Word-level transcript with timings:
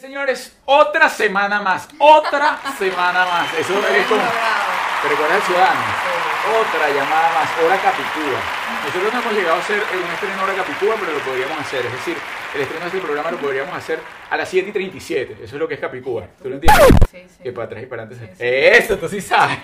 Señores, 0.00 0.56
otra 0.64 1.08
semana 1.08 1.60
más, 1.60 1.88
otra 1.98 2.58
semana 2.78 3.26
más. 3.26 3.54
Eso 3.58 3.74
es 3.74 4.06
como... 4.06 4.22
¿Te 5.02 5.08
recuerdas 5.08 5.36
el 5.36 5.42
ciudadano? 5.44 5.80
Otra 6.60 6.88
llamada 6.90 7.30
más, 7.32 7.50
hora 7.64 7.76
capicúa. 7.76 8.40
Nosotros 8.84 9.14
no 9.14 9.20
hemos 9.20 9.32
llegado 9.32 9.56
a 9.56 9.58
hacer 9.60 9.76
un 9.76 10.12
estreno 10.12 10.42
hora 10.42 10.54
capicúa, 10.54 10.96
pero 10.98 11.12
lo 11.12 11.18
podríamos 11.20 11.58
hacer. 11.58 11.86
Es 11.86 11.92
decir, 11.92 12.16
el 12.54 12.60
estreno 12.62 12.80
de 12.80 12.86
este 12.88 13.00
programa 13.00 13.30
lo 13.30 13.38
podríamos 13.38 13.74
hacer 13.74 14.00
a 14.30 14.36
las 14.36 14.48
7 14.48 14.70
y 14.70 14.72
37. 14.72 15.32
Eso 15.34 15.44
es 15.44 15.52
lo 15.52 15.68
que 15.68 15.74
es 15.74 15.80
capicúa. 15.80 16.26
¿Tú 16.42 16.48
lo 16.48 16.56
entiendes? 16.56 16.86
Sí, 17.10 17.26
sí. 17.28 17.42
Que 17.44 17.52
para 17.52 17.66
atrás 17.66 17.82
y 17.84 17.86
para 17.86 18.02
adelante. 18.02 18.26
Sí, 18.26 18.32
sí. 18.38 18.44
Eso, 18.44 18.98
tú 18.98 19.08
sí 19.08 19.20
sabes. 19.20 19.58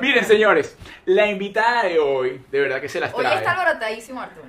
Miren, 0.00 0.24
señores, 0.24 0.76
la 1.06 1.26
invitada 1.26 1.84
de 1.84 1.98
hoy, 1.98 2.44
de 2.50 2.60
verdad 2.60 2.80
que 2.80 2.88
se 2.88 3.00
las 3.00 3.14
Hoy 3.14 3.24
trae. 3.24 3.36
está 3.38 3.52
alborotadísimo, 3.52 4.20
Arturo. 4.20 4.48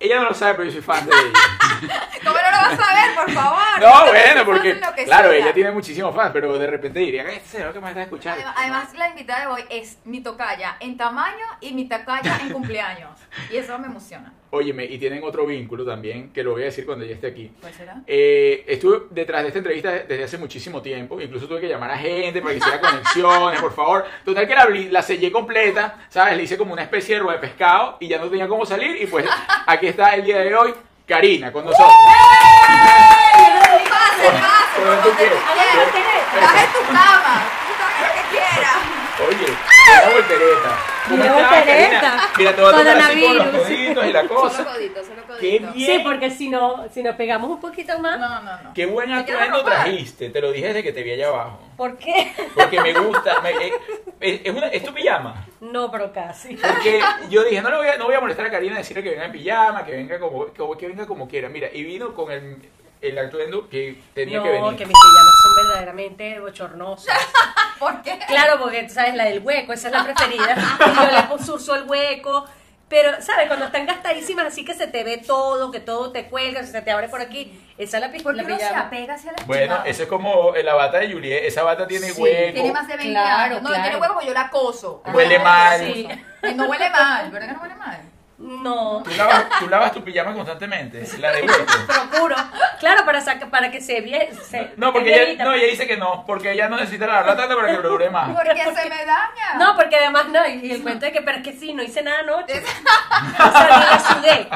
Ella 0.00 0.20
no 0.20 0.28
lo 0.28 0.34
sabe, 0.34 0.54
pero 0.54 0.64
yo 0.66 0.72
soy 0.72 0.82
fan 0.82 1.04
de 1.06 1.12
ella. 1.12 2.00
¿Cómo 2.24 2.36
no 2.36 2.50
lo 2.50 2.56
vas 2.56 2.88
a 2.88 2.94
ver, 2.94 3.14
por 3.16 3.30
favor? 3.32 3.80
No, 3.80 4.06
bueno, 4.06 4.44
porque, 4.44 4.80
claro, 5.04 5.30
sea. 5.30 5.38
ella 5.38 5.52
tiene 5.52 5.70
muchísimos 5.72 6.14
fans, 6.14 6.30
pero 6.32 6.56
de 6.56 6.66
repente 6.66 7.00
dirían, 7.00 7.26
este 7.28 7.58
señor 7.58 7.72
que 7.72 7.80
me 7.80 7.88
está 7.88 8.02
escuchando. 8.02 8.40
Además, 8.40 8.56
además, 8.58 8.94
la 8.94 9.08
invitada 9.08 9.40
de 9.40 9.46
hoy 9.48 9.64
es 9.70 9.98
mi 10.04 10.20
tocaya 10.20 10.76
en 10.80 10.96
tamaño 10.96 11.46
y 11.60 11.72
mi 11.72 11.88
tocaya 11.88 12.38
en 12.42 12.52
cumpleaños. 12.52 13.18
Y 13.50 13.56
eso 13.56 13.78
me 13.78 13.86
emociona. 13.86 14.32
Óyeme, 14.50 14.84
y 14.86 14.96
tienen 14.96 15.22
otro 15.24 15.44
vínculo 15.44 15.84
también, 15.84 16.32
que 16.32 16.42
lo 16.42 16.52
voy 16.52 16.62
a 16.62 16.66
decir 16.66 16.86
cuando 16.86 17.04
ella 17.04 17.14
esté 17.14 17.26
aquí. 17.26 17.52
¿Cuál 17.60 17.74
será? 17.74 18.00
Eh, 18.06 18.64
estuve 18.66 19.02
detrás 19.10 19.42
de 19.42 19.48
esta 19.48 19.58
entrevista 19.58 19.90
desde 19.90 20.24
hace 20.24 20.38
muchísimo 20.38 20.80
tiempo, 20.80 21.20
incluso 21.20 21.46
tuve 21.46 21.60
que 21.60 21.68
llamar 21.68 21.90
a 21.90 21.98
gente 21.98 22.40
para 22.40 22.52
que 22.52 22.58
hiciera 22.58 22.80
conexiones, 22.80 23.60
por 23.60 23.74
favor. 23.74 24.06
Total 24.24 24.48
que 24.48 24.54
la, 24.54 24.66
la 24.90 25.02
sellé 25.02 25.30
completa, 25.30 26.06
¿sabes? 26.08 26.34
Le 26.34 26.44
hice 26.44 26.56
como 26.56 26.72
una 26.72 26.82
especie 26.82 27.16
de 27.16 27.20
rueda 27.20 27.38
de 27.38 27.46
pescado 27.46 27.98
y 28.00 28.08
ya 28.08 28.18
no 28.18 28.28
tenía 28.30 28.48
cómo 28.48 28.64
salir 28.64 29.02
y 29.02 29.06
pues 29.06 29.26
aquí 29.66 29.88
está 29.88 30.14
el 30.14 30.24
día 30.24 30.38
de 30.38 30.54
hoy, 30.54 30.72
Karina, 31.06 31.52
con 31.52 31.66
nosotros. 31.66 31.92
Tu 36.72 36.80
cama. 36.86 37.42
Tú 37.66 37.72
lo 38.02 38.08
que 38.14 38.22
quieras. 38.30 38.76
Oye, 39.28 39.52
una 40.00 40.14
voltereta. 40.14 40.97
¿Cómo 41.08 41.22
Mira, 42.38 42.54
te 42.54 42.60
voy 42.62 42.72
a 42.72 42.76
tocar 42.76 42.88
así 42.98 43.20
con 43.22 43.36
los 43.38 43.46
coditos 43.48 44.06
y 44.06 44.12
la 44.12 44.28
cosa. 44.28 44.56
Solo 44.58 44.70
codito, 44.72 45.00
solo 45.04 45.22
Qué 45.40 45.58
bien. 45.58 45.72
Sí, 45.74 46.00
porque 46.04 46.30
si 46.30 46.48
no, 46.48 46.86
si 46.92 47.02
nos 47.02 47.14
pegamos 47.16 47.50
un 47.50 47.60
poquito 47.60 47.98
más, 47.98 48.18
No, 48.18 48.40
no, 48.42 48.62
no. 48.62 48.74
Qué 48.74 48.86
buen 48.86 49.08
¿Te 49.08 49.24
quieres 49.24 49.42
atuendo 49.48 49.64
trajiste, 49.64 50.30
te 50.30 50.40
lo 50.40 50.50
dije 50.52 50.66
desde 50.68 50.82
que 50.82 50.92
te 50.92 51.02
vi 51.02 51.12
allá 51.12 51.28
abajo. 51.28 51.60
¿por 51.76 51.96
qué? 51.96 52.32
Porque 52.54 52.80
me 52.80 52.92
gusta, 52.92 53.40
me- 53.40 53.50
eh, 54.20 54.42
es, 54.44 54.52
una, 54.54 54.66
es 54.68 54.82
tu 54.84 54.92
pijama. 54.92 55.46
No, 55.60 55.90
pero 55.92 56.12
casi. 56.12 56.56
Porque 56.56 57.00
yo 57.30 57.44
dije, 57.44 57.62
no, 57.62 57.70
le 57.70 57.76
voy 57.76 57.86
a, 57.88 57.96
no 57.96 58.06
voy 58.06 58.14
a 58.14 58.20
molestar 58.20 58.46
a 58.46 58.50
Karina 58.50 58.76
decirle 58.78 59.02
que 59.02 59.10
venga 59.10 59.26
en 59.26 59.32
pijama, 59.32 59.84
que 59.84 59.92
venga 59.92 60.18
como, 60.18 60.46
como- 60.56 60.76
que 60.76 60.88
venga 60.88 61.06
como 61.06 61.28
quiera. 61.28 61.48
Mira, 61.48 61.68
y 61.72 61.84
vino 61.84 62.12
con 62.14 62.32
el, 62.32 62.56
el 63.00 63.18
atuendo 63.18 63.68
que 63.68 63.96
tenía 64.14 64.38
No, 64.38 64.42
que 64.44 64.50
venir. 64.50 64.76
que 64.76 64.86
mis 64.86 64.96
pijamas 64.96 65.34
son 65.42 65.54
verdaderamente 65.68 66.40
bochornosas. 66.40 67.16
¿Por 67.80 68.02
qué? 68.02 68.18
Claro, 68.26 68.58
porque 68.60 68.82
tú 68.84 68.94
sabes 68.94 69.14
la 69.14 69.24
del 69.24 69.40
hueco, 69.40 69.72
esa 69.72 69.88
es 69.88 69.94
la 69.94 70.04
preferida. 70.04 70.56
Y 70.80 70.96
yo 71.12 71.16
le 71.20 71.26
consurso 71.28 71.74
el 71.76 71.84
hueco. 71.84 72.44
Pero, 72.88 73.20
¿sabes? 73.20 73.48
Cuando 73.48 73.66
están 73.66 73.84
gastadísimas, 73.84 74.46
así 74.46 74.64
que 74.64 74.72
se 74.72 74.86
te 74.86 75.04
ve 75.04 75.18
todo, 75.18 75.70
que 75.70 75.78
todo 75.78 76.10
te 76.10 76.24
cuelga, 76.24 76.64
se 76.64 76.80
te 76.80 76.90
abre 76.90 77.10
por 77.10 77.20
aquí. 77.20 77.60
Esa 77.76 77.98
es 77.98 78.02
la, 78.02 78.10
pi- 78.10 78.20
¿Por 78.22 78.34
la 78.34 78.44
qué 78.44 78.48
no 78.48 78.58
se 78.58 78.64
apega 78.64 79.12
hacia 79.14 79.32
la 79.32 79.44
Bueno, 79.44 79.62
chingada? 79.64 79.84
eso 79.90 80.02
es 80.04 80.08
como 80.08 80.54
la 80.56 80.72
bata 80.74 80.98
de 81.00 81.12
Juliet. 81.12 81.44
Esa 81.44 81.62
bata 81.64 81.86
tiene 81.86 82.06
Sí, 82.08 82.22
hueco, 82.22 82.52
Tiene 82.54 82.72
más 82.72 82.88
de 82.88 82.96
20 82.96 83.12
Claro, 83.12 83.42
años. 83.56 83.62
No, 83.62 83.68
claro. 83.68 83.82
tiene 83.82 83.96
huevo 83.98 84.14
porque 84.14 84.28
yo 84.28 84.32
la 84.32 84.40
acoso. 84.40 85.02
huele 85.12 85.36
Ah, 85.36 85.42
mal. 85.44 85.80
Sí. 85.80 86.08
Y 86.50 86.54
no 86.54 86.64
huele 86.64 86.88
mal, 86.88 87.30
¿verdad 87.30 87.46
que 87.48 87.52
no 87.52 87.60
huele 87.60 87.74
mal? 87.74 88.00
No. 88.38 89.02
¿Tú, 89.04 89.10
lavas, 89.16 89.44
tú 89.58 89.68
lavas 89.68 89.92
tu 89.92 90.04
pijama 90.04 90.32
constantemente, 90.32 91.04
la. 91.18 91.32
Procuro. 91.86 92.36
Claro, 92.78 93.04
para, 93.04 93.20
saca- 93.20 93.50
para 93.50 93.72
que 93.72 93.80
se 93.80 94.00
vea. 94.00 94.28
No, 94.76 94.92
porque 94.92 95.12
ella, 95.32 95.44
no, 95.44 95.52
ella 95.52 95.66
dice 95.66 95.88
que 95.88 95.96
no, 95.96 96.24
porque 96.24 96.52
ella 96.52 96.68
no 96.68 96.76
necesita 96.76 97.08
lavarla 97.08 97.36
tanto 97.36 97.56
para 97.56 97.72
que 97.74 97.82
lo 97.82 97.88
dure 97.88 98.08
más. 98.08 98.28
Porque 98.30 98.62
se 98.62 98.88
me 98.88 99.04
daña. 99.04 99.54
No, 99.58 99.74
porque 99.74 99.96
además 99.96 100.28
no, 100.28 100.46
y 100.46 100.70
el 100.70 100.82
cuento 100.84 101.04
de 101.06 101.10
que, 101.10 101.20
pero 101.22 101.38
es 101.38 101.42
que 101.44 101.54
sí, 101.54 101.74
no 101.74 101.82
hice 101.82 102.02
nada 102.04 102.20
anoche. 102.20 102.62
O 103.38 103.50
sea, 103.50 103.64
ni 103.64 103.84
la 103.84 103.98
sudé. 103.98 104.48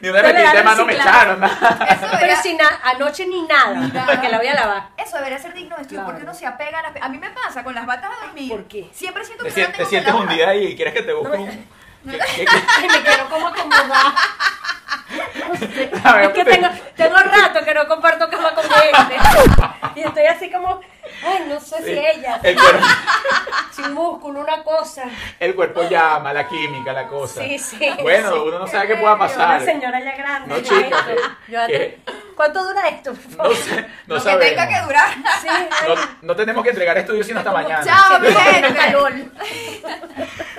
Ni 0.00 0.08
una 0.10 0.20
Se 0.20 0.26
le 0.28 0.32
metidita 0.32 0.56
de 0.58 0.62
mano 0.62 0.84
me 0.86 0.92
echaron. 0.94 1.40
Pero 1.40 2.12
debería, 2.12 2.36
si 2.36 2.54
na- 2.54 2.80
anoche 2.84 3.26
ni 3.26 3.42
nada, 3.42 3.74
Nada. 3.74 4.06
porque 4.06 4.28
la 4.28 4.38
voy 4.38 4.46
a 4.46 4.54
lavar. 4.54 4.82
eso 4.96 5.16
debería 5.16 5.38
ser 5.40 5.52
digno 5.52 5.74
de 5.74 5.82
estudio. 5.82 5.98
Claro. 6.02 6.12
porque 6.12 6.22
uno 6.22 6.34
se 6.34 6.46
apega 6.46 6.78
a 6.78 6.82
las... 6.82 7.02
A 7.02 7.08
mí 7.08 7.18
me 7.18 7.30
pasa 7.30 7.64
con 7.64 7.74
las 7.74 7.84
batas 7.84 8.10
de 8.12 8.26
dormir. 8.26 8.48
¿Por 8.50 8.64
qué? 8.68 8.88
Siempre 8.92 9.24
siento 9.24 9.44
Te, 9.44 9.50
que 9.52 9.60
no 9.62 9.66
te 9.66 9.72
tengo 9.72 9.88
que 9.90 10.26
sientes 10.28 10.46
ahí 10.46 10.64
y 10.66 10.76
quieres 10.76 10.94
que 10.94 11.02
te 11.02 11.12
busque 11.12 11.36
No, 11.36 11.42
un... 11.42 11.66
¿Qué- 12.04 12.18
qué- 12.18 12.44
qué? 12.44 12.46
Ay, 12.78 12.88
me 12.88 13.02
quiero 13.02 13.28
como 13.28 13.48
acomodar. 13.48 14.12
A 16.04 16.14
ver, 16.14 16.24
Es 16.24 16.30
que 16.32 16.44
te- 16.44 16.50
tengo, 16.52 16.68
tengo 16.96 17.16
rato 17.16 17.64
que 17.64 17.74
no 17.74 17.86
comparto 17.88 18.28
cama 18.30 18.54
con 18.54 18.64
gente. 18.64 19.16
Y 19.96 20.00
estoy 20.02 20.26
así 20.26 20.50
como, 20.50 20.80
ay, 21.26 21.46
no 21.48 21.60
sé 21.60 21.82
si 21.82 21.90
ella, 21.90 22.38
El 22.42 22.54
cuerpo, 22.56 22.86
sin 23.72 23.92
músculo, 23.92 24.40
una 24.40 24.62
cosa. 24.62 25.02
el 25.40 25.54
cuerpo 25.54 25.82
llama, 25.88 26.32
la 26.32 26.46
química, 26.48 26.92
la 26.92 27.06
cosa. 27.08 27.42
Sí, 27.42 27.58
sí. 27.58 27.90
Bueno, 28.02 28.32
sí. 28.32 28.38
uno 28.46 28.58
no 28.60 28.66
sabe 28.66 28.88
qué 28.88 28.96
pueda 28.96 29.18
pasar. 29.18 29.56
Una 29.56 29.60
señora 29.64 30.00
ya 30.00 30.16
grande. 30.16 30.54
No, 30.54 30.60
chica, 30.62 30.96
Yo 31.48 31.58
¿Cuánto 32.40 32.64
dura 32.64 32.88
esto? 32.88 33.12
por 33.12 33.22
No 33.30 33.36
favor? 33.36 33.54
sé, 33.56 33.76
no 34.06 34.14
Lo 34.14 34.14
que 34.14 34.20
sabemos. 34.22 34.46
tenga 34.48 34.68
que 34.68 34.86
durar. 34.86 35.14
Sí, 35.42 35.48
No, 35.88 35.94
no 36.22 36.36
tenemos 36.36 36.64
que 36.64 36.70
entregar 36.70 36.96
estudios 36.96 37.26
sino 37.26 37.40
hasta 37.40 37.52
mañana. 37.52 37.84
Chao, 37.84 38.18
mi 38.18 38.28
gente. 38.28 38.74
calor. 38.74 39.12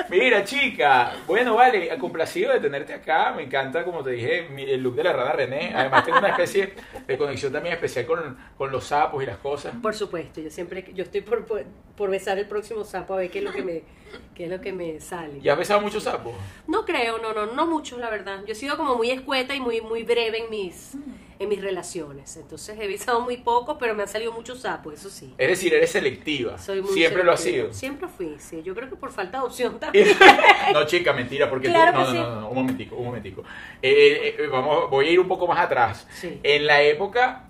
Mira, 0.09 0.43
chica, 0.43 1.13
bueno, 1.25 1.55
vale, 1.55 1.97
complacido 1.97 2.53
de 2.53 2.59
tenerte 2.59 2.93
acá. 2.93 3.33
Me 3.35 3.43
encanta, 3.43 3.83
como 3.83 4.03
te 4.03 4.11
dije, 4.11 4.47
mi- 4.51 4.63
el 4.69 4.81
look 4.83 4.93
de 4.95 5.03
la 5.05 5.13
rana 5.13 5.31
René. 5.31 5.73
Además, 5.75 6.03
tengo 6.03 6.19
una 6.19 6.29
especie 6.29 6.75
de 7.07 7.17
conexión 7.17 7.51
también 7.51 7.73
especial 7.73 8.05
con, 8.05 8.37
con 8.57 8.71
los 8.71 8.83
sapos 8.83 9.23
y 9.23 9.25
las 9.25 9.37
cosas. 9.37 9.73
Por 9.81 9.95
supuesto, 9.95 10.39
yo 10.41 10.51
siempre, 10.51 10.85
yo 10.93 11.03
estoy 11.03 11.21
por, 11.21 11.45
por, 11.45 11.63
por 11.95 12.09
besar 12.11 12.37
el 12.37 12.47
próximo 12.47 12.83
sapo 12.83 13.13
a 13.15 13.17
ver 13.17 13.31
qué 13.31 13.39
es 13.39 13.45
lo 13.45 13.51
que 13.53 13.63
me, 13.63 13.83
qué 14.35 14.45
es 14.45 14.51
lo 14.51 14.59
que 14.61 14.71
me 14.73 14.99
sale. 14.99 15.39
¿Ya 15.41 15.53
has 15.53 15.57
besado 15.59 15.81
muchos 15.81 16.03
sapos? 16.03 16.35
No 16.67 16.85
creo, 16.85 17.17
no, 17.19 17.33
no, 17.33 17.47
no 17.53 17.65
muchos, 17.65 17.97
la 17.97 18.09
verdad. 18.09 18.39
Yo 18.45 18.51
he 18.51 18.55
sido 18.55 18.77
como 18.77 18.95
muy 18.95 19.09
escueta 19.11 19.55
y 19.55 19.59
muy, 19.61 19.81
muy 19.81 20.03
breve 20.03 20.39
en 20.43 20.49
mis, 20.49 20.91
en 21.41 21.49
mis 21.49 21.61
relaciones. 21.61 22.37
Entonces 22.37 22.77
he 22.79 22.87
besado 22.87 23.21
muy 23.21 23.37
pocos, 23.37 23.77
pero 23.79 23.95
me 23.95 24.03
han 24.03 24.07
salido 24.07 24.31
muchos 24.31 24.61
sapos, 24.61 24.93
eso 24.93 25.09
sí. 25.09 25.33
Es 25.37 25.47
decir, 25.49 25.73
eres 25.73 25.91
selectiva. 25.91 26.57
Soy 26.57 26.81
muy 26.81 26.93
Siempre 26.93 27.23
lo 27.23 27.31
has 27.31 27.39
sido. 27.41 27.73
Siempre 27.73 28.07
fui, 28.07 28.35
sí. 28.37 28.61
Yo 28.63 28.75
creo 28.75 28.89
que 28.89 28.95
por 28.95 29.11
falta 29.11 29.39
de 29.39 29.43
opción 29.45 29.79
también. 29.79 30.07
No, 30.73 30.85
chica, 30.85 31.13
mentira, 31.13 31.49
porque 31.49 31.67
tú- 31.67 31.73
Claro 31.73 31.91
no, 31.93 31.97
que 31.99 32.03
no, 32.05 32.11
sí. 32.11 32.17
no, 32.19 32.41
no, 32.41 32.49
un 32.49 32.55
momentico, 32.55 32.95
un 32.95 33.05
momentico. 33.05 33.43
Eh, 33.81 34.35
eh, 34.37 34.47
vamos, 34.47 34.89
voy 34.89 35.07
a 35.07 35.11
ir 35.11 35.19
un 35.19 35.27
poco 35.27 35.47
más 35.47 35.59
atrás. 35.59 36.07
Sí. 36.13 36.39
En 36.43 36.65
la 36.67 36.81
época 36.83 37.47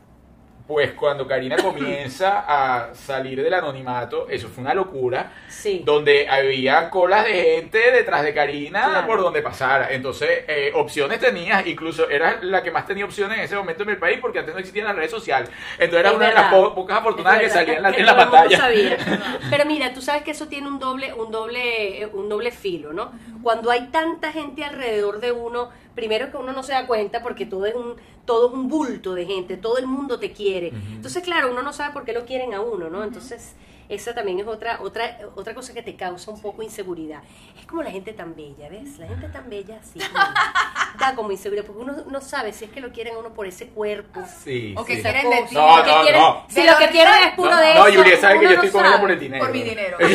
pues 0.68 0.92
cuando 0.94 1.28
Karina 1.28 1.58
comienza 1.62 2.46
a 2.48 2.94
salir 2.94 3.42
del 3.44 3.54
anonimato, 3.54 4.28
eso 4.30 4.48
fue 4.48 4.63
una 4.63 4.74
locura, 4.74 5.31
Sí. 5.48 5.81
donde 5.86 6.28
había 6.30 6.90
colas 6.90 7.25
de 7.25 7.34
gente 7.34 7.92
detrás 7.92 8.24
de 8.24 8.34
Karina 8.34 8.84
Claro. 8.90 9.08
por 9.08 9.22
donde 9.22 9.42
pasara. 9.42 9.92
Entonces, 9.92 10.30
eh, 10.48 10.72
opciones 10.75 11.19
tenías, 11.19 11.66
incluso 11.68 12.10
era 12.10 12.40
la 12.42 12.63
que 12.63 12.72
más 12.72 12.86
tenía 12.88 13.06
opciones 13.06 13.38
en 13.38 13.44
ese 13.44 13.56
momento 13.56 13.84
en 13.84 13.90
el 13.90 13.98
país 13.98 14.18
porque 14.22 14.40
antes 14.40 14.54
no 14.54 14.60
existían 14.60 14.88
las 14.88 14.96
redes 14.96 15.12
sociales. 15.12 15.50
Entonces 15.78 16.00
era 16.00 16.12
una 16.13 16.28
de 16.28 16.34
las 16.34 16.54
po- 16.54 16.74
pocas 16.74 16.98
afortunadas 17.00 17.42
que 17.42 17.50
salían 17.50 17.78
en 17.78 17.84
la, 17.84 17.90
en 17.98 18.06
la 18.06 18.16
pantalla. 18.16 18.58
sabía. 18.58 18.98
Pero 19.50 19.66
mira, 19.66 19.94
tú 19.94 20.02
sabes 20.02 20.24
que 20.24 20.31
eso 20.31 20.48
tiene 20.48 20.68
un 20.68 20.80
doble, 20.80 21.13
un 21.13 21.31
doble, 21.31 22.08
un 22.13 22.30
doble 22.30 22.52
filo, 22.52 22.94
¿no? 22.94 23.12
Cuando 23.44 23.72
hay 23.72 23.88
tanta 23.88 24.31
gente 24.31 24.63
alrededor 24.63 25.19
de 25.19 25.31
uno, 25.31 25.69
primero 25.96 26.32
que 26.32 26.38
uno 26.38 26.54
no 26.54 26.64
se 26.64 26.74
da 26.74 26.88
cuenta 26.88 27.22
porque 27.22 27.46
todo 27.46 27.66
es 27.66 27.76
un, 27.76 27.96
todo 28.26 28.48
es 28.48 28.54
un 28.54 28.68
bulto 28.70 29.14
de 29.14 29.26
gente, 29.26 29.58
todo 29.58 29.78
el 29.78 29.88
mundo 29.88 30.20
te 30.20 30.32
quiere. 30.32 30.70
Entonces, 30.70 31.24
claro, 31.24 31.52
uno 31.52 31.62
no 31.62 31.74
sabe 31.74 31.94
por 31.94 32.06
qué 32.06 32.14
lo 32.14 32.26
quieren 32.26 32.54
a 32.54 32.62
uno, 32.62 32.90
¿no? 32.90 33.04
Entonces, 33.04 33.56
esa 33.90 34.14
también 34.16 34.40
es 34.40 34.48
otra, 34.48 34.80
otra, 34.82 35.18
otra 35.36 35.54
cosa 35.54 35.74
que 35.74 35.82
te 35.84 35.98
causa 35.98 36.32
un 36.32 36.42
poco 36.42 36.64
inseguridad. 36.64 37.22
Es 37.60 37.66
como 37.68 37.84
la 37.84 37.92
gente 37.92 38.14
tan 38.14 38.36
bella, 38.38 38.70
¿ves? 38.70 38.98
La 39.00 39.08
gente 39.08 39.28
tan 39.28 39.50
bella 39.50 39.80
así. 39.82 40.00
como- 40.00 40.24
da 41.00 41.14
como 41.16 41.32
inseguridad, 41.32 41.66
porque 41.66 41.82
uno 41.82 41.94
no 42.10 42.22
sabe 42.22 42.54
si 42.54 42.64
es 42.66 42.72
que 42.72 42.80
lo 42.80 42.92
quieren 42.94 43.16
a 43.16 43.20
uno 43.20 43.34
por 43.34 43.48
ese 43.48 43.68
cuerpo. 43.68 44.22
Sí, 44.44 44.74
O 44.78 44.86
que 44.86 44.96
sí. 44.96 45.02
quieren 45.02 45.30
de 45.30 45.42
ti. 45.44 45.56
No, 45.56 45.78
Lo 45.78 45.84
que 45.84 45.92
no, 45.92 46.02
quieren- 46.04 46.22
no. 46.22 46.46
Si 46.48 46.64
lo 46.64 46.78
que 46.78 46.88
quieren 46.88 47.14
es 47.28 47.34
puro 47.36 47.50
No, 47.52 47.58
de 47.58 47.76
no, 47.76 47.86
eso. 47.88 47.98
Julia 48.02 48.18
sabe 48.22 48.40
que 48.40 48.46
yo 48.46 48.50
no 48.52 48.56
estoy 48.64 48.70
con 48.72 48.82
ella 48.82 48.90
sabe. 48.92 49.02
por 49.02 49.12
el 49.12 49.20
dinero. 49.20 49.44
Por 49.46 49.54
mi 49.54 49.62
dinero. 49.64 49.98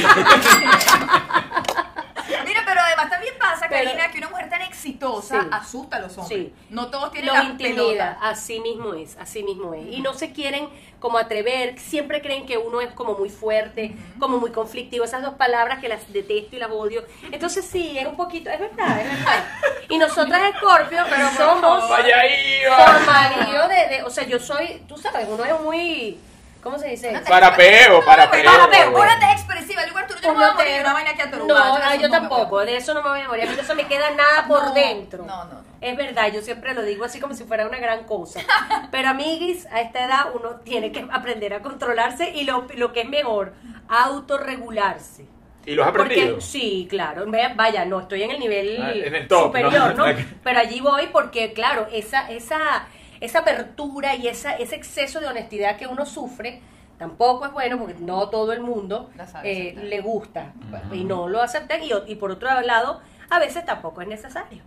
Mira, 2.46 2.62
pero 2.66 2.80
además 2.80 3.10
también 3.10 3.34
pasa, 3.38 3.66
Pero- 3.68 3.84
Karina, 3.84 4.10
que 4.10 4.18
una 4.18 4.28
mujer 4.30 4.48
tan 4.48 4.62
exitosa 4.86 5.42
Sí. 5.42 5.48
asusta 5.52 5.96
a 5.96 6.00
los 6.00 6.16
hombres. 6.18 6.38
Sí. 6.48 6.52
No 6.70 6.88
todos 6.90 7.10
tienen 7.10 7.28
Los 7.34 7.44
la 7.44 7.50
intimida, 7.50 7.76
pelota. 7.78 8.18
así 8.22 8.60
mismo 8.60 8.94
es, 8.94 9.16
así 9.18 9.42
mismo 9.42 9.74
es. 9.74 9.86
Y 9.92 10.00
no 10.00 10.14
se 10.14 10.32
quieren 10.32 10.68
como 11.00 11.18
atrever, 11.18 11.78
siempre 11.78 12.22
creen 12.22 12.46
que 12.46 12.56
uno 12.58 12.80
es 12.80 12.90
como 12.92 13.14
muy 13.16 13.28
fuerte, 13.28 13.94
como 14.18 14.38
muy 14.38 14.50
conflictivo, 14.50 15.04
esas 15.04 15.22
dos 15.22 15.34
palabras 15.34 15.78
que 15.80 15.88
las 15.88 16.10
detesto 16.12 16.56
y 16.56 16.58
las 16.58 16.70
odio. 16.70 17.04
Entonces 17.30 17.64
sí, 17.64 17.98
es 17.98 18.06
un 18.06 18.16
poquito, 18.16 18.50
es 18.50 18.58
verdad, 18.60 19.00
es 19.00 19.10
verdad. 19.10 19.44
Y 19.88 19.98
nosotras 19.98 20.42
Scorpio, 20.56 20.98
pero 21.08 21.28
somos 21.36 21.88
Vaya 21.88 22.18
ahí, 22.20 22.58
por 22.66 23.06
marido 23.06 23.68
de, 23.68 23.96
de- 23.96 24.02
o 24.02 24.10
sea, 24.10 24.24
yo 24.26 24.38
soy, 24.40 24.82
tú 24.88 24.96
sabes, 24.96 25.28
uno 25.30 25.44
es 25.44 25.60
muy, 25.60 26.18
¿cómo 26.66 26.78
se 26.80 26.88
dice? 26.88 27.12
Parapeo, 27.28 28.04
parapeo. 28.04 28.44
Parapeo, 28.44 28.90
Una 28.90 29.18
te 29.20 29.32
expresiva, 29.32 29.86
lugar 29.86 30.08
tú 30.08 30.14
yo 30.20 30.32
no 30.32 30.34
me 30.34 30.40
voy 30.40 30.50
a 30.50 30.54
morir 30.54 30.72
de 30.74 30.80
una 30.80 30.92
vaina 30.94 31.14
que 31.14 31.22
a 31.22 31.26
No, 31.26 31.56
ah, 31.56 31.94
yo 31.94 32.10
tampoco, 32.10 32.64
de 32.64 32.76
eso 32.76 32.92
no 32.92 33.02
me 33.04 33.10
voy 33.10 33.20
a 33.20 33.28
morir, 33.28 33.44
a 33.44 33.50
mí 33.50 33.56
no 33.56 33.62
se 33.62 33.74
me 33.76 33.86
queda 33.86 34.10
nada 34.10 34.48
por 34.48 34.64
No, 34.64 34.74
dentro. 34.74 35.24
no, 35.24 35.44
no, 35.44 35.52
no. 35.52 35.64
Es 35.80 35.96
verdad, 35.96 36.32
yo 36.32 36.42
siempre 36.42 36.74
lo 36.74 36.82
digo 36.82 37.04
así 37.04 37.20
como 37.20 37.34
si 37.34 37.44
fuera 37.44 37.68
una 37.68 37.78
gran 37.78 38.02
cosa. 38.02 38.40
Pero 38.90 39.08
amiguis, 39.10 39.66
a 39.66 39.80
esta 39.80 40.04
edad 40.04 40.26
uno 40.34 40.56
tiene 40.64 40.90
que 40.90 41.06
aprender 41.08 41.54
a 41.54 41.62
controlarse 41.62 42.30
y 42.30 42.42
lo, 42.42 42.66
lo 42.74 42.92
que 42.92 43.02
es 43.02 43.08
mejor, 43.08 43.52
autorregularse. 43.88 45.26
¿Y 45.66 45.74
los 45.74 45.84
has 45.84 45.90
aprendido? 45.90 46.28
Porque, 46.30 46.40
sí, 46.40 46.86
claro. 46.90 47.26
Vaya, 47.54 47.84
no 47.84 48.00
estoy 48.00 48.22
en 48.24 48.30
el 48.32 48.40
nivel 48.40 48.82
Ah, 48.82 48.92
en 48.92 49.14
el 49.14 49.28
top, 49.28 49.46
superior, 49.46 49.94
¿no? 49.96 50.06
¿no? 50.12 50.18
Pero 50.42 50.58
allí 50.58 50.80
voy 50.80 51.08
porque, 51.12 51.52
claro, 51.52 51.86
esa, 51.92 52.28
esa, 52.30 52.86
esa 53.20 53.40
apertura 53.40 54.14
y 54.14 54.28
esa, 54.28 54.56
ese 54.56 54.76
exceso 54.76 55.20
de 55.20 55.26
honestidad 55.26 55.76
que 55.76 55.86
uno 55.86 56.06
sufre 56.06 56.60
tampoco 56.98 57.46
es 57.46 57.52
bueno 57.52 57.78
porque 57.78 57.94
no 58.00 58.28
todo 58.30 58.52
el 58.52 58.60
mundo 58.60 59.10
eh, 59.42 59.74
le 59.76 60.00
gusta 60.00 60.52
y 60.92 61.04
no 61.04 61.28
lo 61.28 61.42
aceptan 61.42 61.82
y, 61.82 61.90
y 62.06 62.14
por 62.16 62.30
otro 62.30 62.60
lado 62.62 63.00
a 63.28 63.38
veces 63.38 63.64
tampoco 63.64 64.02
es 64.02 64.08
necesario. 64.08 64.62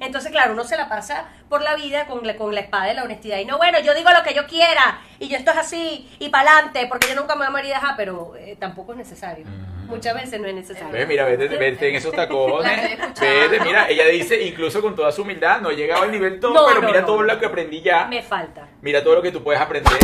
Entonces, 0.00 0.30
claro, 0.30 0.52
uno 0.52 0.64
se 0.64 0.76
la 0.76 0.88
pasa 0.88 1.26
por 1.48 1.62
la 1.62 1.74
vida 1.74 2.06
con 2.06 2.26
la, 2.26 2.36
con 2.36 2.54
la 2.54 2.60
espada 2.60 2.86
de 2.86 2.94
la 2.94 3.04
honestidad. 3.04 3.38
Y 3.38 3.44
no, 3.44 3.58
bueno, 3.58 3.78
yo 3.80 3.94
digo 3.94 4.10
lo 4.10 4.22
que 4.22 4.34
yo 4.34 4.46
quiera 4.46 5.00
y 5.18 5.28
yo 5.28 5.36
esto 5.36 5.50
es 5.50 5.58
así 5.58 6.10
y 6.18 6.28
para 6.28 6.52
adelante 6.52 6.86
porque 6.88 7.08
yo 7.08 7.14
nunca 7.14 7.34
me 7.34 7.40
voy 7.40 7.48
a 7.48 7.50
morir, 7.50 7.74
ajá, 7.74 7.94
pero 7.96 8.34
eh, 8.36 8.56
tampoco 8.58 8.92
es 8.92 8.98
necesario. 8.98 9.44
Muchas 9.90 10.14
veces 10.14 10.40
no 10.40 10.48
es 10.48 10.54
necesario. 10.54 10.90
Ve, 10.92 11.04
mira, 11.06 11.24
vete, 11.24 11.48
vete 11.48 11.88
en 11.90 11.96
esos 11.96 12.14
tacones. 12.14 12.98
Vete, 13.20 13.60
mira, 13.60 13.88
ella 13.88 14.06
dice, 14.06 14.40
incluso 14.40 14.80
con 14.80 14.94
toda 14.94 15.12
su 15.12 15.22
humildad, 15.22 15.60
no 15.60 15.70
he 15.70 15.76
llegado 15.76 16.02
al 16.02 16.10
nivel 16.12 16.40
top, 16.40 16.54
No, 16.54 16.66
pero 16.66 16.80
no, 16.80 16.86
mira 16.88 17.00
no. 17.00 17.06
todo 17.06 17.22
lo 17.22 17.38
que 17.38 17.46
aprendí 17.46 17.82
ya. 17.82 18.06
Me 18.06 18.22
falta. 18.22 18.68
Mira 18.80 19.02
todo 19.04 19.16
lo 19.16 19.22
que 19.22 19.30
tú 19.32 19.42
puedes 19.42 19.60
aprender. 19.60 19.92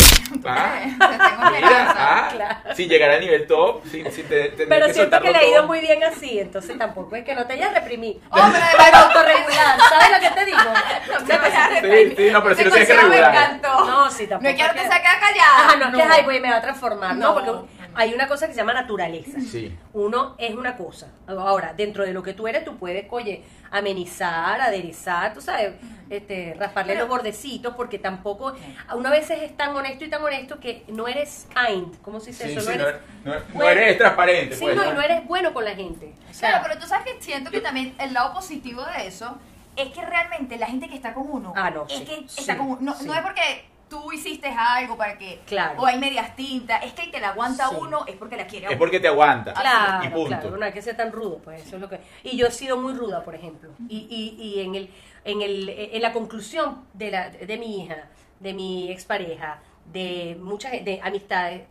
Ah, 0.48 0.74
Te 0.80 1.06
tengo 1.18 1.50
Mira, 1.50 1.94
ah, 1.96 2.28
Claro. 2.32 2.74
sin 2.74 2.88
llegar 2.88 3.10
al 3.10 3.20
nivel 3.20 3.46
top, 3.46 3.82
sin, 3.90 4.10
sin 4.12 4.26
te- 4.26 4.50
tener 4.50 4.68
Pero 4.68 4.86
que 4.86 4.94
siento 4.94 5.20
que 5.20 5.30
le 5.30 5.38
ha 5.38 5.44
ido 5.44 5.56
todo. 5.58 5.66
muy 5.68 5.80
bien 5.80 6.02
así, 6.04 6.38
entonces 6.38 6.76
tampoco 6.78 7.16
es 7.16 7.24
que 7.24 7.34
no 7.34 7.46
te 7.46 7.54
hayas 7.54 7.72
reprimido. 7.74 8.20
Hombre, 8.30 8.60
Pero 8.76 8.96
autorregular, 8.96 9.78
¿sabes 9.88 10.10
lo 10.10 10.20
que 10.28 10.34
te 10.34 10.44
digo? 10.46 10.58
No 11.20 11.24
te 11.26 11.38
vayas 11.38 11.68
Sí, 11.68 11.74
reprimir. 11.80 12.14
sí, 12.16 12.30
no, 12.32 12.42
pero 12.42 12.54
sí 12.54 12.64
lo 12.64 12.70
tienes 12.70 12.88
que 12.88 12.94
regular. 12.96 13.32
Me 13.32 13.38
encantó. 13.38 13.84
No, 13.86 14.10
sí, 14.10 14.26
tampoco 14.26 14.50
No 14.50 14.56
quiero 14.56 14.72
que 14.74 14.80
se 14.80 14.88
quede 14.88 15.00
callada. 15.20 15.58
Ajá, 15.58 15.76
no, 15.76 15.86
es 15.86 15.94
que 16.06 16.12
ay, 16.12 16.22
pues 16.24 16.40
me 16.40 16.50
va 16.50 16.56
a 16.56 16.62
transformar, 16.62 17.16
¿no? 17.16 17.26
No. 17.26 17.34
Porque 17.34 17.72
hay 17.96 18.14
una 18.14 18.28
cosa 18.28 18.46
que 18.46 18.52
se 18.52 18.58
llama 18.58 18.72
naturaleza. 18.74 19.40
Sí. 19.40 19.76
Uno 19.92 20.34
es 20.38 20.54
una 20.54 20.76
cosa. 20.76 21.08
Ahora, 21.26 21.72
dentro 21.74 22.04
de 22.04 22.12
lo 22.12 22.22
que 22.22 22.34
tú 22.34 22.46
eres, 22.46 22.64
tú 22.64 22.76
puedes, 22.76 23.06
oye, 23.10 23.42
amenizar, 23.70 24.60
aderezar, 24.60 25.32
tú 25.34 25.40
sabes, 25.40 25.74
este, 26.10 26.54
rasparle 26.58 26.92
Pero- 26.94 27.06
los 27.06 27.08
bordecitos, 27.08 27.74
porque 27.74 27.98
tampoco, 27.98 28.54
uno 28.94 29.08
a 29.08 29.12
veces 29.12 29.42
es 29.42 29.56
tan 29.56 29.74
honesto 29.74 30.04
y 30.04 30.10
tan 30.10 30.22
honesto 30.22 30.58
que 30.60 30.84
no 30.88 31.08
eres 31.08 31.46
kind, 31.54 31.96
¿cómo 32.02 32.20
se 32.20 32.30
dice 32.30 32.48
Sí, 32.48 32.52
eso? 32.56 32.70
sí, 32.72 32.76
no 32.78 32.82
no, 32.84 32.88
eres, 32.88 33.00
no- 33.24 33.34
no 33.34 33.40
bueno. 33.54 33.70
eres 33.80 33.98
transparente. 33.98 34.54
sí, 34.56 34.60
pues, 34.64 34.76
no, 34.76 34.84
¿no? 34.84 34.90
y 34.90 34.94
no 34.94 35.00
eres 35.02 35.26
bueno 35.26 35.52
con 35.54 35.64
la 35.64 35.74
gente. 35.74 36.14
O 36.30 36.34
sea, 36.34 36.50
Claro, 36.50 36.64
pero 36.68 36.80
tú 36.80 36.86
sabes 36.86 37.12
que 37.12 37.22
siento 37.22 37.50
que 37.50 37.60
también 37.60 37.94
el 37.98 38.12
lado 38.12 38.32
positivo 38.34 38.84
de 38.84 39.06
eso 39.06 39.38
es 39.76 39.88
que 39.92 40.04
realmente 40.04 40.56
la 40.58 40.66
gente 40.66 40.88
que 40.88 40.94
está 40.96 41.12
con 41.14 41.30
uno 41.30 41.52
Ah, 41.56 41.70
no, 41.70 41.86
es 41.88 41.98
sí, 41.98 42.04
que 42.04 42.14
sí, 42.28 42.40
está 42.40 42.56
con 42.56 42.66
uno. 42.68 42.78
No, 42.80 42.94
sí. 42.94 43.06
no 43.06 43.14
es 43.14 43.20
porque 43.20 43.64
tú 43.88 44.12
hiciste 44.12 44.48
algo 44.48 44.96
para 44.96 45.16
que 45.16 45.40
Claro. 45.46 45.80
o 45.80 45.86
hay 45.86 45.98
medias 45.98 46.34
tintas, 46.34 46.84
es 46.84 46.92
que 46.92 47.02
el 47.02 47.10
que 47.12 47.20
la 47.20 47.28
aguanta 47.30 47.68
Sí. 47.68 47.76
uno 47.78 48.04
es 48.06 48.16
porque 48.16 48.36
la 48.36 48.46
quiere 48.46 48.66
Es 48.66 48.70
uno. 48.72 48.78
porque 48.78 48.98
te 49.00 49.08
aguanta. 49.08 49.52
Claro, 49.54 50.04
y 50.04 50.08
punto. 50.08 50.28
claro, 50.28 50.56
no 50.56 50.64
hay 50.64 50.72
que 50.72 50.82
ser 50.82 50.96
tan 50.96 51.12
rudo, 51.12 51.38
pues 51.38 51.62
eso 51.64 51.76
es 51.76 51.82
lo 51.82 51.88
que. 51.88 52.00
Y 52.24 52.36
yo 52.36 52.46
he 52.46 52.50
sido 52.50 52.76
muy 52.76 52.94
ruda, 52.94 53.22
por 53.24 53.34
ejemplo. 53.34 53.70
Y, 53.88 54.06
y, 54.10 54.42
y 54.42 54.60
en 54.60 54.74
el, 54.74 54.90
en 55.24 55.42
el, 55.42 55.68
en 55.68 56.02
la 56.02 56.12
conclusión 56.12 56.84
de 56.94 57.10
la, 57.10 57.30
de 57.30 57.56
mi 57.58 57.82
hija, 57.84 58.08
de 58.40 58.52
mi 58.54 58.90
expareja, 58.90 59.60
de 59.92 60.36
muchas 60.40 60.72
de 60.72 61.00
amistades, 61.02 61.62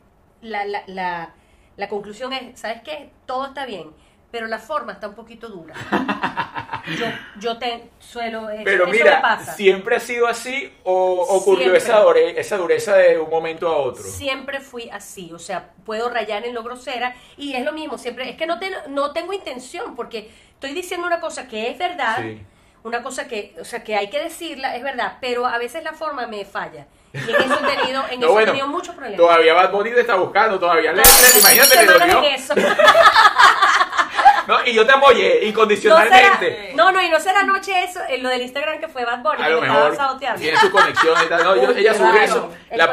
la, 0.41 0.63
la, 0.65 0.83
la, 0.87 1.33
la 1.75 1.87
conclusión 1.89 2.31
es, 2.33 2.59
¿sabes 2.59 2.81
qué? 2.81 3.09
Todo 3.25 3.47
está 3.47 3.65
bien, 3.65 3.91
pero 4.31 4.47
la 4.47 4.59
forma 4.59 4.93
está 4.93 5.07
un 5.07 5.15
poquito 5.15 5.47
dura. 5.49 5.73
Yo, 6.99 7.07
yo 7.39 7.57
te 7.57 7.89
suelo. 7.97 8.47
eso- 8.47 8.61
Pero 8.63 8.83
eso 8.83 8.91
me 8.91 8.97
mira, 8.99 9.19
pasa. 9.19 9.53
¿siempre 9.55 9.95
ha 9.95 9.99
sido 9.99 10.27
así 10.27 10.71
o 10.83 11.13
ocurrió 11.29 11.63
Siempre. 11.71 11.77
esa, 11.79 12.03
dure- 12.03 12.33
esa 12.37 12.57
dureza 12.57 12.95
de 12.95 13.17
un 13.17 13.27
momento 13.27 13.67
a 13.67 13.75
otro? 13.77 14.03
Siempre 14.03 14.59
fui 14.59 14.87
así, 14.91 15.31
o 15.33 15.39
sea, 15.39 15.71
puedo 15.83 16.11
rayar 16.11 16.45
en 16.45 16.53
lo 16.53 16.61
grosera 16.61 17.15
y 17.37 17.53
es 17.55 17.65
lo 17.65 17.71
mismo, 17.71 17.97
siempre, 17.97 18.29
es 18.29 18.35
que 18.37 18.45
no, 18.45 18.59
te- 18.59 18.69
no 18.89 19.13
tengo 19.13 19.33
intención 19.33 19.95
porque 19.95 20.29
estoy 20.53 20.73
diciendo 20.73 21.07
una 21.07 21.19
cosa 21.19 21.47
que 21.47 21.71
es 21.71 21.77
verdad, 21.79 22.17
Sí. 22.21 22.43
una 22.83 23.01
cosa 23.01 23.27
que, 23.27 23.55
o 23.59 23.65
sea, 23.65 23.83
que 23.83 23.95
hay 23.95 24.11
que 24.11 24.19
decirla, 24.21 24.75
es 24.75 24.83
verdad, 24.83 25.17
pero 25.19 25.47
a 25.47 25.57
veces 25.57 25.83
la 25.83 25.93
forma 25.93 26.27
me 26.27 26.45
falla. 26.45 26.85
Y 27.13 27.17
en 27.17 27.35
eso 27.51 27.59
he 27.65 27.75
tenido, 27.77 28.03
en 28.11 28.21
eso 28.23 28.39
he 28.39 28.45
tenido 28.45 28.67
muchos 28.67 28.93
problemas. 28.93 29.17
Todavía 29.25 29.55
Bad 29.55 29.71
Bunny 29.71 29.89
te 29.91 30.01
está 30.01 30.13
buscando, 30.17 30.59
todavía 30.59 30.93
le- 30.93 31.01
imagínate 31.39 31.75
le 31.77 31.81
Semanas 31.87 31.99
dolió. 32.13 32.17
en 32.29 32.35
eso. 32.35 32.53
No, 34.47 34.57
y 34.65 34.73
yo 34.73 34.85
te 34.85 34.91
apoyé 34.91 35.23
No 35.23 35.33
será, 35.33 35.45
incondicionalmente. 35.47 36.71
no, 36.75 36.91
no, 36.91 37.01
y 37.01 37.09
no 37.09 37.19
será 37.19 37.41
anoche 37.41 37.83
eso, 37.83 37.99
en 38.07 38.21
lo 38.23 38.29
del 38.29 38.41
Instagram 38.43 38.79
que 38.79 38.87
fue 38.87 39.05
Bad 39.05 39.21
Bunny, 39.23 39.41
a 39.41 39.45
que 39.45 39.51
lo 39.51 39.61
me 39.61 39.67
estaba 39.67 39.83
mejor 39.89 39.97
saboteando. 39.97 40.41
tiene 40.41 40.57
su 40.59 40.71
conexión 40.71 41.15
y 41.25 41.29
tal. 41.29 41.43
No, 41.43 41.55
yo- 41.55 41.71
ella 41.71 41.93
claro, 41.93 42.17
eso. 42.17 42.53
Él 42.69 42.77
La-. 42.77 42.85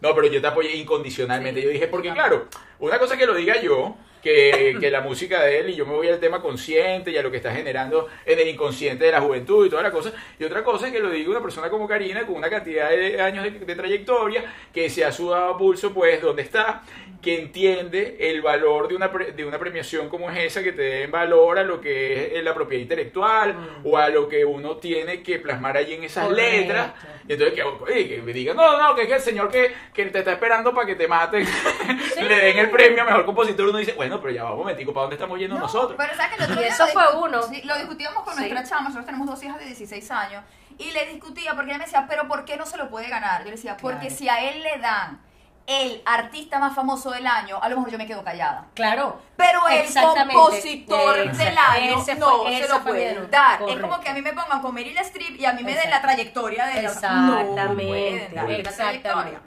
No, 0.00 0.14
pero 0.14 0.26
yo 0.28 0.40
te 0.40 0.46
apoyé 0.46 0.74
incondicionalmente. 0.76 1.62
Yo 1.62 1.68
dije, 1.70 1.88
porque 1.88 2.12
claro, 2.12 2.48
una 2.78 2.98
cosa 2.98 3.16
que 3.16 3.26
lo 3.26 3.34
diga 3.34 3.60
yo, 3.60 3.96
que, 4.22 4.76
que 4.80 4.90
la 4.90 5.00
música 5.00 5.42
de 5.42 5.60
él, 5.60 5.70
y 5.70 5.74
yo 5.76 5.86
me 5.86 5.94
voy 5.94 6.08
al 6.08 6.18
tema 6.20 6.40
consciente 6.40 7.10
y 7.10 7.16
a 7.16 7.22
lo 7.22 7.30
que 7.30 7.36
está 7.38 7.52
generando 7.54 8.08
en 8.26 8.38
el 8.38 8.48
inconsciente 8.48 9.04
de 9.04 9.12
la 9.12 9.20
juventud 9.20 9.66
y 9.66 9.70
toda 9.70 9.82
la 9.82 9.90
cosa. 9.90 10.12
Y 10.38 10.44
otra 10.44 10.62
cosa 10.64 10.86
es 10.86 10.92
que 10.92 11.00
lo 11.00 11.10
diga 11.10 11.30
una 11.30 11.40
persona 11.42 11.68
como 11.70 11.86
Karina, 11.88 12.26
con 12.26 12.36
una 12.36 12.50
cantidad 12.50 12.90
de 12.90 13.20
años 13.20 13.44
de, 13.44 13.50
de 13.50 13.74
trayectoria, 13.74 14.44
que 14.72 14.88
se 14.90 15.04
ha 15.04 15.12
sudado 15.12 15.54
a 15.54 15.58
pulso, 15.58 15.92
pues, 15.92 16.20
donde 16.20 16.42
está, 16.42 16.82
que 17.22 17.38
entiende 17.40 18.16
el 18.20 18.42
valor 18.42 18.86
de 18.88 18.94
una, 18.94 19.10
pre- 19.10 19.32
de 19.32 19.44
una 19.44 19.58
premiación 19.58 20.08
como 20.08 20.30
es 20.30 20.38
esa, 20.38 20.62
que 20.62 20.72
te 20.72 20.82
den 20.82 21.10
valor 21.10 21.58
a 21.58 21.64
lo 21.64 21.80
que 21.80 22.36
es 22.38 22.44
la 22.44 22.54
propiedad 22.54 22.82
intelectual 22.82 23.56
o 23.84 23.96
a 23.98 24.08
lo 24.08 24.28
que 24.28 24.44
uno 24.44 24.76
tiene 24.76 25.20
que 25.22 25.38
plasmar 25.40 25.76
allí 25.76 25.94
en 25.94 26.04
esas 26.04 26.28
Correcto. 26.28 26.56
letras. 26.58 26.92
Y 27.28 27.32
entonces 27.32 27.60
que, 27.86 28.08
que 28.08 28.22
me 28.22 28.32
digan, 28.32 28.56
no, 28.56 28.78
no, 28.80 28.94
que 28.94 29.02
es 29.02 29.08
que 29.08 29.14
el 29.14 29.20
señor 29.20 29.50
que, 29.50 29.72
que 29.92 30.06
te 30.06 30.20
está 30.20 30.32
esperando 30.32 30.72
para 30.72 30.86
que 30.86 30.94
te 30.94 31.08
maten, 31.08 31.44
le 32.28 32.36
den 32.36 32.58
el 32.58 32.70
premio 32.70 33.02
a 33.02 33.06
mejor 33.06 33.24
compositor, 33.26 33.68
uno 33.68 33.78
dice, 33.78 33.92
bueno, 33.94 34.07
pero 34.20 34.30
ya 34.32 34.44
va 34.44 34.52
un 34.52 34.58
momentico, 34.58 34.92
¿para 34.92 35.02
dónde 35.02 35.16
estamos 35.16 35.38
yendo 35.38 35.54
No, 35.56 35.60
nosotros? 35.62 35.94
Pero 35.96 36.14
sabes 36.16 36.30
que 36.30 36.36
el 36.36 36.50
otro 36.50 36.54
Y 36.60 36.64
día 36.64 36.68
eso 36.74 36.86
lo 36.86 36.92
fue 36.92 37.16
uno. 37.18 37.40
lo 37.64 37.74
discutíamos 37.76 38.22
con 38.24 38.34
Sí. 38.34 38.40
nuestra 38.40 38.64
chama, 38.64 38.82
nosotros 38.82 39.06
tenemos 39.06 39.26
dos 39.26 39.42
hijas 39.42 39.58
de 39.58 39.64
16 39.66 40.10
años, 40.10 40.42
y 40.78 40.90
le 40.92 41.06
discutía 41.06 41.54
porque 41.54 41.70
ella 41.70 41.78
me 41.78 41.84
decía, 41.84 42.06
pero 42.08 42.26
¿por 42.28 42.44
qué 42.44 42.56
no 42.56 42.64
se 42.66 42.76
lo 42.76 42.88
puede 42.88 43.08
ganar? 43.08 43.40
Yo 43.40 43.46
le 43.46 43.52
decía, 43.56 43.76
porque 43.76 44.06
Claro. 44.08 44.14
si 44.16 44.28
a 44.28 44.40
él 44.50 44.62
le 44.62 44.78
dan 44.78 45.20
el 45.66 46.00
artista 46.06 46.58
más 46.58 46.74
famoso 46.74 47.10
del 47.10 47.26
año, 47.26 47.58
a 47.60 47.68
lo 47.68 47.76
mejor 47.76 47.90
yo 47.92 47.98
me 47.98 48.06
quedo 48.06 48.24
callada. 48.24 48.64
Claro. 48.74 49.20
Pero 49.36 49.68
el 49.68 49.80
Exactamente. 49.80 50.32
compositor 50.34 51.18
Exacto. 51.18 51.44
del 51.44 51.58
año 51.58 51.98
fue- 52.00 52.14
no 52.14 52.44
se 52.48 52.68
lo 52.68 52.80
pueden 52.82 53.14
bien. 53.16 53.30
dar. 53.30 53.52
Es 53.54 53.58
Correcto. 53.58 53.82
como 53.82 54.00
que 54.00 54.08
a 54.08 54.14
mí 54.14 54.22
me 54.22 54.32
pongan 54.32 54.62
con 54.62 54.72
Meryl 54.74 54.96
Streep 54.96 55.38
y 55.38 55.44
a 55.44 55.52
mí 55.52 55.62
me 55.62 55.74
den 55.74 55.90
la 55.90 56.00
trayectoria 56.00 56.64
de 56.68 56.82
la 56.82 56.88
No 56.94 57.00
pueden 57.00 57.48
Exactamente, 57.48 58.34
dar 58.34 58.48
la 58.48 58.62
trayectoria. 58.72 59.40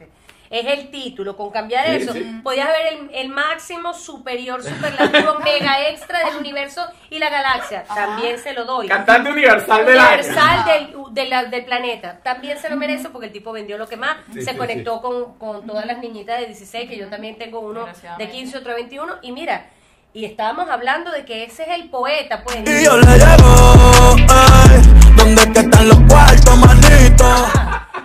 Es 0.51 0.67
el 0.67 0.91
título. 0.91 1.35
Con 1.35 1.49
cambiar 1.49 1.85
Sí, 1.87 2.03
eso, 2.03 2.13
sí. 2.13 2.39
podías 2.43 2.67
ver 2.67 2.93
el, 2.93 3.09
el 3.15 3.29
máximo, 3.29 3.93
superior, 3.93 4.61
superlativo, 4.61 5.39
mega 5.43 5.89
extra 5.89 6.19
del 6.25 6.37
universo 6.37 6.85
y 7.09 7.17
la 7.17 7.29
galaxia. 7.29 7.83
También 7.85 8.37
se 8.37 8.53
lo 8.53 8.65
doy. 8.65 8.87
Cantante 8.87 9.31
universal 9.31 9.85
del. 9.85 9.97
Universal 9.97 10.65
del, 10.65 11.13
de 11.29 11.47
del 11.49 11.65
planeta. 11.65 12.19
También 12.21 12.57
se 12.59 12.69
lo 12.69 12.75
merece 12.75 13.09
porque 13.09 13.27
el 13.27 13.33
tipo 13.33 13.51
vendió 13.51 13.77
lo 13.77 13.87
que 13.87 13.95
más. 13.97 14.17
Sí, 14.33 14.41
se 14.41 14.51
sí, 14.51 14.57
conectó 14.57 15.01
Con, 15.01 15.35
con 15.39 15.65
todas 15.65 15.85
las 15.85 15.99
niñitas 15.99 16.39
de 16.39 16.47
16, 16.47 16.89
que 16.89 16.97
yo 16.97 17.07
también 17.07 17.37
tengo 17.37 17.59
uno 17.61 17.81
de 17.81 17.85
Desgraciadamente. 17.87 18.33
15, 18.33 18.57
otro 18.57 18.69
de 18.71 18.75
21. 18.75 19.13
Y 19.21 19.31
mira, 19.31 19.69
y 20.13 20.25
estábamos 20.25 20.69
hablando 20.69 21.11
de 21.11 21.23
que 21.23 21.45
ese 21.45 21.63
es 21.63 21.69
el 21.69 21.89
poeta, 21.89 22.43
pues. 22.43 22.57
Y 22.57 22.83
yo 22.83 22.97
le 22.97 23.17
llego, 23.17 24.15
ay, 24.29 24.81
¿dónde 25.15 25.53
que 25.53 25.59
están 25.59 25.87
los 25.87 25.99
cuartos, 26.09 26.57
manito? 26.57 27.47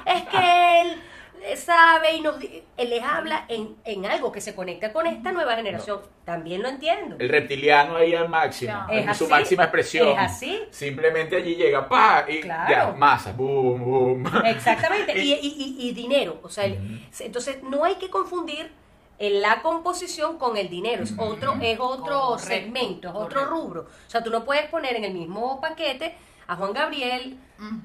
Es 0.05 0.23
que 0.29 0.81
él 0.83 1.03
sabe 1.55 2.15
y 2.15 2.21
nos 2.21 2.39
di- 2.41 2.63
él 2.77 2.91
les 2.91 3.03
habla 3.03 3.45
en, 3.49 3.77
en 3.85 4.05
algo 4.07 4.33
que 4.33 4.41
se 4.41 4.55
conecta 4.55 4.93
con 4.93 5.07
esta 5.07 5.31
nueva 5.31 5.55
generación. 5.55 6.01
También 6.25 6.63
lo 6.63 6.69
entiendo. 6.69 7.17
El 7.21 7.29
reptiliano 7.29 7.97
ahí 7.97 8.15
al 8.15 8.29
máximo, 8.29 8.73
en 8.89 9.09
Es 9.09 9.17
su 9.19 9.29
máxima 9.29 9.65
expresión. 9.65 10.09
es 10.09 10.19
así. 10.19 10.61
Simplemente 10.71 11.37
allí 11.37 11.55
llega, 11.55 11.89
pa, 11.89 12.25
y 12.27 12.41
Claro. 12.41 12.71
ya, 12.71 12.93
masa, 12.99 13.33
boom, 13.33 13.85
boom. 13.85 14.25
Exactamente, 14.45 15.17
y, 15.23 15.33
y- 15.35 15.39
y- 15.79 15.89
y 15.89 15.93
dinero. 15.93 16.41
O 16.43 16.49
sea, 16.49 16.65
el- 16.65 17.07
entonces 17.21 17.63
no 17.63 17.85
hay 17.85 17.95
que 17.97 18.11
confundir 18.11 18.73
en 19.19 19.41
la 19.41 19.63
composición 19.63 20.39
con 20.39 20.57
el 20.57 20.69
dinero. 20.69 21.05
Es 21.05 21.15
otro, 21.17 21.55
es 21.63 21.79
otro 21.81 22.21
Correcto, 22.21 22.39
segmento, 22.39 23.09
es 23.09 23.15
otro 23.15 23.29
correcto. 23.41 23.51
rubro. 23.51 23.81
O 23.83 24.11
sea, 24.11 24.23
tú 24.23 24.31
no 24.31 24.45
puedes 24.45 24.67
poner 24.67 24.97
en 24.97 25.05
el 25.05 25.15
mismo 25.15 25.61
paquete 25.61 26.15
a 26.49 26.55
Juan 26.57 26.73
Gabriel, 26.73 27.37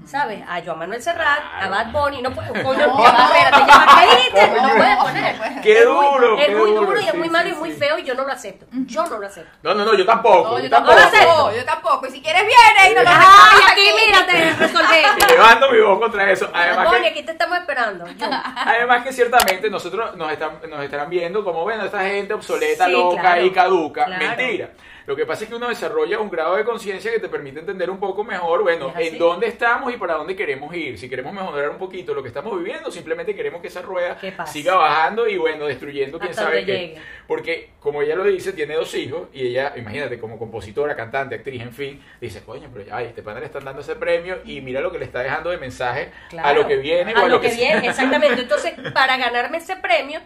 ¿sabes? 0.06 0.44
A 0.48 0.62
Joan 0.64 0.78
Manuel 0.80 1.02
Serrat, 1.02 1.40
a 1.62 1.68
Bad 1.70 1.92
Bunny. 1.92 2.22
No 2.22 2.32
puedes, 2.32 2.52
coño, 2.64 2.88
No. 2.88 3.06
espérate, 3.06 3.58
ya 3.68 3.88
¿qué 4.00 4.16
dijiste? 4.16 4.50
Coño. 4.50 4.68
No 4.68 4.76
puedes 4.76 4.98
poner. 4.98 5.62
Qué 5.62 5.80
Es 5.80 5.88
muy- 5.88 6.06
duro, 6.06 6.38
Es 6.38 6.46
qué 6.48 6.56
muy 6.56 6.70
duro, 6.72 6.86
duro 6.86 7.00
y 7.00 7.06
es 7.06 7.12
sí, 7.12 7.18
muy 7.18 7.28
sí, 7.28 7.32
malo 7.34 7.50
y 7.50 7.52
sí. 7.54 7.58
muy 7.58 7.72
feo 7.72 7.98
y 7.98 8.04
yo 8.04 8.14
no 8.14 8.24
lo 8.26 8.32
acepto. 8.34 8.66
Yo 8.72 9.06
no 9.08 9.18
lo 9.18 9.26
acepto. 9.26 9.52
No, 9.64 9.74
no, 9.74 9.86
no, 9.86 9.94
yo 9.96 10.06
tampoco. 10.06 10.50
No, 10.50 10.58
yo 10.60 10.64
yo 10.66 10.70
tampoco. 10.70 10.96
tampoco, 10.96 11.18
acepto. 11.18 11.56
yo 11.56 11.66
tampoco. 11.66 12.08
Y 12.08 12.12
si 12.12 12.22
quieres, 12.22 12.42
vienes 12.44 12.92
y 12.92 12.96
no 12.96 13.02
te 13.02 13.08
Ay, 13.08 13.60
aquí, 13.72 13.90
mírate, 14.06 14.54
resolvé. 14.60 15.04
Y 15.28 15.32
levanto 15.32 15.72
mi 15.72 15.80
voz 15.80 16.00
contra 16.00 16.32
eso. 16.32 16.50
Además 16.54 16.96
que, 17.02 17.08
aquí 17.08 17.24
te 17.24 17.32
estamos 17.32 17.58
esperando. 17.58 18.06
Yo. 18.18 18.28
además 18.58 19.04
que 19.04 19.12
ciertamente 19.14 19.70
nosotros 19.70 20.16
nos, 20.18 20.32
están, 20.32 20.60
nos 20.70 20.84
estarán 20.84 21.10
viendo 21.10 21.44
como, 21.44 21.64
bueno, 21.64 21.86
esta 21.86 22.02
gente 22.02 22.34
obsoleta, 22.34 22.88
loca 22.88 23.22
claro. 23.22 23.46
y 23.46 23.52
caduca. 23.52 24.06
Claro. 24.06 24.26
Mentira. 24.26 24.70
Lo 25.12 25.18
que 25.18 25.26
pasa 25.26 25.44
es 25.44 25.50
que 25.50 25.58
uno 25.58 25.68
desarrolla 25.68 26.20
un 26.20 26.30
grado 26.30 26.56
de 26.56 26.64
conciencia 26.64 27.12
que 27.12 27.20
te 27.20 27.28
permite 27.28 27.60
entender 27.60 27.90
un 27.90 28.00
poco 28.00 28.24
mejor, 28.24 28.62
bueno, 28.62 28.94
en 28.98 29.18
dónde 29.18 29.46
estamos 29.46 29.94
y 29.94 29.98
para 29.98 30.14
dónde 30.14 30.38
queremos 30.38 30.74
ir. 30.74 30.98
Si 30.98 31.10
queremos 31.10 31.34
mejorar 31.34 31.70
un 31.70 31.78
poquito 31.78 32.14
lo 32.14 32.22
que 32.22 32.30
estamos 32.30 32.58
viviendo, 32.58 32.90
simplemente 32.90 33.36
queremos 33.36 33.62
que 33.62 33.68
esa 33.68 33.82
rueda 33.82 34.16
Que 34.18 34.34
siga 34.46 34.76
bajando 34.76 35.28
y, 35.28 35.36
bueno, 35.36 35.66
destruyendo 35.66 36.18
quién 36.18 36.30
Hasta 36.30 36.44
sabe 36.44 36.64
qué. 36.64 36.72
llegue. 36.72 37.02
Porque, 37.28 37.72
como 37.82 38.02
ella 38.02 38.16
lo 38.16 38.24
dice, 38.24 38.54
tiene 38.54 38.76
dos 38.76 38.96
hijos 38.96 39.28
y 39.34 39.48
ella, 39.48 39.74
imagínate, 39.76 40.18
como 40.18 40.40
compositora, 40.40 40.96
cantante, 40.96 41.36
actriz, 41.36 41.62
en 41.62 41.74
fin, 41.74 42.02
dice, 42.22 42.42
coño, 42.46 42.70
pero 42.72 42.86
ya, 42.86 42.96
ay, 42.96 43.08
este 43.08 43.22
pana 43.22 43.42
le 43.42 43.48
están 43.48 43.66
dando 43.66 43.82
ese 43.82 43.98
premio 43.98 44.38
y 44.46 44.62
mira 44.62 44.80
lo 44.80 44.94
que 44.94 45.00
le 45.00 45.04
está 45.04 45.20
dejando 45.20 45.50
de 45.50 45.58
mensaje 45.58 46.10
a 46.42 46.54
lo 46.54 46.66
que 46.66 46.78
viene 46.78 47.14
o 47.16 47.18
a 47.18 47.26
a 47.26 47.28
lo 47.28 47.42
que, 47.42 47.50
sea. 47.50 47.74
viene, 47.74 47.90
exactamente. 47.90 48.42
Entonces, 48.44 48.76
para 48.94 49.18
ganarme 49.18 49.58
ese 49.58 49.76
premio, 49.76 50.22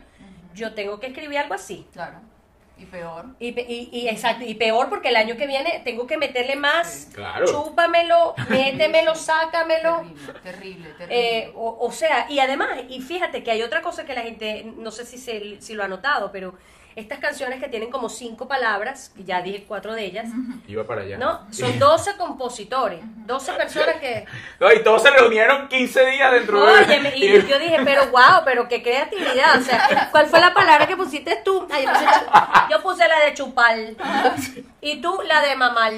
yo 0.54 0.76
tengo 0.76 1.00
que 1.00 1.08
escribir 1.08 1.40
algo 1.40 1.56
así. 1.56 1.88
Claro. 1.92 2.35
Y 2.78 2.86
peor. 2.86 3.26
Y, 3.40 3.60
y, 3.60 3.90
y 3.92 4.10
exacto, 4.10 4.44
y 4.46 4.54
peor 4.56 4.90
porque 4.90 5.10
el 5.10 5.16
año 5.16 5.38
que 5.38 5.48
viene 5.48 5.82
tengo 5.86 6.06
que 6.08 6.18
meterle 6.18 6.56
más. 6.56 7.10
Claro. 7.14 7.46
Chúpamelo, 7.46 8.36
métemelo, 8.50 9.16
sácamelo. 9.16 10.00
Terrible, 10.00 10.36
terrible, 10.44 10.90
terrible. 10.98 11.38
Eh, 11.38 11.52
o, 11.56 11.78
o 11.80 11.92
sea, 11.92 12.28
y 12.30 12.40
además, 12.40 12.70
y 12.90 13.02
fíjate 13.02 13.44
que 13.44 13.52
hay 13.52 13.64
otra 13.64 13.82
cosa 13.82 14.06
que 14.06 14.14
la 14.14 14.22
gente, 14.22 14.66
no 14.78 14.92
sé 14.92 15.06
si, 15.06 15.18
se, 15.18 15.62
si 15.62 15.74
lo 15.74 15.84
ha 15.84 15.88
notado, 15.88 16.32
pero 16.32 16.56
estas 16.96 17.20
canciones 17.20 17.60
que 17.62 17.68
tienen 17.68 17.92
como 17.92 18.08
cinco 18.10 18.48
palabras, 18.48 19.12
y 19.18 19.24
ya 19.26 19.42
dije 19.42 19.66
cuatro 19.68 19.94
de 19.94 20.06
ellas, 20.06 20.28
Iba 20.68 20.86
para 20.86 21.02
allá. 21.02 21.18
¿no? 21.18 21.42
Son 21.52 21.78
12 21.78 22.16
compositores, 22.18 23.00
12 23.26 23.54
personas 23.54 23.96
que... 23.98 24.26
No, 24.60 24.72
y 24.72 24.82
todos 24.84 25.02
se 25.04 25.12
reunieron 25.12 25.68
15 25.68 26.06
días 26.06 26.32
dentro 26.32 26.66
de... 26.66 26.72
Oye, 26.72 27.14
y 27.18 27.48
yo 27.48 27.60
dije, 27.60 27.80
pero 27.84 28.08
wow, 28.12 28.44
pero 28.46 28.68
qué 28.70 28.82
creatividad. 28.82 29.60
O 29.60 29.62
sea, 29.62 30.10
¿cuál 30.12 30.28
fue 30.28 30.40
la 30.40 30.54
palabra 30.54 30.88
que 30.88 30.96
pusiste 30.96 31.42
tú? 31.44 31.68
Ay, 31.72 31.86
yo, 31.86 31.92
puse, 31.92 32.06
chu- 32.06 32.70
yo 32.72 32.82
puse 32.82 33.08
la 33.08 33.20
de 33.26 33.34
chupar. 33.34 33.78
Y 34.82 35.02
tú 35.02 35.20
la 35.28 35.42
de 35.42 35.56
mamar. 35.56 35.94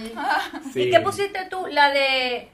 Sí. 0.74 0.84
¿Y 0.84 0.90
qué 0.92 1.02
pusiste 1.02 1.46
tú? 1.50 1.68
La 1.68 1.90
de. 1.92 2.50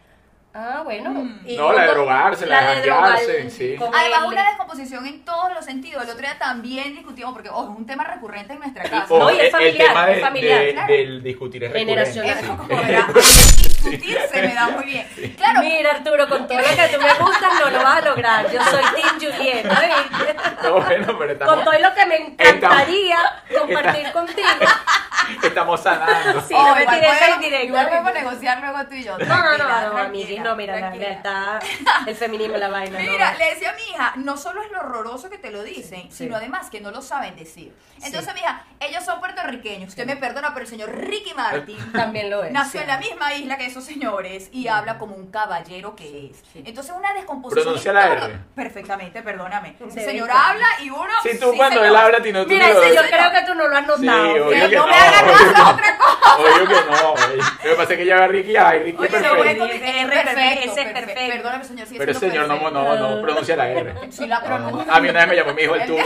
Ah, 0.56 0.82
bueno. 0.84 1.30
y 1.46 1.58
No, 1.58 1.74
la 1.74 1.82
de 1.84 1.88
drogarse, 1.94 2.46
la 2.46 2.76
de 2.76 2.90
janguearse, 2.92 3.50
sí. 3.50 3.76
Además, 3.94 4.20
una 4.28 4.44
descomposición 4.50 5.06
en 5.08 5.26
todos 5.26 5.52
los 5.56 5.66
sentidos. 5.66 6.04
El 6.04 6.10
otro 6.12 6.22
día 6.22 6.38
también 6.38 6.94
discutimos, 6.96 7.34
porque 7.34 7.50
ojo, 7.50 7.72
es 7.72 7.78
un 7.80 7.86
tema 7.88 8.04
recurrente 8.04 8.54
en 8.54 8.60
nuestra 8.60 8.84
casa. 8.84 9.08
No, 9.10 9.32
y 9.32 9.40
es 9.40 9.40
el- 9.40 9.46
el, 9.46 9.52
familiar, 9.52 9.88
tema 9.88 10.10
es 10.10 10.16
de- 10.16 10.22
familiar, 10.22 10.60
de- 10.62 10.74
claro. 10.74 10.94
del 10.94 11.24
discutir 11.24 11.64
es 11.64 11.72
recurrente. 11.74 11.94
Generacional. 12.16 13.22
Sí. 13.22 13.63
como 13.84 13.92
verás, 13.92 14.02
discutir 14.02 14.20
se 14.32 14.48
me 14.48 14.54
da 14.54 14.68
muy 14.70 14.84
bien. 14.86 15.36
Claro, 15.38 15.60
Mira, 15.62 15.92
Arturo, 15.92 16.30
con 16.30 16.48
todo 16.48 16.58
lo 16.58 16.64
que 16.64 16.88
tú 16.96 17.02
me 17.02 17.14
gustas 17.14 17.54
no 17.60 17.70
lo 17.70 17.84
vas 17.84 17.98
a 17.98 18.02
lograr. 18.02 18.52
Yo 18.52 18.64
soy 18.64 18.84
Team 18.96 19.16
Juliet. 19.20 19.66
¿oíste? 19.66 20.36
No, 20.64 20.74
bueno, 20.82 21.18
pero 21.20 21.32
estamos, 21.34 21.56
Con 21.56 21.64
todo 21.66 21.80
lo 21.80 21.94
que 21.94 22.06
me 22.06 22.16
encantaría 22.18 23.18
compartir 23.60 24.12
contigo. 24.12 24.48
estamos 25.44 25.82
sanando. 25.82 26.42
Sí, 26.42 26.54
no 26.54 26.76
me 26.76 26.84
esa 26.84 26.92
podemos- 26.92 27.36
indirecta. 27.36 27.66
Igual 27.66 27.88
podemos 27.90 28.14
negociar 28.14 28.60
luego 28.60 28.86
tú 28.88 28.96
y 28.96 29.04
yo. 29.04 29.18
No, 29.18 29.26
no, 29.44 29.58
no, 29.58 29.94
no, 29.94 29.98
amiguis, 30.00 30.40
no, 30.42 30.56
mira, 30.56 30.80
la, 30.80 30.96
está 30.96 31.60
el 32.08 32.16
feminismo 32.16 32.58
la 32.58 32.68
vaina. 32.70 33.00
Mira, 33.00 33.32
no. 33.32 33.38
le 33.38 33.46
decía 33.54 33.70
a 33.72 33.74
mi 33.74 33.82
hija, 33.84 34.14
no 34.18 34.38
solo 34.38 34.62
es 34.64 34.72
lo 34.72 34.80
horroroso 34.80 35.30
que 35.30 35.38
te 35.38 35.52
lo 35.52 35.64
dicen, 35.64 36.04
Sí. 36.12 36.26
sino 36.26 36.36
además 36.36 36.70
que 36.70 36.82
no 36.82 36.92
lo 36.92 37.02
saben 37.02 37.36
decir. 37.36 37.74
Entonces, 38.04 38.26
Sí. 38.26 38.34
mi 38.34 38.40
hija, 38.42 38.64
ellos 38.80 39.04
son 39.06 39.20
puertorriqueños. 39.20 39.90
Usted 39.90 40.06
me 40.06 40.18
perdona, 40.18 40.54
pero 40.54 40.64
el 40.66 40.70
señor 40.70 40.90
Ricky 40.96 41.34
Martin 41.34 41.92
También 41.94 42.30
lo 42.30 42.44
es. 42.44 42.52
nació 42.52 42.80
sí. 42.82 42.84
en 42.84 42.88
la 42.88 42.98
misma 42.98 43.34
isla 43.34 43.58
que 43.58 43.66
esos 43.74 43.84
señores 43.86 44.50
y 44.52 44.68
habla 44.68 44.98
como 45.00 45.16
un 45.16 45.32
caballero 45.32 45.96
que 45.96 46.28
es. 46.32 46.44
Entonces, 46.54 46.94
una 46.96 47.12
descomposición. 47.14 47.64
Pronuncia 47.66 47.92
la 47.94 48.08
R. 48.08 48.40
Perfectamente, 48.56 49.22
perdóname. 49.24 49.76
El 49.80 49.92
Sí, 49.92 50.00
señor 50.00 50.30
habla 50.32 50.68
y 50.84 50.90
uno. 50.92 51.08
Si 51.24 51.40
tú 51.40 51.52
sí, 51.52 51.58
cuando 51.58 51.80
señor. 51.82 51.86
él 51.88 51.96
habla, 51.96 52.18
tú 52.24 52.32
no 52.32 52.44
tú 52.44 52.50
Mira, 52.50 52.70
ese 52.70 52.96
yo 52.96 53.02
Sí, 53.04 53.10
creo 53.10 53.32
que 53.32 53.42
tú 53.48 53.56
no 53.56 53.68
lo 53.68 53.76
has 53.76 53.88
notado. 53.88 54.32
obvio 54.32 54.50
Que 54.50 54.70
que 54.70 54.76
no 54.76 54.88
me 54.88 54.94
haga 54.96 55.12
caso 55.22 55.44
es 55.44 55.50
otra 55.74 55.98
cosa. 55.98 56.36
Obvio 56.38 56.68
que 56.68 56.74
no. 56.74 57.14
Lo 57.64 57.70
que 57.70 57.76
pasa 57.76 57.94
es 57.94 57.98
que 58.00 58.06
ya 58.06 58.16
ve 58.18 58.24
a 58.24 58.28
Ricky, 58.28 58.56
ay, 58.56 58.80
Ricky 58.84 58.98
Oye, 58.98 59.08
es 59.08 59.12
perfecto. 59.14 59.66
es 59.66 59.74
Ese 59.74 60.00
es 60.02 60.08
perfecto, 60.08 60.72
ese 60.72 60.82
es 60.82 60.94
perfecto. 60.94 61.34
Perdóname, 61.34 61.64
señor. 61.66 61.88
Pero 61.98 62.14
señor 62.14 62.48
no, 62.48 62.70
no, 62.72 62.96
no 63.16 63.22
pronuncia 63.22 63.56
la 63.56 63.70
R. 63.70 63.94
Sí 64.12 64.28
la 64.28 64.40
No, 64.40 64.46
pronuncia. 64.46 64.94
A 64.94 65.00
mí 65.00 65.10
una 65.10 65.20
vez 65.22 65.28
me 65.30 65.36
llamó 65.36 65.54
mi 65.54 65.62
hijo 65.64 65.76
el 65.76 65.86
tubo. 65.88 65.98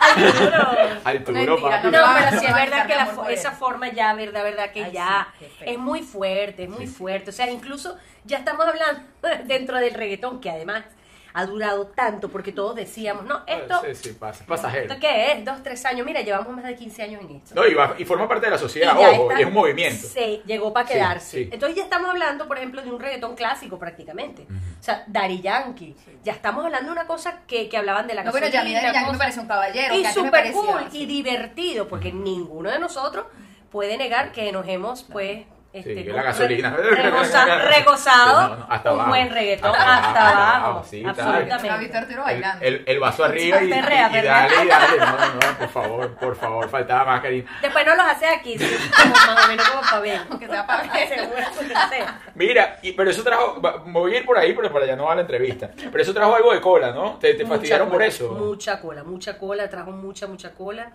Arturo. 0.00 0.68
Arturo, 1.04 1.60
papi. 1.62 1.88
No, 1.90 1.98
pero 2.18 2.40
sí 2.40 2.46
es 2.46 2.54
verdad 2.54 2.86
que 2.86 3.32
esa 3.34 3.52
forma 3.52 3.88
ya, 3.88 4.14
verdad, 4.14 4.42
verdad 4.44 4.70
que 4.72 4.90
ya 4.90 5.28
sí, 5.38 5.46
es 5.60 5.78
muy 5.78 6.02
fuerte, 6.02 6.64
es 6.64 6.68
muy 6.70 6.86
fuerte. 6.86 7.09
O 7.28 7.32
sea, 7.32 7.50
incluso 7.50 7.96
ya 8.24 8.38
estamos 8.38 8.66
hablando 8.66 9.02
dentro 9.46 9.78
del 9.78 9.94
reggaetón, 9.94 10.40
que 10.40 10.50
además 10.50 10.84
ha 11.32 11.46
durado 11.46 11.86
tanto, 11.86 12.28
porque 12.28 12.50
todos 12.50 12.74
decíamos, 12.74 13.24
no, 13.24 13.44
esto, 13.46 13.80
Sí, 13.86 13.94
sí, 13.94 14.16
pasa, 14.18 14.44
pasajero. 14.46 14.86
¿esto 14.92 14.96
qué 15.00 15.30
es? 15.30 15.44
Dos, 15.44 15.62
tres 15.62 15.86
años. 15.86 16.04
Mira, 16.04 16.22
llevamos 16.22 16.52
más 16.56 16.64
de 16.64 16.74
15 16.74 17.04
años 17.04 17.20
en 17.22 17.36
esto. 17.36 17.54
No, 17.54 17.64
y, 17.68 17.72
va- 17.74 17.94
y 17.96 18.04
forma 18.04 18.26
parte 18.26 18.46
de 18.46 18.50
la 18.50 18.58
sociedad, 18.58 18.96
Y 18.96 19.04
ojo, 19.04 19.30
está- 19.30 19.38
y 19.38 19.42
es 19.42 19.46
un 19.46 19.54
movimiento. 19.54 20.08
Sí, 20.08 20.42
llegó 20.44 20.72
para 20.72 20.88
quedarse. 20.88 21.44
sí. 21.44 21.48
Entonces 21.52 21.76
ya 21.76 21.84
estamos 21.84 22.10
hablando, 22.10 22.48
por 22.48 22.58
ejemplo, 22.58 22.82
de 22.82 22.90
un 22.90 22.98
reggaetón 22.98 23.36
clásico 23.36 23.78
prácticamente. 23.78 24.42
O 24.50 24.82
sea, 24.82 25.04
Daddy 25.06 25.40
Yankee. 25.40 25.94
Ya 26.24 26.32
estamos 26.32 26.64
hablando 26.64 26.86
de 26.88 26.92
una 26.98 27.06
cosa 27.06 27.42
que, 27.46 27.68
que 27.68 27.76
hablaban 27.76 28.08
de 28.08 28.14
la 28.14 28.24
No, 28.24 28.32
pero 28.32 28.48
ya 28.48 28.62
a 28.62 28.64
mí 28.64 28.72
Daddy 28.74 28.92
Yankee 28.92 29.12
me 29.12 29.18
parece 29.18 29.38
un 29.38 29.46
caballero. 29.46 29.94
y 29.94 30.04
súper 30.06 30.50
cool 30.50 30.78
así. 30.88 31.02
y 31.02 31.06
divertido, 31.06 31.86
porque 31.86 32.10
ninguno 32.12 32.70
de 32.72 32.80
nosotros 32.80 33.26
puede 33.70 33.96
negar 33.98 34.32
que 34.32 34.50
nos 34.50 34.66
hemos, 34.66 35.04
pues, 35.04 35.46
este, 35.72 35.94
que 35.94 36.06
con- 36.06 36.16
la 36.16 36.22
gasolina. 36.22 36.70
re- 36.76 36.90
regoza- 37.10 37.58
regozado 37.76 38.40
Sí, 38.40 38.50
no, 38.50 38.56
no, 38.56 38.66
hasta 38.68 38.90
un 38.92 38.94
abajo. 38.96 39.08
buen 39.10 39.30
reggaetón 39.30 39.70
Hasta 39.70 39.94
hasta, 39.94 40.10
abajo, 40.20 40.38
abajo, 40.40 40.66
abajo, 40.66 40.86
sí, 40.90 41.04
absolutamente. 41.06 41.98
El, 42.10 42.18
bailando. 42.18 42.64
el, 42.64 42.84
el 42.86 42.98
vaso 43.00 43.24
arriba 43.24 43.62
y, 43.62 43.66
y, 43.66 43.70
Perrea, 43.70 44.08
y 44.08 44.12
perrea. 44.12 44.32
dale 44.48 44.64
y 44.64 44.68
dale. 44.68 44.96
No, 44.98 45.06
no, 45.50 45.58
por 45.58 45.68
favor, 45.68 46.14
por 46.16 46.36
favor, 46.36 46.68
faltaba 46.68 47.04
más 47.04 47.20
cariño. 47.20 47.44
Después 47.62 47.86
no 47.86 47.94
los 47.94 48.04
hace 48.06 48.26
aquí, 48.26 48.58
sí, 48.58 48.76
como 49.02 49.14
más 49.14 49.44
o 49.44 49.48
menos 49.48 49.68
como 49.68 49.80
para 49.82 50.00
ver. 50.00 50.20
Aunque 50.28 50.46
sea 50.48 50.66
para 50.66 50.82
ver. 50.92 51.08
Seguro 51.08 51.36
que 51.58 51.96
sea. 51.96 52.20
Mira, 52.34 52.78
y, 52.82 52.92
pero 52.92 53.10
eso 53.10 53.22
trajo, 53.22 53.60
voy 53.86 54.14
a 54.14 54.18
ir 54.18 54.26
por 54.26 54.38
ahí, 54.38 54.52
pero 54.54 54.72
para 54.72 54.84
allá 54.86 54.96
no 54.96 55.04
va 55.04 55.14
la 55.14 55.20
entrevista. 55.22 55.70
Pero 55.76 56.02
eso 56.02 56.12
trajo 56.12 56.34
algo 56.34 56.52
de 56.52 56.60
cola, 56.60 56.90
¿no? 56.92 57.12
Te, 57.18 57.34
te 57.34 57.46
fastidiaron 57.46 57.88
por 57.90 58.02
eso. 58.02 58.30
Mucha 58.32 58.80
cola, 58.80 59.04
mucha 59.04 59.38
cola, 59.38 59.68
trajo 59.68 59.92
mucha, 59.92 60.26
mucha 60.26 60.50
cola. 60.52 60.90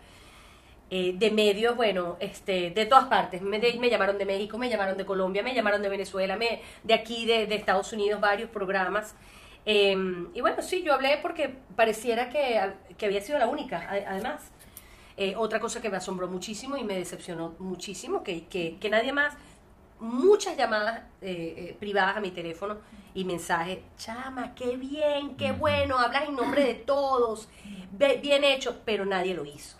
Eh, 0.91 1.13
de 1.17 1.31
medios, 1.31 1.75
bueno, 1.75 2.15
este, 2.19 2.69
de 2.69 2.85
todas 2.85 3.05
partes. 3.05 3.41
Me, 3.41 3.59
de- 3.59 3.79
me 3.79 3.89
llamaron 3.89 4.17
de 4.19 4.25
México, 4.25 4.57
me 4.57 4.69
llamaron 4.69 4.95
de 4.97 5.05
Colombia, 5.05 5.41
me 5.41 5.53
llamaron 5.55 5.81
de 5.81 5.89
Venezuela, 5.89 6.37
me, 6.37 6.61
de 6.83 6.93
aquí, 6.93 7.25
de, 7.25 7.47
de 7.47 7.55
Estados 7.55 7.91
Unidos, 7.91 8.21
varios 8.21 8.49
programas. 8.51 9.15
Eh, 9.65 9.95
y 10.33 10.41
bueno, 10.41 10.61
sí, 10.61 10.83
yo 10.83 10.93
hablé 10.93 11.17
porque 11.23 11.55
pareciera 11.75 12.29
que, 12.29 12.61
que 12.97 13.05
había 13.07 13.19
sido 13.21 13.39
la 13.39 13.47
única, 13.47 13.87
además. 13.89 14.51
Eh, 15.17 15.33
otra 15.37 15.59
cosa 15.59 15.81
que 15.81 15.89
me 15.89 15.97
asombró 15.97 16.27
muchísimo 16.27 16.77
y 16.77 16.83
me 16.83 16.95
decepcionó 16.97 17.55
muchísimo, 17.57 18.21
que, 18.21 18.45
que, 18.47 18.77
que 18.79 18.89
nadie 18.89 19.11
más 19.13 19.33
muchas 19.99 20.57
llamadas 20.57 21.03
eh, 21.21 21.75
privadas 21.79 22.17
a 22.17 22.19
mi 22.19 22.29
teléfono 22.31 22.77
y 23.13 23.23
mensajes, 23.23 23.79
chama, 23.97 24.53
qué 24.53 24.75
bien, 24.75 25.37
qué 25.37 25.53
bueno, 25.53 25.97
hablas 25.97 26.27
en 26.27 26.35
nombre 26.35 26.65
de 26.65 26.73
todos, 26.75 27.47
bien 28.21 28.43
hecho, 28.43 28.81
pero 28.85 29.05
nadie 29.05 29.33
lo 29.33 29.45
hizo. 29.45 29.77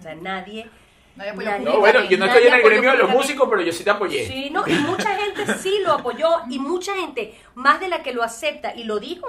O 0.00 0.02
sea, 0.02 0.14
nadie... 0.16 0.68
Nadie 1.16 1.30
apoyó 1.32 1.50
Nadie- 1.50 1.64
No, 1.64 1.78
bueno, 1.80 2.04
yo 2.04 2.18
no 2.18 2.24
estoy 2.26 2.46
en 2.46 2.54
el 2.54 2.62
gremio 2.62 2.90
de 2.92 2.98
los 2.98 3.10
músicos, 3.10 3.48
pero 3.50 3.62
yo 3.62 3.72
sí 3.72 3.84
te 3.84 3.90
apoyé. 3.90 4.26
Sí, 4.26 4.50
no, 4.50 4.66
y 4.66 4.72
mucha 4.72 5.14
gente 5.16 5.54
sí 5.58 5.78
lo 5.84 5.92
apoyó 5.92 6.28
y 6.48 6.58
mucha 6.58 6.94
gente, 6.96 7.38
más 7.54 7.78
de 7.80 7.88
la 7.88 8.02
que 8.02 8.12
lo 8.12 8.22
acepta 8.22 8.74
y 8.74 8.84
lo 8.84 8.98
dijo, 8.98 9.26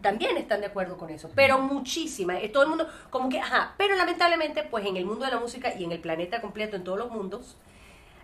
también 0.00 0.36
están 0.36 0.60
de 0.60 0.66
acuerdo 0.66 0.96
con 0.96 1.10
eso, 1.10 1.30
pero 1.34 1.58
muchísima, 1.58 2.38
eh, 2.40 2.48
todo 2.48 2.62
el 2.62 2.68
mundo 2.68 2.88
como 3.10 3.28
que, 3.28 3.40
ajá, 3.40 3.74
pero 3.78 3.94
lamentablemente 3.96 4.62
pues 4.62 4.84
en 4.86 4.96
el 4.96 5.04
mundo 5.06 5.24
de 5.24 5.30
la 5.32 5.38
música 5.40 5.74
y 5.74 5.84
en 5.84 5.92
el 5.92 5.98
planeta 5.98 6.40
completo, 6.40 6.76
en 6.76 6.84
todos 6.84 6.98
los 6.98 7.10
mundos, 7.10 7.56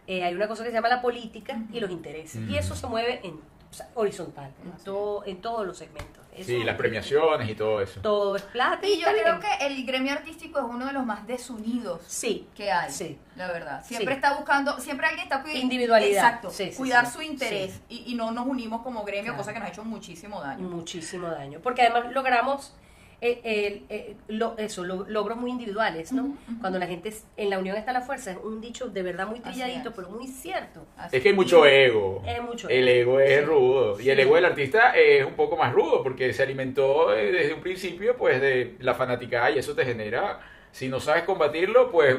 eh, 0.06 0.22
hay 0.24 0.34
una 0.34 0.46
cosa 0.48 0.62
que 0.62 0.70
se 0.70 0.74
llama 0.74 0.88
la 0.88 1.00
política 1.02 1.58
y 1.72 1.80
los 1.80 1.90
intereses, 1.90 2.42
y 2.48 2.56
eso 2.56 2.74
se 2.76 2.86
mueve 2.86 3.20
en 3.24 3.32
o 3.34 3.72
sea, 3.74 3.88
horizontal, 3.94 4.52
en, 4.64 4.84
todo, 4.84 5.24
en 5.26 5.40
todos 5.40 5.66
los 5.66 5.76
segmentos. 5.78 6.19
Eso- 6.34 6.46
Sí, 6.46 6.62
las 6.64 6.76
premiaciones 6.76 7.48
y 7.50 7.54
todo 7.54 7.80
eso. 7.80 8.00
Todo 8.00 8.36
es 8.36 8.42
plata 8.42 8.86
y, 8.86 8.92
Y 8.94 8.98
yo 9.00 9.06
creo 9.08 9.38
bien. 9.38 9.40
que 9.40 9.66
el 9.66 9.84
gremio 9.84 10.12
artístico 10.12 10.58
es 10.60 10.64
uno 10.64 10.86
de 10.86 10.92
los 10.92 11.04
más 11.04 11.26
desunidos 11.26 12.00
Sí, 12.06 12.48
que 12.54 12.70
hay. 12.70 12.90
Sí. 12.90 13.18
La 13.36 13.48
verdad. 13.48 13.84
Siempre 13.84 14.14
Sí. 14.14 14.16
está 14.16 14.34
buscando, 14.34 14.78
siempre 14.80 15.06
alguien 15.06 15.24
está 15.24 15.42
cuidando. 15.42 15.62
Individualidad. 15.62 16.12
Exacto. 16.24 16.50
Sí, 16.50 16.70
sí, 16.70 16.76
cuidar 16.76 17.06
sí. 17.06 17.12
su 17.14 17.22
interés. 17.22 17.80
Y, 17.88 18.04
y 18.12 18.14
no 18.14 18.30
nos 18.30 18.46
unimos 18.46 18.82
como 18.82 19.02
gremio, 19.04 19.32
Claro. 19.32 19.38
cosa 19.38 19.52
que 19.52 19.58
nos 19.58 19.68
ha 19.68 19.72
hecho 19.72 19.84
muchísimo 19.84 20.40
daño. 20.40 20.68
muchísimo 20.68 21.28
daño. 21.28 21.58
Porque 21.62 21.82
además 21.82 22.12
logramos 22.12 22.74
eh, 23.22 23.82
eh, 23.90 24.16
lo- 24.28 24.56
eso, 24.56 24.82
lo- 24.84 25.04
logros 25.08 25.36
muy 25.36 25.50
individuales, 25.50 26.10
¿no? 26.12 26.36
Cuando 26.60 26.78
la 26.78 26.86
gente, 26.86 27.10
es- 27.10 27.24
en 27.36 27.50
la 27.50 27.58
unión 27.58 27.76
está 27.76 27.92
la 27.92 28.00
fuerza, 28.00 28.30
es 28.32 28.38
un 28.42 28.60
dicho 28.60 28.88
de 28.88 29.02
verdad 29.02 29.26
muy 29.26 29.40
trilladito, 29.40 29.92
pero 29.92 30.08
muy 30.08 30.26
cierto. 30.26 30.86
Así. 30.96 31.16
Es 31.16 31.22
que 31.22 31.28
hay 31.30 31.34
mucho 31.34 31.66
ego. 31.66 32.22
Es 32.26 32.42
mucho 32.42 32.68
El 32.68 32.88
ego. 32.88 33.18
ego 33.18 33.20
es 33.20 33.38
Sí. 33.40 33.44
rudo. 33.44 34.00
Y 34.00 34.10
el 34.10 34.20
ego 34.20 34.34
del 34.36 34.44
artista 34.46 34.96
es 34.96 35.24
un 35.24 35.34
poco 35.34 35.56
más 35.56 35.72
rudo 35.72 36.02
porque 36.02 36.32
se 36.32 36.42
alimentó 36.42 37.14
eh, 37.14 37.30
desde 37.30 37.52
un 37.54 37.60
principio 37.60 38.16
pues 38.16 38.40
de 38.40 38.76
la 38.80 38.94
fanaticada 38.94 39.50
y 39.50 39.58
eso 39.58 39.74
te 39.74 39.84
genera, 39.84 40.40
si 40.72 40.88
no 40.88 40.98
sabes 41.00 41.24
combatirlo, 41.24 41.90
pues 41.90 42.16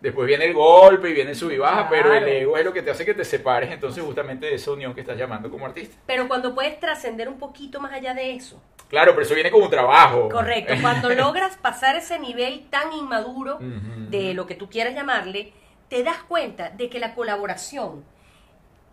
después 0.00 0.26
viene 0.28 0.44
el 0.44 0.52
golpe 0.52 1.08
y 1.08 1.14
viene 1.14 1.30
el 1.30 1.36
sub 1.36 1.50
y 1.50 1.56
baja, 1.58 1.88
pero 1.88 2.12
el 2.12 2.28
ego 2.28 2.56
es 2.58 2.64
lo 2.64 2.72
que 2.72 2.82
te 2.82 2.90
hace 2.90 3.04
que 3.06 3.14
te 3.14 3.24
separes 3.24 3.70
entonces 3.72 4.04
justamente 4.04 4.44
de 4.46 4.54
esa 4.56 4.70
unión 4.72 4.94
que 4.94 5.00
estás 5.00 5.16
llamando 5.16 5.50
como 5.50 5.64
artista. 5.64 5.96
Pero 6.06 6.28
cuando 6.28 6.54
puedes 6.54 6.78
trascender 6.78 7.28
un 7.28 7.38
poquito 7.38 7.80
más 7.80 7.92
allá 7.92 8.12
de 8.12 8.34
eso. 8.34 8.60
Claro, 8.88 9.12
pero 9.12 9.22
eso 9.22 9.34
viene 9.34 9.50
como 9.50 9.64
un 9.64 9.70
trabajo. 9.70 10.28
Correcto. 10.28 10.74
Cuando 10.80 11.10
logras 11.10 11.56
pasar 11.56 11.96
ese 11.96 12.18
nivel 12.18 12.66
tan 12.70 12.92
inmaduro 12.92 13.58
de 13.60 14.34
lo 14.34 14.46
que 14.46 14.54
tú 14.54 14.68
quieras 14.68 14.94
llamarle, 14.94 15.52
te 15.88 16.02
das 16.02 16.18
cuenta 16.28 16.70
de 16.70 16.88
que 16.88 16.98
la 16.98 17.14
colaboración, 17.14 18.04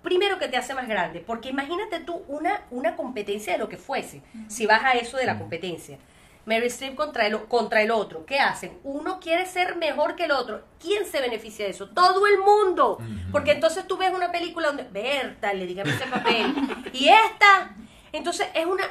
primero 0.02 0.40
que 0.40 0.48
te 0.48 0.58
hace 0.58 0.74
más 0.74 0.88
grande, 0.88 1.24
porque 1.26 1.50
imagínate 1.50 2.00
tú 2.00 2.24
una, 2.28 2.62
una 2.72 2.96
competencia 2.96 3.54
de 3.54 3.60
lo 3.60 3.70
que 3.70 3.78
fuese, 3.78 4.22
si 4.48 4.66
vas 4.66 4.84
a 4.84 4.94
eso 4.94 5.18
de 5.18 5.26
la 5.26 5.38
competencia. 5.38 5.98
Mary 6.46 6.68
Streep 6.68 6.96
contra 6.96 7.26
el, 7.26 7.40
contra 7.46 7.82
el 7.82 7.90
otro, 7.90 8.26
¿qué 8.26 8.40
hacen? 8.40 8.78
Uno 8.84 9.20
quiere 9.22 9.46
ser 9.46 9.78
mejor 9.78 10.18
que 10.18 10.26
el 10.26 10.32
otro. 10.32 10.62
¿Quién 10.78 11.06
se 11.06 11.22
beneficia 11.22 11.64
de 11.64 11.72
eso? 11.72 11.88
Todo 11.88 12.28
el 12.28 12.40
mundo. 12.40 12.98
Porque 13.32 13.52
entonces 13.52 13.88
tú 13.88 13.96
ves 13.96 14.12
una 14.14 14.30
película 14.30 14.68
donde, 14.68 14.84
Berta, 14.84 15.54
le 15.54 15.66
dígame 15.66 15.92
ese 15.92 16.06
papel, 16.06 16.54
y 16.94 17.08
esta. 17.08 17.74
Entonces 18.12 18.48
es 18.54 18.66
una 18.66 18.84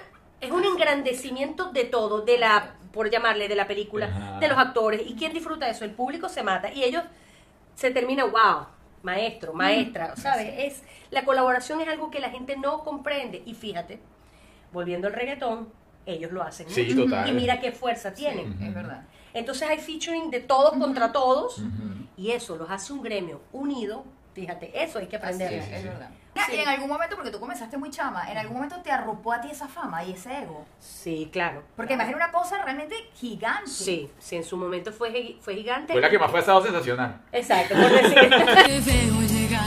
es 0.43 0.51
un 0.51 0.65
engrandecimiento 0.65 1.71
de 1.73 1.85
todo, 1.85 2.21
de 2.23 2.37
la, 2.39 2.75
por 2.93 3.11
llamarle, 3.11 3.49
de 3.49 3.55
la 3.57 3.67
película, 3.67 4.07
Ajá. 4.07 4.39
de 4.41 4.49
los 4.49 4.59
actores. 4.59 5.03
¿Y 5.07 5.15
quién 5.15 5.33
disfruta 5.33 5.67
de 5.67 5.73
eso? 5.73 5.85
El 5.85 5.93
público 5.93 6.29
se 6.29 6.43
mata. 6.43 6.71
Y 6.73 6.85
ellos 6.85 7.03
se 7.75 7.91
termina, 7.91 8.25
wow, 8.25 8.67
maestro, 9.03 9.53
maestra, 9.55 10.15
¿sabes? 10.17 10.53
Es, 10.59 10.83
la 11.11 11.25
colaboración 11.25 11.81
es 11.81 11.89
algo 11.89 12.11
que 12.11 12.21
la 12.21 12.31
gente 12.31 12.57
no 12.57 12.85
comprende. 12.85 13.43
Y 13.47 13.55
fíjate, 13.55 13.99
volviendo 14.73 15.07
al 15.09 15.15
reggaetón, 15.15 15.69
ellos 16.07 16.33
lo 16.33 16.43
hacen. 16.43 16.69
Sí, 16.69 16.85
mucho. 16.95 17.05
total. 17.05 17.29
Y 17.29 17.33
mira 17.33 17.61
qué 17.61 17.73
fuerza 17.73 18.11
Sí, 18.11 18.17
tienen. 18.17 18.61
es 18.63 18.75
verdad. 18.75 19.05
Entonces 19.35 19.69
hay 19.69 19.79
featuring 19.79 20.31
de 20.31 20.41
todos 20.41 20.73
contra 20.73 21.13
todos. 21.13 21.63
Y 22.17 22.33
eso 22.33 22.57
los 22.57 22.69
hace 22.71 22.93
un 22.93 23.03
gremio 23.03 23.41
unido. 23.53 24.05
Fíjate, 24.35 24.83
eso 24.83 24.99
hay 24.99 25.07
que 25.07 25.17
aprender. 25.17 25.53
es, 25.53 25.65
sí, 25.65 25.75
es 25.75 25.85
verdad. 25.85 26.09
Sí. 26.47 26.55
Y 26.57 26.61
en 26.61 26.69
algún 26.69 26.89
momento, 26.89 27.15
porque 27.15 27.31
tú 27.31 27.39
comenzaste 27.39 27.77
muy 27.77 27.91
chama, 27.91 28.31
en 28.31 28.39
algún 28.39 28.57
momento 28.57 28.81
te 28.83 28.91
arropó 28.91 29.33
a 29.33 29.41
ti 29.41 29.51
esa 29.51 29.69
fama 29.69 30.03
y 30.03 30.12
ese 30.12 30.39
ego. 30.39 30.65
Sí, 30.81 31.29
claro. 31.31 31.62
Porque 31.77 31.93
imagina 31.95 32.17
una 32.17 32.33
cosa 32.33 32.62
realmente 32.62 32.97
gigante. 33.15 33.71
Sí, 33.71 34.11
sí, 34.19 34.37
en 34.37 34.45
su 34.45 34.57
momento 34.57 34.93
fue, 34.93 35.37
fue 35.41 35.55
gigante. 35.55 35.93
Fue 35.93 36.01
la 36.01 36.09
que 36.09 36.19
más 36.19 36.31
fue 36.31 36.41
estado 36.41 36.62
sensacional. 36.62 37.21
Exacto, 37.33 37.75
por 37.75 37.91
decir. 37.91 38.15
Te 38.31 38.81
veo 38.81 39.21
llegar. 39.21 39.67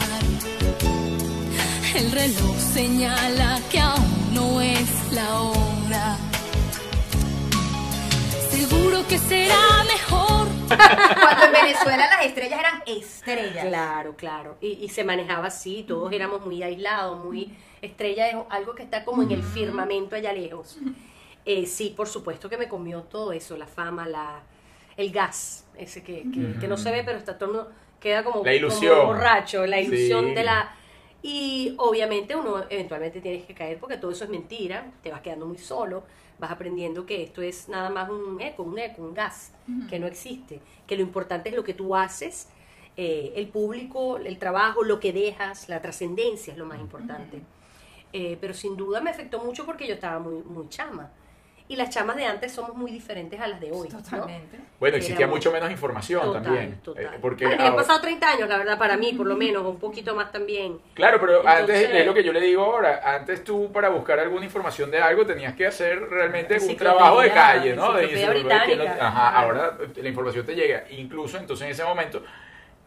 El 1.96 2.12
reloj 2.12 2.58
señala 2.58 3.60
que 3.72 3.80
aún 3.80 4.34
no 4.34 4.60
es 4.60 5.14
la 5.14 5.42
hora. 5.42 6.18
Seguro 8.50 9.08
que 9.08 9.18
será 9.20 9.84
mejor. 9.86 10.35
Cuando 10.68 11.46
en 11.46 11.52
Venezuela 11.52 12.08
las 12.08 12.26
estrellas 12.26 12.60
eran 12.60 12.84
estrellas. 12.86 13.66
Claro, 13.66 14.16
claro. 14.16 14.58
Y, 14.62 14.74
y 14.84 14.90
se 14.90 15.04
manejaba 15.04 15.48
así, 15.48 15.84
todos 15.88 16.12
éramos 16.12 16.46
muy 16.46 16.62
aislados, 16.64 17.24
muy 17.24 17.56
estrella 17.82 18.30
es 18.30 18.36
algo 18.50 18.74
que 18.76 18.84
está 18.84 19.04
como 19.06 19.24
en 19.24 19.32
el 19.32 19.44
firmamento 19.44 20.16
allá 20.16 20.34
lejos. 20.34 20.78
Eh, 21.46 21.66
sí, 21.68 21.94
por 21.96 22.08
supuesto 22.08 22.50
que 22.50 22.58
me 22.58 22.68
comió 22.68 23.02
todo 23.04 23.32
eso, 23.32 23.56
la 23.58 23.68
fama, 23.68 24.08
la, 24.08 24.42
el 24.98 25.12
gas, 25.12 25.66
ese 25.78 26.04
que, 26.04 26.24
que, 26.34 26.60
que 26.60 26.68
no 26.68 26.78
se 26.78 26.92
ve, 26.92 27.04
pero 27.06 27.18
está 27.18 27.38
todo 27.38 27.50
el 27.52 27.56
mundo- 27.58 27.72
queda 28.00 28.24
como, 28.24 28.44
La 28.44 28.54
ilusión. 28.54 28.96
como 28.98 29.08
borracho, 29.14 29.66
la 29.66 29.80
ilusión 29.80 30.26
Sí. 30.30 30.34
de 30.34 30.44
la... 30.44 30.76
Y 31.22 31.74
obviamente 31.78 32.36
uno 32.36 32.64
eventualmente 32.70 33.20
tienes 33.20 33.46
que 33.46 33.54
caer 33.56 33.80
porque 33.80 33.98
todo 33.98 34.12
eso 34.12 34.26
es 34.26 34.30
mentira, 34.30 34.92
te 35.02 35.10
vas 35.12 35.22
quedando 35.22 35.46
muy 35.48 35.58
solo, 35.58 36.04
vas 36.40 36.52
aprendiendo 36.52 37.06
que 37.06 37.24
esto 37.24 37.42
es 37.42 37.70
nada 37.70 37.90
más 37.90 38.10
un 38.10 38.40
eco, 38.42 38.64
un 38.64 38.78
eco, 38.78 39.02
un 39.02 39.14
gas, 39.14 39.52
que 39.90 40.00
no 40.00 40.08
existe, 40.08 40.60
que 40.86 40.96
lo 40.96 41.02
importante 41.02 41.50
es 41.50 41.56
lo 41.56 41.64
que 41.64 41.74
tú 41.74 41.96
haces, 41.96 42.50
eh, 42.98 43.34
el 43.36 43.48
público, 43.48 44.18
el 44.18 44.38
trabajo, 44.38 44.84
lo 44.84 45.00
que 45.00 45.12
dejas, 45.12 45.68
la 45.70 45.82
trascendencia 45.82 46.54
es 46.54 46.58
lo 46.58 46.66
más 46.66 46.80
importante. 46.80 47.42
Eh, 48.14 48.38
pero 48.40 48.54
sin 48.54 48.78
duda 48.78 49.02
me 49.02 49.10
afectó 49.10 49.44
mucho 49.44 49.66
porque 49.66 49.88
yo 49.88 49.96
estaba 49.96 50.20
muy, 50.20 50.42
muy 50.44 50.70
chama. 50.70 51.12
Y 51.68 51.76
las 51.78 51.90
chamas 51.90 52.16
de 52.16 52.26
antes 52.26 52.52
somos 52.52 52.76
muy 52.76 52.92
diferentes 52.92 53.42
a 53.42 53.48
las 53.48 53.60
de 53.60 53.72
hoy. 53.72 53.90
¿no? 53.90 53.98
Totalmente. 54.00 54.60
Bueno, 54.80 54.98
existía 54.98 55.22
Éramos- 55.26 55.38
mucho 55.40 55.52
menos 55.52 55.72
información 55.72 56.22
Total, 56.22 56.44
también. 56.44 56.80
total. 56.84 57.04
eh, 57.06 57.10
porque 57.20 57.46
Bueno, 57.48 57.64
y 57.64 57.68
han 57.68 57.76
pasado 57.76 58.02
30 58.02 58.30
años, 58.34 58.48
la 58.48 58.58
verdad, 58.60 58.78
para 58.78 58.98
mí, 58.98 59.14
por 59.14 59.26
lo 59.26 59.36
menos, 59.36 59.64
un 59.66 59.80
poquito 59.80 60.14
más 60.14 60.32
también. 60.32 60.78
Claro, 60.94 61.20
pero 61.20 61.48
antes 61.48 61.90
es 61.90 62.06
lo 62.06 62.14
que 62.14 62.24
yo 62.24 62.32
le 62.32 62.42
digo 62.42 62.64
ahora. 62.64 63.02
Antes 63.04 63.44
tú 63.44 63.72
para 63.72 63.90
buscar 63.90 64.20
alguna 64.20 64.46
información 64.46 64.92
de 64.92 65.00
algo 65.00 65.26
tenías 65.26 65.56
que 65.56 65.66
hacer 65.66 66.00
realmente 66.08 66.60
un 66.60 66.78
trabajo 66.78 67.22
de 67.22 67.32
calle, 67.32 67.76
¿no? 67.76 67.94
De 67.94 68.06
no- 68.76 68.84
ajá, 68.84 68.94
Claro. 69.32 69.38
ahora 69.38 69.78
la 69.96 70.08
información 70.10 70.46
te 70.46 70.54
llega. 70.54 70.84
Incluso 70.92 71.38
entonces 71.40 71.66
en 71.66 71.72
ese 71.72 71.84
momento 71.84 72.24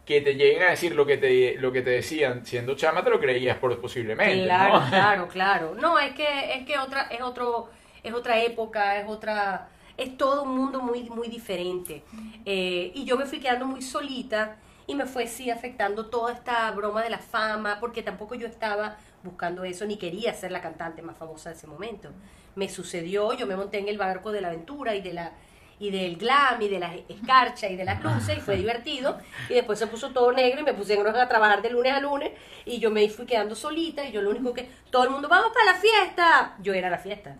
que 0.05 0.21
te 0.21 0.35
lleguen 0.35 0.63
a 0.63 0.69
decir 0.69 0.95
lo 0.95 1.05
que 1.05 1.17
te 1.17 1.55
lo 1.59 1.71
que 1.71 1.81
te 1.81 1.89
decían 1.91 2.45
siendo 2.45 2.75
chama 2.75 3.03
te 3.03 3.09
lo 3.11 3.19
creías 3.19 3.57
por 3.57 3.77
posiblemente, 3.79 4.45
Claro, 4.45 4.79
¿no? 4.79 4.85
claro, 4.89 5.27
claro. 5.27 5.75
No, 5.75 5.99
es 5.99 6.13
que 6.13 6.53
es 6.55 6.65
que 6.65 6.79
otra 6.79 7.01
es 7.11 7.21
otro 7.21 7.69
es 8.03 8.13
otra 8.13 8.41
época, 8.41 8.99
es 8.99 9.07
otra 9.07 9.69
es 9.97 10.17
todo 10.17 10.43
un 10.43 10.55
mundo 10.55 10.81
muy 10.81 11.09
muy 11.09 11.27
diferente. 11.27 12.03
Eh, 12.45 12.91
y 12.95 13.05
yo 13.05 13.17
me 13.17 13.25
fui 13.25 13.39
quedando 13.39 13.65
muy 13.65 13.81
solita 13.81 14.57
y 14.87 14.95
me 14.95 15.05
fue 15.05 15.27
sí 15.27 15.51
afectando 15.51 16.07
toda 16.07 16.33
esta 16.33 16.71
broma 16.71 17.03
de 17.03 17.09
la 17.09 17.19
fama, 17.19 17.77
porque 17.79 18.01
tampoco 18.01 18.33
yo 18.35 18.47
estaba 18.47 18.97
buscando 19.23 19.63
eso 19.63 19.85
ni 19.85 19.97
quería 19.97 20.33
ser 20.33 20.51
la 20.51 20.61
cantante 20.61 21.01
más 21.01 21.17
famosa 21.17 21.49
de 21.49 21.55
ese 21.55 21.67
momento. 21.67 22.09
Me 22.55 22.69
sucedió, 22.69 23.33
yo 23.33 23.45
me 23.45 23.55
monté 23.55 23.79
en 23.79 23.87
el 23.87 23.97
barco 23.97 24.31
de 24.31 24.41
la 24.41 24.47
aventura 24.47 24.95
y 24.95 25.01
de 25.01 25.13
la 25.13 25.31
y 25.79 25.91
del 25.91 26.17
glam 26.17 26.61
y 26.61 26.67
de 26.67 26.79
la 26.79 26.93
escarcha 27.07 27.69
y 27.69 27.75
de 27.77 27.85
las 27.85 28.03
luces 28.03 28.37
y 28.37 28.41
fue 28.41 28.55
divertido 28.57 29.17
y 29.47 29.53
después 29.53 29.79
se 29.79 29.87
puso 29.87 30.09
todo 30.09 30.31
negro 30.31 30.59
y 30.61 30.63
me 30.63 30.73
pusieron 30.73 31.15
a 31.15 31.27
trabajar 31.27 31.61
de 31.61 31.69
lunes 31.69 31.93
a 31.93 32.01
lunes 32.01 32.31
y 32.65 32.79
yo 32.79 32.91
me 32.91 33.07
fui 33.09 33.25
quedando 33.25 33.55
solita 33.55 34.03
y 34.03 34.11
yo 34.11 34.21
lo 34.21 34.29
único 34.29 34.53
que 34.53 34.69
todo 34.89 35.03
el 35.05 35.09
mundo 35.09 35.29
vamos 35.29 35.51
para 35.53 35.71
la 35.71 35.79
fiesta 35.79 36.57
yo 36.61 36.73
era 36.73 36.89
la 36.89 36.97
fiesta 36.97 37.37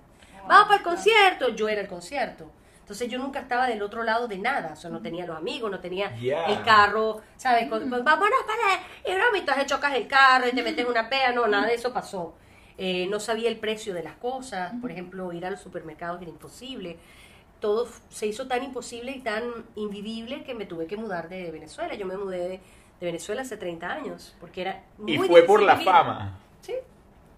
vamos 0.49 0.67
para 0.67 0.77
el 0.77 0.83
concierto. 0.83 1.49
Yo 1.49 1.69
era 1.69 1.81
el 1.81 1.87
concierto. 1.87 2.51
Entonces 2.81 3.07
yo 3.07 3.19
nunca 3.19 3.39
estaba 3.41 3.67
del 3.67 3.81
otro 3.83 4.03
lado 4.03 4.27
de 4.27 4.37
nada. 4.39 4.71
O 4.73 4.75
sea 4.75 4.89
no 4.89 4.99
tenía 5.01 5.25
los 5.25 5.37
amigos 5.37 5.69
no 5.69 5.79
tenía 5.79 6.07
el 6.47 6.63
carro 6.63 7.21
sabes 7.37 7.69
con- 7.69 7.87
vámonos 7.89 8.39
para 8.47 8.81
y 9.05 9.11
y 9.35 9.39
entonces 9.39 9.65
chocas 9.67 9.93
el 9.93 10.07
carro 10.07 10.47
y 10.47 10.51
te 10.51 10.63
metes 10.63 10.87
una 10.87 11.07
pea 11.07 11.31
no 11.31 11.47
nada 11.47 11.67
de 11.67 11.75
eso 11.75 11.93
pasó. 11.93 12.33
Eh, 12.77 13.07
no 13.11 13.19
sabía 13.19 13.49
el 13.49 13.59
precio 13.59 13.93
de 13.93 14.01
las 14.03 14.15
cosas. 14.15 14.73
Por 14.81 14.89
ejemplo 14.91 15.31
ir 15.33 15.45
a 15.45 15.51
los 15.51 15.59
supermercados 15.61 16.19
era 16.21 16.31
imposible. 16.31 16.97
Todo 17.59 17.87
se 18.09 18.25
hizo 18.25 18.47
tan 18.47 18.63
imposible 18.63 19.11
y 19.11 19.19
tan 19.19 19.43
invivible 19.75 20.43
que 20.43 20.53
me 20.55 20.65
tuve 20.65 20.87
que 20.87 20.95
mudar 20.97 21.27
de 21.29 21.51
Venezuela. 21.51 21.93
Yo 21.93 22.05
me 22.05 22.15
mudé 22.17 22.37
de, 22.39 22.49
de 22.49 23.05
Venezuela 23.05 23.41
hace 23.41 23.57
30 23.57 23.87
años, 23.91 24.33
porque 24.39 24.61
era 24.61 24.83
muy 24.97 25.13
Y 25.13 25.17
fue 25.17 25.43
por 25.43 25.61
la 25.61 25.73
vivir. 25.73 25.85
fama. 25.91 26.39
Sí. 26.61 26.73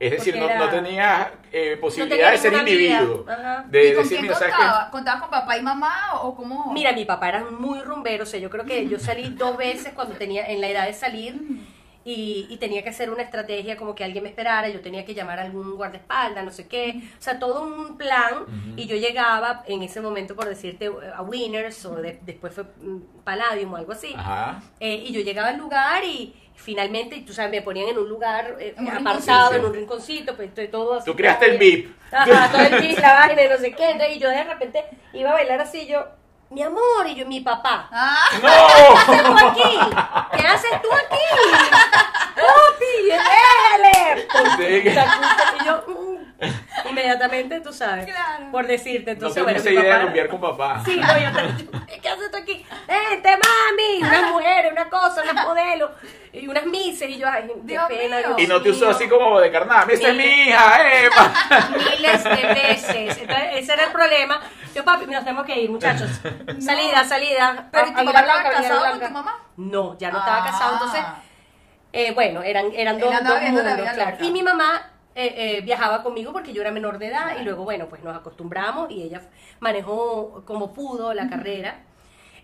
Es 0.02 0.12
decir, 0.12 0.36
no, 0.36 0.48
no 0.58 0.70
tenías 0.70 1.28
eh, 1.52 1.78
posibilidad 1.80 2.16
tenía 2.18 2.32
de 2.32 2.38
ser 2.38 2.54
individuo. 2.54 3.26
Ajá. 3.30 3.66
De 3.68 3.90
¿Y 3.90 3.94
con 3.94 4.04
decir, 4.04 4.18
quién 4.18 4.22
mira, 4.24 4.36
¿sabes 4.36 4.56
qué? 4.56 4.92
¿Contabas 4.92 5.22
con 5.22 5.30
papá 5.30 5.58
y 5.58 5.62
mamá 5.62 5.96
o 6.22 6.36
cómo? 6.36 6.72
Mira, 6.74 6.92
mi 6.94 7.06
papá 7.06 7.30
era 7.30 7.44
muy 7.46 7.80
rumbero, 7.82 8.24
o 8.24 8.26
sea, 8.26 8.40
yo 8.40 8.50
creo 8.50 8.66
que 8.66 8.88
yo 8.88 8.98
salí 9.00 9.30
dos 9.30 9.56
veces 9.58 9.94
cuando 9.94 10.16
tenía, 10.16 10.48
en 10.48 10.60
la 10.60 10.70
edad 10.70 10.86
de 10.88 10.94
salir, 10.94 11.40
y, 12.04 12.48
y 12.50 12.58
tenía 12.58 12.82
que 12.82 12.90
hacer 12.90 13.12
una 13.12 13.22
estrategia 13.22 13.78
como 13.78 13.94
que 13.94 14.04
alguien 14.04 14.24
me 14.24 14.30
esperara, 14.32 14.68
yo 14.70 14.82
tenía 14.82 15.06
que 15.06 15.14
llamar 15.14 15.38
a 15.38 15.44
algún 15.44 15.76
guardaespaldas, 15.76 16.44
no 16.44 16.50
sé 16.50 16.68
qué, 16.68 17.00
o 17.20 17.22
sea, 17.22 17.38
todo 17.38 17.62
un 17.64 17.96
plan 17.96 18.46
y 18.76 18.88
yo 18.88 18.96
llegaba 18.96 19.64
en 19.68 19.84
ese 19.84 20.02
momento, 20.02 20.36
por 20.36 20.48
decirte, 20.50 20.90
a 21.16 21.22
Winners 21.22 21.86
o 21.86 21.98
de- 21.98 22.20
después 22.24 22.56
fue 22.56 22.64
mm, 22.64 23.24
Palladium 23.24 23.74
o 23.74 23.76
algo 23.78 23.92
así, 23.92 24.14
Ajá. 24.18 24.64
Eh, 24.80 24.96
y 25.10 25.14
yo 25.14 25.22
llegaba 25.22 25.50
al 25.50 25.58
lugar 25.58 26.04
y 26.04 26.34
finalmente, 26.62 27.22
tú 27.26 27.34
sabes, 27.34 27.52
me 27.52 27.62
ponían 27.62 27.90
en 27.90 27.98
un 27.98 28.08
lugar 28.08 28.56
eh, 28.60 28.74
En 28.78 28.86
un 28.88 28.92
apartado, 28.92 29.52
rinconcito. 29.52 29.56
en 29.56 29.66
un 29.66 29.74
rinconcito, 29.74 30.36
pues 30.36 30.50
estoy 30.50 30.68
todo 30.70 30.96
así. 30.96 31.06
Tú 31.06 31.16
creaste 31.16 31.46
el. 31.52 31.58
VIP. 31.58 31.96
Ajá, 32.12 32.52
todo 32.52 32.62
el 32.62 32.82
VIP, 32.82 33.00
la 33.00 33.14
vaina 33.14 33.44
y 33.44 33.50
no 33.50 33.58
sé 33.58 33.72
qué, 33.74 33.90
entonces, 33.92 34.18
y 34.18 34.20
yo 34.20 34.30
de 34.30 34.44
repente 34.44 34.86
iba 35.14 35.30
a 35.32 35.34
bailar 35.34 35.62
así, 35.62 35.88
yo, 35.88 36.06
mi 36.50 36.62
amor, 36.64 37.08
y 37.08 37.16
yo, 37.16 37.26
mi 37.26 37.40
papá. 37.40 37.88
Ah, 37.92 38.26
¿Qué 38.32 38.46
¡No! 38.46 38.52
haces 38.98 39.24
tú 39.24 39.34
aquí? 39.48 39.80
¿Qué 40.38 40.48
haces 40.48 40.82
tú 40.82 40.88
aquí? 40.92 41.26
¡Papi! 42.36 43.08
¡Déjale! 43.08 44.28
Y 45.62 45.66
yo, 45.66 45.84
mm, 45.88 46.11
inmediatamente, 46.90 47.62
tú 47.62 47.72
sabes, 47.74 48.06
Claro. 48.06 48.52
por 48.52 48.68
decirte. 48.68 49.12
No 49.12 49.28
Entonces, 49.28 49.36
tenía 49.36 49.44
bueno, 49.54 49.60
esa 49.60 49.70
mi 49.70 49.76
idea 49.76 49.84
de 49.84 49.92
papá- 49.92 50.06
rumbear 50.06 50.28
con 50.30 50.42
papá. 50.42 50.82
Sí, 50.86 50.98
no, 51.00 51.18
yo 51.20 51.32
te- 51.88 52.00
¿qué 52.02 52.10
haces 52.10 52.32
tú 52.32 52.38
aquí? 52.38 52.66
¡Vente, 52.88 53.30
mami! 53.30 54.02
Unas 54.02 54.32
mujeres, 54.32 54.72
una 54.72 54.90
cosa, 54.90 55.22
unas 55.24 55.46
modelos, 55.46 55.92
y 56.34 56.48
unas 56.48 56.66
mises, 56.66 57.10
y 57.10 57.18
yo, 57.18 57.28
ay, 57.28 57.44
qué 57.48 57.54
Dios 57.64 57.84
pena. 57.88 58.18
mío. 58.18 58.36
Y 58.38 58.48
no 58.48 58.62
te 58.62 58.70
usó 58.70 58.90
así 58.90 59.08
como 59.08 59.40
de 59.40 59.52
carnada. 59.52 59.86
¡Esa 59.92 60.10
es 60.10 60.16
mi 60.16 60.24
hija! 60.24 61.04
¡Epa! 61.06 61.34
miles 61.78 62.24
de 62.24 62.30
veces. 62.54 63.18
Entonces, 63.18 63.48
ese 63.54 63.74
era 63.74 63.84
el 63.86 63.92
problema. 63.92 64.42
Yo, 64.74 64.86
papi, 64.86 65.06
nos 65.06 65.24
tenemos 65.26 65.46
que 65.46 65.60
ir, 65.60 65.70
muchachos. 65.70 66.10
Salida, 66.60 67.04
salida. 67.04 67.68
Pero 67.72 67.88
¿y 67.88 67.94
tu 67.94 68.06
papá 68.06 68.20
estaba 68.22 68.44
casado 68.44 68.90
con 68.92 69.00
tu 69.02 69.10
mamá? 69.10 69.40
No, 69.58 69.98
ya 69.98 70.10
no 70.12 70.20
estaba 70.20 70.38
Ah. 70.42 70.46
casado. 70.46 70.74
Entonces, 70.74 71.02
eh, 71.94 72.12
bueno, 72.14 72.42
eran, 72.42 72.68
eran 72.74 72.98
dos, 72.98 73.14
andaba 73.14 73.40
dos 73.42 73.50
mundos, 73.50 73.90
claro. 73.94 74.18
Y 74.22 74.32
mi 74.32 74.42
mamá 74.42 74.91
eh, 75.16 75.34
eh, 75.58 75.62
viajaba 75.62 76.04
conmigo 76.04 76.32
porque 76.34 76.54
yo 76.54 76.62
era 76.62 76.72
menor 76.72 76.98
de 76.98 77.08
edad 77.08 77.38
y 77.40 77.44
luego, 77.44 77.64
bueno, 77.64 77.88
pues 77.90 78.04
nos 78.04 78.16
acostumbramos 78.16 78.90
y 78.92 79.04
ella 79.04 79.22
manejó 79.60 80.44
como 80.46 80.74
pudo 80.74 81.14
la 81.14 81.30
carrera. 81.30 81.84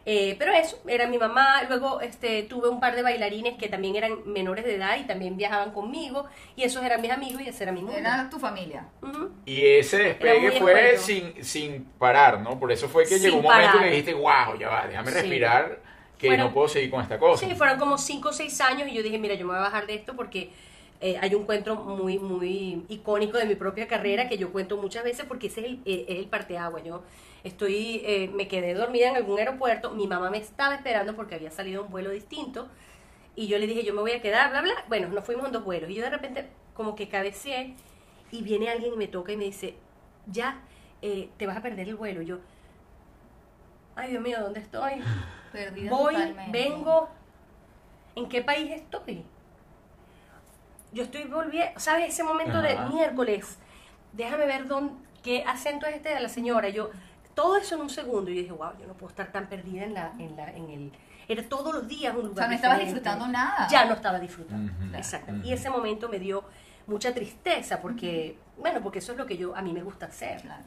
Eh, 0.09 0.37
pero 0.39 0.53
eso, 0.53 0.79
era 0.87 1.05
mi 1.05 1.17
mamá. 1.17 1.63
Luego 1.67 1.99
este, 1.99 2.43
tuve 2.43 2.69
un 2.69 2.79
par 2.79 2.95
de 2.95 3.01
bailarines 3.03 3.57
que 3.57 3.67
también 3.67 3.97
eran 3.97 4.19
menores 4.25 4.63
de 4.63 4.75
edad 4.75 4.97
y 4.97 5.03
también 5.03 5.35
viajaban 5.35 5.71
conmigo. 5.73 6.25
Y 6.55 6.63
esos 6.63 6.81
eran 6.85 7.01
mis 7.01 7.11
amigos 7.11 7.41
y 7.41 7.49
ese 7.49 7.63
era 7.63 7.73
mi 7.73 7.81
mundo. 7.81 7.97
Era 7.97 8.29
tu 8.29 8.39
familia. 8.39 8.85
Ujú. 9.01 9.31
Y 9.45 9.65
ese 9.65 9.97
despegue 9.97 10.53
fue 10.53 10.97
sin, 10.97 11.43
sin 11.43 11.83
parar, 11.99 12.39
¿no? 12.39 12.57
Por 12.57 12.71
eso 12.71 12.87
fue 12.87 13.03
que 13.03 13.15
Sin 13.15 13.23
llegó 13.23 13.37
un 13.37 13.43
momento 13.43 13.67
parar. 13.73 13.83
que 13.83 13.89
dijiste, 13.89 14.13
wow, 14.13 14.57
ya 14.57 14.69
va, 14.69 14.87
déjame 14.87 15.11
Sí. 15.11 15.17
respirar, 15.19 15.79
que 16.17 16.27
Bueno, 16.27 16.45
no 16.45 16.53
puedo 16.53 16.69
seguir 16.69 16.89
con 16.89 17.01
esta 17.01 17.19
cosa. 17.19 17.45
Sí, 17.45 17.53
fueron 17.55 17.77
como 17.77 17.97
5 17.97 18.29
o 18.29 18.33
6 18.33 18.61
años 18.61 18.87
y 18.87 18.93
yo 18.93 19.03
dije, 19.03 19.17
mira, 19.19 19.35
yo 19.35 19.45
me 19.45 19.51
voy 19.51 19.59
a 19.59 19.63
bajar 19.63 19.87
de 19.87 19.95
esto 19.95 20.15
porque 20.15 20.51
eh, 20.99 21.17
hay 21.21 21.35
un 21.35 21.43
cuento 21.43 21.75
muy 21.75 22.17
muy 22.17 22.85
icónico 22.89 23.37
de 23.37 23.45
mi 23.45 23.55
propia 23.55 23.87
carrera 23.87 24.27
que 24.27 24.37
yo 24.37 24.51
cuento 24.51 24.77
muchas 24.77 25.03
veces 25.03 25.25
porque 25.27 25.47
ese 25.47 25.61
es 25.61 25.65
el, 25.67 25.73
eh, 25.85 26.05
es 26.07 26.19
el 26.19 26.27
parteagua. 26.27 26.81
Yo 26.83 27.03
estoy, 27.43 28.01
eh, 28.05 28.29
me 28.33 28.47
quedé 28.47 28.73
dormida 28.73 29.09
en 29.09 29.15
algún 29.15 29.37
aeropuerto, 29.39 29.91
mi 29.91 30.07
mamá 30.07 30.29
me 30.29 30.39
estaba 30.39 30.75
esperando 30.75 31.15
porque 31.15 31.35
había 31.35 31.51
salido 31.51 31.83
un 31.83 31.91
vuelo 31.91 32.09
distinto 32.09 32.67
y 33.35 33.47
yo 33.47 33.59
le 33.59 33.67
dije, 33.67 33.83
yo 33.83 33.93
me 33.93 34.01
voy 34.01 34.11
a 34.11 34.21
quedar, 34.21 34.49
bla, 34.49 34.61
bla. 34.61 34.73
Bueno, 34.87 35.09
nos 35.09 35.23
fuimos 35.23 35.45
en 35.45 35.51
dos 35.51 35.63
vuelos 35.63 35.89
y 35.91 35.93
yo 35.93 36.03
de 36.03 36.09
repente 36.09 36.47
como 36.73 36.95
que 36.95 37.07
cabeceé 37.07 37.75
y 38.31 38.41
viene 38.41 38.69
alguien 38.69 38.93
y 38.93 38.97
me 38.97 39.07
toca 39.07 39.31
y 39.31 39.37
me 39.37 39.45
dice, 39.45 39.75
ya, 40.25 40.61
eh, 41.03 41.29
te 41.37 41.45
vas 41.45 41.57
a 41.57 41.61
perder 41.61 41.87
el 41.87 41.95
vuelo. 41.95 42.23
Y 42.23 42.25
yo, 42.25 42.39
ay 43.95 44.09
Dios 44.09 44.23
mío, 44.23 44.37
¿dónde 44.41 44.59
estoy? 44.59 44.93
Perdida 45.51 45.91
voy, 45.91 46.15
totalmente. 46.15 46.51
vengo, 46.51 47.09
¿en 48.15 48.27
qué 48.27 48.41
país 48.41 48.71
estoy? 48.71 49.23
Yo 50.91 51.03
estoy 51.03 51.25
volviendo, 51.25 51.79
¿sabes? 51.79 52.13
Ese 52.13 52.23
momento 52.23 52.61
de 52.61 52.73
Ajá. 52.73 52.89
miércoles, 52.89 53.57
déjame 54.13 54.45
ver 54.45 54.67
dónde, 54.67 54.93
qué 55.23 55.43
acento 55.45 55.85
es 55.85 55.95
este 55.95 56.09
de 56.09 56.19
la 56.19 56.29
señora. 56.29 56.69
Yo, 56.69 56.89
todo 57.35 57.57
eso 57.57 57.75
en 57.75 57.81
un 57.81 57.89
segundo, 57.89 58.31
y 58.31 58.35
yo 58.35 58.41
dije, 58.41 58.53
wow, 58.53 58.71
yo 58.79 58.87
no 58.87 58.93
puedo 58.93 59.09
estar 59.09 59.31
tan 59.31 59.47
perdida 59.47 59.83
en 59.83 59.93
la, 59.93 60.13
en 60.17 60.35
la, 60.35 60.51
en 60.51 60.69
el, 60.69 60.91
era 61.27 61.43
todos 61.43 61.73
los 61.73 61.87
días 61.87 62.15
un 62.15 62.27
lugar 62.27 62.33
O 62.33 62.37
sea, 62.37 62.47
no 62.47 62.55
estabas 62.55 62.79
disfrutando 62.79 63.27
nada. 63.27 63.67
Ya 63.69 63.85
no 63.85 63.93
estaba 63.93 64.19
disfrutando, 64.19 64.71
exacto. 64.95 65.33
Y 65.43 65.53
ese 65.53 65.69
momento 65.69 66.09
me 66.09 66.19
dio 66.19 66.43
mucha 66.87 67.13
tristeza, 67.13 67.81
porque, 67.81 68.37
bueno, 68.57 68.81
porque 68.81 68.99
eso 68.99 69.11
es 69.11 69.17
lo 69.17 69.25
que 69.25 69.37
yo, 69.37 69.55
a 69.55 69.61
mí 69.61 69.73
me 69.73 69.83
gusta 69.83 70.05
hacer. 70.05 70.41
Claro. 70.41 70.63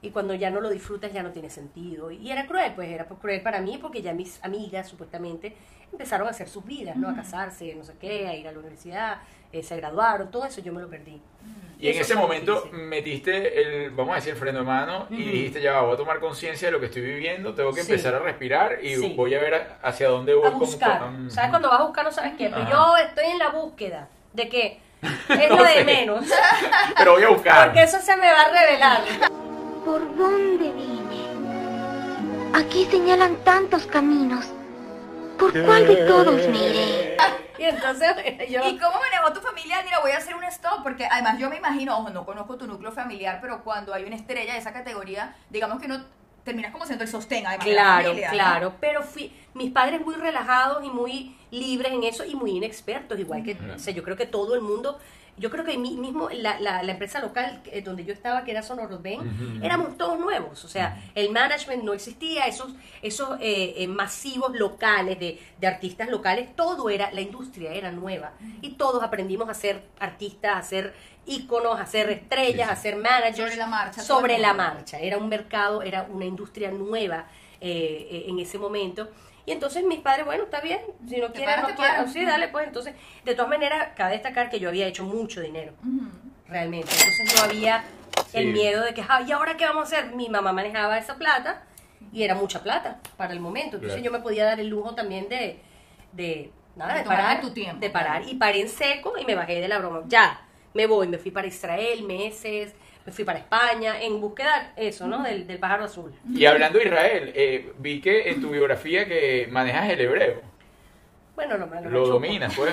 Y 0.00 0.10
cuando 0.10 0.34
ya 0.34 0.50
no 0.50 0.60
lo 0.60 0.70
disfrutas 0.70 1.12
ya 1.12 1.22
no 1.22 1.32
tiene 1.32 1.50
sentido. 1.50 2.10
Y 2.10 2.30
era 2.30 2.46
cruel, 2.46 2.72
pues 2.74 2.88
era 2.88 3.06
cruel 3.06 3.42
para 3.42 3.60
mí 3.60 3.78
porque 3.78 4.00
ya 4.00 4.12
mis 4.12 4.42
amigas 4.44 4.88
supuestamente 4.88 5.56
empezaron 5.90 6.28
a 6.28 6.30
hacer 6.30 6.48
sus 6.48 6.64
vidas, 6.64 6.96
¿no? 6.96 7.08
A 7.08 7.16
casarse, 7.16 7.74
no 7.74 7.82
sé 7.82 7.94
qué, 7.98 8.28
a 8.28 8.36
ir 8.36 8.46
a 8.46 8.52
la 8.52 8.58
universidad, 8.60 9.18
eh, 9.52 9.62
se 9.62 9.76
graduaron, 9.76 10.30
todo 10.30 10.44
eso 10.44 10.60
yo 10.60 10.72
me 10.72 10.80
lo 10.82 10.88
perdí. 10.88 11.20
Y 11.80 11.86
en 11.86 11.92
Eso 11.94 12.02
ese 12.02 12.14
fue 12.14 12.22
momento 12.22 12.54
difícil. 12.62 12.78
metiste 12.88 13.60
el, 13.84 13.90
vamos 13.90 14.12
a 14.12 14.16
decir, 14.16 14.32
el 14.32 14.38
freno 14.38 14.58
de 14.58 14.64
mano 14.64 15.06
y 15.10 15.14
Ujú. 15.22 15.30
dijiste, 15.30 15.60
ya 15.62 15.74
va, 15.74 15.82
voy 15.82 15.94
a 15.94 15.96
tomar 15.96 16.18
conciencia 16.18 16.66
de 16.68 16.72
lo 16.72 16.80
que 16.80 16.86
estoy 16.86 17.02
viviendo, 17.02 17.54
tengo 17.54 17.72
que 17.72 17.82
Sí. 17.84 17.90
empezar 17.92 18.16
a 18.16 18.18
respirar 18.18 18.78
y 18.82 18.96
Sí. 18.96 19.14
voy 19.16 19.32
a 19.34 19.38
ver 19.40 19.54
a- 19.54 19.78
hacia 19.82 20.08
dónde 20.08 20.34
voy. 20.34 20.46
A 20.48 20.50
con- 20.50 20.58
buscar. 20.58 20.98
con- 20.98 21.30
¿Sabes 21.30 21.50
cuando 21.50 21.70
vas 21.70 21.80
a 21.80 21.84
buscar 21.84 22.04
no 22.04 22.10
sabes 22.10 22.32
qué? 22.36 22.50
Pero 22.50 22.68
yo 22.68 22.96
estoy 22.96 23.26
en 23.26 23.38
la 23.38 23.50
búsqueda 23.50 24.08
de 24.32 24.48
qué. 24.48 24.80
Es 25.02 25.02
No 25.50 25.56
lo 25.58 25.64
sé. 25.66 25.78
de 25.78 25.84
menos. 25.84 26.24
Pero 26.98 27.12
voy 27.12 27.22
a 27.22 27.28
buscar. 27.28 27.66
Porque 27.68 27.84
eso 27.84 27.98
se 28.00 28.16
me 28.16 28.26
va 28.32 28.40
a 28.42 28.48
revelar. 28.48 29.00
¿Por 29.84 30.16
dónde 30.16 30.72
vine? 30.72 30.98
Aquí 32.54 32.86
señalan 32.86 33.36
tantos 33.44 33.86
caminos. 33.86 34.46
¿Por 35.38 35.52
cuál 35.64 35.86
de 35.86 35.94
todos 36.08 36.48
me 36.48 36.68
iré? 36.70 37.16
Y 37.58 37.64
entonces 37.64 38.14
yo... 38.50 38.68
¿Y 38.68 38.78
cómo 38.78 38.94
manejó 38.98 39.32
tu 39.32 39.40
familia? 39.40 39.82
Mira, 39.84 40.00
voy 40.00 40.12
a 40.12 40.18
hacer 40.18 40.34
un 40.34 40.44
stop, 40.44 40.82
porque 40.82 41.06
además 41.06 41.38
yo 41.38 41.50
me 41.50 41.56
imagino, 41.56 41.98
ojo, 41.98 42.10
no 42.10 42.24
conozco 42.24 42.56
tu 42.56 42.66
núcleo 42.66 42.92
familiar, 42.92 43.38
pero 43.40 43.62
cuando 43.64 43.92
hay 43.92 44.04
una 44.04 44.16
estrella 44.16 44.52
de 44.52 44.58
esa 44.58 44.72
categoría, 44.72 45.34
digamos 45.50 45.80
que 45.80 45.88
no 45.88 46.04
terminas 46.44 46.72
como 46.72 46.86
siendo 46.86 47.04
el 47.04 47.10
sostén, 47.10 47.46
además. 47.46 47.66
de 47.66 47.72
la 47.74 48.00
Claro, 48.00 48.14
claro, 48.30 48.74
pero 48.80 49.02
fui, 49.02 49.32
mis 49.54 49.70
padres 49.70 50.00
muy 50.00 50.14
relajados 50.14 50.82
y 50.84 50.88
muy 50.88 51.36
libres 51.50 51.92
en 51.92 52.04
eso 52.04 52.24
y 52.24 52.34
muy 52.34 52.52
inexpertos, 52.52 53.18
igual 53.18 53.42
que, 53.42 53.56
o 53.74 53.78
sea, 53.78 53.92
yo 53.92 54.02
creo 54.02 54.16
que 54.16 54.26
todo 54.26 54.54
el 54.54 54.62
mundo, 54.62 54.98
yo 55.38 55.50
creo 55.50 55.64
que 55.64 55.78
mi- 55.78 55.96
mismo 55.96 56.28
la, 56.30 56.58
la, 56.60 56.82
la 56.82 56.92
empresa 56.92 57.20
local 57.20 57.62
eh, 57.66 57.82
donde 57.82 58.04
yo 58.04 58.12
estaba, 58.12 58.44
que 58.44 58.50
era 58.50 58.62
Sonorosben, 58.62 59.20
Ujú. 59.20 59.64
éramos 59.64 59.96
todos 59.96 60.18
nuevos, 60.18 60.64
o 60.64 60.68
sea, 60.68 61.02
el 61.14 61.30
management 61.30 61.82
no 61.84 61.92
existía, 61.94 62.46
esos, 62.46 62.72
esos 63.02 63.38
eh, 63.40 63.74
eh, 63.78 63.86
masivos 63.88 64.52
locales 64.56 65.18
de, 65.18 65.40
de 65.58 65.66
artistas 65.66 66.08
locales, 66.08 66.54
todo 66.56 66.90
era, 66.90 67.10
la 67.12 67.20
industria 67.20 67.72
era 67.72 67.90
nueva. 67.92 68.32
Y 68.62 68.70
todos 68.72 69.02
aprendimos 69.02 69.48
a 69.48 69.54
ser 69.54 69.82
artistas, 70.00 70.56
a 70.56 70.62
ser 70.62 70.94
íconos, 71.26 71.78
a 71.78 71.86
ser 71.86 72.10
estrellas, 72.10 72.68
a 72.70 72.76
ser 72.76 72.96
managers. 72.96 73.36
Sobre 73.50 73.56
la 73.56 73.66
marcha, 73.66 74.02
Sobre 74.02 74.38
la 74.38 74.54
marcha, 74.54 74.98
era 74.98 75.18
un 75.18 75.28
mercado, 75.28 75.82
era 75.82 76.06
una 76.10 76.24
industria 76.24 76.70
nueva 76.70 77.26
eh, 77.60 78.08
eh, 78.10 78.24
en 78.28 78.38
ese 78.38 78.58
momento. 78.58 79.08
Y 79.48 79.52
entonces 79.52 79.82
mis 79.82 80.00
padres, 80.00 80.26
bueno, 80.26 80.44
está 80.44 80.60
bien, 80.60 80.78
si 81.08 81.16
no 81.16 81.32
quieres, 81.32 81.56
no 81.62 81.74
quieres, 81.74 82.12
sí, 82.12 82.22
dale, 82.22 82.48
pues 82.48 82.66
entonces, 82.66 82.94
de 83.24 83.34
todas 83.34 83.48
maneras, 83.48 83.88
cabe 83.96 84.12
destacar 84.12 84.50
que 84.50 84.60
yo 84.60 84.68
había 84.68 84.86
hecho 84.86 85.04
mucho 85.04 85.40
dinero, 85.40 85.72
realmente, 86.46 86.88
entonces 86.92 87.34
no 87.34 87.42
había 87.44 87.82
el 88.34 88.48
miedo 88.52 88.84
de 88.84 88.92
que, 88.92 89.02
"Ah, 89.08 89.22
¿y 89.26 89.32
ahora 89.32 89.56
qué 89.56 89.64
vamos 89.64 89.84
a 89.90 89.96
hacer? 89.96 90.14
Mi 90.14 90.28
mamá 90.28 90.52
manejaba 90.52 90.98
esa 90.98 91.16
plata 91.16 91.62
y 92.12 92.24
era 92.24 92.34
mucha 92.34 92.62
plata 92.62 92.98
para 93.16 93.32
el 93.32 93.40
momento, 93.40 93.76
entonces 93.76 94.00
Claro. 94.02 94.04
yo 94.04 94.10
me 94.18 94.22
podía 94.22 94.44
dar 94.44 94.60
el 94.60 94.68
lujo 94.68 94.94
también 94.94 95.30
de, 95.30 95.58
de 96.12 96.52
nada, 96.76 96.92
De 96.92 96.98
de, 97.00 97.04
parar, 97.06 97.40
tu 97.40 97.50
tiempo, 97.50 97.80
de 97.80 97.88
parar, 97.88 98.18
claro. 98.20 98.30
y 98.30 98.34
paré 98.36 98.60
en 98.60 98.68
seco 98.68 99.14
y 99.18 99.24
me 99.24 99.34
bajé 99.34 99.62
de 99.62 99.68
la 99.68 99.78
broma, 99.78 100.02
ya, 100.08 100.42
me 100.74 100.86
voy, 100.86 101.08
me 101.08 101.16
fui 101.16 101.30
para 101.30 101.46
Israel 101.46 102.02
meses, 102.02 102.74
me 103.08 103.12
fui 103.12 103.24
para 103.24 103.38
España, 103.38 104.02
en 104.02 104.20
búsqueda, 104.20 104.74
eso, 104.76 105.06
¿no? 105.06 105.22
Del, 105.22 105.46
del 105.46 105.58
pájaro 105.58 105.84
azul. 105.84 106.12
Y 106.30 106.44
hablando 106.44 106.78
de 106.78 106.84
Israel, 106.84 107.32
eh, 107.34 107.72
vi 107.78 108.02
que 108.02 108.28
en 108.28 108.42
tu 108.42 108.50
biografía 108.50 109.08
que 109.08 109.48
manejas 109.50 109.88
el 109.88 110.02
hebreo. 110.02 110.42
Bueno, 111.34 111.56
lo 111.56 111.66
malo. 111.68 111.88
Lo 111.88 112.06
dominas, 112.06 112.54
pues. 112.54 112.70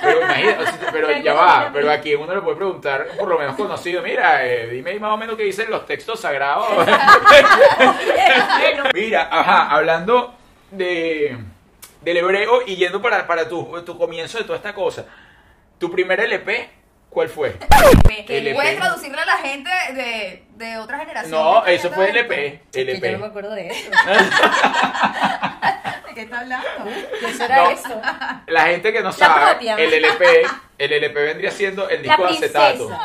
Pero 0.00 0.20
o 0.20 0.64
sea, 0.64 0.78
pero 0.92 1.10
ya 1.18 1.34
va, 1.34 1.70
pero 1.72 1.90
aquí 1.90 2.14
uno 2.14 2.32
le 2.32 2.42
puede 2.42 2.58
preguntar, 2.58 3.08
por 3.18 3.26
lo 3.26 3.36
menos 3.36 3.56
conocido, 3.56 4.02
mira, 4.02 4.46
eh, 4.46 4.68
dime 4.68 5.00
más 5.00 5.14
o 5.14 5.16
menos 5.16 5.34
qué 5.34 5.42
dicen 5.42 5.68
los 5.68 5.84
textos 5.84 6.20
sagrados. 6.20 6.68
mira, 8.94 9.28
ajá, 9.32 9.68
hablando 9.68 10.32
de 10.70 11.38
del 12.02 12.16
hebreo 12.18 12.62
y 12.64 12.76
yendo 12.76 13.02
para, 13.02 13.26
para 13.26 13.48
tu, 13.48 13.82
tu 13.82 13.98
comienzo 13.98 14.38
de 14.38 14.44
toda 14.44 14.58
esta 14.58 14.74
cosa. 14.74 15.06
Tu 15.80 15.90
primer 15.90 16.20
LP, 16.20 16.70
¿cuál 17.12 17.28
fue? 17.28 17.56
Que 18.26 18.38
LP. 18.38 18.54
puedes 18.54 18.76
traducirle 18.78 19.20
a 19.20 19.26
la 19.26 19.36
gente 19.38 19.70
de, 19.92 20.44
de 20.56 20.78
otra 20.78 20.98
generación. 20.98 21.30
No, 21.32 21.60
¿De 21.60 21.66
qué 21.66 21.74
eso 21.74 21.90
fue? 21.90 22.08
LP. 22.10 22.62
Que 22.72 22.86
yo 22.86 22.94
no 22.94 23.00
me 23.00 23.08
LP. 23.08 23.24
acuerdo 23.26 23.50
de 23.54 23.68
eso. 23.68 23.90
¿De 26.08 26.14
qué 26.14 26.22
está 26.22 26.40
hablando? 26.40 26.66
Era 27.40 27.56
No. 27.56 27.70
eso. 27.70 28.00
La 28.46 28.62
gente 28.66 28.92
que 28.92 29.00
no 29.02 29.12
sabe, 29.12 29.50
propia. 29.52 29.74
el 29.76 29.94
LP, 29.94 30.42
el 30.78 30.92
LP 30.92 31.14
vendría 31.22 31.50
siendo 31.50 31.88
el 31.88 32.02
disco 32.02 32.22
de 32.26 32.34
acetato. 32.34 32.90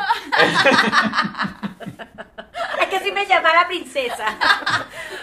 es 2.80 2.86
que 2.88 3.00
si 3.00 3.10
me 3.12 3.26
llama 3.26 3.52
la 3.52 3.66
princesa. 3.66 4.24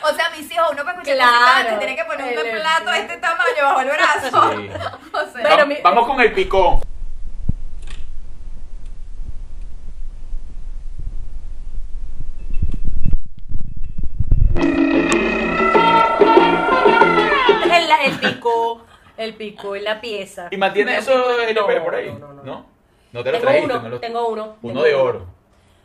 O 0.04 0.14
sea, 0.14 0.30
mis 0.32 0.52
hijos, 0.52 0.68
uno 0.72 0.84
para 0.84 0.98
escuchar 0.98 1.16
Claro. 1.16 1.32
música 1.54 1.70
se 1.72 1.78
tiene 1.78 1.96
que 1.96 2.06
poner 2.06 2.38
un 2.38 2.52
plato 2.62 2.90
de 2.92 3.00
este 3.00 3.18
tamaño 3.18 3.64
bajo 3.64 3.82
el 3.82 3.90
brazo. 3.90 4.52
Sí. 4.52 4.70
O 5.16 5.32
sea, 5.32 5.42
Bueno, 5.42 5.58
Va- 5.60 5.66
mi- 5.66 5.78
Vamos 5.82 6.08
con 6.08 6.20
el 6.20 6.34
picón. 6.34 6.82
Pico, 18.50 18.86
el 19.18 19.34
pico, 19.36 19.76
en 19.76 19.84
la 19.84 20.02
pieza. 20.02 20.48
¿Y 20.52 20.58
mantiene 20.58 20.98
eso 20.98 21.40
el 21.42 21.56
no, 21.56 21.66
por 21.84 21.96
ahí? 21.96 22.12
No, 22.12 22.20
no, 22.20 22.34
no. 22.34 22.44
¿No? 22.44 22.66
No 23.14 23.24
te 23.24 23.32
lo 23.32 23.38
Tengo 23.40 23.52
trajiste. 23.52 23.78
uno, 23.78 23.90
lo- 23.90 24.00
tengo 24.00 24.28
uno. 24.28 24.44
Uno 24.62 24.74
tengo 24.74 24.84
de 24.84 24.96
oro. 24.96 25.26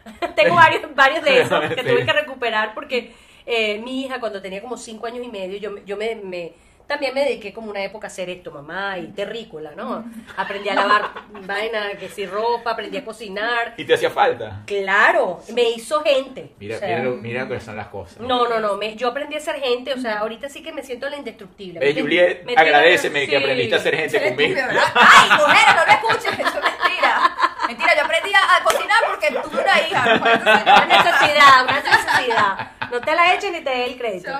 Tengo 0.35 0.55
varios, 0.57 0.95
varios 0.95 1.23
de 1.25 1.41
esos 1.43 1.61
que 1.61 1.83
Sí. 1.83 1.89
tuve 1.89 2.05
que 2.07 2.13
recuperar 2.13 2.75
porque 2.75 3.15
eh, 3.47 3.79
mi 3.79 4.03
hija 4.05 4.19
cuando 4.19 4.41
tenía 4.43 4.61
como 4.61 4.77
cinco 4.77 5.07
años 5.07 5.25
y 5.25 5.29
medio, 5.29 5.59
yo, 5.59 5.77
yo 5.85 5.97
me, 5.97 6.15
me- 6.17 6.53
también 6.91 7.15
me 7.15 7.25
dediqué 7.25 7.53
como 7.55 7.71
una 7.71 7.83
época 7.83 8.09
a 8.09 8.11
hacer 8.11 8.29
esto, 8.29 8.51
mamá, 8.51 8.99
y 8.99 9.07
terrícola, 9.13 9.71
¿no? 9.77 10.05
Aprendí 10.37 10.69
a 10.69 10.75
lavar 10.75 11.11
vaina, 11.47 11.93
que 11.99 12.09
si 12.09 12.27
ropa, 12.27 12.73
aprendí 12.73 12.99
a 12.99 13.05
cocinar. 13.05 13.75
¿Y 13.77 13.85
te 13.85 13.95
hacía 13.95 14.11
falta? 14.11 14.63
Claro, 14.67 15.41
me 15.55 15.63
hizo 15.71 16.03
gente. 16.03 16.53
Mira, 16.59 16.77
o 16.77 16.79
sea, 16.81 16.89
mira, 16.89 17.03
lo- 17.05 17.17
mira 17.17 17.49
que 17.49 17.61
son 17.61 17.77
las 17.77 17.87
cosas. 17.87 18.19
No, 18.21 18.49
no, 18.49 18.59
no, 18.59 18.77
me- 18.77 18.97
yo 18.97 19.09
aprendí 19.09 19.37
a 19.37 19.41
ser 19.41 19.61
gente, 19.61 19.95
o 19.95 19.99
sea, 19.99 20.19
ahorita 20.19 20.49
sí 20.49 20.63
que 20.63 20.73
me 20.73 20.83
siento 20.83 21.09
la 21.09 21.17
indestructible. 21.17 21.79
Eh, 21.89 21.95
Juliet, 21.99 22.45
me- 22.45 22.55
agradeceme 22.57 23.21
que 23.27 23.37
sí. 23.39 23.43
aprendiste 23.43 23.77
a 23.77 23.79
ser 23.79 23.97
gente 23.97 24.29
conmigo. 24.29 24.61
Ay, 24.95 25.31
mujeres, 25.39 25.75
no 25.77 25.87
lo 25.87 25.93
escuches, 25.93 26.39
eso 26.41 26.59
es 26.59 26.65
mentira. 26.65 27.37
Mentira, 27.69 27.95
yo 27.97 28.05
aprendí 28.05 28.31
a, 28.35 28.57
a 28.57 28.65
cocinar 28.65 28.99
porque 29.09 29.29
tuve 29.29 29.63
una 29.63 29.81
hija. 29.81 30.21
Una 30.21 30.87
necesidad, 30.87 31.65
una 31.65 31.81
necesidad. 31.81 32.71
No 32.91 33.01
te 33.01 33.15
la 33.15 33.35
eches 33.35 33.53
ni 33.53 33.61
te 33.63 33.71
dé 33.71 33.85
el 33.87 33.97
crédito. 33.99 34.31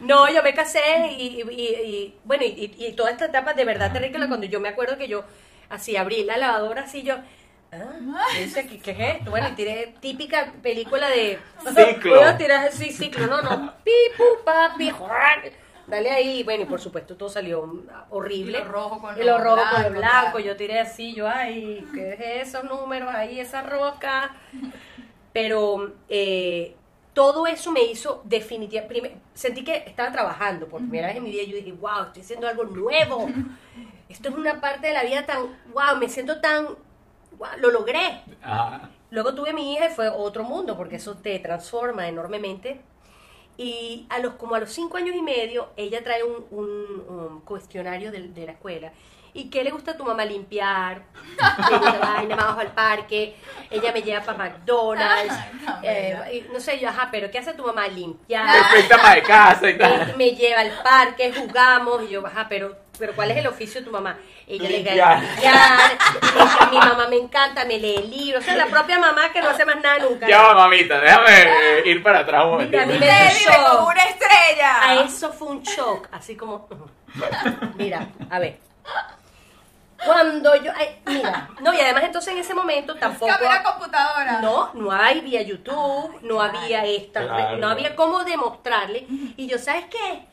No, 0.00 0.28
yo 0.32 0.42
me 0.42 0.54
casé 0.54 0.80
y, 1.18 1.42
y- 1.42 1.50
y- 1.50 1.74
y, 1.96 2.14
bueno, 2.24 2.44
y, 2.44 2.74
y 2.78 2.92
toda 2.92 3.10
esta 3.10 3.26
etapa 3.26 3.54
de 3.54 3.64
verdad 3.64 3.92
terrible, 3.92 4.28
cuando 4.28 4.46
yo 4.46 4.60
me 4.60 4.68
acuerdo 4.68 4.96
que 4.98 5.08
yo 5.08 5.24
así 5.68 5.96
abrí 5.96 6.24
la 6.24 6.36
lavadora, 6.36 6.82
así 6.82 7.02
yo... 7.02 7.16
Ah, 7.72 7.78
¿qué, 8.32 8.80
qué 8.80 8.90
es 8.92 9.16
esto? 9.16 9.30
Bueno, 9.30 9.48
y 9.48 9.52
tiré 9.52 9.94
típica 10.00 10.52
película 10.62 11.08
de... 11.08 11.38
Ciclo. 11.74 12.36
Tirar, 12.36 12.72
sí, 12.72 12.92
ciclo, 12.92 13.26
no, 13.26 13.42
no. 13.42 13.72
Pi, 13.84 13.90
pu, 14.16 14.24
pa, 14.44 14.74
pi, 14.78 14.90
juac. 14.90 15.52
Dale 15.88 16.10
ahí, 16.10 16.42
bueno, 16.42 16.64
y 16.64 16.66
por 16.66 16.80
supuesto 16.80 17.16
todo 17.16 17.28
salió 17.28 17.84
horrible. 18.10 18.58
Y 18.58 18.62
lo 18.62 18.64
rojo 18.64 19.00
con 19.00 19.16
Y 19.16 19.24
lo 19.24 19.38
lo 19.38 19.44
rojo 19.44 19.56
con 19.70 19.82
lo 19.82 19.90
blanco, 19.90 20.00
blanco. 20.00 20.38
Yo 20.40 20.56
tiré 20.56 20.80
así, 20.80 21.14
yo, 21.14 21.28
ay, 21.28 21.84
¿qué 21.94 22.12
es 22.40 22.48
esos 22.48 22.64
números 22.64 23.12
ahí, 23.14 23.40
esa 23.40 23.62
roca? 23.62 24.34
Pero 25.32 25.92
eh, 26.08 26.74
todo 27.16 27.46
eso 27.46 27.72
me 27.72 27.82
hizo 27.82 28.20
definitivamente. 28.24 29.16
Sentí 29.32 29.64
que 29.64 29.76
estaba 29.86 30.12
trabajando 30.12 30.66
por 30.68 30.80
primera 30.82 31.06
vez 31.08 31.16
en 31.16 31.22
mi 31.22 31.30
vida. 31.30 31.44
y 31.44 31.46
Yo 31.50 31.56
dije, 31.56 31.72
wow, 31.72 32.02
estoy 32.08 32.20
haciendo 32.20 32.46
algo 32.46 32.64
nuevo. 32.64 33.26
Esto 34.10 34.28
es 34.28 34.34
una 34.34 34.60
parte 34.60 34.88
de 34.88 34.92
la 34.92 35.02
vida 35.02 35.24
tan. 35.24 35.46
Wow, 35.72 35.96
me 35.98 36.10
siento 36.10 36.42
tan. 36.42 36.66
Wow, 37.38 37.48
lo 37.58 37.70
logré. 37.70 38.20
Luego 39.08 39.34
tuve 39.34 39.54
mi 39.54 39.72
hija 39.72 39.86
y 39.86 39.94
fue 39.94 40.10
otro 40.10 40.44
mundo, 40.44 40.76
porque 40.76 40.96
eso 40.96 41.14
te 41.16 41.38
transforma 41.38 42.06
enormemente. 42.06 42.82
Y 43.56 44.04
a 44.10 44.18
los, 44.18 44.34
como 44.34 44.54
a 44.54 44.60
los 44.60 44.70
cinco 44.70 44.98
años 44.98 45.16
y 45.16 45.22
medio, 45.22 45.70
ella 45.78 46.04
trae 46.04 46.22
un, 46.22 46.44
un- 46.50 47.04
un 47.08 47.40
cuestionario 47.40 48.12
de, 48.12 48.28
de 48.28 48.44
la 48.44 48.52
escuela. 48.52 48.92
¿Y 49.36 49.50
qué 49.50 49.62
le 49.62 49.70
gusta 49.70 49.90
a 49.92 49.96
tu 49.96 50.04
mamá 50.04 50.24
limpiar? 50.24 51.02
Le 51.70 51.76
gusta 51.78 51.98
vaina, 51.98 52.36
vamos 52.36 52.58
al 52.58 52.72
parque. 52.72 53.36
Ella 53.70 53.92
me 53.92 54.00
lleva 54.02 54.22
para 54.22 54.38
McDonald's. 54.38 55.34
eh, 55.82 56.44
y 56.48 56.52
no 56.52 56.58
sé, 56.58 56.78
yo, 56.78 56.88
ajá, 56.88 57.08
pero 57.10 57.30
¿qué 57.30 57.38
hace 57.38 57.52
tu 57.52 57.64
mamá? 57.64 57.86
Limpiar. 57.86 58.46
Perfecta 58.70 58.94
ama 58.98 59.14
de 59.14 59.22
casa 59.22 59.68
y 59.70 59.74
Me, 59.74 59.78
tal. 59.78 60.16
me 60.16 60.30
lleva 60.30 60.60
al 60.60 60.70
parque, 60.82 61.32
jugamos. 61.36 62.02
Y 62.04 62.08
yo, 62.08 62.26
ajá, 62.26 62.46
pero, 62.48 62.76
pero 62.98 63.12
¿cuál 63.14 63.30
es 63.32 63.36
el 63.36 63.46
oficio 63.46 63.80
de 63.80 63.84
tu 63.86 63.92
mamá? 63.92 64.16
Ella 64.46 64.68
le 64.70 64.76
Limpiar. 64.78 65.20
limpiar. 65.20 65.90
limpiar. 66.22 66.70
Mi 66.70 66.78
mamá 66.78 67.08
me 67.08 67.16
encanta, 67.16 67.64
me 67.66 67.78
lee 67.78 68.04
libros. 68.08 68.42
O 68.42 68.46
sea, 68.46 68.56
la 68.56 68.66
propia 68.66 68.98
mamá 68.98 69.30
que 69.32 69.42
no 69.42 69.50
hace 69.50 69.64
más 69.66 69.76
nada 69.82 69.98
nunca. 69.98 70.26
Ya 70.28 70.54
mamita, 70.54 70.98
déjame 71.00 71.42
eh, 71.42 71.82
ir 71.84 72.02
para 72.02 72.20
atrás 72.20 72.44
un 72.44 72.50
momentito. 72.52 72.78
Mira, 72.78 72.84
a 72.84 72.86
mí 72.86 72.98
me- 72.98 73.06
Usted 73.06 73.38
vive 73.38 73.52
shock. 73.52 73.70
como 73.76 73.88
una 73.88 74.02
estrella. 74.04 74.82
A 74.82 74.94
eso 75.04 75.32
fue 75.32 75.48
un 75.48 75.62
shock, 75.62 76.08
así 76.12 76.36
como... 76.36 76.68
Mira, 77.76 78.06
a 78.30 78.38
ver. 78.38 78.58
Cuando 80.06 80.56
yo... 80.56 80.72
ay, 80.74 81.00
mira, 81.06 81.50
no, 81.60 81.74
y 81.74 81.80
además 81.80 82.04
entonces 82.04 82.32
en 82.32 82.38
ese 82.38 82.54
momento 82.54 82.94
tampoco... 82.94 83.32
Computadora. 83.64 84.40
No, 84.40 84.70
no 84.74 84.90
había 84.92 85.42
YouTube, 85.42 86.18
no 86.22 86.40
había 86.40 86.84
esta, 86.86 87.22
Claro. 87.22 87.56
no 87.58 87.68
había 87.68 87.94
cómo 87.96 88.24
demostrarle. 88.24 89.06
Y 89.36 89.46
yo, 89.46 89.58
¿sabes 89.58 89.84
qué? 89.90 90.26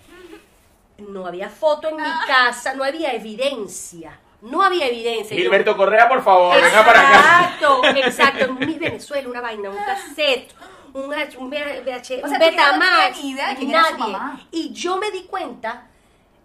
No 0.99 1.25
había 1.25 1.49
foto 1.49 1.89
en 1.89 1.95
mi 1.97 2.09
casa, 2.27 2.73
no 2.75 2.83
había 2.83 3.11
evidencia. 3.13 4.19
No 4.41 4.61
había 4.61 4.87
evidencia. 4.87 5.35
Yo- 5.35 5.43
Gilberto 5.43 5.75
Correa, 5.75 6.07
por 6.07 6.23
favor, 6.23 6.55
venga 6.61 6.85
para 6.85 6.99
acá. 7.01 7.17
Exacto, 7.53 7.81
exacto. 7.95 8.45
En 8.45 8.59
Miss 8.59 8.79
Venezuela, 8.79 9.29
una 9.29 9.41
vaina, 9.41 9.69
un 9.69 9.77
cassette, 9.77 10.53
un, 10.93 11.13
H- 11.13 11.37
un 11.37 11.49
VH, 11.49 12.21
O 12.23 12.27
sea, 12.27 12.37
no 12.37 12.45
Betamax. 12.45 13.13
tenía 13.15 13.21
ni 13.23 13.29
idea 13.31 13.49
de 13.49 13.55
quién 13.55 13.69
era 13.71 13.83
su 13.85 13.97
nadie. 13.97 14.11
mamá. 14.13 14.41
Y 14.51 14.73
yo 14.73 14.97
me 14.97 15.11
di 15.11 15.23
cuenta 15.23 15.87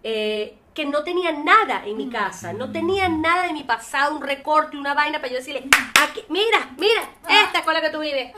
eh, 0.01 0.57
que 0.73 0.85
no 0.85 1.03
tenía 1.03 1.31
nada 1.31 1.85
en 1.85 1.97
mi 1.97 2.09
casa, 2.09 2.53
no 2.53 2.71
tenía 2.71 3.09
nada 3.09 3.43
de 3.43 3.53
mi 3.53 3.63
pasado, 3.63 4.15
un 4.15 4.21
recorte, 4.21 4.77
una 4.77 4.93
vaina 4.93 5.19
para 5.19 5.29
yo 5.31 5.37
decirle, 5.37 5.67
aquí, 6.01 6.23
mira, 6.29 6.69
mira, 6.77 7.01
esta 7.27 7.63
con 7.63 7.73
la 7.73 7.81
que 7.81 7.89
tú 7.89 7.99
vives. 7.99 8.31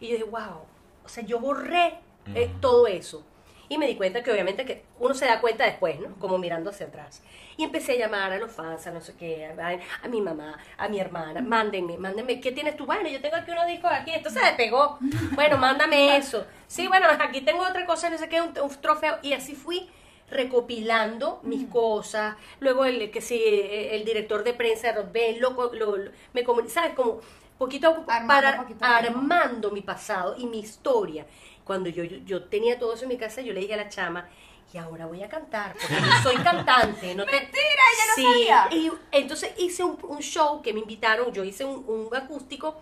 Y 0.00 0.08
yo 0.08 0.12
dije, 0.12 0.24
wow, 0.24 0.62
o 1.04 1.08
sea, 1.08 1.24
yo 1.24 1.40
borré 1.40 1.98
eh, 2.34 2.50
todo 2.60 2.86
eso. 2.86 3.24
Y 3.68 3.78
me 3.78 3.88
di 3.88 3.96
cuenta 3.96 4.22
que 4.22 4.30
obviamente 4.30 4.64
que 4.64 4.84
uno 5.00 5.12
se 5.12 5.26
da 5.26 5.40
cuenta 5.40 5.64
después, 5.64 5.98
¿no? 5.98 6.14
Como 6.20 6.38
mirando 6.38 6.70
hacia 6.70 6.86
atrás. 6.86 7.20
Y 7.56 7.64
empecé 7.64 7.92
a 7.94 8.06
llamar 8.06 8.32
a 8.32 8.38
los 8.38 8.52
fans, 8.52 8.86
a 8.86 8.92
no 8.92 9.00
sé 9.00 9.16
qué, 9.16 9.46
a, 9.46 10.04
a 10.04 10.08
mi 10.08 10.20
mamá, 10.20 10.56
a 10.78 10.88
mi 10.88 11.00
hermana, 11.00 11.40
mándenme, 11.40 11.96
mándenme, 11.98 12.40
¿qué 12.40 12.52
tienes 12.52 12.76
tú? 12.76 12.86
Bueno, 12.86 13.08
yo 13.08 13.20
tengo 13.20 13.34
aquí 13.34 13.50
unos 13.50 13.66
discos 13.66 13.90
aquí, 13.90 14.12
esto 14.12 14.30
se 14.30 14.38
despegó. 14.38 14.98
Bueno, 15.32 15.58
mándame 15.58 16.16
eso. 16.16 16.46
Sí, 16.68 16.86
bueno, 16.86 17.08
aquí 17.18 17.40
tengo 17.40 17.64
otra 17.64 17.84
cosa, 17.86 18.08
no 18.08 18.18
sé 18.18 18.28
qué, 18.28 18.40
un, 18.40 18.56
un 18.56 18.70
trofeo. 18.80 19.18
Y 19.22 19.32
así 19.32 19.56
fui 19.56 19.90
recopilando 20.30 21.40
mis 21.44 21.64
cosas. 21.64 22.36
Luego 22.60 22.84
el 22.84 23.10
que 23.10 23.20
sí, 23.20 23.40
el 23.44 24.04
director 24.04 24.44
de 24.44 24.54
prensa 24.54 24.92
de 24.92 25.36
lo, 25.38 25.50
lo, 25.72 25.96
lo- 25.96 26.10
me 26.32 26.44
¿sabes? 26.68 26.94
Como 26.94 27.20
poquito 27.58 27.88
a 27.88 27.94
poco, 27.96 28.12
Armando 28.12 28.26
para 28.26 28.56
poquito 28.56 28.84
armando 28.84 29.70
mi 29.70 29.82
pasado 29.82 30.34
y 30.38 30.46
mi 30.46 30.60
historia. 30.60 31.26
Cuando 31.64 31.88
yo, 31.88 32.04
yo, 32.04 32.18
yo 32.18 32.44
tenía 32.44 32.78
todo 32.78 32.94
eso 32.94 33.04
en 33.04 33.08
mi 33.10 33.16
casa, 33.18 33.40
yo 33.40 33.52
le 33.52 33.60
dije 33.60 33.74
a 33.74 33.78
la 33.78 33.88
chama, 33.88 34.28
y 34.72 34.78
ahora 34.78 35.06
voy 35.06 35.22
a 35.22 35.28
cantar, 35.28 35.78
porque 35.80 36.02
yo 36.02 36.14
soy 36.14 36.40
cantante. 36.40 37.14
No 37.14 37.28
te... 37.28 37.36
Mentira, 37.42 37.82
ella 37.94 38.06
no 38.08 38.14
sí. 38.14 38.26
sabía. 38.30 38.70
Y 38.70 38.90
entonces 39.12 39.52
hice 39.58 39.84
un, 39.84 39.98
un 40.08 40.20
show 40.20 40.62
que 40.62 40.72
me 40.72 40.80
invitaron, 40.80 41.32
yo 41.32 41.44
hice 41.44 41.64
un, 41.64 41.84
un 41.88 42.14
acústico 42.14 42.80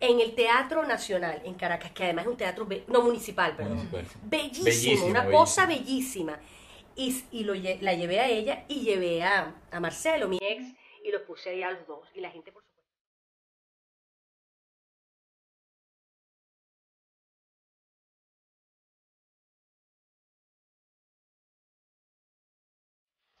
en 0.00 0.20
el 0.20 0.34
Teatro 0.34 0.84
Nacional 0.84 1.40
en 1.44 1.54
Caracas, 1.54 1.92
que 1.92 2.04
además 2.04 2.26
es 2.26 2.30
un 2.32 2.36
teatro, 2.36 2.66
no 2.88 3.02
municipal, 3.02 3.56
perdón. 3.56 3.78
Municipal. 3.78 4.06
Bellísimo, 4.22 5.06
Bellísimo, 5.06 5.06
una 5.06 5.28
bellísimo. 5.28 5.30
cosa 5.30 5.66
bellísima. 5.66 6.38
Y, 6.96 7.24
y 7.30 7.44
lo, 7.44 7.54
la 7.54 7.94
llevé 7.94 8.20
a 8.20 8.28
ella 8.28 8.64
y 8.68 8.80
llevé 8.82 9.22
a, 9.22 9.54
a 9.70 9.80
Marcelo, 9.80 10.28
mi 10.28 10.38
ex, 10.40 10.74
y 11.04 11.10
los 11.12 11.22
puse 11.22 11.50
ahí 11.50 11.62
a 11.62 11.70
los 11.70 11.86
dos. 11.86 12.08
Y 12.14 12.20
la 12.20 12.30
gente, 12.30 12.50
por 12.52 12.62
supuesto. 12.64 12.82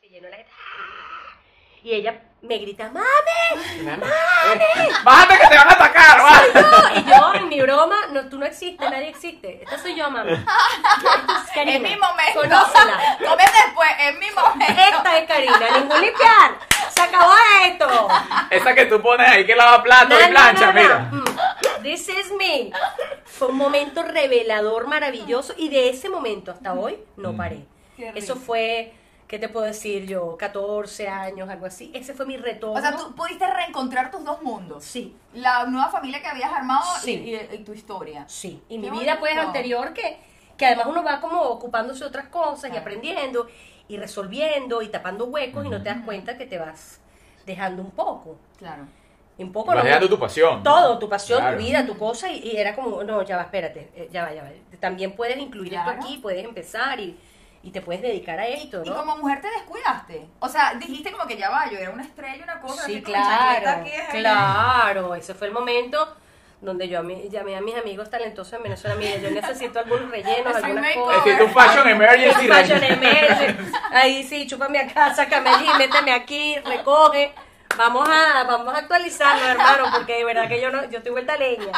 Se 0.00 0.08
llenó 0.08 0.28
la 0.28 0.36
gente. 0.36 0.52
Y 1.86 1.94
ella 1.94 2.20
me 2.42 2.58
grita, 2.58 2.90
¡Mami! 2.90 3.62
Bájate 5.04 5.38
que 5.38 5.46
te 5.46 5.56
van 5.56 5.68
a 5.68 5.72
atacar, 5.72 6.18
va. 6.20 6.42
Y 6.98 7.04
yo, 7.04 7.34
en 7.34 7.48
mi 7.48 7.60
broma, 7.60 8.08
no, 8.10 8.28
tú 8.28 8.38
no 8.40 8.44
existes, 8.46 8.90
nadie 8.90 9.08
existe. 9.10 9.62
Esta 9.62 9.78
soy 9.78 9.94
yo, 9.94 10.10
mami. 10.10 10.32
Esta 10.32 11.44
es 11.44 11.50
Karina. 11.54 11.88
Mi 11.88 11.96
momento. 11.96 12.40
Conócela. 12.40 12.98
Come 13.24 13.44
después, 13.44 13.90
en 14.00 14.18
mi 14.18 14.26
momento. 14.32 14.82
Esta 14.82 15.18
es 15.18 15.28
Karina, 15.28 15.78
ningún 15.78 16.00
limpiar. 16.00 16.58
Se 16.92 17.02
acabó 17.02 17.32
esto. 17.66 18.08
Esa 18.50 18.74
que 18.74 18.86
tú 18.86 19.00
pones 19.00 19.28
ahí 19.28 19.46
que 19.46 19.54
lava 19.54 19.80
plato 19.84 20.16
y 20.20 20.28
plancha, 20.28 20.72
mira. 20.72 20.98
Mm. 21.12 21.82
This 21.84 22.08
is 22.08 22.32
me. 22.32 22.72
Fue 23.26 23.46
un 23.46 23.56
momento 23.58 24.02
revelador, 24.02 24.88
maravilloso. 24.88 25.54
Y 25.56 25.68
de 25.68 25.90
ese 25.90 26.08
momento 26.08 26.50
hasta 26.50 26.72
hoy 26.74 26.98
no 27.16 27.32
Mm. 27.32 27.36
paré. 27.36 27.64
Eso 28.16 28.34
fue, 28.34 28.92
¿qué 29.28 29.38
te 29.38 29.48
puedo 29.48 29.66
decir 29.66 30.06
yo? 30.06 30.36
14 30.36 31.08
años, 31.08 31.48
algo 31.48 31.66
así. 31.66 31.90
Ese 31.94 32.14
fue 32.14 32.26
mi 32.26 32.36
retorno. 32.36 32.78
O 32.78 32.80
sea, 32.80 32.96
tú 32.96 33.14
pudiste 33.14 33.46
reencontrar 33.46 34.10
tus 34.10 34.24
dos 34.24 34.42
mundos. 34.42 34.84
Sí, 34.84 35.16
La 35.34 35.66
nueva 35.66 35.88
familia 35.90 36.20
que 36.20 36.28
habías 36.28 36.52
armado 36.52 36.84
Sí. 37.02 37.12
y, 37.12 37.34
y- 37.34 37.56
y 37.56 37.58
tu 37.64 37.72
historia. 37.72 38.24
Sí, 38.28 38.62
y 38.68 38.78
mi 38.78 38.88
vida 38.90 39.18
pues 39.18 39.36
anterior 39.36 39.92
que, 39.92 40.18
que 40.56 40.66
además 40.66 40.86
uno 40.88 41.02
va 41.02 41.20
como 41.20 41.40
ocupándose 41.42 42.00
de 42.00 42.06
otras 42.06 42.28
cosas 42.28 42.70
y 42.72 42.76
aprendiendo 42.76 43.46
y 43.88 43.96
resolviendo 43.98 44.82
y 44.82 44.88
tapando 44.88 45.26
huecos 45.26 45.64
y 45.66 45.68
no 45.68 45.82
te 45.82 45.88
das 45.90 45.98
cuenta 46.04 46.36
que 46.38 46.46
te 46.46 46.58
vas 46.58 47.00
dejando 47.44 47.82
un 47.82 47.90
poco. 47.90 48.36
Claro. 48.58 48.86
Un 49.38 49.52
poco 49.52 49.74
Vas 49.74 49.84
dejando 49.84 50.08
tu 50.08 50.18
pasión. 50.18 50.56
¿no? 50.56 50.62
Todo, 50.62 50.98
tu 50.98 51.08
pasión, 51.10 51.40
Claro. 51.40 51.58
tu 51.58 51.62
vida, 51.62 51.84
tu 51.86 51.98
cosa, 51.98 52.32
y, 52.32 52.38
y 52.38 52.56
era 52.56 52.74
como, 52.74 53.04
no, 53.04 53.22
ya 53.22 53.36
va, 53.36 53.42
espérate, 53.42 53.90
eh, 53.94 54.08
ya 54.10 54.24
va, 54.24 54.32
ya 54.32 54.42
va. 54.44 54.48
También 54.80 55.14
puedes 55.14 55.36
incluir 55.36 55.72
Claro. 55.72 55.90
esto 55.90 56.04
aquí, 56.06 56.16
puedes 56.18 56.42
empezar 56.42 56.98
y, 56.98 57.18
y 57.66 57.70
te 57.72 57.80
puedes 57.80 58.00
dedicar 58.00 58.38
a 58.38 58.46
esto, 58.46 58.82
Y 58.84 58.88
como 58.90 59.16
mujer 59.16 59.40
te 59.40 59.50
descuidaste. 59.50 60.24
O 60.38 60.48
sea, 60.48 60.74
dijiste 60.74 61.10
como 61.10 61.26
que 61.26 61.36
ya 61.36 61.50
va, 61.50 61.68
yo 61.68 61.76
era 61.78 61.90
una 61.90 62.04
estrella, 62.04 62.44
una 62.44 62.60
cosa. 62.60 62.84
Sí, 62.86 62.92
así 62.94 63.02
claro, 63.02 63.70
aquí, 63.70 63.90
claro. 64.12 65.14
Ese 65.16 65.34
fue 65.34 65.48
el 65.48 65.52
momento 65.52 66.16
donde 66.60 66.88
yo 66.88 67.00
a 67.00 67.02
mí- 67.02 67.28
llamé 67.28 67.56
a 67.56 67.60
mis 67.60 67.76
amigos 67.76 68.08
talentosos 68.08 68.52
en 68.52 68.62
Venezuela. 68.62 68.94
Mire, 68.94 69.20
yo 69.20 69.30
necesito 69.32 69.80
algunos 69.80 70.08
rellenos, 70.10 70.54
algunas 70.54 70.94
fashion 71.52 71.88
emergency. 71.88 72.46
Fashion 72.46 72.84
emergency. 72.84 73.72
Ahí 73.90 74.22
sí, 74.22 74.46
chúpame 74.46 74.78
acá, 74.78 75.12
sácame 75.12 75.50
allí, 75.50 75.66
méteme 75.76 76.12
aquí, 76.12 76.56
recoge. 76.64 77.34
Vamos 77.76 78.08
a, 78.08 78.44
vamos 78.44 78.74
a 78.74 78.78
actualizarlo, 78.78 79.46
hermano, 79.46 79.84
porque 79.94 80.14
de 80.18 80.24
verdad 80.24 80.48
que 80.48 80.60
yo 80.60 80.70
no, 80.70 80.88
yo 80.90 80.98
estoy 80.98 81.12
vuelta 81.12 81.34
a 81.34 81.36
leña. 81.38 81.72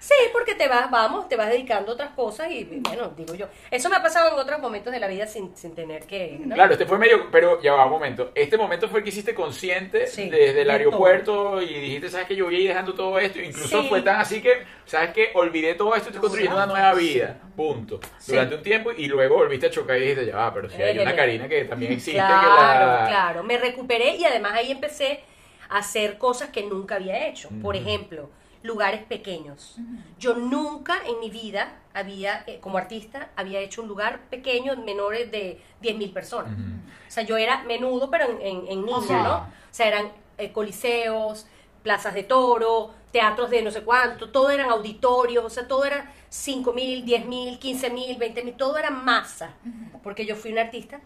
Sí, 0.00 0.14
porque 0.32 0.54
te 0.54 0.66
vas, 0.66 0.90
vamos, 0.90 1.28
te 1.28 1.36
vas 1.36 1.50
dedicando 1.50 1.92
a 1.92 1.94
otras 1.94 2.10
cosas 2.12 2.50
y 2.50 2.64
bueno, 2.64 3.12
digo 3.16 3.34
yo. 3.34 3.46
Eso 3.70 3.90
me 3.90 3.96
ha 3.96 4.02
pasado 4.02 4.32
en 4.32 4.38
otros 4.38 4.58
momentos 4.58 4.92
de 4.92 4.98
la 4.98 5.06
vida 5.06 5.26
sin, 5.26 5.54
sin 5.54 5.74
tener 5.74 6.06
que. 6.06 6.38
¿no? 6.40 6.54
Claro, 6.54 6.72
este 6.72 6.86
fue 6.86 6.96
medio, 6.98 7.30
pero 7.30 7.60
ya 7.60 7.74
va 7.74 7.84
un 7.84 7.92
momento. 7.92 8.32
Este 8.34 8.56
momento 8.56 8.88
fue 8.88 9.00
el 9.00 9.04
que 9.04 9.10
hiciste 9.10 9.34
consciente 9.34 10.06
Sí, 10.06 10.30
desde 10.30 10.62
el 10.62 10.70
aeropuerto 10.70 11.60
y 11.60 11.66
dijiste, 11.66 12.08
¿sabes 12.08 12.26
que 12.26 12.34
Yo 12.34 12.46
voy 12.46 12.56
a 12.56 12.58
ir 12.60 12.68
dejando 12.68 12.94
todo 12.94 13.18
esto. 13.18 13.40
Incluso 13.40 13.82
Sí. 13.82 13.88
fue 13.88 14.00
tan 14.00 14.20
así 14.20 14.40
que, 14.40 14.64
¿sabes 14.86 15.10
que 15.10 15.30
Olvidé 15.34 15.74
todo 15.74 15.94
esto 15.94 16.08
y 16.08 16.12
estoy 16.12 16.20
construyendo 16.20 16.56
una 16.56 16.66
nueva 16.66 16.94
vida. 16.94 17.38
Punto. 17.54 18.00
Durante 18.26 18.54
un 18.54 18.62
tiempo 18.62 18.90
y 18.96 19.06
luego 19.06 19.36
volviste 19.36 19.66
a 19.66 19.70
chocar 19.70 19.98
y 19.98 20.00
dijiste, 20.00 20.26
ya 20.26 20.36
va, 20.36 20.54
pero 20.54 20.70
si 20.70 20.82
hay 20.82 20.98
una 20.98 21.10
eh, 21.10 21.16
Karina 21.16 21.46
que 21.48 21.64
también 21.66 21.92
existe. 21.92 22.12
Claro, 22.18 22.40
que 22.40 23.02
la... 23.02 23.06
claro. 23.06 23.42
Me 23.42 23.58
recuperé 23.58 24.16
y 24.16 24.24
además 24.24 24.54
ahí 24.54 24.72
empecé 24.72 25.19
hacer 25.70 26.18
cosas 26.18 26.50
que 26.50 26.64
nunca 26.64 26.96
había 26.96 27.26
hecho. 27.28 27.48
Por 27.62 27.76
Ujú. 27.76 27.84
ejemplo, 27.84 28.30
lugares 28.62 29.02
pequeños. 29.04 29.78
Yo 30.18 30.34
nunca 30.34 31.00
en 31.06 31.18
mi 31.20 31.30
vida 31.30 31.78
había, 31.94 32.44
eh, 32.46 32.58
como 32.60 32.76
artista, 32.76 33.30
había 33.36 33.60
hecho 33.60 33.82
un 33.82 33.88
lugar 33.88 34.20
pequeño, 34.28 34.76
menores 34.76 35.30
de 35.30 35.62
10.000 35.80 36.12
personas. 36.12 36.52
Ujú. 36.52 36.62
O 37.08 37.10
sea, 37.10 37.22
yo 37.22 37.36
era 37.36 37.62
menudo, 37.62 38.10
pero 38.10 38.26
en, 38.26 38.40
en, 38.42 38.66
en 38.68 38.84
niña, 38.84 39.00
sea. 39.00 39.22
¿no? 39.22 39.36
O 39.38 39.46
sea, 39.70 39.86
eran 39.88 40.12
eh, 40.36 40.52
coliseos, 40.52 41.46
plazas 41.82 42.14
de 42.14 42.24
toro, 42.24 42.92
teatros 43.10 43.50
de 43.50 43.62
no 43.62 43.70
sé 43.70 43.82
cuánto, 43.82 44.30
todo 44.30 44.50
eran 44.50 44.70
auditorios, 44.70 45.44
o 45.44 45.50
sea, 45.50 45.66
todo 45.66 45.84
era 45.84 46.12
5 46.28 46.72
mil, 46.72 47.04
10 47.04 47.26
mil, 47.26 47.58
15 47.58 47.90
mil, 47.90 48.16
20 48.16 48.44
mil, 48.44 48.54
todo 48.54 48.76
era 48.76 48.90
masa, 48.90 49.54
porque 50.02 50.26
yo 50.26 50.36
fui 50.36 50.52
un 50.52 50.58
artista 50.58 51.00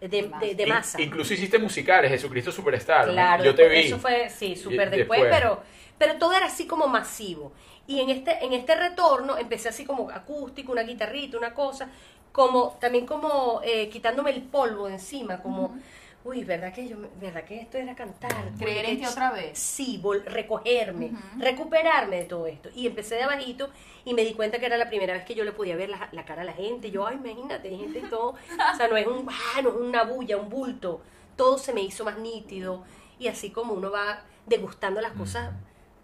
de, 0.00 0.30
de, 0.40 0.54
de 0.54 0.62
In- 0.62 0.68
masa. 0.68 1.00
incluso 1.00 1.34
hiciste 1.34 1.58
musicales, 1.58 2.10
Jesucristo 2.10 2.50
Superstar. 2.52 3.06
¿no? 3.08 3.12
Claro, 3.12 3.44
Yo 3.44 3.54
te 3.54 3.62
después- 3.62 3.82
vi. 3.82 3.86
Eso 3.88 3.98
fue, 3.98 4.30
sí, 4.30 4.56
súper 4.56 4.90
después, 4.90 5.20
después. 5.20 5.38
pero, 5.40 5.62
pero 5.98 6.16
todo 6.18 6.32
era 6.32 6.46
así 6.46 6.66
como 6.66 6.86
masivo. 6.86 7.52
Y 7.86 8.00
en 8.00 8.10
este, 8.10 8.44
en 8.44 8.52
este 8.52 8.74
retorno 8.76 9.36
empecé 9.36 9.68
así 9.68 9.84
como 9.84 10.10
acústico, 10.10 10.72
una 10.72 10.82
guitarrita, 10.82 11.36
una 11.36 11.52
cosa, 11.54 11.88
como, 12.32 12.78
también 12.80 13.04
como 13.06 13.60
eh, 13.64 13.88
quitándome 13.88 14.30
el 14.30 14.42
polvo 14.42 14.86
de 14.86 14.94
encima, 14.94 15.42
como, 15.42 15.76
uy, 16.24 16.44
¿verdad 16.44 16.72
que 16.72 16.86
yo, 16.88 16.96
me- 16.98 17.08
verdad 17.20 17.44
que 17.44 17.60
esto 17.60 17.78
era 17.78 17.94
cantar? 17.94 18.30
Creer 18.58 18.84
en 18.84 18.98
ti 19.00 19.06
otra 19.06 19.30
vez. 19.32 19.58
Sí, 19.58 20.00
vol- 20.02 20.24
recogerme, 20.24 21.12
recuperarme 21.38 22.16
de 22.18 22.24
todo 22.24 22.46
esto. 22.46 22.68
Y 22.74 22.86
empecé 22.86 23.14
de 23.16 23.22
abajito 23.22 23.70
y 24.04 24.14
me 24.14 24.24
di 24.24 24.34
cuenta 24.34 24.58
que 24.58 24.66
era 24.66 24.76
la 24.76 24.88
primera 24.88 25.12
vez 25.14 25.24
que 25.24 25.34
yo 25.34 25.44
le 25.44 25.52
podía 25.52 25.76
ver 25.76 25.88
la, 25.88 26.08
la 26.12 26.24
cara 26.24 26.42
a 26.42 26.44
la 26.44 26.52
gente. 26.52 26.90
Yo, 26.90 27.06
ay, 27.06 27.16
imagínate, 27.16 27.70
gente 27.76 27.98
y 28.00 28.02
todo. 28.02 28.30
O 28.30 28.76
sea, 28.76 28.88
no 28.88 28.96
es, 28.96 29.06
un, 29.06 29.26
ah, 29.28 29.62
no 29.62 29.70
es 29.70 29.74
una 29.76 30.04
bulla, 30.04 30.36
un 30.36 30.48
bulto. 30.48 31.00
Todo 31.36 31.58
se 31.58 31.72
me 31.72 31.80
hizo 31.82 32.04
más 32.04 32.18
nítido. 32.18 32.84
Y 33.18 33.28
así 33.28 33.50
como 33.50 33.74
uno 33.74 33.90
va 33.90 34.22
degustando 34.46 35.00
las 35.00 35.12
cosas 35.12 35.52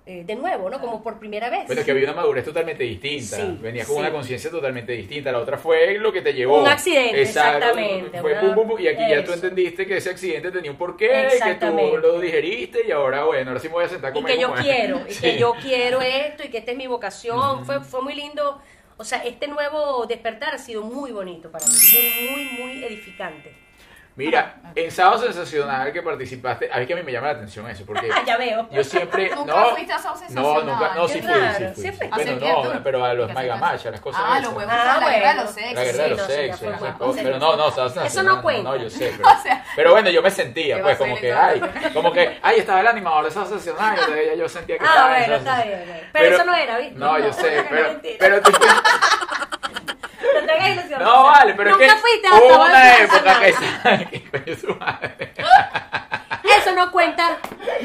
eh, 0.08 0.22
de 0.24 0.36
nuevo, 0.36 0.70
¿no? 0.70 0.80
Como 0.80 1.02
por 1.02 1.18
primera 1.18 1.50
vez. 1.50 1.66
Bueno, 1.66 1.84
que 1.84 1.90
había 1.90 2.04
una 2.04 2.12
madurez 2.14 2.44
totalmente 2.44 2.84
distinta. 2.84 3.36
Sí, 3.36 3.58
Venías 3.60 3.88
con 3.88 3.96
sí. 3.96 4.00
una 4.02 4.12
conciencia 4.12 4.50
totalmente 4.52 4.92
distinta. 4.92 5.32
La 5.32 5.38
otra 5.40 5.58
fue 5.58 5.98
lo 5.98 6.12
que 6.12 6.22
te 6.22 6.32
llevó. 6.32 6.60
Un 6.62 6.68
accidente, 6.68 7.22
Exacto. 7.22 7.56
exactamente, 7.58 8.20
Fue 8.20 8.32
una- 8.32 8.40
pum, 8.42 8.54
pum, 8.54 8.68
pum, 8.68 8.80
y 8.80 8.86
aquí 8.86 9.02
ya 9.10 9.24
tú 9.24 9.32
eso. 9.32 9.34
entendiste 9.34 9.84
que 9.84 9.96
ese 9.96 10.10
accidente 10.10 10.52
tenía 10.52 10.70
un 10.70 10.76
porqué, 10.78 11.26
que 11.42 11.54
tú 11.56 11.96
lo 12.00 12.20
digeriste 12.20 12.86
y 12.86 12.92
ahora, 12.92 13.24
bueno, 13.24 13.50
ahora 13.50 13.60
sí 13.60 13.66
me 13.66 13.74
voy 13.74 13.84
a 13.84 13.88
sentar 13.88 14.12
a 14.14 14.18
y 14.18 14.22
que 14.24 14.38
yo 14.40 14.54
quiero, 14.54 15.00
y 15.08 15.12
Sí. 15.12 15.20
que 15.22 15.38
yo 15.38 15.54
quiero 15.60 16.00
esto, 16.00 16.44
y 16.44 16.50
que 16.50 16.58
esta 16.58 16.70
es 16.70 16.76
mi 16.78 16.86
vocación. 16.86 17.66
fue, 17.66 17.80
fue 17.82 18.00
muy 18.02 18.14
lindo. 18.14 18.60
O 18.98 19.04
sea, 19.04 19.24
este 19.24 19.48
nuevo 19.48 20.06
despertar 20.06 20.54
ha 20.54 20.58
sido 20.58 20.82
muy 20.82 21.10
bonito 21.12 21.50
para 21.50 21.66
mí, 21.66 21.72
muy, 22.30 22.30
muy, 22.44 22.58
muy 22.74 22.84
edificante. 22.84 23.52
Mira, 24.16 24.54
en 24.74 24.90
Sábado 24.90 25.18
Sensacional 25.24 25.92
que 25.92 26.00
participaste, 26.00 26.70
a 26.72 26.78
mí 26.78 26.86
que 26.86 26.94
a 26.94 26.96
mí 26.96 27.02
me 27.02 27.12
llama 27.12 27.26
la 27.26 27.32
atención 27.34 27.68
eso, 27.68 27.84
porque 27.84 28.08
Ah, 28.10 28.22
ya 28.26 28.38
veo. 28.38 28.66
yo 28.70 28.82
siempre... 28.82 29.28
¿Nunca 29.36 29.52
no, 29.54 29.70
fuiste 29.74 29.92
a 29.92 29.98
Sábado 29.98 30.20
No, 30.20 30.26
Sensacional? 30.26 30.66
nunca, 30.66 30.94
no, 30.94 31.08
sí 31.08 31.20
fui, 31.20 31.32
sí 31.34 31.64
fui. 31.74 31.82
sí 31.84 31.92
fue. 31.92 32.08
Bueno, 32.08 32.22
¿Hace 32.32 32.34
no, 32.74 32.82
pero 32.82 33.04
a 33.04 33.12
los 33.12 33.28
¿Qué 33.28 33.34
Mega? 33.34 33.56
Match, 33.56 33.84
a 33.86 33.90
las 33.90 34.00
cosas 34.00 34.22
Ah, 34.24 34.38
esas. 34.38 34.44
los 34.46 34.54
huevos 34.54 34.74
Ah, 34.74 34.98
la 35.00 35.10
guerra 35.10 35.28
de 35.34 35.40
los 35.42 35.50
sexos. 35.50 35.74
La 35.74 35.84
guerra 35.84 35.98
de 35.98 36.04
Sí, 36.04 36.10
los 36.10 36.18
no, 36.18 36.26
sexos. 36.26 37.16
Pero 37.22 37.38
no, 37.38 37.56
no, 37.56 37.70
Sábado 37.70 37.86
Eso 37.88 37.94
no 37.94 38.00
Sensacional, 38.02 38.42
cuenta. 38.42 38.62
No, 38.70 38.76
yo 38.76 38.88
sé, 38.90 39.12
pero, 39.18 39.28
O 39.28 39.42
sea, 39.42 39.64
pero 39.76 39.90
bueno, 39.92 40.08
yo 40.10 40.22
me 40.22 40.30
sentía, 40.30 40.82
pues, 40.82 40.96
como 40.96 41.16
que, 41.16 41.32
ay, 41.34 41.60
como 41.92 42.10
que, 42.10 42.38
ay, 42.42 42.58
estaba 42.60 42.80
el 42.80 42.86
animador 42.86 43.26
de 43.26 43.30
Sábado 43.32 43.50
Sensacional, 43.58 43.96
y 43.96 44.00
entonces 44.00 44.26
ya 44.28 44.34
yo 44.34 44.48
sentía 44.48 44.78
que 44.78 44.84
Ah, 44.84 44.88
estaba 44.88 45.18
en 45.18 45.24
bueno, 45.26 45.36
está 45.36 45.56
bien. 45.62 45.68
Sensacional. 45.78 46.10
Pero, 46.12 46.34
eso 46.36 46.44
no 46.46 46.54
era, 46.54 46.78
¿viste? 46.78 46.94
No, 46.98 47.18
yo 47.18 47.32
sé, 47.34 47.66
pero, 47.68 47.88
Mentira. 47.88 48.16
pero 48.18 48.40
tú- 48.40 48.52
No 50.34 50.46
te 50.46 50.52
hagas 50.52 50.70
ilusiones. 50.70 51.06
no 51.06 51.24
vale, 51.24 51.54
pero 51.54 51.70
es 51.70 51.76
Nunca 51.76 51.94
que 51.94 52.00
fuiste 52.00 52.28
a 52.28 52.34
una 52.34 52.96
época 52.98 53.40
que, 54.44 54.56
su 54.56 54.74
madre. 54.78 55.32
Eso 56.66 56.74
no 56.74 56.90
cuenta. 56.90 57.36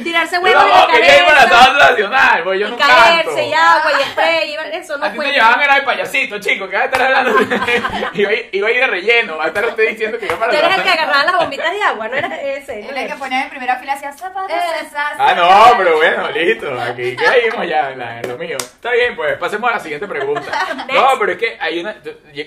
Tirarse 0.03 0.39
huevos 0.39 0.63
en 0.63 0.69
No, 0.69 0.87
la 0.87 0.93
que 0.93 0.99
yo 1.07 1.13
iba 1.19 1.29
a 1.29 1.33
la 1.33 1.41
Sensacional, 1.65 2.43
pues 2.43 2.59
yo 2.59 2.67
Y 2.67 2.71
no 2.71 2.77
caerse 2.77 3.23
canto. 3.25 3.41
y 3.41 3.53
agua 3.53 3.91
y 3.91 4.03
spray. 4.11 4.49
y- 4.53 4.75
Eso 4.77 4.97
no 4.97 5.05
a 5.05 5.07
ti 5.07 5.11
te 5.11 5.15
cuenta. 5.17 5.33
llevaban 5.35 5.61
era 5.61 5.77
el 5.77 5.83
payasito, 5.83 6.39
chico, 6.39 6.67
que 6.69 6.75
va 6.77 6.81
a 6.83 6.85
estar 6.85 7.01
hablando. 7.01 7.35
iba, 8.13 8.29
a 8.29 8.33
ir, 8.33 8.49
iba 8.51 8.67
a 8.67 8.71
ir 8.71 8.79
de 8.79 8.87
relleno, 8.87 9.37
va 9.37 9.43
a 9.45 9.47
estar 9.47 9.65
usted 9.65 9.89
diciendo 9.89 10.17
que 10.17 10.25
iba 10.25 10.37
para 10.37 10.51
Tú 10.51 10.57
la 10.57 10.65
eres 10.65 10.77
el 10.77 10.83
que 10.83 10.89
agarraba 10.89 11.23
las 11.25 11.35
bombitas 11.37 11.71
de 11.71 11.83
agua, 11.83 12.07
no 12.07 12.15
era 12.15 12.41
ese. 12.41 12.81
no 12.81 12.89
Era 12.89 13.01
el 13.01 13.07
que 13.09 13.15
ponía 13.15 13.43
en 13.43 13.49
primera 13.49 13.75
fila 13.77 13.93
hacía 13.93 14.11
zapatos. 14.13 14.51
Eh. 14.51 14.87
Ah, 15.17 15.33
no, 15.35 15.77
pero 15.77 15.97
bueno, 15.97 16.31
listo. 16.31 16.81
Aquí 16.81 17.15
caímos 17.15 17.67
ya 17.67 17.91
en, 17.91 17.99
la- 17.99 18.19
en 18.19 18.27
lo 18.27 18.37
mío. 18.37 18.57
Está 18.57 18.91
bien, 18.91 19.15
pues 19.15 19.37
pasemos 19.37 19.69
a 19.69 19.73
la 19.75 19.79
siguiente 19.79 20.07
pregunta. 20.07 20.41
No, 20.91 21.07
pero 21.19 21.31
es 21.33 21.37
que 21.37 21.57
hay 21.59 21.79
una. 21.79 21.95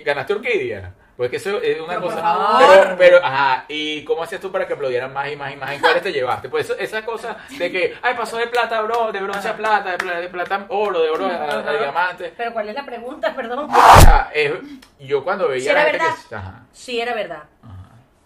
¿Ganaste 0.04 0.32
Orquídea? 0.34 0.90
Pues 1.16 1.30
que 1.30 1.36
eso 1.36 1.62
es 1.62 1.78
una 1.80 1.90
Pero 1.94 2.00
cosa. 2.02 2.58
Pero, 2.58 2.96
pero, 2.98 3.24
ajá. 3.24 3.64
¿Y 3.68 4.02
cómo 4.04 4.24
hacías 4.24 4.40
tú 4.40 4.50
para 4.50 4.66
que 4.66 4.74
aplaudieran 4.74 5.12
más 5.12 5.30
y 5.30 5.36
más 5.36 5.52
y 5.52 5.56
más? 5.56 5.70
¿En 5.70 5.80
cuáles 5.80 6.02
te 6.02 6.12
llevaste? 6.12 6.48
Pues 6.48 6.64
eso- 6.68 6.76
esa 6.78 7.04
cosa 7.04 7.36
de 7.56 7.70
que, 7.70 7.96
ay, 8.02 8.14
pasó 8.14 8.36
de 8.36 8.48
plata 8.48 8.78
a 8.78 8.82
bro, 8.82 9.12
de 9.12 9.20
bronce 9.20 9.48
a 9.48 9.56
plata, 9.56 9.92
de 9.92 9.98
plata, 9.98 10.18
de 10.20 10.28
plata 10.28 10.54
a 10.56 10.64
oro, 10.70 11.00
de 11.02 11.10
oro 11.10 11.26
a, 11.26 11.28
a- 11.30 11.58
Ajá. 11.60 11.72
diamante. 11.72 12.34
Pero 12.36 12.52
¿cuál 12.52 12.68
es 12.68 12.74
la 12.74 12.84
pregunta? 12.84 13.32
Perdón. 13.34 13.70
Yo 14.98 15.22
cuando 15.22 15.48
veía 15.48 15.62
Sí, 15.62 15.68
era 15.68 15.84
verdad. 15.84 16.06
que. 16.28 16.34
Ajá. 16.34 16.62
Sí, 16.72 17.00
era 17.00 17.14
verdad. 17.14 17.42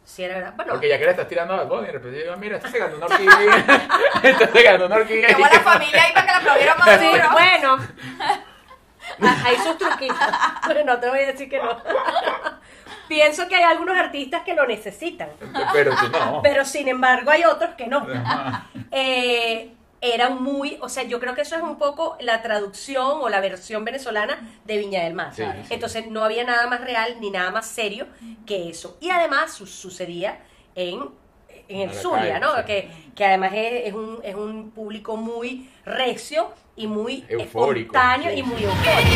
Sí, 0.04 0.24
era 0.24 0.36
verdad. 0.36 0.52
Bueno, 0.56 0.72
Porque 0.72 0.88
ya 0.88 0.98
que 0.98 1.04
le 1.04 1.10
estás 1.10 1.28
tirando 1.28 1.52
a 1.52 1.56
Bad 1.58 1.66
Bunny, 1.66 1.86
de 1.88 1.92
repente 1.92 2.18
digo, 2.22 2.34
mira, 2.38 2.56
estás 2.56 2.72
sacando 2.72 2.96
una 2.96 3.04
orquídea. 3.04 3.56
estás 4.22 4.50
sacando 4.50 4.86
una 4.86 4.96
orquídea. 4.96 5.36
A 5.36 5.38
la 5.38 5.60
familia 5.60 6.02
ahí 6.02 6.12
para 6.14 6.26
que 6.26 6.32
la 6.32 6.38
aplaudieran 6.38 6.78
más 6.78 7.00
duro. 7.00 7.28
bueno. 7.32 7.78
Hay 9.44 9.56
sus 9.58 9.76
truquitos. 9.76 10.16
Pero 10.66 10.84
no 10.84 10.98
te 10.98 11.08
voy 11.10 11.18
a 11.20 11.26
decir 11.26 11.48
que 11.50 11.58
no. 11.58 11.76
Pienso 13.08 13.48
que 13.48 13.56
hay 13.56 13.64
algunos 13.64 13.96
artistas 13.96 14.42
que 14.42 14.54
lo 14.54 14.66
necesitan. 14.66 15.28
Pero 15.72 15.92
tú 15.96 16.08
no. 16.12 16.40
Pero 16.42 16.64
sin 16.64 16.88
embargo 16.88 17.30
hay 17.30 17.44
otros 17.44 17.70
que 17.76 17.86
no. 17.86 18.06
Eh, 18.90 19.72
era 20.00 20.28
muy, 20.30 20.78
o 20.80 20.88
sea, 20.88 21.02
yo 21.02 21.18
creo 21.18 21.34
que 21.34 21.40
eso 21.40 21.56
es 21.56 21.62
un 21.62 21.76
poco 21.76 22.16
la 22.20 22.40
traducción 22.40 23.18
o 23.20 23.28
la 23.28 23.40
versión 23.40 23.84
venezolana 23.84 24.38
de 24.64 24.78
Viña 24.78 25.02
del 25.02 25.14
Mar. 25.14 25.32
Sí, 25.34 25.42
sí. 25.66 25.74
Entonces 25.74 26.06
no 26.06 26.22
había 26.22 26.44
nada 26.44 26.68
más 26.68 26.80
real 26.82 27.16
ni 27.20 27.30
nada 27.30 27.50
más 27.50 27.66
serio 27.66 28.06
que 28.46 28.68
eso. 28.68 28.96
Y 29.00 29.10
además 29.10 29.52
su- 29.52 29.66
sucedía 29.66 30.38
en, 30.76 31.08
en 31.68 31.80
el 31.88 31.94
Zulia, 31.94 32.38
calle, 32.38 32.40
¿no? 32.40 32.56
sí. 32.58 32.62
Que, 32.66 32.90
que 33.16 33.24
además 33.24 33.50
es, 33.54 33.86
es 33.88 33.92
un, 33.94 34.20
es 34.22 34.34
un 34.36 34.70
público 34.70 35.16
muy 35.16 35.68
recio 35.84 36.52
y 36.76 36.86
muy 36.86 37.24
Eufórico, 37.28 37.92
espontáneo 37.96 38.30
sí. 38.30 38.38
y 38.38 38.42
muy 38.44 38.62
eufórico. 38.62 39.08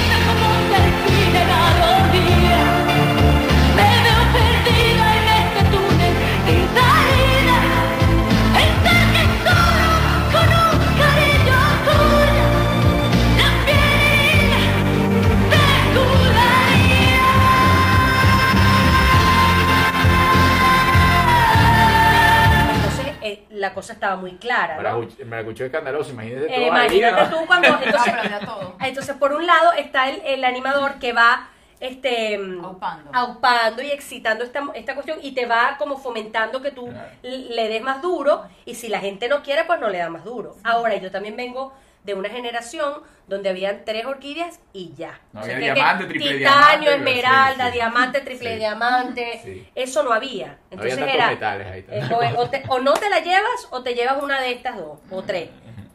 Eh, 23.32 23.44
la 23.50 23.72
cosa 23.74 23.92
estaba 23.94 24.16
muy 24.16 24.32
clara, 24.36 24.76
¿no? 24.76 25.06
Maracucho, 25.26 25.64
escandaloso, 25.64 26.10
imagínate 26.12 26.46
Eh, 26.46 26.48
todo 26.48 26.56
ahí, 26.60 26.66
imagínate 26.98 27.22
¿no? 27.30 27.38
tú 27.40 27.46
cuando... 27.46 27.68
Entonces, 28.80 29.16
por 29.16 29.32
un 29.32 29.46
lado 29.46 29.72
está 29.72 30.08
el, 30.10 30.20
el 30.24 30.44
animador 30.44 30.98
que 30.98 31.12
va 31.12 31.48
este 31.80 32.36
Aupando. 32.62 33.10
aupando 33.12 33.82
y 33.82 33.90
excitando 33.90 34.44
esta, 34.44 34.62
esta 34.74 34.94
cuestión 34.94 35.18
y 35.20 35.32
te 35.32 35.46
va 35.46 35.76
como 35.78 35.96
fomentando 35.98 36.62
que 36.62 36.70
tú 36.70 36.86
Claro. 36.86 37.08
le 37.22 37.68
des 37.68 37.82
más 37.82 38.00
duro 38.00 38.44
y 38.64 38.76
si 38.76 38.88
la 38.88 39.00
gente 39.00 39.28
no 39.28 39.42
quiere 39.42 39.64
pues 39.64 39.80
no 39.80 39.88
le 39.88 39.98
da 39.98 40.08
más 40.08 40.22
duro. 40.24 40.54
Ahora 40.62 40.94
yo 40.96 41.10
también 41.10 41.34
vengo 41.36 41.72
de 42.04 42.14
una 42.14 42.28
generación 42.28 42.94
donde 43.28 43.48
habían 43.48 43.84
tres 43.84 44.04
orquídeas 44.06 44.58
y 44.72 44.92
ya. 44.94 45.20
No 45.32 45.40
O 45.40 45.44
sea, 45.44 45.56
diamante, 45.58 46.04
que 46.04 46.10
triple 46.10 46.38
titanio, 46.38 46.90
diamante, 46.90 47.10
esmeralda, 47.10 47.66
sí, 47.66 47.72
diamante, 47.72 48.20
triple 48.22 48.50
Sí. 48.52 48.56
diamante, 48.58 49.40
Sí. 49.44 49.68
eso 49.74 50.02
no 50.02 50.12
había. 50.12 50.58
Entonces 50.70 50.98
era 50.98 51.28
metales 51.30 51.66
ahí 51.68 51.84
eh, 51.88 52.34
o 52.36 52.48
te- 52.50 52.62
o 52.68 52.80
no 52.80 52.92
te 52.94 53.08
la 53.08 53.20
llevas 53.20 53.68
o 53.70 53.82
te 53.82 53.94
llevas 53.94 54.20
una 54.22 54.40
de 54.40 54.52
estas 54.52 54.76
dos 54.76 54.98
o 55.10 55.22
tres. 55.22 55.48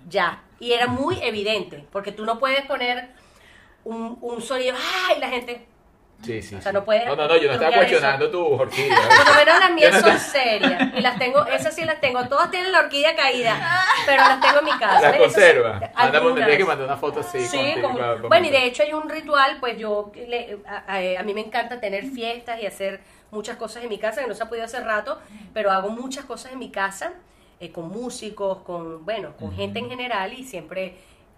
Ya. 0.07 0.41
Y 0.59 0.71
era 0.71 0.87
muy 0.87 1.19
evidente, 1.21 1.85
porque 1.91 2.11
tú 2.11 2.25
no 2.25 2.39
puedes 2.39 2.65
poner 2.65 3.09
un, 3.83 4.17
un 4.21 4.41
sonido, 4.41 4.75
¡ay! 5.09 5.19
La 5.19 5.29
gente, 5.29 5.67
Sí, 6.23 6.41
sí. 6.41 6.55
O 6.55 6.61
sea, 6.61 6.71
sí. 6.71 6.75
no 6.77 6.83
puedes 6.83 7.05
No, 7.05 7.15
no, 7.15 7.27
no, 7.27 7.37
yo 7.37 7.47
no 7.47 7.53
estaba 7.53 7.75
cuestionando 7.75 8.29
tu 8.31 8.45
orquídea. 8.45 8.97
por 9.07 9.27
lo 9.29 9.33
menos 9.35 9.59
las 9.59 9.71
mías 9.71 10.01
son 10.01 10.17
serias. 10.19 10.93
Y 10.95 11.01
las 11.01 11.17
tengo, 11.19 11.45
esas 11.45 11.75
sí 11.75 11.85
las 11.85 12.01
tengo. 12.01 12.27
Todas 12.27 12.49
tienen 12.51 12.71
la 12.71 12.79
orquídea 12.79 13.15
caída, 13.15 13.85
pero 14.05 14.23
las 14.23 14.41
tengo 14.41 14.59
en 14.59 14.65
mi 14.65 14.71
casa. 14.71 15.01
Las 15.01 15.17
conserva. 15.17 15.79
Tendría 15.79 16.57
que 16.57 16.65
mandar 16.65 16.87
una 16.87 16.97
foto 16.97 17.19
así. 17.19 17.39
Sí, 17.45 17.57
contigo, 17.81 17.89
como- 18.17 18.27
bueno, 18.29 18.47
y 18.47 18.49
de 18.49 18.65
hecho 18.65 18.83
hay 18.83 18.93
un 18.93 19.07
ritual, 19.09 19.57
pues 19.59 19.77
yo, 19.77 20.11
le- 20.15 20.57
a, 20.67 20.83
a- 20.93 21.19
a 21.19 21.23
mí 21.23 21.33
me 21.33 21.41
encanta 21.41 21.79
tener 21.79 22.03
fiestas 22.05 22.59
y 22.61 22.65
hacer 22.65 22.99
muchas 23.31 23.57
cosas 23.57 23.83
en 23.83 23.89
mi 23.89 23.97
casa, 23.99 24.21
que 24.21 24.27
no 24.27 24.33
se 24.33 24.41
ha 24.43 24.49
podido 24.49 24.65
hacer 24.65 24.83
rato, 24.85 25.19
pero 25.53 25.71
hago 25.71 25.89
muchas 25.89 26.25
cosas 26.25 26.51
en 26.53 26.59
mi 26.59 26.71
casa, 26.71 27.13
eh, 27.59 27.71
con 27.71 27.89
músicos, 27.89 28.59
con, 28.59 29.05
bueno, 29.05 29.33
con 29.39 29.53
gente 29.55 29.79
en 29.79 29.89
general, 29.89 30.33
y 30.33 30.43
siempre 30.43 30.95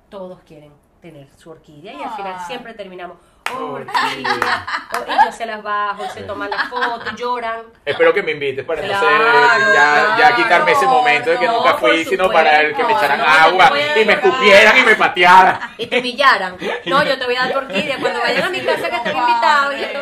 todos 0.09 0.39
quieren 0.47 0.71
tener 1.01 1.27
su 1.37 1.49
orquídea, 1.49 1.93
y 1.93 2.01
al 2.03 2.11
final 2.15 2.35
Ah. 2.37 2.43
siempre 2.47 2.73
terminamos, 2.73 3.17
oh, 3.53 3.73
orquídea, 3.73 4.65
oh, 4.93 5.03
y 5.11 5.25
yo 5.25 5.31
se 5.31 5.45
las 5.45 5.61
bajo, 5.63 6.05
y 6.05 6.09
se 6.09 6.21
toman 6.23 6.49
las 6.49 6.69
fotos, 6.69 7.15
lloran, 7.15 7.61
Espero 7.85 8.13
que 8.13 8.23
me 8.23 8.31
invites 8.31 8.65
para 8.65 8.81
no 8.81 8.87
Claro, 8.87 9.07
ser, 9.07 9.73
ya, 9.73 10.15
ya 10.19 10.35
quitarme 10.35 10.71
ese 10.71 10.85
momento 10.85 11.29
de 11.31 11.37
que 11.37 11.45
No, 11.45 11.57
nunca 11.57 11.77
por 11.77 11.89
fui, 11.91 12.05
sino 12.05 12.29
para 12.31 12.61
el 12.61 12.75
que 12.75 12.83
me 12.83 12.91
echaran 12.93 13.19
No, 13.19 13.25
agua 13.25 13.71
y 13.99 14.05
me 14.05 14.13
escupieran 14.13 14.77
y 14.77 14.81
me 14.83 14.95
patearan. 14.95 15.59
y 15.77 15.87
te 15.87 15.99
humillaran. 15.99 16.57
No, 16.85 17.03
yo 17.03 17.17
te 17.17 17.25
voy 17.25 17.35
a 17.35 17.39
dar 17.43 17.51
tu 17.51 17.57
orquídea. 17.59 17.97
Cuando 17.99 18.19
vayan 18.19 18.43
a 18.43 18.49
mi 18.49 18.61
casa 18.61 18.89
que 18.89 18.95
estén 18.95 19.17
invitados. 19.17 19.73
Y 19.77 19.83
esto, 19.83 19.99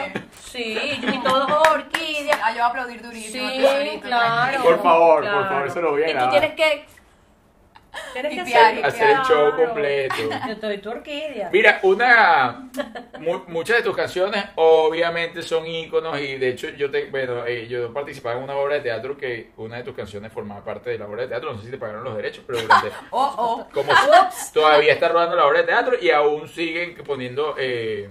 sí, 0.51 0.99
y 1.13 1.17
todos 1.19 1.67
orquídeas. 1.69 2.39
Ah, 2.43 2.49
yo 2.49 2.55
voy 2.55 2.61
a 2.63 2.67
aplaudir 2.67 3.01
durísimo. 3.01 3.49
Sí, 3.49 3.99
claro. 4.01 4.63
Por 4.63 4.81
favor, 4.83 5.23
por 5.31 5.47
favor, 5.49 5.67
eso 5.67 5.81
lo 5.81 5.91
voy 5.91 6.03
a 6.03 6.09
Y 6.09 6.17
tú 6.17 6.29
tienes 6.31 6.53
que. 6.53 6.85
Tienes 8.13 8.33
que 8.33 8.41
hacer, 8.41 8.85
Hacer 8.85 9.09
el 9.11 9.17
show 9.23 9.55
completo. 9.55 10.15
Yo 10.47 10.55
doy 10.55 10.77
tu 10.79 10.89
orquídea. 10.89 11.49
Mira, 11.51 11.79
una 11.83 12.69
mu- 13.19 13.43
muchas 13.47 13.77
de 13.77 13.83
tus 13.83 13.95
canciones 13.95 14.43
obviamente 14.55 15.41
son 15.43 15.65
íconos 15.67 16.19
y 16.19 16.37
de 16.37 16.49
hecho 16.49 16.69
yo 16.69 16.89
te 16.89 17.05
bueno, 17.09 17.45
eh, 17.45 17.67
yo 17.67 17.93
participaba 17.93 18.37
en 18.37 18.43
una 18.43 18.55
obra 18.55 18.75
de 18.75 18.81
teatro 18.81 19.17
que 19.17 19.51
una 19.57 19.77
de 19.77 19.83
tus 19.83 19.95
canciones 19.95 20.31
formaba 20.31 20.63
parte 20.63 20.89
de 20.89 20.97
la 20.99 21.05
obra 21.07 21.23
de 21.23 21.27
teatro, 21.29 21.51
no 21.53 21.59
sé 21.59 21.65
si 21.65 21.71
te 21.71 21.77
pagaron 21.77 22.03
los 22.03 22.15
derechos, 22.15 22.43
pero 22.47 22.59
durante 22.61 22.87
Oh, 23.11 23.33
oh. 23.37 23.67
como 23.73 23.91
todavía 24.53 24.93
está 24.93 25.09
rodando 25.09 25.35
la 25.35 25.45
obra 25.45 25.59
de 25.61 25.65
teatro 25.67 25.95
y 26.01 26.09
aún 26.09 26.47
siguen 26.47 26.95
poniendo 27.05 27.55
eh, 27.57 28.09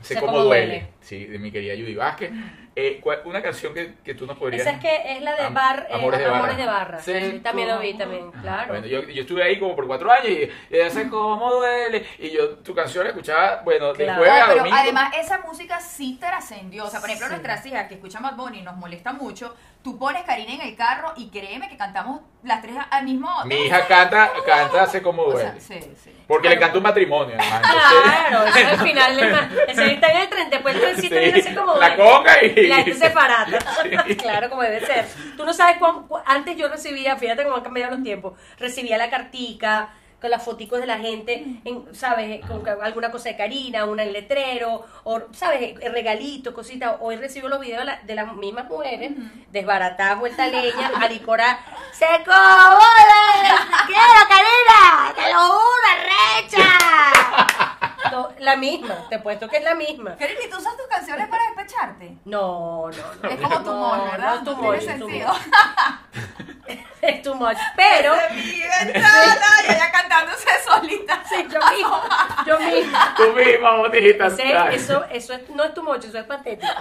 sé 0.00 0.14
Sé 0.14 0.20
cómo 0.20 0.32
cómo 0.32 0.44
duele. 0.44 0.66
duele. 0.66 0.86
Sí, 1.00 1.24
de 1.26 1.38
mi 1.38 1.50
querida 1.52 1.74
Judy 1.74 1.94
Vázquez. 1.94 2.30
Eh, 2.74 3.00
¿cuál- 3.02 3.20
una 3.26 3.42
canción 3.42 3.74
que, 3.74 3.96
que 4.02 4.14
tú 4.14 4.24
nos 4.26 4.38
podrías 4.38 4.62
Esa 4.62 4.70
es 4.76 4.80
que 4.80 5.12
es 5.16 5.20
la 5.22 5.36
de 5.36 5.42
Am- 5.42 5.52
Bar, 5.54 5.86
eh, 5.90 5.94
Amores 5.94 6.20
de 6.20 6.26
Amores 6.26 6.56
de 6.56 6.64
Barra. 6.66 7.00
Sí, 7.00 7.12
Sí, 7.20 7.40
también 7.40 7.68
lo 7.68 7.78
vi 7.80 7.88
como- 7.92 7.98
también, 8.04 8.30
claro. 8.32 8.68
Bueno, 8.68 8.86
yo, 8.86 9.02
yo 9.02 9.20
estuve 9.22 9.42
ahí 9.42 9.58
como 9.58 9.76
por 9.76 9.86
cuatro 9.86 10.10
años 10.10 10.28
y, 10.28 10.50
y 10.74 10.78
ese 10.78 11.08
cómo 11.10 11.52
duele. 11.52 12.06
Y 12.18 12.30
yo 12.30 12.48
tu 12.60 12.74
canción 12.74 13.04
la 13.04 13.10
escuchaba, 13.10 13.60
bueno, 13.62 13.92
de 13.92 14.04
Claro. 14.04 14.22
jueves 14.22 14.42
a 14.42 14.46
pero 14.46 14.58
domingo. 14.60 14.76
además 14.78 15.14
esa 15.18 15.38
música 15.40 15.80
sí 15.80 16.16
trascendió. 16.18 16.84
O 16.86 16.88
sea, 16.88 17.00
por 17.00 17.10
ejemplo, 17.10 17.26
Sí. 17.28 17.32
nuestras 17.34 17.66
hijas 17.66 17.88
que 17.88 17.94
escuchan 17.94 18.22
Bad 18.22 18.36
Bunny 18.36 18.62
nos 18.62 18.76
molesta 18.76 19.12
mucho. 19.12 19.54
Tú 19.82 19.98
pones 19.98 20.22
Karina 20.22 20.52
en 20.54 20.60
el 20.60 20.76
carro 20.76 21.12
y 21.16 21.28
créeme 21.28 21.68
que 21.68 21.76
cantamos 21.76 22.20
las 22.44 22.62
tres 22.62 22.74
al 22.90 23.04
mismo 23.04 23.28
Mi 23.46 23.56
hija 23.66 23.86
canta, 23.88 24.30
canta 24.46 24.82
hace 24.84 25.02
como 25.02 25.22
O 25.24 25.36
sea, 25.36 25.56
sí, 25.58 25.80
sí. 26.02 26.12
porque 26.28 26.48
le 26.48 26.58
canta 26.58 26.76
un 26.78 26.84
matrimonio, 26.84 27.34
además. 27.36 27.62
Claro, 28.30 28.38
al 28.70 28.78
final 28.86 29.30
más. 29.32 29.48
Ese 29.68 29.92
está 29.94 30.08
en 30.12 30.16
el 30.18 30.28
tren, 30.28 30.50
después 30.50 30.74
el 30.76 30.80
trencito 30.82 31.16
viene 31.16 31.40
así 31.40 31.54
como. 31.54 31.74
la 31.76 31.96
conga 31.96 32.44
y- 32.44 32.66
La 32.68 32.76
gente 32.76 32.94
se 32.94 33.10
parata. 33.10 33.58
Claro, 34.18 34.48
como 34.50 34.62
debe 34.62 34.86
ser. 34.86 35.06
Tú 35.36 35.44
no 35.44 35.52
sabes 35.52 35.78
cuán. 35.78 36.06
cu- 36.06 36.18
Antes 36.26 36.56
yo 36.56 36.68
recibía, 36.68 37.16
fíjate 37.16 37.42
cómo 37.42 37.56
han 37.56 37.62
cambiado 37.62 37.92
los 37.94 38.02
tiempos. 38.04 38.34
Recibía 38.58 38.96
la 38.98 39.10
cartica 39.10 39.90
con 40.22 40.30
las 40.30 40.42
foticos 40.42 40.80
de 40.80 40.86
la 40.86 40.98
gente, 40.98 41.44
en, 41.64 41.94
¿sabes? 41.94 42.40
Con 42.46 42.62
alguna 42.82 43.10
cosa 43.10 43.28
de 43.28 43.36
Karina, 43.36 43.84
una 43.84 44.04
en 44.04 44.12
letrero, 44.14 44.86
o, 45.04 45.20
¿sabes? 45.32 45.74
El 45.82 45.92
regalito, 45.92 46.54
cositas. 46.54 46.94
Hoy 47.00 47.16
recibo 47.16 47.48
los 47.48 47.60
videos 47.60 47.80
de, 47.80 47.84
la- 47.84 48.00
de 48.02 48.14
las 48.14 48.32
mismas 48.34 48.66
mujeres, 48.70 49.12
desbaratadas, 49.50 50.18
vuelta 50.20 50.46
leña, 50.46 50.92
alicorar. 51.00 51.58
¡Se 51.92 52.06
acabó! 52.06 52.80
¡Quiero, 53.86 54.22
Karina! 54.28 55.12
¡Te 55.14 55.32
lo 55.32 55.40
juro, 55.40 55.88
recha! 56.46 57.91
To- 58.10 58.32
La 58.38 58.56
misma, 58.56 59.06
te 59.08 59.16
he 59.16 59.18
puesto 59.20 59.48
que 59.48 59.58
es 59.58 59.64
la 59.64 59.74
misma. 59.74 60.16
Karina, 60.16 60.40
¿y 60.44 60.50
tú 60.50 60.56
usas 60.58 60.76
tus 60.76 60.86
canciones 60.86 61.28
para 61.28 61.44
despecharte? 61.46 62.16
No, 62.24 62.90
no, 62.90 63.14
no. 63.22 63.28
Es 63.28 63.40
como 63.40 63.58
tu 63.60 63.70
No, 63.70 63.72
humor, 63.94 64.10
¿verdad? 64.10 64.40
No, 64.42 64.50
es 64.50 64.56
Tiene 64.56 64.62
much, 64.62 64.76
es 64.76 64.86
too 64.98 65.08
sentido. 65.08 65.32
Es 67.02 67.20
too 67.22 67.34
much. 67.34 67.56
Pero, 67.76 68.14
Esa 68.14 68.26
es 68.28 68.32
mi 68.36 68.60
ventana, 68.62 69.46
y 69.68 69.72
ella 69.72 69.90
cantándose 69.90 70.46
solita. 70.64 71.20
sí, 71.28 71.46
yo 71.50 71.58
misma, 71.70 72.44
yo 72.46 72.60
misma. 72.60 73.14
Tú 73.16 73.32
misma, 73.32 73.76
bonita. 73.76 74.26
Ese- 74.28 74.74
eso, 74.76 75.04
eso 75.10 75.32
es, 75.34 75.50
no 75.50 75.64
es 75.64 75.74
too 75.74 75.82
much, 75.82 76.04
eso 76.04 76.18
es 76.18 76.24
patético. 76.24 76.72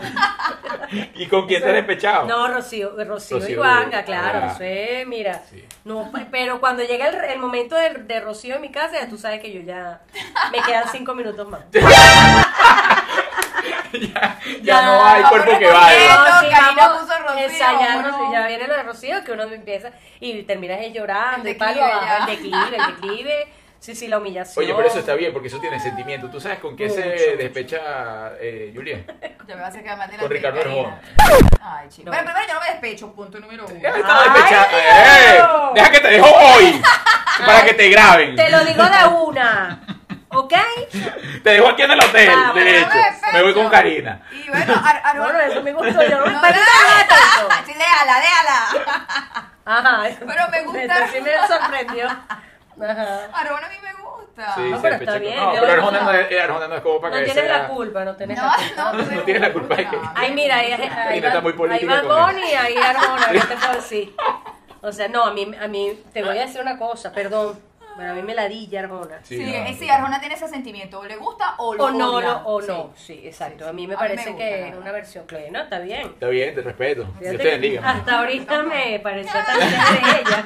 ¿Y 1.15 1.25
con 1.27 1.47
quién 1.47 1.63
te 1.63 1.69
has 1.69 1.73
despechado? 1.75 2.27
No, 2.27 2.47
Rocío, 2.49 2.91
Rocío, 3.03 3.39
Rocío 3.39 3.49
y 3.49 3.57
Wanga, 3.57 4.03
Duro. 4.03 4.05
claro, 4.05 4.39
Ah. 4.43 4.51
eso 4.53 4.63
es, 4.63 5.07
mira. 5.07 5.41
Sí. 5.49 5.65
No, 5.85 6.11
pero 6.29 6.59
cuando 6.59 6.83
llega 6.83 7.07
el, 7.07 7.15
el 7.15 7.39
momento 7.39 7.75
de, 7.75 7.89
de 7.95 8.19
Rocío 8.19 8.55
en 8.55 8.61
mi 8.61 8.69
casa, 8.71 8.99
ya 9.01 9.09
tú 9.09 9.17
sabes 9.17 9.41
que 9.41 9.51
yo 9.51 9.61
ya 9.61 10.01
me 10.51 10.61
quedan 10.61 10.83
cinco 10.91 11.10
minutos 11.15 11.47
más. 11.47 11.61
ya, 13.93 14.39
ya 14.61 14.81
no 14.83 15.05
hay 15.05 15.23
cuerpo 15.23 15.51
que 15.59 15.65
sí, 15.67 15.71
vamos 15.73 17.07
Rocío, 17.21 17.49
sí, 17.49 18.33
ya 18.33 18.47
viene 18.47 18.67
lo 18.67 18.75
de 18.75 18.83
Rocío, 18.83 19.23
que 19.23 19.31
uno 19.31 19.43
empieza 19.43 19.91
y 20.19 20.43
terminas 20.43 20.79
llorando, 20.93 21.47
El 21.47 21.55
y 21.55 21.57
palo 21.57 21.81
declive 21.81 22.01
ya. 22.01 22.17
el 22.17 22.25
declive, 22.25 22.77
el 22.77 22.95
declive, 22.95 23.47
sí, 23.79 23.95
sí, 23.95 24.07
la 24.07 24.17
humillación. 24.17 24.63
Oye, 24.65 24.73
pero 24.73 24.87
eso 24.87 24.99
está 24.99 25.13
bien, 25.15 25.33
porque 25.33 25.47
eso 25.49 25.59
tiene 25.59 25.79
sentimiento. 25.79 26.29
¿Tú 26.29 26.39
sabes 26.39 26.59
con 26.59 26.75
qué 26.75 26.89
se 26.89 27.35
despecha 27.35 28.33
eh, 28.39 28.71
Julia? 28.73 29.03
Ya 29.47 29.55
me 29.55 29.61
va 29.61 29.67
a 29.67 29.69
hacer 29.69 29.83
que 29.83 29.89
me 29.95 30.17
Con 30.17 30.29
Ricardo. 30.29 30.61
Arjona. 30.61 31.01
Ay, 31.61 31.89
chico. 31.89 32.05
No. 32.05 32.11
Bueno, 32.11 32.25
primero 32.31 32.47
yo 32.47 32.53
no 32.53 32.59
me 32.61 32.67
despecho, 32.67 33.13
punto 33.13 33.39
número 33.39 33.65
uno. 33.65 33.79
Ya 33.81 33.91
me 33.91 33.99
estaba 33.99 34.23
¡Ay, 34.23 34.29
despechando. 34.33 34.77
Dios! 34.77 34.91
¡Eh! 34.95 35.71
Deja 35.75 35.91
que 35.91 35.99
te 35.99 36.07
dejo 36.07 36.27
hoy. 36.27 36.81
Para 37.45 37.65
que 37.65 37.73
te 37.73 37.89
graben. 37.89 38.35
Te 38.35 38.49
lo 38.49 38.63
digo 38.63 38.83
de 38.83 39.07
una, 39.07 39.81
¿ok? 40.33 40.53
Te 41.43 41.49
dejo 41.49 41.67
aquí 41.67 41.81
en 41.83 41.91
el 41.91 41.99
hotel, 41.99 42.29
Ah, 42.35 42.51
de 42.53 42.77
hecho. 42.79 42.87
no 42.89 43.33
me 43.33 43.41
voy 43.43 43.53
con 43.53 43.69
Karina. 43.69 44.21
Y 44.31 44.47
bueno, 44.49 44.73
Ar 44.83 45.17
Bueno, 45.17 45.39
eso 45.39 45.61
me 45.61 45.73
gustó, 45.73 46.03
yo 46.03 46.19
no 46.19 46.25
me 46.25 46.31
No, 46.33 46.41
parece 46.41 46.59
no. 46.61 47.65
Sí, 47.65 47.73
déjala, 47.73 48.19
déjala. 48.19 49.51
Ajá. 49.65 50.03
Pero 50.19 50.49
me 50.49 50.61
gusta. 50.63 51.07
Sí 51.07 51.21
me 51.21 51.47
sorprendió. 51.47 52.07
Ajá. 52.07 53.25
Arjona 53.33 53.67
a 53.67 53.69
mí 53.69 53.75
me 53.83 53.93
gusta. 53.93 54.55
Sí, 54.55 54.61
No, 54.69 54.77
sí, 54.77 54.79
pero 54.81 54.95
está 54.95 55.17
bien, 55.19 55.37
No, 55.37 55.51
pero 55.51 55.71
Arjona 55.73 56.01
no, 56.01 56.11
es, 56.13 56.41
Arjona 56.43 56.67
no 56.67 56.75
es 56.75 56.81
como 56.81 57.01
para 57.01 57.13
No 57.15 57.19
que 57.19 57.25
tienes 57.25 57.43
sea- 57.43 57.57
la 57.59 57.67
culpa, 57.67 58.05
no 58.05 58.15
tienes 58.15 58.37
No, 58.37 58.45
la 58.45 58.55
culpa. 58.55 58.93
no, 58.93 59.03
No 59.15 59.21
tienes 59.23 59.41
la 59.41 59.53
culpa 59.53 59.75
Ay, 60.15 60.31
mira, 60.33 60.55
ahí, 60.55 60.71
ahí, 60.73 61.17
está 61.19 61.35
va, 61.35 61.41
muy 61.41 61.53
política 61.53 61.93
ahí 61.99 62.07
va 62.07 62.25
Bonnie, 62.25 62.55
ahí 62.57 62.75
Arjona, 62.77 63.27
¿qué 63.31 63.39
te 63.49 63.55
puedo 63.57 63.73
decir? 63.73 64.15
O 64.81 64.91
sea, 64.91 65.07
no, 65.09 65.25
a 65.25 65.31
mí, 65.31 65.51
a 65.61 65.67
mí, 65.67 66.01
te 66.13 66.23
voy 66.23 66.37
a 66.39 66.41
decir 66.45 66.59
una 66.61 66.77
cosa, 66.79 67.11
perdón, 67.11 67.59
pero 67.97 68.11
a 68.11 68.13
mí 68.15 68.21
me 68.23 68.33
ladilla 68.33 68.81
Arjona. 68.81 69.19
Sí, 69.23 69.37
Sí, 69.37 69.43
no, 69.51 69.69
no. 69.69 69.77
sí, 69.77 69.89
Arjona 69.89 70.19
tiene 70.19 70.35
ese 70.35 70.47
sentimiento, 70.47 70.99
o 70.99 71.05
le 71.05 71.15
gusta 71.17 71.55
o 71.57 71.73
lo 71.75 71.85
O 71.85 71.91
no, 71.91 72.13
odia. 72.15 72.27
lo, 72.29 72.37
o 72.47 72.61
no, 72.61 72.91
Sí. 72.95 73.13
sí, 73.15 73.27
exacto. 73.27 73.63
Sí, 73.65 73.69
A 73.69 73.73
mí 73.73 73.87
me 73.87 73.93
A 73.95 73.97
mí 73.97 74.03
me 74.03 74.07
parece 74.09 74.29
gusta, 74.31 74.45
que 74.45 74.61
la 74.61 74.67
es 74.67 74.75
una 74.75 74.91
versión, 74.91 75.25
no, 75.51 75.59
está 75.61 75.79
bien. 75.79 76.01
Está 76.07 76.27
bien, 76.27 76.55
te 76.55 76.61
respeto. 76.61 77.07
Dios 77.19 77.37
te 77.37 77.43
bendiga. 77.43 77.89
Hasta 77.89 78.19
ahorita 78.19 78.63
me 78.63 78.99
pareció 79.03 79.33
tan 79.45 79.59
de 79.59 80.21
ella. 80.21 80.45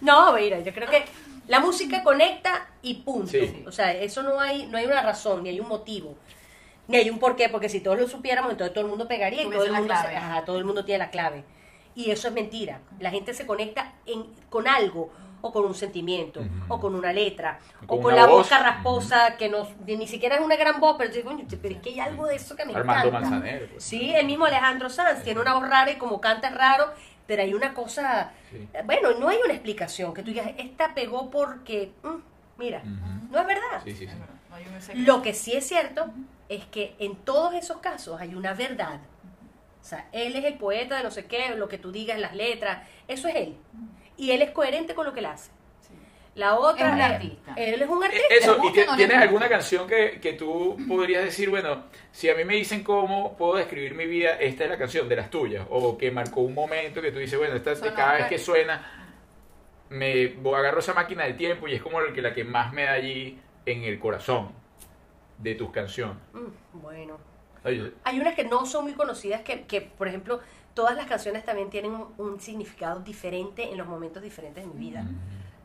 No, 0.00 0.32
mira, 0.32 0.60
yo 0.60 0.72
creo 0.72 0.88
que 0.88 1.04
la 1.46 1.60
música 1.60 2.02
conecta 2.02 2.68
y 2.82 2.94
punto. 2.94 3.28
Sí. 3.30 3.64
O 3.66 3.72
sea, 3.72 3.92
eso 3.92 4.22
no 4.22 4.40
hay, 4.40 4.66
no 4.66 4.78
hay 4.78 4.86
una 4.86 5.02
razón, 5.02 5.42
ni 5.42 5.50
hay 5.50 5.60
un 5.60 5.68
motivo, 5.68 6.14
ni 6.88 6.96
hay 6.96 7.10
un 7.10 7.18
porqué, 7.18 7.48
porque 7.48 7.68
si 7.68 7.80
todos 7.80 7.98
lo 7.98 8.08
supiéramos, 8.08 8.52
entonces 8.52 8.72
todo 8.72 8.84
el 8.84 8.90
mundo 8.90 9.06
pegaría 9.08 9.42
y 9.42 9.50
todo 9.50 9.64
el 9.64 9.72
la 9.72 9.78
mundo, 9.78 9.94
se- 9.94 10.00
clave. 10.00 10.16
ajá, 10.16 10.44
todo 10.44 10.58
el 10.58 10.64
mundo 10.64 10.84
tiene 10.84 10.98
la 11.04 11.10
clave. 11.10 11.44
Y 11.94 12.10
eso 12.12 12.28
es 12.28 12.34
mentira. 12.34 12.80
La 13.00 13.10
gente 13.10 13.34
se 13.34 13.46
conecta 13.46 13.92
en, 14.06 14.24
con 14.48 14.68
algo, 14.68 15.10
o 15.42 15.52
con 15.52 15.64
un 15.64 15.74
sentimiento, 15.74 16.42
o 16.68 16.78
con 16.80 16.94
una 16.94 17.12
letra, 17.12 17.58
Con 17.86 17.98
o 17.98 18.02
con 18.02 18.14
la 18.16 18.26
voz. 18.26 18.48
boca 18.48 18.62
rasposa, 18.62 19.36
que 19.36 19.48
no, 19.48 19.66
ni 19.86 20.06
siquiera 20.06 20.36
es 20.36 20.40
una 20.42 20.56
gran 20.56 20.80
voz, 20.80 20.96
pero, 20.98 21.12
digo, 21.12 21.30
pero 21.62 21.74
es 21.74 21.80
que 21.80 21.90
hay 21.90 22.00
algo 22.00 22.26
de 22.26 22.36
eso 22.36 22.54
que 22.56 22.64
me 22.64 22.74
Armando 22.74 23.08
encanta. 23.08 23.30
Manzanero. 23.30 23.66
pues. 23.70 23.82
Sí, 23.84 24.14
el 24.14 24.26
mismo 24.26 24.44
Alejandro 24.46 24.88
Sanz 24.90 25.22
tiene 25.22 25.40
una 25.40 25.54
voz 25.54 25.68
rara 25.68 25.90
y 25.90 25.96
como 25.96 26.20
canta 26.20 26.48
es 26.48 26.54
raro, 26.54 26.86
pero 27.26 27.42
hay 27.42 27.54
una 27.54 27.74
cosa, 27.74 28.32
Sí. 28.50 28.68
bueno, 28.84 29.12
no 29.18 29.28
hay 29.28 29.38
una 29.44 29.52
explicación 29.54 30.12
que 30.12 30.22
tú 30.22 30.30
digas, 30.30 30.50
esta 30.58 30.94
pegó 30.94 31.30
porque, 31.30 31.92
mm, 32.02 32.58
mira, 32.58 32.82
no 32.84 33.38
es 33.38 33.46
verdad. 33.46 33.82
Sí, 33.84 34.08
Lo 34.94 35.22
que 35.22 35.32
sí 35.34 35.52
es 35.52 35.66
cierto 35.66 36.06
es 36.48 36.64
que 36.66 36.96
en 36.98 37.14
todos 37.16 37.54
esos 37.54 37.78
casos 37.78 38.20
hay 38.20 38.34
una 38.34 38.54
verdad. 38.54 38.98
O 39.80 39.84
sea, 39.84 40.08
él 40.12 40.34
es 40.36 40.44
el 40.44 40.54
poeta 40.58 40.96
de 40.98 41.04
no 41.04 41.10
sé 41.10 41.24
qué, 41.26 41.54
lo 41.54 41.68
que 41.68 41.78
tú 41.78 41.90
digas 41.92 42.16
en 42.16 42.22
las 42.22 42.34
letras, 42.34 42.86
eso 43.08 43.28
es 43.28 43.36
él. 43.36 43.56
Y 44.20 44.32
él 44.32 44.42
es 44.42 44.50
coherente 44.50 44.94
con 44.94 45.06
lo 45.06 45.12
que 45.14 45.20
él 45.20 45.26
hace. 45.26 45.50
La 46.34 46.56
otra 46.58 46.88
Es 46.88 46.92
un 46.94 47.00
eh, 47.00 47.04
artista. 47.04 47.54
Él 47.56 47.82
es 47.82 47.88
un 47.88 48.02
Eh, 48.02 48.06
artista. 48.06 48.34
Eso, 48.34 48.58
¿y 48.62 48.86
no 48.86 48.96
tienes 48.96 49.16
alguna 49.16 49.48
canción 49.48 49.88
que, 49.88 50.20
que 50.20 50.34
tú 50.34 50.76
podrías 50.86 51.24
decir, 51.24 51.48
bueno, 51.50 51.84
si 52.12 52.28
a 52.28 52.34
mí 52.34 52.44
me 52.44 52.54
dicen 52.54 52.84
cómo 52.84 53.36
puedo 53.36 53.56
describir 53.56 53.94
mi 53.94 54.06
vida, 54.06 54.34
esta 54.38 54.64
es 54.64 54.70
la 54.70 54.78
canción 54.78 55.08
de 55.08 55.16
las 55.16 55.30
tuyas? 55.30 55.66
O 55.70 55.96
que 55.98 56.10
marcó 56.10 56.42
un 56.42 56.54
momento 56.54 57.00
que 57.02 57.10
tú 57.12 57.18
dices, 57.18 57.38
bueno, 57.38 57.54
esta, 57.56 57.74
Sonó 57.74 57.94
cada 57.94 58.12
vez 58.14 58.24
que- 58.24 58.36
que 58.36 58.38
suena, 58.38 59.08
me 59.88 60.36
agarro 60.54 60.80
esa 60.80 60.94
máquina 60.94 61.24
del 61.24 61.36
tiempo 61.36 61.66
y 61.66 61.74
es 61.74 61.82
como 61.82 62.00
la 62.00 62.12
que, 62.12 62.22
la 62.22 62.32
que 62.32 62.44
más 62.44 62.72
me 62.72 62.84
da 62.84 62.92
allí 62.92 63.38
en 63.66 63.82
el 63.84 63.98
corazón 63.98 64.52
de 65.38 65.54
tus 65.54 65.70
canciones. 65.70 66.16
Mm, 66.32 66.80
bueno. 66.80 67.18
Hay 68.04 68.18
unas 68.20 68.34
que 68.34 68.44
no 68.44 68.64
son 68.66 68.84
muy 68.84 68.94
conocidas, 68.94 69.42
que, 69.42 69.64
que, 69.64 69.80
por 69.82 70.08
ejemplo, 70.08 70.40
todas 70.80 70.96
las 70.96 71.06
canciones 71.06 71.44
también 71.44 71.68
tienen 71.68 71.92
un, 71.92 72.14
un 72.16 72.40
significado 72.40 73.00
diferente 73.00 73.70
en 73.70 73.76
los 73.76 73.86
momentos 73.86 74.22
diferentes 74.22 74.64
de 74.64 74.70
mi 74.72 74.78
vida. 74.90 75.04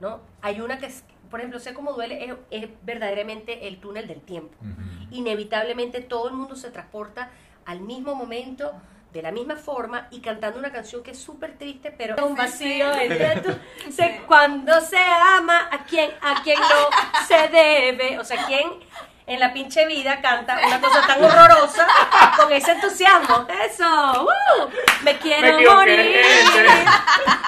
¿no? 0.02 0.20
Hay 0.42 0.60
una 0.60 0.78
que, 0.78 0.88
es, 0.88 1.06
por 1.32 1.40
ejemplo, 1.40 1.60
Sé 1.60 1.74
cómo 1.74 1.94
duele, 1.94 2.26
es, 2.26 2.34
es 2.52 2.70
verdaderamente 2.84 3.68
el 3.70 3.80
túnel 3.80 4.08
del 4.08 4.20
tiempo. 4.22 4.56
Inevitablemente 5.12 6.02
todo 6.02 6.28
el 6.28 6.34
mundo 6.34 6.56
se 6.56 6.70
transporta 6.72 7.30
al 7.66 7.80
mismo 7.80 8.14
momento, 8.14 8.74
de 9.14 9.22
la 9.22 9.32
misma 9.32 9.56
forma, 9.56 10.08
y 10.12 10.20
cantando 10.20 10.60
una 10.60 10.72
canción 10.74 11.02
que 11.02 11.12
es 11.12 11.18
súper 11.20 11.58
triste, 11.58 11.92
pero 11.98 12.16
un 12.28 12.36
vacío. 12.36 12.92
Se- 13.90 14.22
Cuando 14.28 14.82
se 14.82 14.98
ama, 15.38 15.70
a 15.72 15.86
quien, 15.86 16.12
a 16.22 16.44
quien 16.44 16.60
no 16.60 17.26
se 17.28 17.48
debe, 17.48 18.20
o 18.20 18.24
sea, 18.26 18.46
quien 18.46 18.68
en 19.28 19.40
la 19.40 19.52
pinche 19.54 19.86
vida 19.88 20.22
canta 20.22 20.60
una 20.66 20.80
cosa 20.80 21.06
tan 21.08 21.24
horrorosa 21.24 21.88
con 22.38 22.52
ese 22.52 22.74
entusiasmo. 22.74 23.48
Eso, 23.66 24.24
¡uh! 24.24 24.70
me 25.04 25.18
quiero 25.18 25.58
Me 25.58 25.68
morir. 25.68 26.22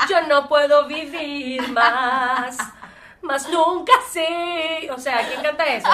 Yo 0.09 0.21
no 0.27 0.47
puedo 0.47 0.87
vivir 0.87 1.67
más. 1.69 2.57
Más 3.21 3.49
nunca 3.49 3.91
sí. 4.11 4.87
O 4.89 4.97
sea, 4.97 5.27
¿quién 5.27 5.41
canta 5.41 5.65
eso? 5.65 5.89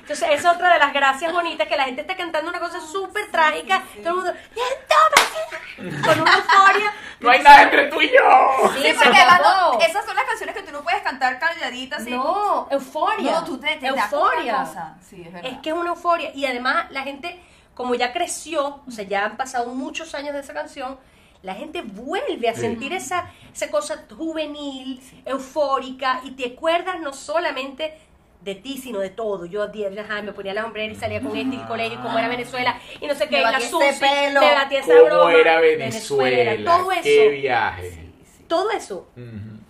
Entonces, 0.00 0.28
es 0.32 0.44
otra 0.44 0.72
de 0.74 0.78
las 0.78 0.92
gracias 0.92 1.32
bonitas 1.32 1.66
que 1.68 1.76
la 1.76 1.84
gente 1.84 2.00
está 2.02 2.16
cantando 2.16 2.50
una 2.50 2.60
cosa 2.60 2.80
súper 2.80 3.30
trágica. 3.30 3.82
Todo 4.02 4.08
el 4.08 4.14
mundo, 4.16 4.32
"Entonces", 4.50 6.04
con 6.04 6.20
una 6.20 6.34
euforia. 6.34 6.92
No 7.20 7.30
hay 7.30 7.42
nada 7.42 7.62
entre 7.62 7.86
tú 7.88 8.00
y 8.00 8.08
yo. 8.10 8.70
Sí, 8.80 8.92
porque 8.94 9.10
no- 9.10 9.80
esas 9.80 10.04
son 10.04 10.14
las 10.14 10.24
canciones 10.24 10.54
que 10.54 10.62
tú 10.62 10.70
no 10.70 10.82
puedes 10.82 11.02
cantar 11.02 11.36
calladitas. 11.40 12.02
así. 12.02 12.10
No, 12.10 12.68
euforia. 12.70 13.32
No, 13.32 13.44
tú 13.44 13.58
te, 13.58 13.74
te 13.76 13.88
euforia. 13.88 14.58
cosa. 14.64 14.94
Sí, 15.08 15.22
es 15.26 15.32
verdad. 15.32 15.50
Es 15.50 15.58
que 15.58 15.70
es 15.70 15.74
una 15.74 15.88
euforia. 15.90 16.30
Y 16.32 16.46
además 16.46 16.86
la 16.90 17.02
gente, 17.02 17.42
como 17.74 17.96
ya 17.96 18.12
creció, 18.12 18.82
o 18.86 18.90
sea, 18.92 19.04
ya 19.04 19.24
han 19.24 19.36
pasado 19.36 19.70
muchos 19.74 20.14
años 20.14 20.32
de 20.32 20.40
esa 20.40 20.54
canción, 20.54 20.96
la 21.42 21.54
gente 21.54 21.82
vuelve 21.82 22.48
a 22.48 22.54
Sí. 22.54 22.62
sentir 22.62 22.92
esa, 22.92 23.30
esa 23.52 23.70
cosa 23.70 24.04
juvenil, 24.16 25.00
eufórica, 25.24 26.20
y 26.24 26.32
te 26.32 26.46
acuerdas 26.54 27.00
no 27.00 27.12
solamente 27.12 27.94
de 28.40 28.54
ti, 28.54 28.78
sino 28.78 29.00
de 29.00 29.10
todo. 29.10 29.46
Yo 29.46 29.66
di- 29.68 29.84
ajá, 29.84 30.22
me 30.22 30.32
ponía 30.32 30.54
la 30.54 30.64
hombrera 30.64 30.92
y 30.92 30.96
salía 30.96 31.20
con 31.20 31.36
este 31.36 31.56
y 31.56 31.60
el 31.60 31.66
colegio, 31.66 32.00
como 32.02 32.18
era 32.18 32.28
Venezuela, 32.28 32.78
y 33.00 33.06
no 33.06 33.14
sé 33.14 33.28
qué, 33.28 33.40
la 33.40 33.58
ese 33.58 33.68
Susi, 33.68 34.00
pelo. 34.00 34.40
me 34.40 34.52
batí 34.54 34.76
esa 34.76 34.86
¿Cómo 34.94 35.04
broma. 35.04 35.32
era 35.34 35.60
Venezuela? 35.60 36.64
todo 36.78 36.92
eso. 36.92 37.02
Qué 37.02 37.28
viaje. 37.30 38.04
Todo 38.46 38.70
eso. 38.70 39.08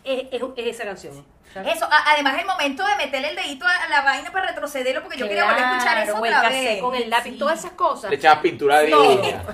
Es, 0.05 0.24
es- 0.32 0.42
es 0.57 0.66
esa 0.76 0.84
canción. 0.84 1.24
¿sabes? 1.53 1.76
Eso, 1.76 1.86
a- 1.90 2.12
además 2.12 2.38
el 2.38 2.44
momento 2.46 2.86
de 2.86 2.94
meterle 2.96 3.30
el 3.30 3.36
dedito 3.36 3.64
a 3.66 3.88
la 3.88 4.03
vaina 4.03 4.30
para 4.30 4.49
retrocederlo, 4.49 5.01
porque 5.03 5.16
yo 5.16 5.26
quería 5.26 5.44
volver 5.46 5.64
a 5.64 5.70
escuchar 5.72 5.94
Claro, 5.94 6.11
eso 6.11 6.18
otra 6.38 6.49
vez. 6.51 6.80
con 6.82 6.94
el 6.94 7.09
lápiz, 7.09 7.30
Sí. 7.32 7.38
todas 7.38 7.59
esas 7.61 7.70
cosas. 7.72 8.11
Le 8.11 8.16
echabas 8.16 8.40
pintura 8.40 8.80
de 8.80 8.90
No. 8.90 9.01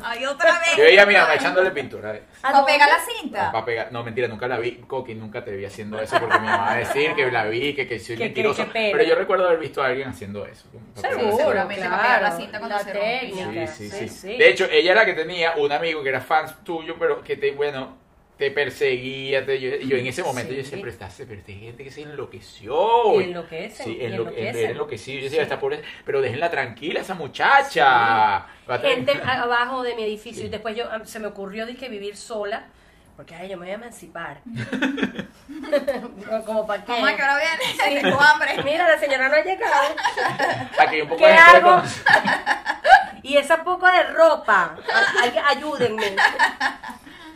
Ay, 0.03 0.26
otra 0.26 0.59
vez. 0.59 0.76
Yo 0.76 0.82
veía 0.82 1.05
a 1.05 1.07
mi 1.07 1.14
mamá 1.14 1.34
echándole 1.36 1.70
pintura. 1.70 2.12
de- 2.14 2.24
¿A 2.42 2.51
Para 2.51 2.64
pegar 2.66 2.88
la 2.88 2.99
cinta. 2.99 3.53
Para 3.53 3.64
pegar, 3.64 3.92
no, 3.92 4.03
mentira, 4.03 4.26
nunca 4.26 4.49
la 4.49 4.59
vi. 4.59 4.72
Coqui, 4.88 5.14
nunca 5.14 5.45
te 5.45 5.53
vi 5.53 5.64
haciendo 5.66 6.01
eso 6.01 6.18
porque 6.18 6.36
mi 6.40 6.47
mamá 6.47 6.64
va 6.64 6.72
a 6.72 6.76
decir 6.78 7.14
que 7.14 7.30
la 7.30 7.45
vi, 7.45 7.74
que, 7.76 7.86
que 7.86 8.01
soy 8.01 8.16
Que- 8.16 8.24
mentiroso. 8.24 8.64
que 8.72 8.90
pero 8.92 9.05
yo 9.05 9.14
recuerdo 9.14 9.47
haber 9.47 9.61
visto 9.61 9.80
a 9.80 9.86
alguien 9.86 10.09
haciendo 10.09 10.45
eso. 10.47 10.66
La 11.01 11.11
seguramente 11.12 11.88
para 11.88 12.03
pegar 12.03 12.22
la 12.22 12.36
cinta 12.36 12.59
cuando 12.59 12.78
se 12.80 12.92
rompía. 12.92 13.20
técnica. 13.20 13.66
Sí, 13.68 13.88
sí, 13.88 13.99
sí, 14.01 14.09
sí. 14.09 14.36
De 14.36 14.49
hecho, 14.51 14.64
ella 14.68 14.90
era 14.92 15.01
la 15.03 15.07
que 15.07 15.14
tenía 15.14 15.53
un 15.59 15.70
amigo 15.70 16.03
que 16.03 16.09
era 16.09 16.20
fan 16.20 16.47
tuyo, 16.64 16.97
pero 16.99 17.22
que 17.22 17.36
te, 17.36 17.53
bueno, 17.53 17.99
te 18.45 18.51
perseguía. 18.51 19.47
Te, 19.47 19.59
yo, 19.61 19.76
yo 19.76 19.97
en 19.97 20.07
ese 20.07 20.22
momento 20.22 20.51
Sí. 20.51 20.57
yo 20.57 20.62
decía, 20.62 20.78
pero 20.78 20.90
esta, 20.90 21.09
pero 21.16 21.32
esta 21.40 21.53
gente 21.53 21.84
que 21.84 21.90
se 21.90 22.03
enloqueció. 22.03 23.18
Y 23.20 23.24
enloquecen, 23.24 23.86
Sí, 23.86 23.92
y 23.99 24.05
enlo- 24.05 24.28
enloquecen. 24.28 24.70
enloquecido. 24.72 25.18
Yo 25.18 25.24
decía, 25.24 25.42
esta 25.42 25.59
pobre, 25.59 25.82
pero 26.05 26.20
déjenla 26.20 26.51
tranquila 26.51 27.01
esa 27.01 27.14
muchacha. 27.14 28.47
Gente 28.82 29.12
abajo 29.24 29.82
de 29.82 29.95
mi 29.95 30.03
edificio 30.05 30.45
y 30.45 30.49
después 30.51 30.76
yo 30.76 30.84
se 31.05 31.18
me 31.20 31.26
ocurrió 31.28 31.64
dije 31.66 31.88
vivir 31.88 32.16
sola 32.16 32.64
porque 33.16 33.32
ay 33.34 33.49
yo 33.49 33.57
me 33.57 33.66
voy 33.66 33.70
a 33.70 33.74
emancipar 33.74 34.40
como 36.47 36.66
para 36.66 36.84
qué 36.84 36.90
Mamá, 36.92 37.14
que 37.14 37.22
ahora 37.22 37.38
viene, 37.38 38.01
tengo 38.03 38.20
hambre. 38.20 38.61
mira 38.64 38.88
la 38.88 38.99
señora 38.99 39.28
no 39.28 39.36
ha 39.36 39.45
llegado 39.45 39.95
Aquí 40.80 40.95
hay 40.97 41.01
un 41.03 41.09
poco 41.09 41.20
¿Qué 41.20 41.28
de 41.28 41.32
hago? 41.34 41.82
y 43.22 43.36
esa 43.36 43.62
poco 43.62 43.86
de 43.86 44.03
ropa 44.14 44.74
ayúdenme 45.49 46.16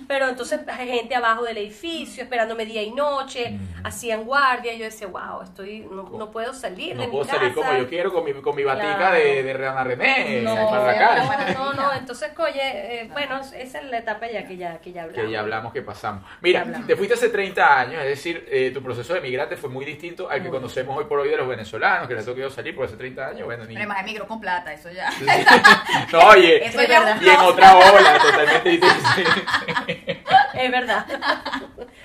pero 0.09 0.27
entonces 0.29 0.61
hay 0.67 0.89
gente 0.89 1.15
abajo 1.15 1.45
del 1.45 1.59
edificio 1.59 2.25
esperándome 2.25 2.65
día 2.65 2.83
y 2.83 2.91
noche 2.91 3.51
Mm. 3.51 3.87
hacían 3.87 4.25
guardia 4.25 4.73
y 4.75 4.79
yo 4.79 4.85
decía 4.87 5.07
wow 5.07 5.43
estoy 5.43 5.81
no, 5.91 6.03
no 6.11 6.31
puedo 6.31 6.53
salir 6.55 6.89
de 6.91 6.95
No 6.97 7.05
mi 7.05 7.11
puedo 7.13 7.25
casa 7.27 7.39
salir 7.39 7.55
como 7.55 7.73
yo 7.75 7.89
quiero 7.89 8.13
con 8.13 8.25
mi, 8.25 8.33
con 8.35 8.57
mi 8.57 8.65
batica 8.65 8.97
Claro. 8.97 9.15
de, 9.17 9.43
de 9.43 9.53
Reana 9.53 9.85
René 9.85 10.41
no, 10.43 10.55
para 10.71 10.87
la 10.87 10.99
calle. 10.99 11.55
no, 11.55 11.73
no, 11.73 11.73
no, 11.83 11.93
entonces, 11.95 12.31
oye, 12.39 12.61
eh, 13.03 13.09
bueno, 13.13 13.41
esa 13.41 13.79
es 13.79 13.85
la 13.85 13.99
etapa 13.99 14.27
ya 14.31 14.47
que 14.47 14.57
ya, 14.57 14.79
que 14.81 14.93
ya 14.93 15.03
hablamos. 15.05 15.25
Que 15.27 15.31
ya 15.33 15.41
hablamos 15.41 15.73
que 15.73 15.83
pasamos. 15.83 16.25
Mira, 16.41 16.63
hablamos. 16.63 16.87
te 16.87 16.97
fuiste 16.97 17.15
hace 17.15 17.29
30 17.29 17.79
años, 17.81 18.03
es 18.03 18.09
decir, 18.09 18.47
eh, 18.51 18.71
tu 18.73 18.83
proceso 18.83 19.13
de 19.15 19.21
migrante 19.21 19.57
fue 19.57 19.69
muy 19.71 19.85
distinto 19.85 20.29
al 20.31 20.43
que 20.43 20.49
conocemos 20.49 20.97
hoy 20.97 21.05
por 21.05 21.19
hoy 21.21 21.29
de 21.29 21.37
los 21.37 21.47
venecolanos, 21.49 22.09
que 22.09 22.15
les 22.15 22.23
ha 22.27 22.31
tocado 22.31 22.51
salir 22.51 22.75
por 22.75 22.87
hace 22.87 22.97
30 22.97 23.27
años. 23.29 23.45
Bueno, 23.45 23.65
ni... 23.65 23.75
Pero 23.75 23.81
además 23.81 24.01
emigró 24.03 24.27
con 24.27 24.41
plata, 24.41 24.73
eso 24.73 24.91
ya. 24.91 25.11
no, 26.13 26.19
oye, 26.29 26.65
Eso 26.67 26.81
es 26.81 26.89
ya 26.89 27.01
verdad. 27.01 27.21
y 27.21 27.29
en 27.29 27.37
otra 27.37 27.77
ola, 27.77 28.19
totalmente 28.19 28.71
distinto. 28.71 29.98
Es 30.55 30.71
verdad. 30.71 31.07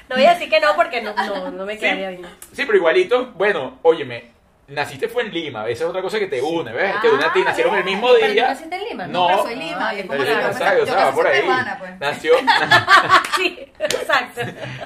No 0.10 0.16
voy 0.16 0.26
a 0.26 0.34
decir 0.34 0.49
que 0.49 0.60
no 0.60 0.76
porque 0.76 1.01
no, 1.01 1.14
no, 1.16 1.51
no 1.51 1.66
me 1.66 1.78
quedaría 1.78 2.10
bien. 2.10 2.22
Sí, 2.51 2.64
pero 2.66 2.78
igualito, 2.78 3.32
bueno, 3.36 3.80
óyeme, 3.82 4.32
naciste 4.68 5.08
fue 5.08 5.24
en 5.24 5.34
Lima, 5.34 5.68
esa 5.68 5.84
es 5.86 5.89
otra 5.89 6.01
cosa 6.01 6.20
que 6.20 6.28
te 6.28 6.41
une, 6.41 6.72
¿ves? 6.72 6.93
te 7.01 7.10
une 7.10 7.24
a 7.24 7.34
ti, 7.34 7.41
nacieron 7.41 7.76
el 7.76 7.84
mismo 7.84 8.10
¿Pero 8.20 8.32
día. 8.34 8.47
naciste 8.49 8.76
en 8.76 8.84
Lima? 8.89 9.08
No, 9.08 9.28
pero 9.28 9.43
soy 9.43 9.56
Lima. 9.56 9.93
es 9.93 10.06
como 10.06 10.20
Pero 10.20 10.24
que 10.24 10.41
yo 10.41 10.47
yo 10.47 10.54
sabes, 10.54 10.74
o 10.84 10.86
yo 10.86 10.86
sea, 10.86 10.95
va 10.95 11.01
casi 11.06 11.16
por 11.16 11.28
ahí. 11.28 11.41
pues. 11.80 11.99
Nació, 11.99 12.34
sí, 13.38 13.72
exacto. 13.80 14.41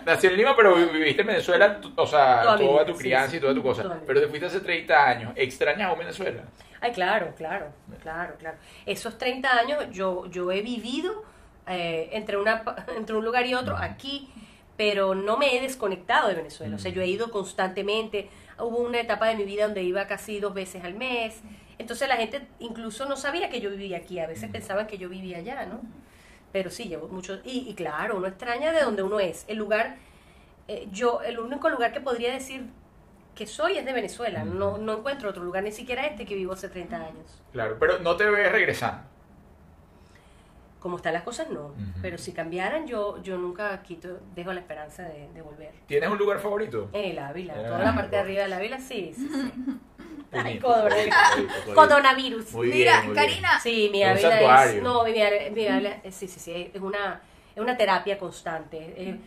nació 0.06 0.30
en 0.30 0.38
Lima, 0.38 0.56
pero 0.56 0.76
vi- 0.76 0.86
viviste 0.86 1.22
en 1.22 1.28
Venezuela, 1.28 1.80
o 1.96 2.08
sea, 2.08 2.56
Toda 2.58 2.86
tu 2.86 2.96
crianza 2.96 3.36
y 3.36 3.40
toda 3.40 3.54
tu 3.54 3.64
cosa. 3.64 3.84
Pero 4.06 4.22
te 4.22 4.28
fuiste 4.28 4.46
hace 4.48 4.60
30 4.62 5.08
años. 5.08 5.32
¿Extrañas 5.36 5.90
aún 5.90 6.00
Venezuela? 6.00 6.44
Ay, 6.80 6.92
claro, 6.92 7.34
claro, 7.36 7.68
claro, 8.02 8.36
claro. 8.40 8.58
Esos 8.86 9.18
30 9.18 9.52
años 9.52 9.86
yo, 9.92 10.26
yo 10.30 10.52
he 10.52 10.62
vivido 10.62 11.24
eh, 11.68 12.10
entre, 12.14 12.38
una, 12.38 12.64
entre 12.98 13.16
un 13.16 13.26
lugar 13.26 13.46
y 13.46 13.54
otro 13.54 13.78
aquí, 13.78 14.30
pero 14.78 15.16
no 15.16 15.38
me 15.38 15.56
he 15.56 15.62
desconectado 15.62 16.28
de 16.30 16.36
Venezuela. 16.36 16.76
O 16.76 16.80
sea, 16.80 16.92
yo 16.92 17.02
he 17.02 17.08
ido 17.08 17.32
constantemente. 17.32 18.30
Hubo 18.60 18.78
una 18.80 19.00
etapa 19.00 19.28
de 19.28 19.36
mi 19.36 19.44
vida 19.44 19.66
donde 19.66 19.84
iba 19.84 20.08
casi 20.08 20.40
dos 20.40 20.54
veces 20.54 20.84
al 20.84 20.94
mes. 20.96 21.42
Entonces 21.80 22.08
la 22.08 22.18
gente 22.18 22.48
incluso 22.60 23.06
no 23.06 23.16
sabía 23.18 23.50
que 23.50 23.62
yo 23.62 23.70
vivía 23.72 23.98
aquí. 23.98 24.20
A 24.20 24.28
veces 24.28 24.50
pensaban 24.52 24.88
que 24.88 24.98
yo 24.98 25.10
vivía 25.10 25.38
allá, 25.40 25.66
¿no? 25.66 25.82
Pero 26.52 26.70
sí, 26.72 26.86
llevo 26.86 27.08
mucho... 27.10 27.40
Y, 27.44 27.70
y 27.70 27.76
claro, 27.76 28.18
uno 28.18 28.28
extraña 28.28 28.72
de 28.72 28.82
donde 28.82 29.04
uno 29.04 29.20
es. 29.20 29.46
El 29.48 29.58
lugar... 29.58 29.98
eh, 30.68 30.88
yo, 30.92 31.22
el 31.22 31.40
único 31.40 31.70
lugar 31.70 31.92
que 31.94 32.02
podría 32.02 32.32
decir 32.34 32.66
que 33.36 33.48
soy 33.48 33.78
es 33.78 33.86
de 33.86 33.94
Venezuela. 33.94 34.44
No, 34.46 34.78
no 34.78 34.98
encuentro 34.98 35.30
otro 35.30 35.44
lugar, 35.44 35.64
ni 35.64 35.72
siquiera 35.72 36.06
este 36.08 36.26
que 36.26 36.36
vivo 36.36 36.54
hace 36.54 36.70
30 36.70 36.96
años. 36.98 37.44
Claro, 37.52 37.78
pero 37.80 38.00
no 38.00 38.16
te 38.16 38.26
ves 38.30 38.52
regresando. 38.52 39.04
Como 40.88 40.96
están 40.96 41.12
las 41.12 41.24
cosas, 41.24 41.50
no. 41.50 41.74
Pero 42.02 42.18
si 42.18 42.32
cambiaran, 42.32 42.88
yo, 42.88 43.22
yo 43.22 43.38
nunca 43.38 43.84
quito, 43.84 44.22
dejo 44.34 44.54
la 44.54 44.62
esperanza 44.62 45.04
de, 45.04 45.28
de 45.34 45.42
volver. 45.42 45.72
¿Tienes 45.86 46.10
un 46.10 46.18
lugar 46.18 46.40
favorito? 46.40 46.88
En 46.94 47.12
el 47.12 47.20
Ávila, 47.20 47.56
Ah, 47.58 47.62
toda 47.62 47.80
la 47.80 47.94
parte 47.94 48.16
de 48.16 48.22
arriba 48.22 48.44
del 48.44 48.54
Ávila, 48.54 48.80
sí, 48.80 49.12
sí, 49.14 49.28
sí. 49.30 49.52
Ay. 50.32 50.60
Coronavirus. 51.76 52.54
Mira, 52.54 53.02
bien. 53.02 53.14
Karina, 53.14 53.60
Sí, 53.60 53.90
mi 53.92 54.02
Ávila 54.02 54.64
es... 54.64 54.82
No, 54.82 55.04
mi, 55.04 55.12
Ávila- 55.12 55.52
mi 55.54 55.66
Ávila- 55.68 56.00
eh, 56.06 56.12
sí, 56.14 56.30
sí, 56.30 56.40
sí, 56.40 56.72
es 56.74 56.82
una, 56.82 57.20
es 57.54 57.62
una 57.62 57.76
terapia 57.76 58.18
constante. 58.18 58.94
Eh, 58.96 59.18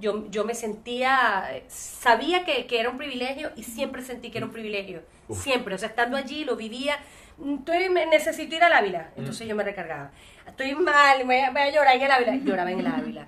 yo, 0.00 0.28
yo 0.32 0.44
me 0.44 0.56
sentía, 0.56 1.48
sabía 1.68 2.44
que, 2.44 2.66
que 2.66 2.80
era 2.80 2.90
un 2.90 2.98
privilegio 2.98 3.52
y 3.54 3.62
siempre 3.62 4.02
sentí 4.02 4.32
que 4.32 4.38
era 4.38 4.46
un 4.48 4.52
privilegio. 4.52 5.02
Uf. 5.28 5.40
Siempre, 5.44 5.76
o 5.76 5.78
sea, 5.78 5.90
estando 5.90 6.16
allí 6.16 6.44
lo 6.44 6.56
vivía. 6.56 6.98
Mm, 7.38 7.54
Estoy, 7.58 7.88
necesito 8.10 8.54
ir 8.54 8.62
al 8.62 8.72
Ávila, 8.72 9.10
entonces 9.16 9.46
yo 9.48 9.56
me 9.56 9.64
recargaba. 9.64 10.10
Estoy 10.46 10.74
mal, 10.74 11.24
voy 11.24 11.36
a, 11.36 11.50
voy 11.50 11.62
a 11.62 11.70
llorar 11.70 11.96
en 11.96 12.02
el 12.02 12.10
Ávila, 12.10 12.36
lloraba 12.36 12.70
en 12.72 12.80
el 12.80 12.86
Ávila. 12.86 13.26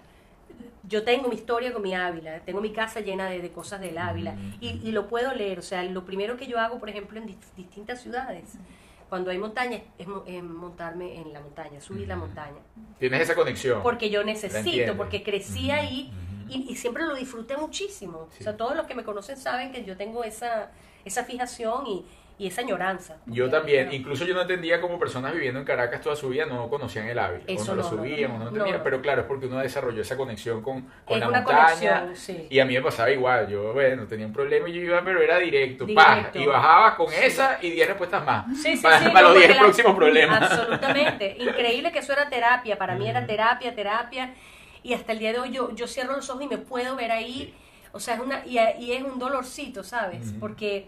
Yo 0.88 1.02
tengo 1.02 1.28
mi 1.28 1.34
historia 1.34 1.72
con 1.72 1.82
mi 1.82 1.94
Ávila, 1.94 2.38
tengo 2.40 2.60
mi 2.60 2.72
casa 2.72 3.00
llena 3.00 3.28
de, 3.28 3.40
de 3.40 3.50
cosas 3.50 3.80
del 3.80 3.98
Ávila 3.98 4.34
y, 4.60 4.80
y 4.88 4.92
lo 4.92 5.08
puedo 5.08 5.34
leer. 5.34 5.58
O 5.58 5.62
sea, 5.62 5.82
lo 5.82 6.04
primero 6.04 6.36
que 6.36 6.46
yo 6.46 6.60
hago, 6.60 6.78
por 6.78 6.88
ejemplo, 6.88 7.18
en 7.18 7.26
dis- 7.26 7.54
distintas 7.56 8.00
ciudades, 8.00 8.52
cuando 9.08 9.32
hay 9.32 9.38
montaña, 9.38 9.80
es, 9.98 10.06
mo- 10.06 10.22
es 10.26 10.40
montarme 10.44 11.16
en 11.20 11.32
la 11.32 11.40
montaña, 11.40 11.80
subir 11.80 12.06
la 12.06 12.14
montaña. 12.14 12.58
Tienes 13.00 13.20
esa 13.22 13.34
conexión. 13.34 13.82
Porque 13.82 14.10
yo 14.10 14.22
necesito, 14.22 14.96
porque 14.96 15.24
crecí 15.24 15.66
Ujú, 15.70 15.74
ahí 15.80 16.12
y, 16.48 16.66
y 16.70 16.76
siempre 16.76 17.02
lo 17.02 17.14
disfruté 17.16 17.56
muchísimo. 17.56 18.28
Sí. 18.30 18.38
O 18.40 18.44
sea, 18.44 18.56
todos 18.56 18.76
los 18.76 18.86
que 18.86 18.94
me 18.94 19.02
conocen 19.02 19.36
saben 19.36 19.72
que 19.72 19.84
yo 19.84 19.96
tengo 19.96 20.22
esa, 20.22 20.70
esa 21.04 21.24
fijación 21.24 21.84
y, 21.88 22.04
y 22.38 22.46
esa 22.48 22.60
añoranza. 22.60 23.16
Yo 23.26 23.48
también, 23.48 23.90
incluso 23.92 24.26
yo 24.26 24.34
no 24.34 24.42
entendía 24.42 24.78
cómo 24.80 24.98
personas 24.98 25.32
viviendo 25.32 25.58
en 25.58 25.64
Caracas 25.64 26.02
toda 26.02 26.14
su 26.16 26.28
vida 26.28 26.44
no 26.44 26.68
conocían 26.68 27.08
el 27.08 27.18
Ávila, 27.18 27.44
Eso 27.46 27.72
o 27.72 27.74
no, 27.74 27.74
lo 27.76 27.82
no, 27.82 27.90
no, 27.90 27.96
subían, 27.96 28.30
o 28.32 28.38
no 28.38 28.48
entendían, 28.48 28.80
pero 28.84 29.00
claro, 29.00 29.22
es 29.22 29.26
porque 29.26 29.46
uno 29.46 29.58
desarrolló 29.58 30.02
esa 30.02 30.16
conexión 30.18 30.60
con, 30.62 30.86
con 31.06 31.18
la 31.18 31.30
montaña, 31.30 32.00
conexión, 32.02 32.16
sí. 32.16 32.46
y 32.50 32.58
a 32.60 32.66
mí 32.66 32.74
me 32.74 32.82
pasaba 32.82 33.10
igual, 33.10 33.48
yo, 33.48 33.72
bueno, 33.72 34.06
tenía 34.06 34.26
un 34.26 34.34
problema 34.34 34.68
y 34.68 34.74
yo 34.74 34.80
iba, 34.82 35.02
pero 35.02 35.22
era 35.22 35.38
directo, 35.38 35.86
Directo. 35.86 36.32
pa, 36.32 36.38
y 36.38 36.44
bajaba 36.46 36.94
con 36.96 37.10
esa 37.12 37.58
y 37.62 37.70
10 37.70 37.88
respuestas 37.88 38.24
más, 38.24 38.46
Sí, 38.60 38.76
sí, 38.76 38.82
para, 38.82 38.98
sí, 38.98 39.08
para 39.08 39.22
los 39.28 39.34
10 39.34 39.46
porque 39.46 39.54
la- 39.54 39.62
próximos 39.62 39.96
problemas. 39.96 40.42
Absolutamente. 40.42 41.36
Increíble 41.40 41.90
que 41.92 42.00
eso 42.00 42.12
era 42.12 42.28
terapia. 42.28 42.76
Para 42.76 42.94
mí 42.96 43.08
era 43.08 43.20
Ujú. 43.20 43.28
terapia, 43.28 43.74
terapia. 43.74 44.34
Y 44.82 44.92
hasta 44.94 45.12
el 45.12 45.18
día 45.18 45.32
de 45.32 45.38
hoy 45.38 45.50
yo, 45.52 45.74
yo 45.74 45.86
cierro 45.86 46.14
los 46.16 46.28
ojos 46.30 46.42
y 46.42 46.48
me 46.48 46.58
puedo 46.58 46.96
ver 46.96 47.12
ahí. 47.12 47.54
O 47.92 47.98
sea, 48.00 48.14
es 48.14 48.20
una, 48.20 48.44
y, 48.46 48.58
y 48.84 48.92
es 48.92 49.02
un 49.02 49.18
dolorcito, 49.18 49.82
¿sabes? 49.82 50.34
Porque 50.38 50.86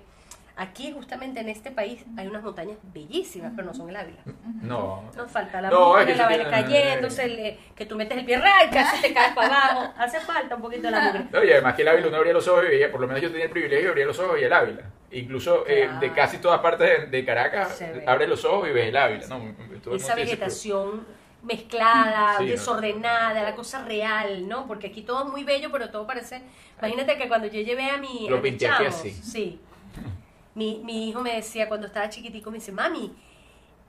aquí, 0.58 0.92
justamente 0.92 1.40
en 1.40 1.48
este 1.48 1.70
país, 1.70 2.04
hay 2.16 2.26
unas 2.26 2.42
montañas 2.42 2.76
bellísimas, 2.92 3.52
pero 3.56 3.68
no 3.68 3.74
son 3.74 3.88
el 3.88 3.96
Ávila. 3.96 4.18
No, 4.60 5.04
Nos 5.16 5.30
falta 5.30 5.60
la 5.62 5.70
No, 5.70 5.88
mugre, 5.90 6.06
que 6.06 6.16
la 6.16 6.26
vaina 6.26 6.50
cayéndose, 6.50 7.24
el, 7.24 7.38
eh, 7.38 7.58
que 7.74 7.86
tú 7.86 7.96
metes 7.96 8.18
el 8.18 8.24
pie 8.24 8.38
ray, 8.38 8.68
casi 8.70 9.00
te 9.00 9.14
caes 9.14 9.34
para 9.34 9.46
abajo. 9.48 9.94
Hace 9.96 10.20
falta 10.20 10.56
un 10.56 10.62
poquito 10.62 10.82
de 10.82 10.90
la 10.90 11.00
mugre. 11.00 11.26
No, 11.32 11.42
y 11.44 11.52
además 11.52 11.74
que 11.74 11.82
el 11.82 11.88
Ávila 11.88 12.08
uno 12.08 12.16
abría 12.18 12.32
los 12.34 12.46
ojos 12.48 12.64
y 12.66 12.68
veía, 12.68 12.90
por 12.92 13.00
lo 13.00 13.06
menos 13.06 13.22
yo 13.22 13.30
tenía 13.30 13.44
el 13.46 13.50
privilegio 13.50 13.84
de 13.86 13.90
abrir 13.90 14.06
los 14.06 14.18
ojos 14.18 14.38
y 14.40 14.44
el 14.44 14.52
Ávila. 14.52 14.82
Incluso 15.10 15.64
eh, 15.66 15.88
de 16.00 16.12
casi 16.12 16.36
todas 16.38 16.60
partes 16.60 16.86
de, 17.02 17.06
de 17.06 17.24
Caracas, 17.24 17.76
Se 17.76 17.90
ve. 17.92 18.04
abre 18.06 18.26
los 18.26 18.44
ojos 18.44 18.68
y 18.68 18.72
ves 18.72 18.88
el 18.88 18.96
Ávila. 18.96 19.26
No, 19.28 19.94
esa 19.94 20.14
vegetación 20.14 21.06
mezclada, 21.42 22.36
Sí, 22.38 22.44
¿no? 22.44 22.50
desordenada, 22.50 23.42
la 23.42 23.54
cosa 23.54 23.84
real, 23.84 24.48
¿no? 24.48 24.66
Porque 24.66 24.88
aquí 24.88 25.02
todo 25.02 25.24
es 25.24 25.30
muy 25.30 25.44
bello, 25.44 25.70
pero 25.72 25.88
todo 25.90 26.06
parece... 26.06 26.42
Imagínate 26.78 27.16
que 27.16 27.28
cuando 27.28 27.46
yo 27.46 27.60
llevé 27.62 27.90
a 27.90 27.96
mi... 27.96 28.28
Lo 28.28 28.38
a 28.38 28.42
pinté 28.42 28.68
aquí 28.68 28.84
chamos, 28.84 28.94
así. 29.00 29.10
Sí. 29.12 29.60
Mi, 30.58 30.80
mi 30.84 31.08
hijo 31.08 31.20
me 31.20 31.34
decía 31.36 31.68
cuando 31.68 31.86
estaba 31.86 32.08
chiquitico, 32.08 32.50
me 32.50 32.56
dice, 32.58 32.72
mami, 32.72 33.14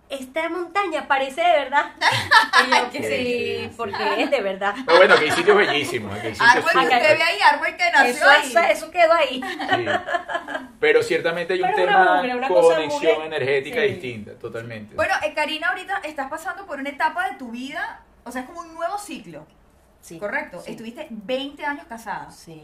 esta 0.07 0.49
montaña 0.49 1.07
parece 1.07 1.41
de 1.41 1.51
verdad. 1.51 1.91
Y 2.67 2.70
yo, 2.70 2.76
Sí, 2.91 2.97
sí, 3.03 3.57
sí, 3.63 3.70
porque 3.76 4.22
es 4.24 4.30
de 4.30 4.41
verdad. 4.41 4.76
Pero 4.86 4.97
bueno, 4.99 5.15
que 5.17 5.26
hay 5.26 5.32
sitios 5.32 5.57
bellísimos. 5.57 6.11
hay 6.13 6.22
sitios 6.36 6.41
Árbol 6.47 6.72
que 6.72 6.78
usted 6.80 7.17
ve 7.17 7.24
ahí, 7.24 7.39
árbol 7.41 7.67
que 7.76 7.91
nació 7.91 8.11
Eso, 8.11 8.30
ahí. 8.30 8.47
eso, 8.49 8.59
eso 8.59 8.91
quedó 8.91 9.13
ahí. 9.13 9.41
Sí. 9.41 9.86
Pero 10.80 11.01
ciertamente 11.03 11.53
hay 11.53 11.61
un 11.63 11.72
Pero 11.76 11.88
tema 11.88 12.47
cosa 12.47 12.76
conexión 12.76 13.22
energética 13.24 13.82
Sí. 13.82 13.88
distinta, 13.88 14.34
totalmente. 14.36 14.95
Bueno, 14.95 15.13
eh, 15.24 15.34
Karina, 15.34 15.70
ahorita 15.70 16.01
estás 16.03 16.30
pasando 16.30 16.65
por 16.67 16.80
una 16.80 16.89
etapa 16.89 17.30
de 17.30 17.36
tu 17.38 17.49
vida, 17.51 18.01
o 18.24 18.32
sea, 18.32 18.41
es 18.41 18.47
como 18.47 18.61
un 18.61 18.74
nuevo 18.76 18.97
ciclo, 18.99 19.45
Sí, 20.01 20.17
¿correcto? 20.20 20.61
sí. 20.61 20.72
Estuviste 20.72 21.07
20 21.09 21.65
años 21.65 21.86
casada 21.88 22.30
Sí. 22.32 22.61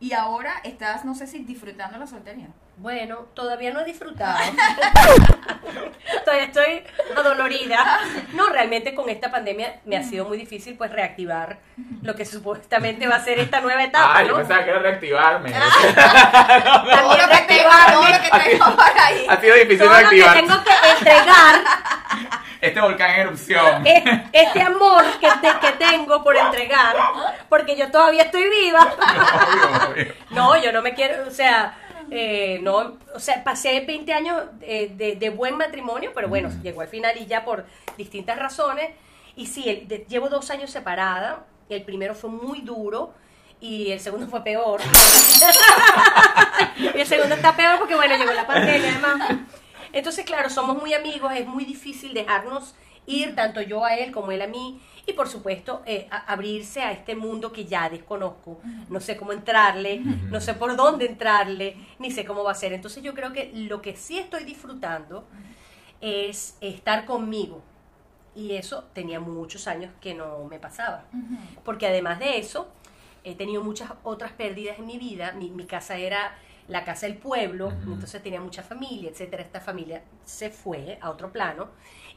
y 0.00 0.12
ahora 0.12 0.54
estás, 0.64 1.04
no 1.04 1.14
sé 1.14 1.26
si 1.26 1.40
disfrutando 1.40 1.98
la 1.98 2.06
soltería. 2.06 2.46
Bueno, 2.80 3.26
todavía 3.34 3.72
no 3.72 3.80
he 3.80 3.84
disfrutado. 3.84 4.38
todavía 6.24 6.44
estoy 6.44 6.82
adolorida. 7.16 7.98
No, 8.34 8.50
realmente 8.50 8.94
con 8.94 9.08
esta 9.08 9.30
pandemia 9.32 9.80
me 9.84 9.96
ha 9.96 10.02
sido 10.04 10.24
muy 10.26 10.36
difícil 10.38 10.76
pues 10.76 10.92
reactivar 10.92 11.58
lo 12.02 12.14
que 12.14 12.24
supuestamente 12.24 13.08
va 13.08 13.16
a 13.16 13.24
ser 13.24 13.38
esta 13.40 13.60
nueva 13.60 13.82
etapa, 13.82 14.12
Ay, 14.18 14.26
yo 14.26 14.32
¿no? 14.32 14.38
pensaba 14.38 14.62
que 14.64 14.70
era 14.70 14.78
reactivarme. 14.80 15.50
Que 15.52 15.58
tengo, 15.58 17.00
todo 17.00 17.18
lo 17.18 17.28
que 17.28 18.30
tengo 18.50 18.76
por 18.76 18.98
ahí. 19.00 19.26
ha 19.28 19.40
sido 19.40 19.54
difícil 19.56 19.78
Todo 19.78 19.88
lo 19.88 19.94
que 19.94 20.00
reactivar 20.02 20.34
tengo 20.36 20.64
que 20.64 20.70
entregar, 20.98 21.54
este 22.60 22.80
volcán 22.80 23.10
en 23.10 23.20
erupción. 23.20 23.86
es 23.86 24.02
este 24.32 24.62
amor 24.62 25.04
que, 25.20 25.28
te- 25.40 25.58
que 25.60 25.72
tengo 25.72 26.22
por 26.22 26.36
entregar, 26.36 26.94
porque 27.48 27.76
yo 27.76 27.90
todavía 27.90 28.24
estoy 28.24 28.48
viva. 28.48 28.82
Obvio, 28.82 29.90
obvio. 29.90 30.14
No, 30.30 30.56
yo 30.62 30.70
no 30.72 30.82
me 30.82 30.94
quiero, 30.94 31.26
o 31.26 31.30
sea, 31.30 31.74
eh, 32.10 32.58
no, 32.62 32.96
o 33.14 33.18
sea, 33.20 33.42
pasé 33.44 33.80
20 33.80 34.12
años 34.12 34.42
eh, 34.62 34.90
de, 34.96 35.16
de 35.16 35.30
buen 35.30 35.56
matrimonio, 35.56 36.12
pero 36.14 36.28
bueno, 36.28 36.50
llegó 36.62 36.80
al 36.80 36.88
final 36.88 37.16
y 37.18 37.26
ya 37.26 37.44
por 37.44 37.66
distintas 37.96 38.38
razones. 38.38 38.90
Y 39.36 39.46
sí, 39.46 39.68
el- 39.68 39.88
de- 39.88 40.06
llevo 40.08 40.28
dos 40.28 40.50
años 40.50 40.70
separada. 40.70 41.44
El 41.68 41.82
primero 41.82 42.14
fue 42.14 42.30
muy 42.30 42.60
duro 42.62 43.12
y 43.60 43.90
el 43.90 44.00
segundo 44.00 44.26
fue 44.28 44.42
peor. 44.42 44.80
y 46.94 47.00
el 47.00 47.06
segundo 47.06 47.34
está 47.34 47.56
peor 47.56 47.78
porque, 47.78 47.94
bueno, 47.94 48.16
llegó 48.16 48.32
la 48.32 48.46
pandemia 48.46 48.90
además. 48.92 49.38
Entonces, 49.92 50.24
claro, 50.24 50.50
somos 50.50 50.80
muy 50.80 50.94
amigos, 50.94 51.32
es 51.34 51.46
muy 51.46 51.64
difícil 51.64 52.14
dejarnos 52.14 52.74
ir, 53.06 53.34
tanto 53.34 53.62
yo 53.62 53.84
a 53.84 53.96
él 53.96 54.12
como 54.12 54.32
él 54.32 54.42
a 54.42 54.46
mí, 54.46 54.80
y 55.08 55.14
por 55.14 55.26
supuesto 55.28 55.82
eh, 55.86 56.06
a- 56.10 56.30
abrirse 56.32 56.82
a 56.82 56.92
este 56.92 57.16
mundo 57.16 57.50
que 57.52 57.64
ya 57.64 57.88
desconozco. 57.88 58.60
No 58.90 59.00
sé 59.00 59.16
cómo 59.16 59.32
entrarle, 59.32 60.00
no 60.30 60.40
sé 60.40 60.52
por 60.54 60.76
dónde 60.76 61.06
entrarle, 61.06 61.76
ni 61.98 62.10
sé 62.10 62.24
cómo 62.24 62.44
va 62.44 62.52
a 62.52 62.54
ser. 62.54 62.72
Entonces 62.74 63.02
yo 63.02 63.14
creo 63.14 63.32
que 63.32 63.50
lo 63.54 63.80
que 63.80 63.96
sí 63.96 64.18
estoy 64.18 64.44
disfrutando 64.44 65.24
es 66.00 66.56
estar 66.60 67.04
conmigo. 67.06 67.62
Y 68.34 68.52
eso 68.52 68.84
tenía 68.92 69.18
muchos 69.18 69.66
años 69.66 69.90
que 70.00 70.14
no 70.14 70.44
me 70.44 70.58
pasaba. 70.58 71.04
Porque 71.64 71.86
además 71.86 72.18
de 72.20 72.38
eso, 72.38 72.68
he 73.24 73.34
tenido 73.34 73.64
muchas 73.64 73.90
otras 74.04 74.30
pérdidas 74.32 74.78
en 74.78 74.86
mi 74.86 74.98
vida. 74.98 75.32
Mi, 75.32 75.50
mi 75.50 75.64
casa 75.64 75.96
era 75.96 76.36
la 76.68 76.84
casa 76.84 77.06
del 77.06 77.16
pueblo, 77.16 77.72
entonces 77.94 78.22
tenía 78.22 78.40
mucha 78.42 78.62
familia, 78.62 79.10
etcétera. 79.10 79.42
Esta 79.42 79.60
familia 79.60 80.02
se 80.24 80.50
fue 80.50 80.98
a 81.00 81.10
otro 81.10 81.32
plano. 81.32 81.68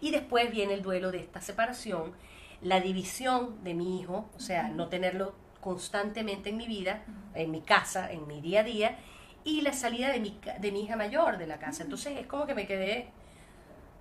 Y 0.02 0.12
después 0.12 0.52
viene 0.52 0.74
el 0.74 0.82
duelo 0.82 1.10
de 1.12 1.20
esta 1.20 1.42
separación, 1.42 2.12
la 2.62 2.80
división 2.80 3.64
de 3.64 3.74
mi 3.74 4.00
hijo, 4.00 4.30
o 4.36 4.40
sea, 4.40 4.70
no 4.70 4.88
tenerlo 4.88 5.34
constantemente 5.62 6.50
en 6.50 6.58
mi 6.58 6.68
vida, 6.68 7.02
en 7.34 7.52
mi 7.52 7.62
casa, 7.62 8.12
en 8.12 8.28
mi 8.28 8.42
día 8.42 8.62
a 8.62 8.64
día, 8.64 8.98
y 9.44 9.62
la 9.62 9.74
salida 9.74 10.10
de 10.12 10.20
mi, 10.20 10.40
de 10.60 10.72
mi 10.72 10.84
hija 10.84 10.96
mayor 10.96 11.38
de 11.38 11.48
la 11.48 11.58
casa. 11.58 11.84
Entonces 11.84 12.18
es 12.20 12.28
como 12.28 12.46
que 12.46 12.54
me 12.56 12.68
quedé 12.68 13.10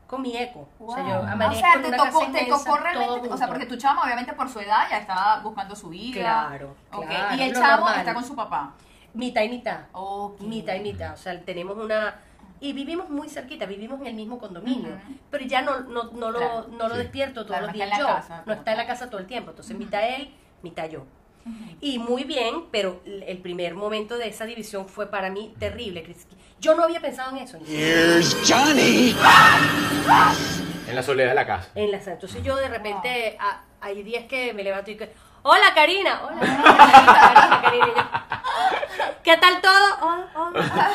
con 0.07 0.23
mi 0.23 0.37
eco. 0.37 0.69
O 0.79 0.93
sea, 0.95 1.07
yo 1.09 1.21
o 1.21 1.23
amanezco 1.23 1.61
sea, 1.61 1.75
en 1.75 1.83
te 1.83 1.89
una 1.89 1.97
tocó, 1.97 2.07
casa 2.07 2.21
te 2.21 2.27
inmensa, 2.27 2.51
tocó 2.51 2.65
todo 2.65 2.77
realmente, 2.79 3.29
o 3.29 3.37
sea, 3.37 3.47
porque 3.47 3.67
tu 3.67 3.77
chamo 3.77 4.03
obviamente 4.03 4.33
por 4.33 4.49
su 4.49 4.59
edad 4.61 4.89
ya 4.91 4.99
estaba 4.99 5.41
buscando 5.41 5.77
su 5.77 5.89
vida. 5.89 6.21
Claro, 6.21 6.75
Ok, 6.93 7.07
claro, 7.07 7.37
Y 7.37 7.43
el 7.43 7.53
lo 7.53 7.61
chamo 7.61 7.77
normal. 7.85 7.99
está 8.01 8.15
con 8.15 8.25
su 8.25 8.35
papá. 8.35 8.75
Mitad 9.15 9.43
y 9.43 9.49
mitad. 9.49 9.81
Ok. 9.93 10.41
Mitad 10.41 10.75
y 10.75 10.81
mitad. 10.81 11.15
O 11.15 11.17
sea, 11.17 11.41
tenemos 11.43 11.77
una... 11.77 12.21
Y 12.63 12.73
vivimos 12.75 13.09
muy 13.09 13.29
cerquita, 13.31 13.65
vivimos 13.67 14.01
en 14.03 14.09
el 14.09 14.15
mismo 14.15 14.39
condominio. 14.39 14.93
Pero 15.31 15.45
ya 15.47 15.63
no, 15.63 15.81
no, 15.81 16.05
no, 16.13 16.31
Claro. 16.33 16.67
lo, 16.71 16.77
no 16.77 16.89
lo 16.89 16.95
Sí. 16.97 17.01
despierto 17.03 17.47
todos 17.47 17.47
Claro, 17.59 17.67
los 17.67 17.75
está 17.75 17.85
días 17.87 17.99
yo. 17.99 18.07
casa, 18.07 18.43
no 18.45 18.53
está 18.53 18.73
en 18.73 18.77
la 18.77 18.87
casa 18.87 19.09
todo 19.09 19.19
el 19.21 19.27
tiempo. 19.27 19.51
Entonces, 19.51 19.77
mitad 19.79 20.03
él, 20.07 20.31
mitad 20.63 20.89
yo. 20.89 21.05
Y 21.81 21.99
muy 21.99 22.25
bien, 22.25 22.67
pero 22.71 23.01
el 23.07 23.39
primer 23.39 23.75
momento 23.75 24.19
de 24.19 24.29
esa 24.29 24.45
división 24.45 24.87
fue 24.89 25.07
para 25.11 25.31
mí 25.31 25.55
terrible. 25.59 26.05
Yo 26.61 26.75
no 26.75 26.85
había 26.85 27.01
pensado 27.01 27.31
en 27.35 27.39
eso. 27.43 27.59
Here's 27.67 28.37
Johnny. 28.47 29.17
En 30.87 30.95
la 30.97 31.03
soledad 31.03 31.31
de 31.31 31.35
la 31.35 31.47
casa. 31.47 31.71
En 31.75 31.91
la 31.91 31.97
Entonces 31.97 32.43
yo 32.43 32.57
de 32.57 32.69
repente, 32.69 33.39
a- 33.41 33.63
hay 33.81 34.03
días 34.03 34.25
que 34.27 34.53
me 34.53 34.63
levanto 34.63 34.91
y 34.91 34.97
que, 34.97 35.11
hola 35.43 35.73
Karina, 35.75 36.21
hola 36.27 36.41
Karina, 36.41 37.15
Karina, 37.17 37.61
Karina. 37.63 37.87
Y 37.87 37.89
yo, 37.97 39.15
¿Qué 39.23 39.37
tal 39.39 39.61
todo? 39.63 39.97
Hola, 40.03 40.29
hola. 40.35 40.91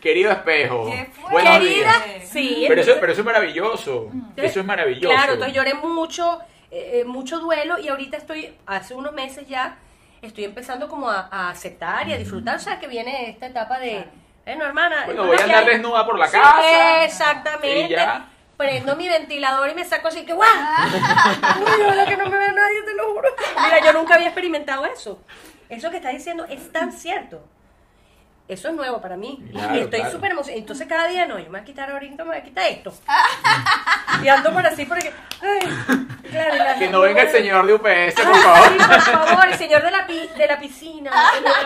Querido 0.00 0.30
espejo. 0.32 0.90
¿Qué 0.90 1.06
fue? 1.12 1.30
buenos 1.32 1.58
Querida, 1.58 1.92
días. 2.06 2.28
sí. 2.28 2.64
Pero 2.68 2.80
eso, 2.80 2.92
pero 3.00 3.12
eso 3.12 3.20
es 3.22 3.24
maravilloso. 3.26 4.10
Eso 4.36 4.60
es 4.60 4.66
maravilloso. 4.66 5.14
Claro, 5.14 5.32
entonces 5.34 5.54
lloré 5.56 5.74
mucho, 5.74 6.40
eh, 6.70 7.00
eh, 7.00 7.04
mucho 7.04 7.38
duelo 7.40 7.78
y 7.78 7.88
ahorita 7.88 8.16
estoy, 8.16 8.54
hace 8.66 8.94
unos 8.94 9.12
meses 9.12 9.48
ya, 9.48 9.78
estoy 10.22 10.44
empezando 10.44 10.88
como 10.88 11.10
a, 11.10 11.28
a 11.30 11.50
aceptar 11.50 12.08
y 12.08 12.12
a 12.12 12.18
disfrutar, 12.18 12.56
o 12.56 12.60
sea, 12.60 12.78
que 12.78 12.86
viene 12.86 13.30
esta 13.30 13.46
etapa 13.46 13.78
de, 13.78 14.04
bueno, 14.44 14.64
hermana. 14.64 15.04
Bueno, 15.06 15.26
voy 15.26 15.36
a 15.38 15.42
andar 15.44 15.64
hay. 15.64 15.70
desnuda 15.70 16.06
por 16.06 16.18
la 16.18 16.26
Sí, 16.28 16.36
casa. 16.38 17.04
Exactamente. 17.04 17.80
Y 17.80 17.88
ya. 17.88 18.28
Prendo 18.56 18.96
mi 18.96 19.06
ventilador 19.08 19.68
y 19.68 19.74
me 19.74 19.84
saco 19.84 20.08
así 20.08 20.24
que 20.24 20.32
¡guau! 20.32 20.48
Uy, 20.48 21.82
ojalá 21.84 22.06
que 22.06 22.16
no 22.16 22.24
me 22.30 22.38
vea 22.38 22.52
nadie, 22.52 22.82
te 22.84 22.94
lo 22.94 23.12
juro. 23.12 23.28
Mira, 23.62 23.84
yo 23.84 23.92
nunca 23.92 24.14
había 24.14 24.28
experimentado 24.28 24.86
eso. 24.86 25.20
Eso 25.68 25.90
que 25.90 25.96
estás 25.98 26.12
diciendo 26.12 26.46
es 26.48 26.72
tan 26.72 26.92
cierto. 26.92 27.44
Eso 28.48 28.68
es 28.68 28.74
nuevo 28.74 29.00
para 29.00 29.16
mí. 29.16 29.44
Claro, 29.50 29.74
y 29.74 29.78
estoy 29.82 29.98
claro. 30.00 30.14
súper 30.14 30.30
emocionada. 30.32 30.60
Entonces 30.60 30.86
cada 30.86 31.08
día 31.08 31.26
no, 31.26 31.36
yo 31.38 31.44
me 31.46 31.50
voy 31.50 31.60
a 31.60 31.64
quitar 31.64 31.90
ahorita, 31.90 32.22
me 32.24 32.30
voy 32.30 32.38
a 32.38 32.42
quitar 32.44 32.64
esto. 32.70 32.92
y 34.22 34.28
ando 34.28 34.52
por 34.52 34.64
así 34.66 34.86
porque. 34.86 35.12
Ay, 35.42 36.08
claro, 36.30 36.54
la- 36.56 36.78
Que 36.78 36.88
no 36.88 37.00
venga 37.00 37.22
el 37.22 37.30
señor 37.30 37.66
de 37.66 37.74
UPS, 37.74 37.86
Ay, 37.88 38.12
por 38.24 38.34
sí, 38.36 38.42
favor. 38.42 38.76
por 38.78 39.00
favor, 39.28 39.48
el 39.48 39.54
señor 39.58 39.82
de 39.82 39.90
la, 39.90 40.06
pi- 40.06 40.28
de 40.36 40.46
la 40.46 40.58
piscina. 40.58 41.10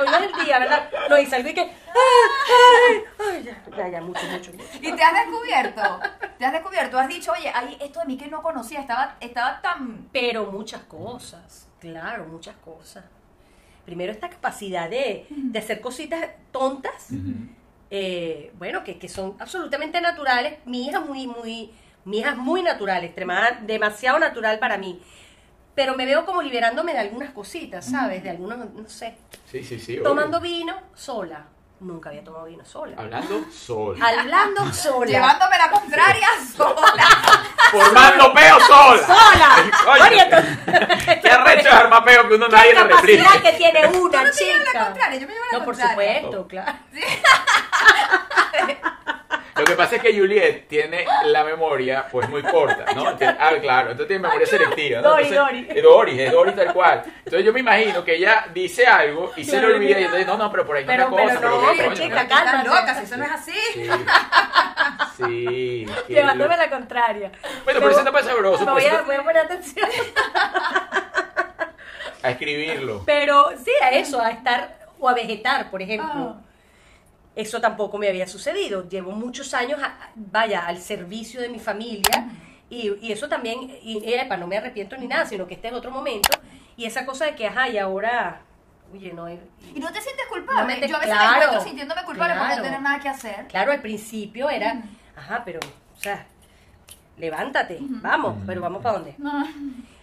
Hoy 0.01 0.09
no 0.09 0.17
es 0.17 0.23
el 0.39 0.45
día, 0.45 0.59
¿verdad? 0.59 0.89
No, 1.09 1.19
y 1.19 1.27
salgo 1.27 1.49
y 1.51 1.55
que. 1.55 1.61
Ay, 1.61 3.03
ay, 3.19 3.47
ay, 3.47 3.55
ya, 3.77 3.89
ya, 3.89 4.01
mucho. 4.01 4.25
mucho. 4.27 4.51
Y 4.81 4.93
te 4.93 5.03
has 5.03 5.13
descubierto, 5.15 6.01
te 6.39 6.45
has 6.47 6.53
descubierto, 6.53 6.99
has 6.99 7.09
dicho, 7.09 7.33
oye, 7.33 7.53
hay 7.55 7.77
esto 7.81 8.01
de 8.01 8.07
mí 8.07 8.17
que 8.17 8.29
no 8.29 8.43
conocía, 8.43 8.81
estaba, 8.81 9.17
estaba 9.21 9.61
tan... 9.61 10.09
Pero 10.13 10.47
muchas 10.47 10.83
cosas, 10.85 11.67
claro, 11.81 12.25
muchas 12.27 12.55
cosas. 12.65 13.05
Primero 13.85 14.13
esta 14.13 14.29
capacidad 14.31 14.89
de, 14.89 15.27
de 15.31 15.59
hacer 15.59 15.81
cositas 15.81 16.25
tontas 16.53 17.09
eh, 17.91 18.53
bueno, 18.59 18.85
que, 18.85 18.99
que 18.99 19.09
son 19.09 19.35
absolutamente 19.39 20.01
naturales. 20.01 20.59
Mi 20.65 20.87
hija 20.87 21.01
muy, 21.01 21.27
muy, 21.27 21.73
mi 22.05 22.19
hija 22.19 22.31
es 22.31 22.37
muy 22.37 22.63
natural, 22.63 23.03
extremada, 23.05 23.61
demasiado 23.63 24.19
natural 24.19 24.59
para 24.59 24.79
mí. 24.79 25.01
Pero 25.75 25.97
me 25.97 26.07
veo 26.07 26.25
como 26.25 26.43
liberándome 26.43 26.93
de 26.93 26.99
algunas 26.99 27.31
cositas, 27.33 27.87
¿sabes? 27.87 28.23
De 28.23 28.31
algunos, 28.31 28.59
no 28.75 28.89
sé. 28.89 29.15
Sí, 29.47 29.63
sí, 29.65 29.79
sí. 29.79 29.95
obvio. 29.95 30.05
Tomando 30.05 30.41
vino 30.41 30.75
sola. 30.95 31.47
Nunca 31.81 32.11
había 32.11 32.23
tomado 32.23 32.45
vino 32.45 32.63
sola. 32.65 32.95
Hablando 32.99 33.43
sol. 33.51 33.97
Hablando 34.03 34.71
sola. 34.73 35.07
Llevándome 35.11 35.57
la 35.59 35.71
contraria 35.71 36.29
sola. 36.57 37.09
Formando 37.71 38.35
peo 38.35 38.61
sola. 38.61 39.07
¡Sola! 39.07 39.71
Oye, 39.93 40.03
Oye, 40.03 40.23
entonces- 40.23 41.21
Qué 41.23 41.31
arrecho 41.31 41.69
es 41.69 41.75
armar 41.75 42.05
peo 42.05 42.29
que 42.29 42.35
uno 42.35 42.49
nadie 42.49 42.71
¿Qué 42.71 42.75
le 42.75 42.83
replique. 42.85 43.23
capacidad 43.23 43.43
que 43.51 43.57
tiene 43.57 43.87
una 43.87 44.25
no 44.25 44.31
llevas 44.31 44.37
la 44.37 44.65
chica? 44.73 44.85
contraria, 44.85 45.21
yo 45.21 45.27
me 45.27 45.33
llevo 45.33 45.45
la 45.53 45.59
No, 45.59 45.65
por 45.65 45.75
contraria. 45.79 46.21
supuesto, 46.21 46.49
claro. 46.49 46.73
Lo 49.61 49.65
que 49.67 49.75
pasa 49.75 49.97
es 49.97 50.03
que 50.03 50.13
Juliet 50.19 50.67
tiene 50.69 51.05
la 51.25 51.45
memoria 51.45 52.07
pues 52.11 52.29
muy 52.29 52.43
corta, 52.43 52.87
¿no? 52.95 53.15
Tiene- 53.17 53.37
ah, 53.39 53.51
claro, 53.61 53.91
entonces 53.93 54.09
tiene 54.09 54.23
memoria 54.23 54.47
selectiva, 54.47 55.01
¿no? 55.01 55.11
Dori, 55.11 55.23
Entonces, 55.25 55.39
Dori. 55.39 55.67
Es 55.79 55.83
Dori, 55.83 56.21
es 56.23 56.33
Dori 56.33 56.53
tal 56.53 56.73
cual. 56.73 57.03
Entonces 57.19 57.45
yo 57.45 57.53
me 57.53 57.61
imagino 57.61 58.05
que 58.05 58.15
ella 58.17 58.47
dice 58.53 58.87
algo 58.87 59.33
y 59.37 59.45
se 59.45 59.61
le 59.61 59.67
olvida 59.67 60.01
y 60.01 60.05
entonces, 60.05 60.27
no, 60.27 60.37
no, 60.37 60.51
pero 60.51 60.67
por 60.67 60.77
ahí 60.77 60.85
no 60.85 60.93
Pero- 60.93 61.09
una 61.09 61.23
cosa, 61.23 61.37
pero 61.41 61.61
no, 61.63 61.69
pero 61.77 61.95
chica, 61.95 62.23
¿no? 62.23 62.29
cálmate. 62.29 62.57
Están 62.57 62.67
locas, 62.67 63.03
eso 63.03 63.17
no 63.17 63.25
es 63.25 63.31
así. 63.31 63.53
Sí. 63.75 63.89
Sí. 65.17 65.87
Llevándome 66.09 66.57
loco. 66.57 66.63
la 66.63 66.71
contraria. 66.71 67.31
Bueno, 67.65 67.81
pero 67.81 67.91
eso 67.91 67.99
está 68.01 68.11
más 68.13 68.25
sabroso, 68.25 68.65
Me 68.65 68.73
pues, 68.73 68.85
voy 68.89 68.95
a, 68.97 69.03
voy 69.03 69.15
a 69.17 69.23
poner 69.23 69.39
atención. 69.39 69.89
A 72.23 72.31
escribirlo. 72.33 73.03
Pero 73.07 73.51
sí, 73.65 73.71
a 73.83 73.91
eso, 73.93 74.21
a 74.21 74.31
estar 74.31 74.77
o 74.99 75.09
a 75.09 75.15
vegetar, 75.15 75.71
por 75.71 75.81
ejemplo. 75.81 76.37
Ah. 76.39 76.41
Eso 77.41 77.61
tampoco 77.61 77.97
me 77.97 78.09
había 78.09 78.27
sucedido. 78.27 78.87
Llevo 78.89 79.13
muchos 79.13 79.55
años, 79.55 79.81
a- 79.83 80.11
vaya, 80.15 80.67
al 80.67 80.79
servicio 80.79 81.41
de 81.41 81.49
mi 81.49 81.59
familia. 81.59 82.29
Y, 82.69 82.93
y 83.01 83.13
eso 83.13 83.29
también, 83.29 83.59
y 83.83 84.03
epa, 84.15 84.37
no 84.37 84.47
me 84.47 84.59
arrepiento 84.59 84.97
ni 84.99 85.07
nada, 85.09 85.25
sino 85.27 85.47
que 85.47 85.55
este 85.55 85.69
es 85.69 85.75
otro 85.75 85.91
momento. 85.91 86.29
Y 86.77 86.85
esa 86.85 87.07
cosa 87.07 87.25
de 87.25 87.35
que, 87.35 87.47
ajá, 87.47 87.69
y 87.69 87.79
ahora, 87.79 88.43
oye, 88.93 89.13
no, 89.13 89.27
eh, 89.27 89.41
Y 89.75 89.81
no 89.81 89.91
te 89.91 90.01
sientes 90.03 90.27
culpable. 90.27 90.61
No 90.61 90.67
me 90.67 90.77
te- 90.77 90.89
yo 90.89 90.97
a 90.97 91.01
veces 91.01 91.15
claro, 91.15 91.31
me 91.31 91.37
encuentro 91.45 91.65
sintiéndome 91.67 92.05
culpable 92.05 92.35
por 92.35 92.43
claro. 92.45 92.57
no 92.59 92.63
tener 92.63 92.83
nada 92.83 93.01
que 93.01 93.09
hacer. 93.09 93.47
Claro, 93.49 93.73
al 93.73 93.81
principio 93.81 94.51
era, 94.51 94.83
ajá, 95.17 95.43
pero, 95.45 95.61
o 95.97 96.01
sea, 96.01 96.27
levántate, 97.17 97.79
vamos, 97.81 98.37
pero 98.47 98.61
vamos 98.61 98.83
para 98.83 98.99
dónde. 98.99 99.15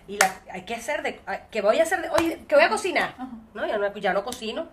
Y 0.08 0.18
la, 0.18 0.32
hay 0.52 0.62
que 0.64 0.76
hacer 0.76 1.04
de, 1.04 1.20
que 1.52 1.62
voy 1.62 1.80
a 1.80 1.84
hacer 1.84 2.02
de, 2.02 2.10
oye, 2.10 2.40
que 2.48 2.56
voy 2.56 2.64
a 2.64 2.70
cocinar. 2.70 3.16
No, 3.54 3.66
ya 3.68 3.78
no, 3.78 3.94
ya 3.96 4.14
no 4.14 4.24
cocino. 4.24 4.68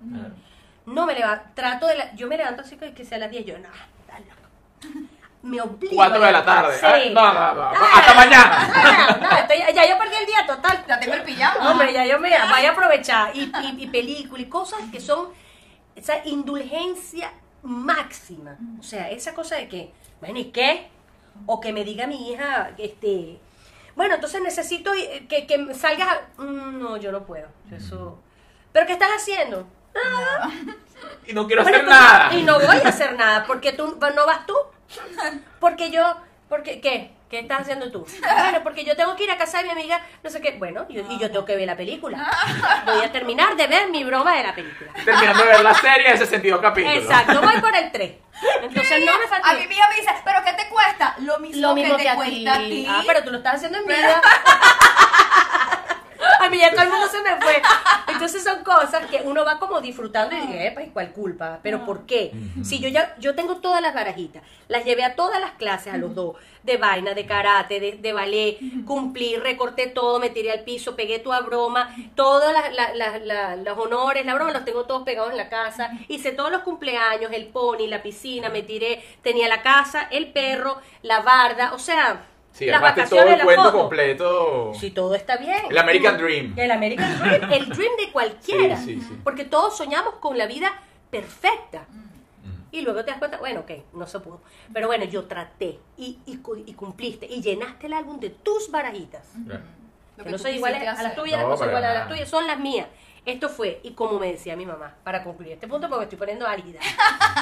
No 0.86 1.06
me 1.06 1.14
levanto, 1.14 1.44
trato 1.54 1.86
de, 1.86 1.96
la- 1.96 2.14
yo 2.14 2.26
me 2.28 2.36
levanto 2.36 2.62
así 2.62 2.76
que, 2.76 2.92
que 2.92 3.04
sea 3.04 3.16
a 3.16 3.20
las 3.20 3.30
10, 3.30 3.44
yo, 3.46 3.58
no, 3.58 3.68
loco. 3.68 5.08
Me 5.42 5.60
obligo. 5.60 5.94
Cuatro 5.94 6.22
a 6.22 6.26
de 6.26 6.32
la 6.32 6.44
tarde. 6.44 6.74
Sí. 6.78 6.86
Ah, 6.86 7.10
no, 7.12 7.34
no, 7.34 7.54
no. 7.54 7.70
Hasta 7.70 8.14
mañana. 8.14 9.18
No, 9.20 9.28
no, 9.30 9.36
estoy- 9.38 9.74
ya 9.74 9.86
yo 9.88 9.98
perdí 9.98 10.14
el 10.20 10.26
día 10.26 10.46
total. 10.46 10.84
Ya 10.88 10.98
tengo 11.00 11.14
el 11.14 11.22
pijama. 11.22 11.70
Hombre, 11.70 11.92
ya 11.92 12.06
yo 12.06 12.18
me 12.18 12.30
voy 12.30 12.64
a 12.64 12.70
aprovechar. 12.70 13.36
Y, 13.36 13.52
y, 13.62 13.82
y 13.82 13.86
películas 13.88 14.46
y 14.46 14.48
cosas 14.48 14.80
que 14.90 15.00
son 15.00 15.28
esa 15.94 16.24
indulgencia 16.26 17.30
máxima. 17.62 18.56
O 18.80 18.82
sea, 18.82 19.10
esa 19.10 19.34
cosa 19.34 19.56
de 19.56 19.68
que, 19.68 19.92
bueno, 20.20 20.38
¿y 20.38 20.46
qué? 20.46 20.88
O 21.46 21.60
que 21.60 21.72
me 21.74 21.84
diga 21.84 22.06
mi 22.06 22.30
hija, 22.30 22.70
este, 22.78 23.38
bueno, 23.96 24.14
entonces 24.14 24.40
necesito 24.42 24.94
eh, 24.94 25.26
que, 25.28 25.46
que 25.46 25.74
salgas. 25.74 26.08
a- 26.08 26.42
Mm, 26.42 26.78
no, 26.80 26.96
yo 26.96 27.12
no 27.12 27.24
puedo. 27.24 27.48
Eso. 27.70 28.18
¿Pero 28.72 28.86
qué 28.86 28.94
estás 28.94 29.10
haciendo? 29.10 29.66
Nada. 29.94 30.50
Y 31.26 31.32
no 31.32 31.46
quiero 31.46 31.62
Bueno, 31.62 31.78
hacer 31.78 31.88
entonces- 31.88 32.12
nada. 32.12 32.34
Y 32.34 32.42
no 32.42 32.58
voy 32.60 32.76
a 32.84 32.88
hacer 32.88 33.14
nada, 33.16 33.44
porque 33.46 33.72
tú 33.72 33.98
no 34.14 34.26
vas 34.26 34.46
tú. 34.46 34.54
Porque 35.60 35.90
yo, 35.90 36.16
porque 36.48 36.80
¿qué? 36.80 37.12
¿Qué 37.30 37.40
estás 37.40 37.62
haciendo 37.62 37.90
tú? 37.90 38.06
Bueno, 38.20 38.62
porque 38.62 38.84
yo 38.84 38.94
tengo 38.94 39.16
que 39.16 39.24
ir 39.24 39.30
a 39.30 39.36
casa 39.38 39.58
de 39.58 39.64
mi 39.64 39.70
amiga, 39.70 40.00
no 40.22 40.30
sé 40.30 40.40
qué. 40.40 40.52
Bueno, 40.52 40.86
yo- 40.88 41.02
y 41.10 41.18
yo 41.18 41.30
tengo 41.32 41.44
que 41.44 41.56
ver 41.56 41.66
la 41.66 41.76
película. 41.76 42.30
Voy 42.86 43.02
a 43.02 43.10
terminar 43.10 43.56
de 43.56 43.66
ver 43.66 43.88
mi 43.88 44.04
broma 44.04 44.36
de 44.36 44.42
la 44.44 44.54
película. 44.54 44.92
Terminando 45.04 45.42
de 45.42 45.48
ver 45.48 45.60
la 45.62 45.74
serie 45.74 46.12
de 46.12 46.18
62 46.18 46.60
capítulos. 46.60 46.96
Exacto, 47.02 47.40
voy 47.40 47.58
por 47.60 47.74
el 47.74 47.90
3. 47.90 48.12
Entonces 48.62 49.04
no 49.04 49.18
me 49.18 49.24
A 49.24 49.28
falta. 49.28 49.52
mi 49.54 49.62
hija 49.74 49.88
me 49.88 49.96
dice, 49.96 50.10
¿pero 50.24 50.38
qué 50.44 50.52
te 50.52 50.68
cuesta? 50.68 51.14
Lo 51.20 51.38
mismo, 51.40 51.62
Lo 51.68 51.74
mismo 51.74 51.96
que 51.96 52.02
que 52.02 52.02
te 52.04 52.08
a 52.10 52.14
cuesta 52.16 52.34
ti. 52.34 52.46
a 52.48 52.56
ti. 52.58 52.86
Ah, 52.88 53.02
pero 53.06 53.24
tú 53.24 53.30
lo 53.32 53.38
estás 53.38 53.54
haciendo 53.56 53.78
en 53.78 53.86
vida. 53.86 54.20
A 56.40 56.48
mí 56.50 56.58
ya 56.58 56.70
todo 56.72 56.82
el 56.82 56.90
mundo 56.90 57.06
se 57.08 57.22
me 57.22 57.40
fue. 57.40 57.62
Entonces 58.08 58.42
son 58.44 58.62
cosas 58.64 59.06
que 59.06 59.22
uno 59.24 59.44
va 59.44 59.58
como 59.58 59.80
disfrutando 59.80 60.34
y 60.36 60.40
dice, 60.40 60.66
epa, 60.68 60.82
¿y 60.82 60.88
cuál 60.90 61.12
culpa? 61.12 61.58
¿Pero 61.62 61.84
por 61.84 62.06
qué? 62.06 62.32
Si 62.62 62.78
yo 62.80 62.88
ya, 62.88 63.14
yo 63.18 63.34
tengo 63.34 63.56
todas 63.56 63.80
las 63.82 63.94
barajitas, 63.94 64.42
las 64.68 64.84
llevé 64.84 65.04
a 65.04 65.14
todas 65.14 65.40
las 65.40 65.52
clases, 65.52 65.92
a 65.94 65.96
los 65.98 66.14
dos, 66.14 66.36
de 66.62 66.76
vaina, 66.76 67.12
de 67.14 67.26
karate, 67.26 67.80
de, 67.80 67.92
de 67.92 68.12
ballet, 68.12 68.58
cumplí, 68.86 69.36
recorté 69.36 69.86
todo, 69.88 70.18
me 70.18 70.30
tiré 70.30 70.52
al 70.52 70.60
piso, 70.60 70.96
pegué 70.96 71.18
toda 71.18 71.40
broma, 71.40 71.94
todos 72.14 72.52
la- 72.52 72.70
la- 72.70 72.94
la- 72.94 73.18
la- 73.18 73.56
los 73.56 73.78
honores, 73.78 74.24
la 74.24 74.34
broma, 74.34 74.52
los 74.52 74.64
tengo 74.64 74.84
todos 74.84 75.02
pegados 75.02 75.30
en 75.32 75.36
la 75.36 75.48
casa, 75.48 75.90
hice 76.08 76.32
todos 76.32 76.50
los 76.50 76.62
cumpleaños, 76.62 77.32
el 77.32 77.46
pony, 77.46 77.86
la 77.88 78.02
piscina, 78.02 78.48
me 78.48 78.62
tiré, 78.62 79.02
tenía 79.22 79.48
la 79.48 79.62
casa, 79.62 80.08
el 80.10 80.32
perro, 80.32 80.78
la 81.02 81.20
barda, 81.20 81.72
o 81.74 81.78
sea... 81.78 82.26
Sí, 82.54 82.66
las 82.66 82.76
armaste 82.76 83.02
todo 83.02 83.16
vacaciones, 83.16 83.32
el 83.32 83.38
la 83.38 83.44
cuento 83.44 83.72
completo. 83.72 84.72
Si 84.78 84.92
todo 84.92 85.16
está 85.16 85.36
bien. 85.38 85.58
El 85.70 85.76
American 85.76 86.16
Dream. 86.16 86.54
El 86.56 86.70
American 86.70 87.18
Dream, 87.18 87.52
el 87.52 87.68
dream 87.68 87.96
de 87.98 88.12
cualquiera. 88.12 88.76
Sí, 88.76 88.94
sí, 88.94 89.00
sí. 89.00 89.20
Porque 89.24 89.44
todos 89.44 89.76
soñamos 89.76 90.14
con 90.20 90.38
la 90.38 90.46
vida 90.46 90.72
perfecta. 91.10 91.86
Y 92.70 92.82
luego 92.82 93.04
te 93.04 93.10
das 93.10 93.18
cuenta, 93.18 93.38
bueno, 93.38 93.60
ok, 93.60 93.70
no 93.92 94.06
se 94.06 94.20
pudo. 94.20 94.40
Pero 94.72 94.86
bueno, 94.86 95.04
yo 95.04 95.24
traté 95.24 95.78
y, 95.96 96.18
y, 96.26 96.40
y 96.66 96.74
cumpliste 96.74 97.26
y 97.26 97.42
llenaste 97.42 97.86
el 97.86 97.92
álbum 97.92 98.20
de 98.20 98.30
tus 98.30 98.70
barajitas. 98.70 99.28
Que 100.16 100.22
que 100.22 100.30
no 100.30 100.38
son 100.38 100.54
iguales 100.54 100.80
a 100.80 101.02
las 101.02 101.14
tuyas, 101.16 101.42
No, 101.42 101.48
no, 101.48 101.54
iguales 101.54 101.90
a 101.90 101.94
las 101.94 102.08
tuyas, 102.08 102.28
son 102.28 102.46
las 102.46 102.58
mías. 102.58 102.86
Esto 103.26 103.48
fue, 103.48 103.80
y 103.82 103.92
como 103.92 104.18
me 104.18 104.30
decía 104.30 104.54
mi 104.54 104.66
mamá, 104.66 104.94
para 105.02 105.24
concluir 105.24 105.52
este 105.52 105.66
punto, 105.66 105.88
porque 105.88 106.04
estoy 106.04 106.18
poniendo 106.18 106.46
álgida. 106.46 106.78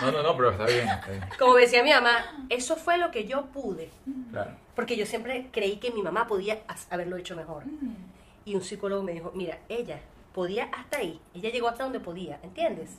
No, 0.00 0.12
no, 0.12 0.22
no, 0.22 0.36
pero 0.36 0.52
está 0.52 0.64
bien. 0.64 0.88
está 0.88 1.10
bien. 1.10 1.24
Como 1.38 1.54
me 1.54 1.62
decía 1.62 1.82
mi 1.82 1.90
mamá, 1.90 2.46
eso 2.48 2.76
fue 2.76 2.98
lo 2.98 3.10
que 3.10 3.26
yo 3.26 3.46
pude. 3.46 3.90
Claro. 4.30 4.61
Porque 4.74 4.96
yo 4.96 5.06
siempre 5.06 5.48
creí 5.52 5.76
que 5.76 5.90
mi 5.90 6.02
mamá 6.02 6.26
podía 6.26 6.62
haberlo 6.90 7.16
hecho 7.16 7.36
mejor. 7.36 7.64
Y 8.44 8.54
un 8.54 8.62
psicólogo 8.62 9.02
me 9.02 9.12
dijo, 9.12 9.32
mira, 9.34 9.58
ella 9.68 10.00
podía 10.34 10.64
hasta 10.64 10.98
ahí, 10.98 11.20
ella 11.34 11.50
llegó 11.50 11.68
hasta 11.68 11.84
donde 11.84 12.00
podía, 12.00 12.40
¿entiendes? 12.42 12.90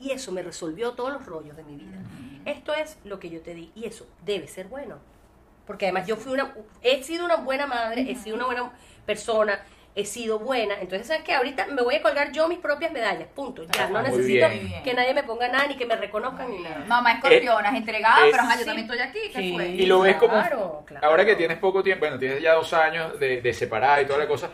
Y 0.00 0.10
eso 0.10 0.32
me 0.32 0.42
resolvió 0.42 0.92
todos 0.92 1.12
los 1.12 1.24
rollos 1.24 1.56
de 1.56 1.64
mi 1.64 1.76
vida. 1.76 1.98
Esto 2.44 2.74
es 2.74 2.98
lo 3.04 3.20
que 3.20 3.30
yo 3.30 3.40
te 3.40 3.54
di 3.54 3.70
y 3.74 3.84
eso 3.84 4.06
debe 4.24 4.48
ser 4.48 4.66
bueno. 4.66 4.98
Porque 5.66 5.86
además 5.86 6.06
yo 6.06 6.16
fui 6.16 6.32
una, 6.32 6.54
he 6.82 7.02
sido 7.02 7.24
una 7.24 7.36
buena 7.36 7.66
madre, 7.66 8.10
he 8.10 8.16
sido 8.16 8.36
una 8.36 8.46
buena 8.46 8.72
persona, 9.06 9.64
he 9.96 10.04
sido 10.04 10.38
buena. 10.40 10.74
Entonces, 10.80 11.06
¿sabes 11.06 11.22
qué? 11.22 11.34
Ahorita 11.34 11.66
me 11.66 11.82
voy 11.82 11.94
a 11.94 12.02
colgar 12.02 12.32
yo 12.32 12.48
mis 12.48 12.58
propias 12.58 12.90
medallas, 12.92 13.28
punto. 13.34 13.62
Ya, 13.64 13.84
Ah, 13.84 13.88
no 13.90 14.02
necesito 14.02 14.48
bien. 14.48 14.82
que 14.82 14.92
nadie 14.94 15.14
me 15.14 15.22
ponga 15.22 15.46
nada 15.48 15.66
ni 15.68 15.76
que 15.76 15.86
me 15.86 15.94
reconozcan 15.96 16.50
ni 16.50 16.58
nada. 16.60 16.84
Mamá 16.86 17.12
escorpiona, 17.12 17.68
es 17.70 17.76
entregada, 17.76 18.26
es- 18.26 18.32
pero 18.32 18.42
ajá, 18.42 18.54
yo 18.54 18.60
sí. 18.60 18.64
también 18.66 18.90
estoy 18.90 19.00
aquí. 19.00 19.18
¿Qué 19.32 19.38
Sí. 19.40 19.52
fue? 19.54 19.68
Y 19.68 19.86
lo 19.86 20.00
ves 20.00 20.16
como. 20.16 20.32
Claro, 20.32 20.82
claro. 20.86 21.06
Ahora 21.06 21.24
que 21.24 21.36
tienes 21.36 21.58
poco 21.58 21.82
tiempo, 21.82 22.06
bueno, 22.06 22.18
tienes 22.18 22.42
ya 22.42 22.54
dos 22.54 22.72
años 22.72 23.18
de, 23.20 23.40
de 23.40 23.52
separada 23.52 24.02
y 24.02 24.06
toda 24.06 24.18
la 24.18 24.26
cosa, 24.26 24.50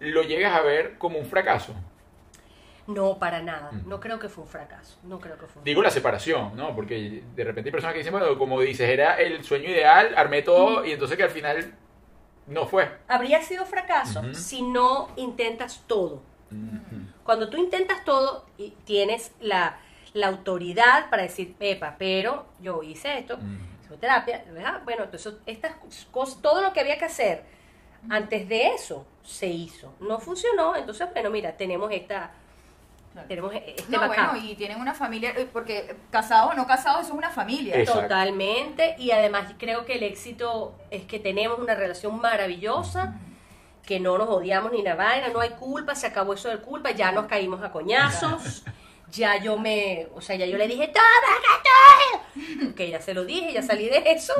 lo 0.00 0.22
llegas 0.22 0.54
a 0.54 0.62
ver 0.62 0.98
como 0.98 1.18
un 1.18 1.26
fracaso. 1.26 1.74
No, 2.86 3.18
para 3.18 3.40
nada. 3.40 3.70
No 3.86 4.00
creo 4.00 4.18
que 4.18 4.28
fue 4.28 4.42
un 4.42 4.50
fracaso. 4.50 4.98
No 5.04 5.20
creo 5.20 5.38
que 5.38 5.46
fue 5.46 5.60
un 5.60 5.64
Digo 5.64 5.80
la 5.82 5.90
separación, 5.90 6.56
¿no? 6.56 6.74
Porque 6.74 7.22
de 7.36 7.44
repente 7.44 7.68
hay 7.68 7.72
personas 7.72 7.92
que 7.92 7.98
dicen, 7.98 8.12
bueno, 8.12 8.36
como 8.36 8.60
dices, 8.60 8.88
era 8.88 9.14
el 9.20 9.44
sueño 9.44 9.68
ideal, 9.68 10.12
armé 10.16 10.42
todo 10.42 10.84
y 10.84 10.90
entonces 10.92 11.16
que 11.16 11.22
al 11.22 11.30
final 11.30 11.72
no 12.46 12.66
fue. 12.66 12.90
Habría 13.08 13.42
sido 13.42 13.64
fracaso 13.66 14.34
si 14.34 14.62
no 14.62 15.08
intentas 15.16 15.82
todo. 15.86 16.22
Cuando 17.24 17.48
tú 17.48 17.56
intentas 17.58 18.04
todo 18.04 18.44
y 18.58 18.70
tienes 18.84 19.32
la, 19.40 19.78
la 20.14 20.26
autoridad 20.28 21.08
para 21.10 21.22
decir, 21.22 21.54
Pepa, 21.54 21.94
pero 21.98 22.46
yo 22.60 22.82
hice 22.82 23.18
esto, 23.18 23.36
Mm. 23.36 23.58
psicoterapia, 23.82 24.44
¿verdad? 24.52 24.80
Bueno, 24.84 25.04
entonces 25.04 25.34
estas 25.46 25.72
cosas, 26.10 26.40
todo 26.42 26.60
lo 26.60 26.72
que 26.72 26.80
había 26.80 26.98
que 26.98 27.04
hacer 27.04 27.44
antes 28.08 28.48
de 28.48 28.68
eso 28.74 29.06
se 29.22 29.46
hizo. 29.46 29.94
No 30.00 30.18
funcionó, 30.18 30.74
entonces, 30.74 31.06
bueno, 31.12 31.30
mira, 31.30 31.56
tenemos 31.56 31.92
esta, 31.92 32.32
tenemos 33.26 33.52
este 33.54 33.84
No, 33.88 34.06
bueno, 34.06 34.36
y 34.36 34.54
tienen 34.54 34.80
una 34.80 34.94
familia, 34.94 35.32
eh, 35.36 35.48
porque 35.52 35.96
casados 36.10 36.52
o 36.52 36.54
no 36.54 36.66
casados, 36.66 37.02
eso 37.02 37.12
es 37.12 37.18
una 37.18 37.30
familia. 37.30 37.76
Exacto. 37.76 38.02
Totalmente, 38.02 38.94
y 38.98 39.10
además 39.10 39.52
creo 39.58 39.84
que 39.84 39.94
el 39.94 40.02
éxito 40.04 40.74
es 40.90 41.04
que 41.04 41.18
tenemos 41.18 41.58
una 41.58 41.74
relación 41.74 42.20
maravillosa, 42.20 43.14
que 43.84 43.98
no 43.98 44.16
nos 44.18 44.28
odiamos 44.28 44.72
ni 44.72 44.82
la 44.82 44.94
vaina, 44.94 45.28
no 45.28 45.40
hay 45.40 45.50
culpa, 45.50 45.94
se 45.94 46.06
acabó 46.06 46.34
eso 46.34 46.48
de 46.48 46.58
culpa, 46.58 46.92
ya 46.92 47.10
nos 47.10 47.26
caímos 47.26 47.62
a 47.62 47.72
coñazos, 47.72 48.62
ya 49.10 49.42
yo 49.42 49.58
me, 49.58 50.06
o 50.14 50.20
sea, 50.20 50.36
ya 50.36 50.46
yo 50.46 50.56
le 50.56 50.68
dije, 50.68 50.88
toma, 50.88 52.74
que 52.76 52.90
ya 52.90 53.00
se 53.00 53.12
lo 53.12 53.24
dije, 53.24 53.52
ya 53.52 53.62
salí 53.62 53.88
de 53.88 54.04
eso, 54.06 54.34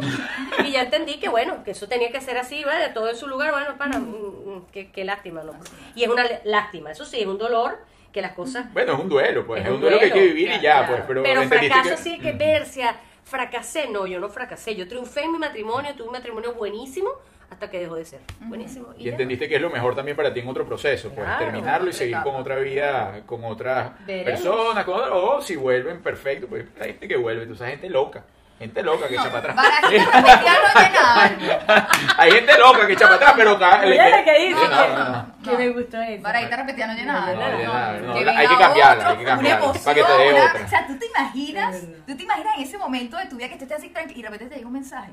y 0.64 0.70
ya 0.70 0.82
entendí 0.82 1.18
que 1.18 1.28
bueno, 1.28 1.64
que 1.64 1.72
eso 1.72 1.88
tenía 1.88 2.12
que 2.12 2.20
ser 2.20 2.38
así, 2.38 2.62
¿vale? 2.62 2.90
todo 2.90 3.10
en 3.10 3.16
su 3.16 3.26
lugar, 3.26 3.50
bueno, 3.50 3.76
para, 3.76 3.98
mm, 3.98 4.04
mm, 4.04 4.66
qué, 4.72 4.92
qué 4.92 5.04
lástima, 5.04 5.42
¿no? 5.42 5.54
Y 5.96 6.04
es 6.04 6.08
una 6.08 6.24
lástima, 6.44 6.92
eso 6.92 7.04
sí, 7.04 7.20
es 7.20 7.26
un 7.26 7.38
dolor 7.38 7.80
que 8.12 8.20
las 8.22 8.32
cosas... 8.32 8.72
Bueno, 8.72 8.94
es 8.94 8.98
un 9.00 9.08
duelo, 9.08 9.46
pues. 9.46 9.60
Es 9.60 9.66
Es, 9.66 9.70
un 9.70 9.76
un 9.76 9.80
duelo 9.82 9.98
que 9.98 10.04
hay 10.06 10.10
que 10.12 10.26
vivir 10.26 10.48
y 10.50 10.60
ya, 10.60 10.86
claro. 10.86 10.86
pues. 10.88 11.02
Pero, 11.06 11.22
Pero 11.22 11.42
fracaso 11.44 11.90
que- 11.90 11.96
sí 11.96 12.18
que 12.18 12.32
verse, 12.32 12.82
fracasé, 13.24 13.88
no, 13.88 14.06
yo 14.06 14.18
no 14.20 14.28
fracasé, 14.28 14.74
yo 14.74 14.88
triunfé 14.88 15.22
en 15.24 15.32
mi 15.32 15.38
matrimonio, 15.38 15.94
tuve 15.94 16.06
un 16.08 16.12
matrimonio 16.12 16.54
buenísimo 16.54 17.10
hasta 17.50 17.68
que 17.70 17.80
dejó 17.80 17.96
de 17.96 18.04
ser. 18.04 18.20
Buenísimo. 18.40 18.88
Y 18.96 19.04
ya. 19.04 19.10
entendiste 19.12 19.48
que 19.48 19.56
es 19.56 19.60
lo 19.60 19.70
mejor 19.70 19.94
también 19.96 20.16
para 20.16 20.32
ti 20.32 20.40
en 20.40 20.48
otro 20.48 20.64
proceso, 20.66 21.10
pues 21.10 21.26
terminarlo 21.38 21.90
y 21.90 21.92
seguir 21.92 22.14
etapa. 22.14 22.30
con 22.30 22.40
otra 22.40 22.56
vida, 22.56 23.22
con 23.26 23.44
otras 23.44 23.92
Veremos. 24.06 24.40
personas, 24.40 24.84
con 24.84 25.00
o 25.12 25.40
si 25.40 25.56
vuelven, 25.56 26.00
perfecto, 26.02 26.46
pues 26.46 26.66
hay 26.80 26.90
gente 26.92 27.08
que 27.08 27.16
vuelve, 27.16 27.46
tú 27.46 27.54
sabes, 27.56 27.72
gente 27.74 27.90
loca, 27.90 28.24
gente 28.60 28.82
loca 28.82 29.08
que 29.08 29.14
echa 29.14 29.30
para 29.32 29.52
atrás. 29.52 29.56
Repetidas 29.82 30.58
no 30.74 30.80
llenaban. 30.80 31.86
hay 32.18 32.30
gente 32.30 32.58
loca 32.58 32.86
que 32.86 32.92
echa 32.92 33.04
para 33.06 33.14
atrás, 33.16 33.32
pero 33.36 33.58
ca- 33.58 33.80
le- 33.82 33.90
Mira 33.90 34.18
lo 34.18 34.24
que 34.24 34.38
dice. 34.38 34.60
Sí, 34.60 34.66
no, 34.70 34.88
no, 34.88 35.08
no. 35.10 35.26
Que 35.42 35.56
me 35.56 35.68
gustó 35.70 36.00
eso. 36.02 36.22
Barajitas 36.22 36.58
repetidas 36.58 36.88
no 36.90 36.94
llenaban. 36.94 37.34
No, 37.34 38.14
no, 38.14 38.30
hay 38.30 38.46
que 38.46 38.56
cambiarla, 38.58 39.08
hay 39.10 39.16
que 39.16 39.24
cambiarla, 39.24 39.66
una 39.66 39.78
para 39.84 39.94
que 39.94 40.02
te 40.04 40.12
dé 40.12 40.42
otra. 40.42 40.64
O 40.64 40.68
sea, 40.68 40.86
tú 40.86 40.98
te 40.98 41.06
imaginas, 41.06 41.76
tú 42.06 42.16
te 42.16 42.22
imaginas 42.22 42.56
en 42.56 42.62
ese 42.62 42.78
momento 42.78 43.16
de 43.16 43.26
tu 43.26 43.36
vida 43.36 43.48
que 43.48 43.56
tú 43.56 43.64
estés 43.64 43.78
así 43.78 43.88
tranquilo 43.88 44.18
y 44.20 44.22
de 44.22 44.28
repente 44.28 44.50
te 44.50 44.56
llega 44.56 44.66
un 44.68 44.74
mensaje 44.74 45.10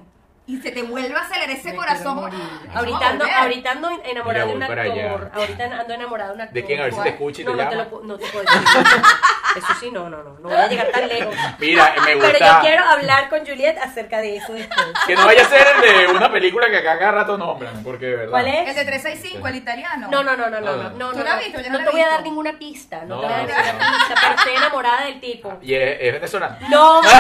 y 0.47 0.61
se 0.61 0.71
te 0.71 0.81
vuelve 0.81 1.13
a 1.13 1.21
acelerar 1.21 1.49
ese 1.49 1.75
corazón. 1.75 2.29
Ay, 2.31 2.69
Ahorita 2.73 3.09
ando, 3.09 3.25
ahorita 3.25 3.71
ando 3.71 3.89
enamorada 4.05 4.45
de 4.45 4.53
un 4.53 4.63
actor. 4.63 5.31
Ahorita 5.33 5.63
ando 5.65 5.93
enamorada 5.93 6.29
de 6.29 6.35
un 6.35 6.41
actor. 6.41 6.53
¿De 6.55 6.63
quién? 6.65 6.79
A 6.79 6.83
ver 6.85 6.93
si 6.93 7.01
te 7.01 7.09
escucha 7.09 7.41
y 7.41 7.45
te 7.45 7.51
no, 7.51 7.57
no 7.57 7.69
te, 7.69 7.75
llama. 7.75 7.89
lo, 7.91 8.03
no 8.03 8.17
te 8.17 8.25
puedo 8.27 8.45
decir. 8.45 8.61
Eso 9.57 9.73
sí, 9.79 9.91
no, 9.91 10.09
no, 10.09 10.23
no. 10.23 10.33
No 10.39 10.49
voy 10.49 10.57
a 10.57 10.67
llegar 10.67 10.87
tan 10.91 11.07
lejos. 11.07 11.35
Mira, 11.59 11.93
me 12.05 12.15
Pero 12.15 12.21
yo 12.21 12.27
gusta 12.29 12.59
quiero 12.61 12.83
hablar 12.85 13.27
con 13.29 13.39
Juliet 13.45 13.77
acerca 13.79 14.19
de 14.19 14.37
eso 14.37 14.53
después. 14.53 14.85
que 15.07 15.15
no 15.15 15.25
vaya 15.25 15.41
a 15.41 15.45
ser 15.49 15.65
el 15.67 15.81
de 15.81 16.13
una 16.13 16.31
película 16.31 16.69
que 16.69 16.77
acá 16.77 16.99
cada 16.99 17.11
rato 17.11 17.37
nombran, 17.39 17.83
porque 17.83 18.05
de 18.05 18.15
verdad. 18.17 18.31
¿Cuál 18.31 18.47
es? 18.47 18.69
El 18.69 18.75
de 18.75 18.85
365, 18.85 19.47
el 19.47 19.55
italiano. 19.55 20.07
No, 20.11 20.23
no, 20.23 20.37
no, 20.37 20.49
no, 20.49 20.61
no, 20.61 20.75
no, 20.75 20.83
No, 20.83 20.89
no, 20.91 21.11
¿Tú 21.11 21.17
no, 21.17 21.23
la 21.23 21.33
has 21.33 21.39
visto? 21.43 21.59
Yo 21.59 21.71
no 21.71 21.79
No 21.79 21.85
te 21.85 21.91
voy 21.91 22.01
a 22.01 22.07
dar 22.07 22.21
ninguna 22.21 22.53
pista, 22.59 23.03
no, 23.05 23.15
No, 23.15 23.21
te 23.21 23.27
voy 23.27 23.35
a 23.35 23.41
no, 23.41 23.47
dar 23.47 23.65
ninguna 23.65 23.91
no. 23.91 23.97
pista, 23.97 24.15
pero 24.21 24.35
estoy 24.35 24.53
enamorada 24.55 25.05
del 25.05 25.19
tipo. 25.19 25.57
Y 25.61 25.73
es, 25.73 25.97
es 26.01 26.13
venezolano. 26.13 26.57
No, 26.69 27.01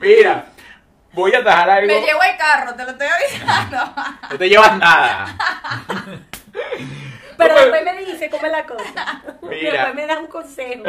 Mira, 0.00 0.46
voy 1.14 1.34
a 1.34 1.38
atajar 1.38 1.70
algo. 1.70 1.86
Me 1.86 2.00
llevo 2.00 2.20
el 2.22 2.36
carro, 2.36 2.74
te 2.74 2.84
lo 2.84 2.90
estoy 2.90 3.06
avisando. 3.08 3.94
No 4.30 4.38
te 4.38 4.48
llevas 4.48 4.78
nada. 4.78 5.36
pero 7.36 7.54
después 7.54 7.84
me 7.84 8.04
dice 8.04 8.30
cómo 8.30 8.46
es 8.46 8.52
la 8.52 8.64
cosa. 8.64 9.22
Mira. 9.42 9.72
Después 9.72 9.94
me 9.94 10.06
das 10.06 10.18
un 10.18 10.26
consejo. 10.26 10.82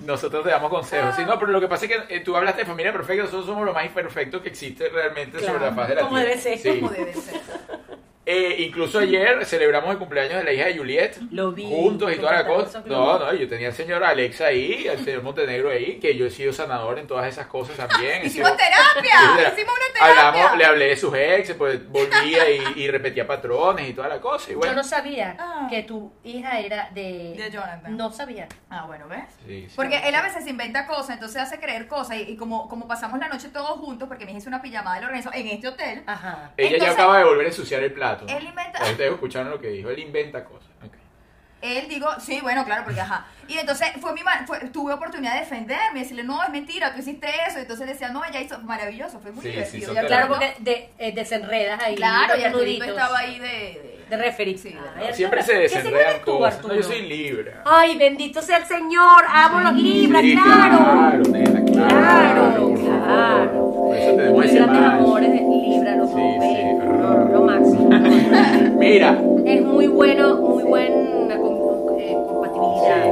Nosotros 0.00 0.44
te 0.44 0.50
damos 0.50 0.70
consejos. 0.70 1.14
Sí, 1.16 1.24
no, 1.24 1.38
pero 1.38 1.52
lo 1.52 1.60
que 1.60 1.68
pasa 1.68 1.86
es 1.86 1.92
que 1.92 2.16
eh, 2.16 2.20
tú 2.20 2.36
hablaste 2.36 2.60
de 2.62 2.66
familia 2.66 2.92
perfecta. 2.92 3.24
Nosotros 3.24 3.46
somos 3.46 3.64
lo 3.64 3.72
más 3.72 3.84
imperfecto 3.84 4.42
que 4.42 4.48
existe 4.50 4.88
realmente 4.88 5.38
Claro, 5.38 5.54
sobre 5.54 5.66
la 5.70 5.74
faz 5.74 5.88
de 5.88 5.94
la 5.96 6.00
como 6.02 6.16
tierra. 6.16 6.28
debe 6.30 6.40
ser. 6.40 6.58
Sí. 6.58 6.80
Como 6.80 6.90
debe 6.92 7.14
ser. 7.14 7.40
Eh, 8.26 8.56
incluso 8.58 8.98
ayer 8.98 9.44
celebramos 9.46 9.90
el 9.90 9.98
cumpleaños 9.98 10.36
de 10.38 10.44
la 10.44 10.52
hija 10.52 10.66
de 10.66 10.76
Juliet. 10.76 11.16
Lo 11.32 11.52
vi. 11.52 11.64
Juntos 11.64 12.12
y 12.12 12.16
toda 12.16 12.32
la 12.32 12.46
cosa. 12.46 12.82
No, 12.86 13.18
no, 13.18 13.32
yo 13.32 13.48
tenía 13.48 13.68
al 13.68 13.74
señor 13.74 14.04
Alexa 14.04 14.46
ahí, 14.46 14.86
al 14.86 15.02
señor 15.02 15.22
Montenegro 15.22 15.70
ahí, 15.70 15.98
que 15.98 16.14
yo 16.16 16.26
he 16.26 16.30
sido 16.30 16.52
sanador 16.52 16.98
en 16.98 17.06
todas 17.06 17.26
esas 17.26 17.46
cosas 17.46 17.76
también. 17.76 18.22
Hicimos 18.26 18.52
terapia, 18.56 19.50
hicimos 19.52 19.74
una 19.74 19.92
terapia. 19.94 20.28
Hablamos, 20.28 20.58
le 20.58 20.64
hablé 20.66 20.84
de 20.90 20.96
sus 20.96 21.14
ex, 21.14 21.54
pues 21.54 21.88
volvía 21.88 22.50
y, 22.50 22.62
y 22.76 22.88
repetía 22.90 23.26
patrones 23.26 23.88
y 23.88 23.94
toda 23.94 24.08
la 24.08 24.20
cosa. 24.20 24.52
Y 24.52 24.54
bueno, 24.54 24.72
Yo 24.74 24.76
no 24.76 24.84
sabía 24.84 25.36
Ah. 25.38 25.66
que 25.70 25.82
tu 25.82 26.12
hija 26.22 26.60
era 26.60 26.90
de... 26.92 27.34
De 27.36 27.50
Jonathan. 27.50 27.96
No 27.96 28.12
sabía. 28.12 28.46
Ah, 28.68 28.84
bueno, 28.86 29.08
¿ves? 29.08 29.24
Sí, 29.46 29.66
sí. 29.68 29.72
Porque 29.74 29.98
él 30.06 30.14
a 30.14 30.22
veces 30.22 30.44
se 30.44 30.50
inventa 30.50 30.86
cosas, 30.86 31.10
entonces 31.10 31.40
hace 31.40 31.58
creer 31.58 31.88
cosas. 31.88 32.18
Y, 32.18 32.32
y 32.32 32.36
como, 32.36 32.68
como 32.68 32.86
pasamos 32.86 33.18
la 33.18 33.28
noche 33.28 33.48
todos 33.48 33.80
juntos, 33.80 34.06
porque 34.08 34.26
me 34.26 34.32
hice 34.32 34.46
una 34.48 34.60
pijamada 34.62 35.00
de 35.00 35.06
Lorenzo 35.06 35.30
en 35.32 35.48
este 35.48 35.68
hotel, 35.68 36.02
Ajá. 36.06 36.52
Ella 36.58 36.78
ya 36.78 36.92
acaba 36.92 37.18
de 37.18 37.24
volver 37.24 37.46
a 37.46 37.48
ensuciar 37.48 37.82
el 37.82 37.92
plato. 37.92 38.09
¿No? 38.18 38.28
Él 38.28 38.44
inventa- 38.44 38.82
Ustedes 38.82 39.12
escucharon 39.12 39.50
lo 39.50 39.60
que 39.60 39.68
dijo, 39.68 39.90
él 39.90 39.98
inventa 39.98 40.44
cosas. 40.44 40.68
Él 41.62 41.88
digo, 41.90 42.08
sí, 42.18 42.38
bueno, 42.40 42.64
claro, 42.64 42.84
porque 42.84 43.02
ajá. 43.02 43.26
Y 43.46 43.58
entonces 43.58 43.88
fue 44.00 44.14
mi 44.14 44.22
fue, 44.46 44.60
tuve 44.70 44.94
oportunidad 44.94 45.34
de 45.34 45.40
defenderme, 45.40 46.00
decirle, 46.00 46.24
no, 46.24 46.42
es 46.42 46.48
mentira, 46.48 46.90
tú 46.94 47.00
hiciste 47.00 47.28
eso. 47.46 47.58
Y 47.58 47.62
entonces 47.62 47.86
decía, 47.86 48.08
no, 48.08 48.24
ella 48.24 48.40
hizo 48.40 48.58
maravilloso, 48.60 49.20
fue 49.20 49.30
muy 49.30 49.42
Sí, 49.42 49.50
divertido. 49.50 49.92
Ya 49.92 50.06
Claro, 50.06 50.28
porque 50.28 50.54
de, 50.60 50.90
eh, 50.96 51.12
desenredas 51.12 51.82
ahí. 51.82 51.96
Claro, 51.96 52.34
y 52.38 52.44
Arturito 52.44 52.84
nuditos. 52.86 52.88
estaba 52.88 53.18
ahí 53.18 53.38
de... 53.38 53.46
de- 53.48 54.04
De 54.08 54.16
referee. 54.16 54.56
Sí, 54.56 54.74
Siempre 55.12 55.42
se 55.42 55.52
¿qué 55.52 55.68
signo 55.68 55.84
desenredan 55.90 56.20
cosas. 56.22 56.62
No, 56.64 56.74
yo 56.74 56.82
soy 56.82 57.02
libre. 57.02 57.52
Ay, 57.66 57.98
bendito 57.98 58.40
sea 58.40 58.56
el 58.56 58.64
Señor. 58.64 59.22
Amo 59.28 59.60
los 59.60 59.74
libras, 59.74 60.22
Sí, 60.22 60.34
claro. 60.34 60.78
Claro, 60.78 61.22
nena, 61.30 61.64
claro. 61.64 61.88
Claro, 61.90 62.74
claro. 62.74 63.69
Eso 63.96 64.32
Muy 64.32 64.46
ese 64.46 64.54
grandes 64.56 64.80
match. 64.80 64.92
amores 65.00 65.30
Libra, 65.30 65.96
los 65.96 66.10
Sí, 66.10 66.16
rompe. 66.16 66.46
sí. 66.46 66.86
No, 66.86 67.24
lo 67.28 67.40
máximo. 67.42 67.88
Mira, 68.78 69.22
Es 69.44 69.62
muy 69.62 69.86
bueno, 69.88 70.36
muy 70.36 70.62
buena 70.64 71.36
com- 71.36 71.98
eh, 71.98 72.16
compatibilidad. 72.26 73.04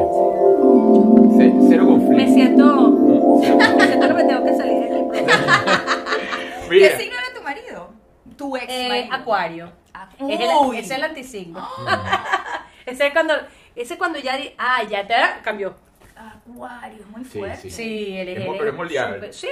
ce- 1.36 1.54
cero 1.68 1.84
Me 1.84 1.90
conflicto. 1.92 2.32
siento, 2.34 2.90
me 3.78 3.86
siento 3.86 4.08
que 4.08 4.14
me 4.14 4.24
tengo 4.24 4.44
que 4.44 4.54
salir 4.56 4.78
de 4.88 5.00
aquí. 5.00 5.32
Mira, 6.70 6.88
¿Qué 6.88 6.96
signo 6.98 7.14
era 7.14 7.34
tu 7.38 7.42
marido? 7.42 7.90
Tu 8.36 8.56
ex 8.56 8.66
Eh, 8.68 8.88
marido. 8.88 9.14
acuario. 9.14 9.72
Acu- 9.94 10.30
Es 10.32 10.40
el, 10.40 10.46
Uy. 10.68 10.78
es 10.78 10.90
el 10.90 11.02
antisigno. 11.02 11.66
ese 12.86 13.06
es 13.06 13.12
cuando, 13.12 13.34
ese 13.74 13.94
es 13.94 13.98
cuando 13.98 14.18
ya, 14.18 14.36
di- 14.36 14.52
ah, 14.58 14.82
ya 14.88 15.06
te 15.06 15.14
cambió. 15.42 15.74
Acuario, 16.16 17.04
muy 17.14 17.24
Sí, 17.24 17.38
fuerte. 17.38 17.56
sí. 17.62 17.70
Sí, 17.70 18.16
él 18.16 18.28
es, 18.28 18.38
Es 18.38 18.44
él 18.44 18.50
pero 18.58 18.70
es 18.70 18.76
súper- 18.76 19.32
Sí. 19.32 19.48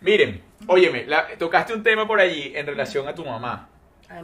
Miren, 0.00 0.42
óyeme, 0.66 1.04
la- 1.06 1.28
tocaste 1.38 1.74
un 1.74 1.82
tema 1.82 2.06
por 2.06 2.20
allí 2.20 2.52
en 2.54 2.66
relación 2.66 3.06
a 3.08 3.14
tu 3.14 3.24
mamá, 3.24 3.68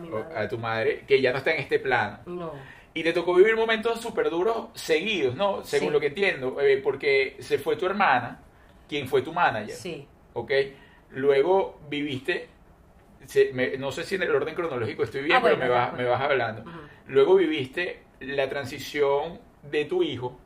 mi 0.01 0.09
madre. 0.09 0.37
a 0.39 0.49
tu 0.49 0.59
madre, 0.59 1.05
que 1.07 1.21
ya 1.21 1.33
no 1.33 1.39
está 1.39 1.53
en 1.55 1.61
este 1.61 1.79
plano. 1.79 2.19
No. 2.27 2.53
Y 2.95 3.03
te 3.03 3.13
tocó 3.13 3.35
vivir 3.35 3.57
momentos 3.57 4.01
súper 4.01 4.31
duros 4.31 4.69
seguidos, 4.75 5.35
¿no? 5.35 5.65
Según 5.65 5.89
Sí. 5.89 5.93
lo 5.93 6.01
que 6.01 6.07
entiendo, 6.09 6.61
eh, 6.61 6.81
porque 6.83 7.37
se 7.41 7.59
fue 7.59 7.77
tu 7.77 7.87
hermana, 7.87 8.41
quien 8.89 9.09
fue 9.09 9.23
tu 9.23 9.33
manager, 9.33 9.75
Sí. 9.75 10.07
¿ok? 10.33 10.53
Luego 11.11 11.81
viviste, 11.89 12.49
se- 13.27 13.53
me- 13.53 13.77
no 13.79 13.91
sé 13.93 14.05
si 14.05 14.15
en 14.15 14.23
el 14.23 14.35
orden 14.35 14.55
cronológico 14.55 15.03
estoy 15.03 15.23
bien, 15.23 15.37
Ah, 15.37 15.41
bueno, 15.41 15.57
pero 15.59 15.73
me 15.73 15.79
vas, 15.79 15.93
me 15.95 16.05
vas 16.05 16.21
hablando. 16.21 16.65
Luego 17.09 17.35
viviste 17.37 18.03
la 18.21 18.49
transición 18.49 19.41
de 19.63 19.85
tu 19.87 20.03
hijo 20.03 20.39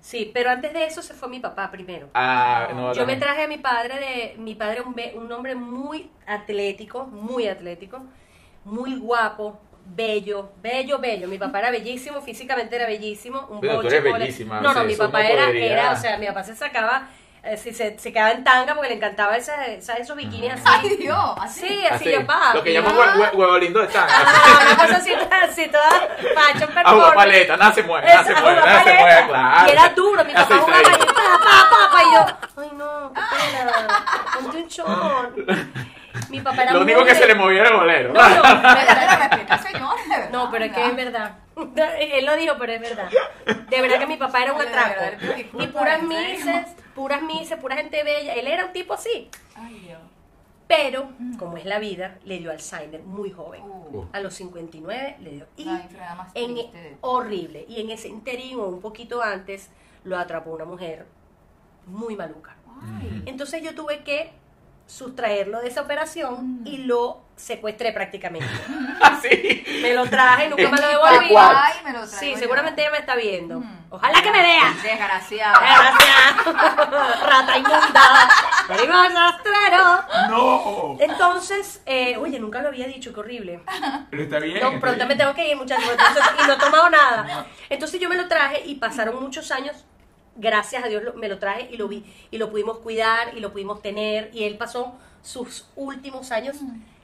Sí, 0.00 0.30
pero 0.32 0.50
antes 0.50 0.72
de 0.72 0.84
eso 0.86 1.02
se 1.02 1.14
fue 1.14 1.28
mi 1.28 1.40
papá 1.40 1.70
primero. 1.70 2.08
a... 2.14 2.68
no, 2.74 2.92
Yo 2.94 3.06
me 3.06 3.16
traje 3.16 3.42
a 3.44 3.48
mi 3.48 3.58
padre 3.58 4.00
de 4.00 4.34
mi 4.38 4.54
padre 4.54 4.80
un, 4.80 4.94
be- 4.94 5.12
un 5.16 5.30
hombre 5.30 5.54
muy 5.54 6.10
atlético, 6.26 7.06
muy 7.06 7.46
atlético, 7.48 8.02
muy 8.64 8.96
guapo, 8.98 9.60
bello, 9.84 10.52
bello, 10.62 10.98
bello. 10.98 11.28
Mi 11.28 11.38
papá 11.38 11.58
era 11.60 11.70
bellísimo, 11.70 12.20
físicamente 12.22 12.76
era 12.76 12.86
bellísimo, 12.86 13.46
un 13.50 13.60
Pero 13.60 13.80
tú 13.80 13.88
eres 13.88 14.04
bellísima, 14.04 14.60
No, 14.60 14.70
o 14.70 14.72
sea, 14.72 14.82
no, 14.82 14.88
mi 14.88 14.96
papá 14.96 15.18
no 15.20 15.28
era, 15.34 15.44
podría- 15.46 15.72
era, 15.72 15.92
o 15.92 15.96
sea, 15.96 16.18
mi 16.18 16.26
papá 16.26 16.44
se 16.44 16.56
sacaba 16.56 17.08
eh, 17.42 17.56
si 17.56 17.72
se, 17.72 17.98
se 17.98 18.12
quedaba 18.12 18.32
en 18.32 18.44
tanga 18.44 18.74
porque 18.74 18.90
le 18.90 18.96
encantaba 18.96 19.36
esa, 19.36 19.64
esa- 19.66 19.94
esos 19.94 20.14
bikinis 20.16 20.52
así. 20.52 20.62
Ay, 20.66 20.96
Dios, 20.96 21.18
así. 21.40 21.60
Sí, 21.68 21.86
así, 21.86 21.94
Así, 22.04 22.12
yo 22.12 22.26
pa. 22.26 22.52
Lo 22.54 22.62
que 22.62 22.72
llaman 22.72 22.94
hue- 22.94 23.14
hue- 23.16 23.34
huevo 23.34 23.58
lindo 23.58 23.80
de 23.80 23.86
tanga. 23.88 24.08
Ah, 24.12 24.58
una 24.66 24.76
cosa 24.76 24.96
así, 24.98 25.12
así 25.42 25.68
toda 25.68 25.90
fashion 25.90 26.70
Agua 26.70 26.74
performance. 26.74 27.14
paleta, 27.14 27.56
nada 27.56 27.72
se 27.72 27.82
mueve, 27.82 28.06
nada 28.06 28.24
se 28.24 28.34
mueve, 28.34 28.60
nada 28.60 28.84
se 28.84 28.94
mueve, 28.94 29.26
claro. 29.28 29.68
Y 29.68 29.70
era 29.72 29.88
duro, 29.90 30.24
mi 30.24 30.32
papá 30.34 30.56
jugaba 30.58 30.78
ahí, 30.78 30.84
diferente. 30.84 31.06
pa, 31.14 31.70
pa, 31.70 31.90
pa, 31.92 32.02
y 32.02 32.12
yo, 32.14 32.26
ay 32.62 32.70
no, 32.76 33.12
qué 33.14 33.20
pena, 33.30 34.04
ponte 34.34 34.56
un 34.58 34.68
short. 34.68 35.36
Mi 36.28 36.40
papá 36.40 36.62
era 36.64 36.72
Lo 36.72 36.80
único 36.82 37.04
que 37.04 37.14
de- 37.14 37.20
se 37.20 37.26
le 37.26 37.34
movía 37.36 37.60
era 37.60 37.70
el 37.70 37.76
bolero. 37.76 38.12
No, 38.12 38.28
no, 38.28 38.42
señor. 39.58 40.30
no, 40.30 40.50
pero 40.50 40.64
es 40.64 40.72
que 40.72 40.86
es 40.86 40.96
verdad. 40.96 41.32
Él 41.98 42.26
lo 42.26 42.36
dijo, 42.36 42.54
pero 42.58 42.72
es 42.72 42.80
verdad. 42.80 43.08
De 43.68 43.80
verdad 43.82 43.98
que 43.98 44.06
mi 44.06 44.16
papá 44.16 44.42
era 44.42 44.52
un 44.52 44.60
atraco. 44.60 45.00
Y 45.58 45.66
puras 45.68 46.00
en 46.00 46.08
serio. 46.08 46.36
mises, 46.36 46.66
puras 47.00 47.22
mises, 47.22 47.58
pura 47.58 47.76
gente 47.76 48.04
bella. 48.04 48.34
Él 48.34 48.46
era 48.46 48.66
un 48.66 48.72
tipo 48.74 48.92
así. 48.92 49.30
Ay, 49.54 49.78
Dios. 49.80 50.00
Pero, 50.68 51.08
como 51.38 51.56
es 51.56 51.64
la 51.64 51.78
vida, 51.78 52.18
le 52.24 52.38
dio 52.38 52.50
Alzheimer 52.50 53.02
muy 53.02 53.30
joven. 53.30 53.62
Uh, 53.64 54.04
A 54.12 54.20
los 54.20 54.34
59 54.34 55.16
le 55.20 55.30
dio. 55.30 55.46
Y 55.56 55.64
más 55.64 56.30
en, 56.34 56.58
horrible. 57.00 57.64
Y 57.68 57.80
en 57.80 57.90
ese 57.90 58.08
interín 58.08 58.60
o 58.60 58.66
un 58.66 58.82
poquito 58.82 59.22
antes 59.22 59.70
lo 60.04 60.18
atrapó 60.18 60.50
una 60.50 60.66
mujer 60.66 61.06
muy 61.86 62.16
maluca. 62.16 62.54
Ay. 62.82 63.22
Entonces 63.24 63.62
yo 63.62 63.74
tuve 63.74 64.04
que 64.04 64.30
sustraerlo 64.90 65.60
de 65.60 65.68
esa 65.68 65.82
operación 65.82 66.60
Mm. 66.62 66.66
y 66.66 66.78
lo 66.78 67.22
secuestré 67.36 67.92
prácticamente. 67.92 68.46
Así. 69.00 69.64
Me 69.82 69.94
lo 69.94 70.04
traje, 70.06 70.48
nunca 70.48 70.68
me 70.68 70.78
lo 70.80 70.88
devolví. 70.88 71.28
cual. 71.28 71.56
Ay, 71.58 71.74
me 71.84 71.92
lo 71.92 72.00
traigo 72.00 72.18
Sí, 72.18 72.32
yo. 72.32 72.38
seguramente 72.38 72.82
ella 72.82 72.90
me 72.90 72.98
está 72.98 73.14
viendo. 73.16 73.60
Mm. 73.60 73.78
Ojalá 73.90 74.22
que 74.22 74.30
me 74.30 74.42
vea. 74.42 74.74
Desgraciado. 74.82 75.58
Gracias. 75.60 76.44
Rata 77.26 77.58
inmunda. 77.58 78.28
Arriba 78.68 79.08
rastrero. 79.08 80.04
No. 80.28 80.96
Entonces, 81.00 81.82
eh, 81.86 82.16
oye, 82.18 82.38
nunca 82.38 82.60
lo 82.62 82.68
había 82.68 82.86
dicho, 82.86 83.12
qué 83.12 83.20
horrible. 83.20 83.60
Pero 84.10 84.22
está 84.22 84.38
bien. 84.38 84.60
No, 84.60 84.68
está 84.68 84.80
pronto 84.80 84.98
me 85.00 85.06
bien. 85.06 85.18
tengo 85.18 85.34
que 85.34 85.48
ir, 85.50 85.56
muchachos. 85.56 85.90
entonces, 85.90 86.24
y 86.42 86.46
no 86.46 86.52
he 86.52 86.56
tomado 86.58 86.90
nada. 86.90 87.46
Entonces 87.68 88.00
yo 88.00 88.08
me 88.08 88.16
lo 88.16 88.28
traje 88.28 88.62
y 88.66 88.74
pasaron 88.76 89.20
muchos 89.22 89.50
años. 89.50 89.84
Gracias 90.36 90.84
a 90.84 90.88
Dios 90.88 91.02
lo- 91.02 91.14
me 91.14 91.28
lo 91.28 91.38
traje 91.38 91.68
y 91.70 91.76
lo 91.76 91.88
vi 91.88 92.04
y 92.30 92.38
lo 92.38 92.50
pudimos 92.50 92.78
cuidar 92.78 93.36
y 93.36 93.40
lo 93.40 93.52
pudimos 93.52 93.82
tener 93.82 94.30
y 94.32 94.44
él 94.44 94.56
pasó 94.56 94.94
sus 95.22 95.68
últimos 95.76 96.30
años 96.32 96.56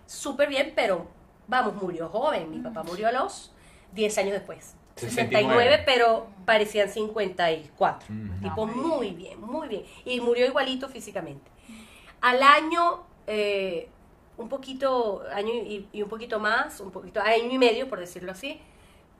súper 0.07 0.49
bien, 0.49 0.73
pero 0.75 1.07
vamos, 1.49 1.75
murió 1.75 2.09
joven. 2.09 2.51
Mi 2.51 2.59
papá 2.59 2.83
murió 2.83 3.09
a 3.09 3.13
los 3.13 3.53
10 3.93 4.17
años 4.19 4.33
después. 4.33 4.75
69, 4.97 5.83
pero 5.85 6.29
parecían 6.47 6.89
54. 6.89 8.07
Mm. 8.09 8.43
Tipo, 8.43 8.67
muy 8.67 9.11
bien, 9.11 9.41
muy 9.41 9.69
bien. 9.69 9.83
Y 10.07 10.21
murió 10.21 10.47
igualito 10.47 10.89
físicamente. 10.89 11.51
Al 12.23 12.43
año, 12.43 13.03
eh, 13.27 13.89
un 14.39 14.49
poquito, 14.49 15.23
año 15.35 15.53
y, 15.53 15.87
y 15.93 16.03
un 16.03 16.09
poquito 16.09 16.41
más, 16.41 16.81
un 16.81 16.91
poquito, 16.91 17.21
año 17.21 17.51
y 17.51 17.59
medio, 17.59 17.89
por 17.89 18.01
decirlo 18.01 18.33
así, 18.33 18.61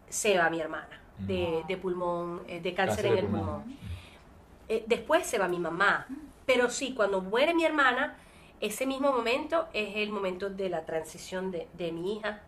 se 0.09 0.39
va 0.39 0.49
mi 0.49 0.61
hermana 0.61 0.89
de, 1.19 1.63
de 1.69 1.77
pulmón, 1.77 2.43
eh, 2.49 2.61
de 2.61 2.73
cáncer, 2.75 3.05
Cáncer 3.05 3.05
de 3.05 3.19
en 3.19 3.19
el 3.25 3.31
pulmón. 3.31 3.63
pulmón. 3.63 3.79
Eh, 4.69 4.85
después 4.87 5.27
se 5.27 5.39
va 5.39 5.49
mi 5.49 5.59
mamá. 5.59 6.07
Pero 6.45 6.71
sí, 6.71 6.95
cuando 6.95 7.21
muere 7.21 7.55
mi 7.55 7.65
hermana, 7.65 8.17
ese 8.61 8.87
mismo 8.87 9.13
momento 9.13 9.69
es 9.73 9.97
el 9.97 10.11
momento 10.11 10.49
de 10.51 10.69
la 10.69 10.85
transición 10.85 11.51
de, 11.51 11.69
de 11.75 11.93
mi 11.93 12.17
hija. 12.17 12.43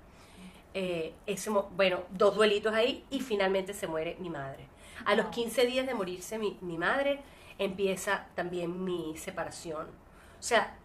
Eh, 0.75 1.15
ese 1.27 1.51
bueno, 1.51 2.01
dos 2.11 2.37
duelitos 2.37 2.75
ahí 2.75 3.05
y 3.11 3.21
finalmente 3.21 3.75
se 3.75 3.87
muere 3.87 4.17
mi 4.21 4.31
madre. 4.31 4.67
A 5.05 5.15
los 5.15 5.27
15 5.27 5.67
días 5.67 5.87
de 5.87 5.95
morirse 5.95 6.39
mi, 6.39 6.59
mi 6.61 6.79
madre, 6.79 7.21
empieza 7.59 8.27
también 8.35 8.85
mi 8.85 9.17
separación. 9.17 9.87
O 9.87 10.43
sea, 10.43 10.77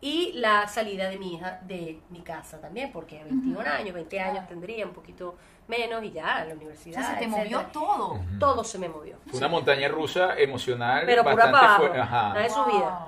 y 0.00 0.32
la 0.34 0.66
salida 0.66 1.08
de 1.10 1.18
mi 1.18 1.34
hija 1.34 1.60
de 1.66 2.00
mi 2.08 2.20
casa 2.20 2.60
también, 2.60 2.90
porque 2.90 3.20
a 3.20 3.24
21 3.24 3.60
años, 3.68 3.94
20 3.94 4.20
años 4.20 4.48
tendría, 4.48 4.86
un 4.86 4.92
poquito 4.92 5.36
menos 5.70 6.04
y 6.04 6.12
ya 6.12 6.44
la 6.46 6.54
O 6.54 6.56
universidad. 6.56 6.94
sea, 6.94 7.04
se 7.04 7.16
te 7.16 7.24
etcétera. 7.24 7.44
movió 7.44 7.66
todo. 7.72 8.20
Todo 8.38 8.64
se 8.64 8.78
me 8.78 8.88
movió. 8.88 9.16
Fue 9.26 9.38
una 9.38 9.48
montaña 9.48 9.88
rusa 9.88 10.36
emocional 10.38 11.04
Pero 11.06 11.24
pura 11.24 11.34
bastante 11.36 11.52
para 11.52 11.66
abajo. 11.66 11.76
fuerte. 11.76 11.98
Ajá. 11.98 12.28
Nada 12.34 12.42
de 12.42 12.50
su 12.50 12.64
vida. 12.64 13.06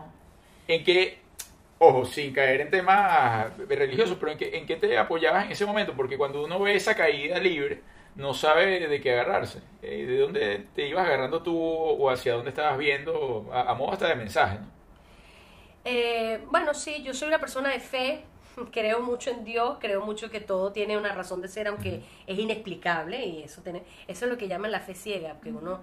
En 0.68 0.84
que, 0.84 1.18
ojo, 1.78 2.04
sin 2.04 2.32
caer 2.32 2.60
en 2.62 2.70
temas 2.70 3.56
religiosos, 3.68 4.16
pero 4.18 4.32
en 4.32 4.38
que, 4.38 4.56
en 4.56 4.66
qué 4.66 4.76
te 4.76 4.98
apoyabas 4.98 5.44
en 5.46 5.52
ese 5.52 5.66
momento, 5.66 5.94
porque 5.96 6.16
cuando 6.18 6.44
uno 6.44 6.60
ve 6.60 6.74
esa 6.76 6.94
caída 6.96 7.38
libre, 7.38 7.82
no 8.14 8.34
sabe 8.34 8.88
de 8.88 9.00
qué 9.00 9.12
agarrarse. 9.12 9.60
Eh, 9.82 10.06
¿De 10.06 10.18
dónde 10.18 10.66
te 10.74 10.86
ibas 10.88 11.06
agarrando 11.06 11.42
tú 11.42 11.56
o 11.58 12.10
hacia 12.10 12.34
dónde 12.34 12.50
estabas 12.50 12.78
viendo, 12.78 13.50
a, 13.52 13.70
a 13.70 13.74
modo 13.74 13.92
hasta 13.92 14.08
de 14.08 14.16
mensaje? 14.16 14.58
¿no? 14.60 14.66
Eh, 15.84 16.40
bueno, 16.50 16.74
sí, 16.74 17.02
yo 17.02 17.12
soy 17.14 17.28
una 17.28 17.38
persona 17.40 17.70
de 17.70 17.80
fe, 17.80 18.24
creo 18.70 19.00
mucho 19.00 19.30
en 19.30 19.44
Dios, 19.44 19.78
creo 19.80 20.04
mucho 20.04 20.30
que 20.30 20.40
todo 20.40 20.72
tiene 20.72 20.96
una 20.96 21.12
razón 21.14 21.40
de 21.42 21.48
ser, 21.48 21.68
aunque 21.68 22.02
es 22.26 22.38
inexplicable, 22.38 23.24
y 23.24 23.42
eso, 23.42 23.62
tiene, 23.62 23.82
eso 24.08 24.24
es 24.26 24.30
lo 24.30 24.38
que 24.38 24.48
llaman 24.48 24.70
la 24.72 24.80
fe 24.80 24.94
ciega, 24.94 25.40
que 25.40 25.50
uno, 25.50 25.80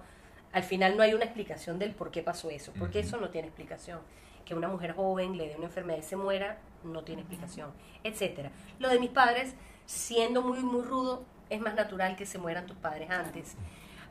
al 0.52 0.64
final 0.64 0.98
no 0.98 1.04
hay 1.04 1.14
una 1.14 1.26
explicación 1.26 1.80
del 1.80 1.94
por 1.94 2.12
qué 2.12 2.22
pasó 2.24 2.50
eso, 2.50 2.72
porque 2.78 3.00
eso 3.00 3.18
no 3.18 3.30
tiene 3.30 3.48
explicación. 3.48 4.00
Que 4.46 4.56
una 4.56 4.68
mujer 4.68 4.94
joven 4.96 5.38
le 5.38 5.48
dé 5.48 5.56
una 5.56 5.66
enfermedad 5.66 6.00
y 6.00 6.04
se 6.04 6.16
muera, 6.16 6.58
no 6.84 7.04
tiene 7.04 7.22
explicación, 7.22 7.72
etcétera. 8.04 8.52
Lo 8.80 8.90
de 8.90 9.00
mis 9.00 9.12
padres, 9.12 9.54
siendo 9.86 10.42
muy, 10.42 10.60
muy 10.60 10.82
rudo, 10.82 11.24
es 11.50 11.60
más 11.62 11.76
natural 11.76 12.16
que 12.16 12.26
se 12.26 12.38
mueran 12.40 12.66
tus 12.66 12.78
padres 12.78 13.10
antes. 13.12 13.56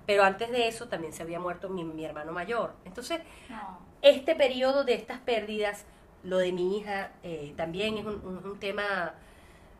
Pero 0.07 0.23
antes 0.25 0.51
de 0.51 0.69
eso 0.69 0.89
también 0.89 1.13
se 1.13 1.23
había 1.23 1.39
muerto 1.41 1.69
mi, 1.69 1.85
mi 1.85 2.05
hermano 2.05 2.33
mayor. 2.33 2.73
Entonces, 2.85 3.21
No. 3.49 3.79
este 4.01 4.35
periodo 4.37 4.85
de 4.85 4.95
estas 4.95 5.19
pérdidas, 5.19 5.85
lo 6.25 6.39
de 6.39 6.53
mi 6.53 6.79
hija, 6.79 7.12
eh, 7.23 7.55
también 7.57 7.99
es 7.99 8.05
un, 8.07 8.14
un- 8.25 8.45
un 8.45 8.59
tema 8.61 9.14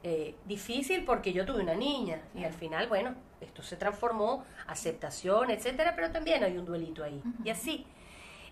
eh, 0.05 0.35
difícil 0.47 1.05
porque 1.05 1.33
yo 1.33 1.45
tuve 1.45 1.63
una 1.63 1.75
niña 1.75 2.21
y 2.35 2.45
al 2.45 2.53
final, 2.55 2.89
bueno, 2.89 3.15
esto 3.41 3.63
se 3.63 3.77
transformó, 3.77 4.45
aceptación, 4.67 5.51
etcétera, 5.51 5.95
pero 5.97 6.11
también 6.11 6.43
hay 6.45 6.57
un 6.59 6.65
duelito 6.65 7.05
ahí. 7.05 7.23
Y 7.45 7.51
así. 7.51 7.87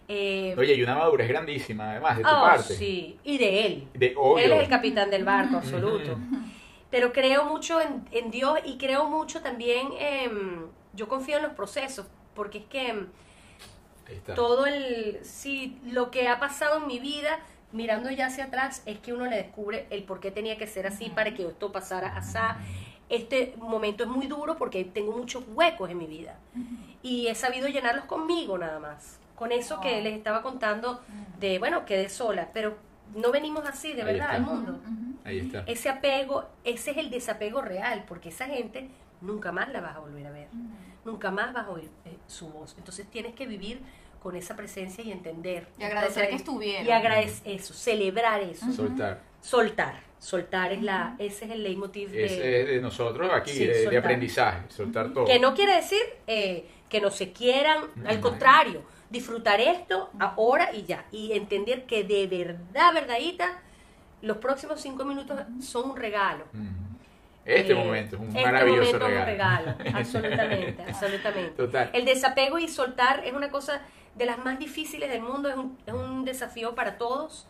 eh, 0.08 0.54
Oye, 0.56 0.74
y 0.74 0.82
una 0.82 0.94
madurez 0.96 1.28
grandísima, 1.28 1.90
además, 1.92 2.16
de 2.18 2.22
tu 2.24 2.28
oh, 2.30 2.40
parte. 2.42 2.74
sí, 2.74 3.18
y 3.24 3.38
de 3.38 3.66
él. 3.66 3.88
De, 3.94 4.14
obvio. 4.16 4.44
Él 4.44 4.52
es 4.52 4.60
el 4.60 4.68
capitán 4.68 5.10
del 5.10 5.24
barco, 5.24 5.56
absoluto. 5.56 6.18
Pero 6.90 7.12
creo 7.12 7.44
mucho 7.44 7.80
en, 7.80 8.04
en 8.12 8.30
Dios 8.30 8.58
y 8.64 8.78
creo 8.78 9.08
mucho 9.08 9.42
también, 9.42 9.88
yo 10.94 11.08
confío 11.08 11.36
en 11.38 11.42
los 11.42 11.52
procesos, 11.52 12.06
porque 12.34 12.58
es 12.58 12.64
que 12.66 13.06
todo 14.34 14.66
el, 14.66 15.18
sí, 15.24 15.78
lo 15.90 16.10
que 16.10 16.28
ha 16.28 16.38
pasado 16.38 16.78
en 16.78 16.86
mi 16.86 16.98
vida, 16.98 17.40
mirando 17.76 18.10
ya 18.10 18.26
hacia 18.26 18.44
atrás, 18.46 18.82
es 18.86 18.98
que 18.98 19.12
uno 19.12 19.26
le 19.26 19.36
descubre 19.36 19.86
el 19.90 20.02
por 20.04 20.18
qué 20.20 20.30
tenía 20.30 20.56
que 20.58 20.66
ser 20.66 20.86
así 20.86 21.10
para 21.10 21.34
que 21.34 21.46
esto 21.46 21.70
pasara 21.70 22.16
así. 22.16 22.38
Este 23.08 23.54
momento 23.58 24.02
es 24.02 24.08
muy 24.10 24.26
duro 24.26 24.56
porque 24.56 24.84
tengo 24.84 25.16
muchos 25.16 25.44
huecos 25.54 25.88
en 25.90 25.98
mi 25.98 26.06
vida 26.06 26.36
y 27.02 27.28
he 27.28 27.34
sabido 27.36 27.68
llenarlos 27.68 28.06
conmigo 28.06 28.58
nada 28.58 28.80
más. 28.80 29.20
Con 29.36 29.52
eso 29.52 29.80
que 29.80 30.00
les 30.00 30.14
estaba 30.14 30.42
contando 30.42 31.02
de, 31.38 31.58
bueno, 31.58 31.84
quedé 31.84 32.08
sola, 32.08 32.48
pero 32.52 32.76
no 33.14 33.30
venimos 33.30 33.64
así 33.68 33.92
de 33.92 34.02
Ahí 34.02 34.14
verdad 34.14 34.34
está. 34.34 34.36
al 34.36 34.42
mundo. 34.42 34.72
Ujú. 34.72 35.18
Ahí 35.24 35.38
está. 35.40 35.60
Ese 35.66 35.88
apego, 35.88 36.46
ese 36.64 36.92
es 36.92 36.96
el 36.96 37.10
desapego 37.10 37.60
real, 37.60 38.04
porque 38.08 38.30
esa 38.30 38.46
gente 38.46 38.88
nunca 39.20 39.52
más 39.52 39.68
la 39.68 39.80
vas 39.80 39.94
a 39.96 39.98
volver 40.00 40.26
a 40.26 40.30
ver, 40.30 40.48
nunca 41.04 41.30
más 41.30 41.52
vas 41.52 41.66
a 41.66 41.70
oír 41.70 41.90
eh, 42.06 42.16
su 42.26 42.48
voz. 42.48 42.74
Entonces 42.78 43.06
tienes 43.08 43.34
que 43.34 43.46
vivir 43.46 43.80
con 44.26 44.34
esa 44.34 44.56
presencia 44.56 45.04
y 45.04 45.12
entender. 45.12 45.68
Y 45.78 45.84
agradecer 45.84 46.24
Entonces, 46.24 46.28
que 46.30 46.34
estuvieron. 46.34 46.84
Y 46.84 46.90
agradecer 46.90 47.52
eso, 47.54 47.72
celebrar 47.72 48.40
eso, 48.42 48.72
Soltar. 48.72 49.20
soltar. 49.40 50.00
Soltar 50.18 50.72
es 50.72 50.82
la, 50.82 51.14
ese 51.20 51.44
es 51.44 51.50
el 51.52 51.62
leitmotiv 51.62 52.10
de... 52.10 52.24
Es, 52.24 52.32
es 52.32 52.66
de 52.66 52.80
nosotros 52.80 53.30
aquí, 53.32 53.52
Sí, 53.52 53.60
de, 53.66 53.72
de 53.72 53.82
soltar. 53.84 53.98
aprendizaje, 54.00 54.58
soltar 54.68 55.12
todo. 55.12 55.26
Que 55.26 55.38
no 55.38 55.54
quiere 55.54 55.76
decir 55.76 56.00
eh, 56.26 56.66
que 56.88 57.00
no 57.00 57.12
se 57.12 57.30
quieran, 57.30 57.84
al 58.04 58.18
contrario, 58.20 58.82
disfrutar 59.10 59.60
esto 59.60 60.10
ahora 60.18 60.74
y 60.74 60.82
ya. 60.82 61.04
Y 61.12 61.34
entender 61.34 61.84
que 61.84 62.02
de 62.02 62.26
verdad, 62.26 62.94
verdadita, 62.94 63.60
los 64.22 64.38
próximos 64.38 64.80
cinco 64.80 65.04
minutos 65.04 65.38
son 65.62 65.90
un 65.92 65.96
regalo. 65.96 66.46
Este 67.44 67.70
Eh, 67.74 67.74
momento 67.76 68.16
es 68.16 68.22
un 68.22 68.28
este 68.30 68.42
maravilloso 68.42 68.98
momento 68.98 69.06
es 69.06 69.12
un 69.20 69.24
regalo. 69.26 69.72
regalo, 69.78 69.96
absolutamente, 69.98 70.82
absolutamente. 70.82 71.50
Total. 71.52 71.90
El 71.92 72.04
desapego 72.04 72.58
y 72.58 72.66
soltar 72.66 73.22
es 73.24 73.32
una 73.32 73.50
cosa 73.50 73.82
de 74.16 74.26
las 74.26 74.38
más 74.38 74.58
difíciles 74.58 75.10
del 75.10 75.22
mundo, 75.22 75.48
es 75.48 75.56
un, 75.56 75.78
es 75.86 75.94
un 75.94 76.24
desafío 76.24 76.74
para 76.74 76.96
todos, 76.98 77.46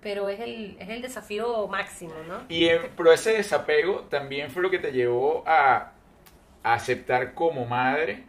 pero 0.00 0.28
es 0.28 0.40
el, 0.40 0.76
es 0.78 0.88
el 0.88 1.02
desafío 1.02 1.66
máximo, 1.68 2.14
¿no? 2.28 2.42
Y 2.48 2.68
pero 2.96 3.12
ese 3.12 3.32
desapego 3.32 4.00
también 4.08 4.50
fue 4.50 4.62
lo 4.62 4.70
que 4.70 4.78
te 4.78 4.92
llevó 4.92 5.42
a, 5.46 5.92
a 6.62 6.74
aceptar 6.74 7.34
como 7.34 7.66
madre 7.66 8.24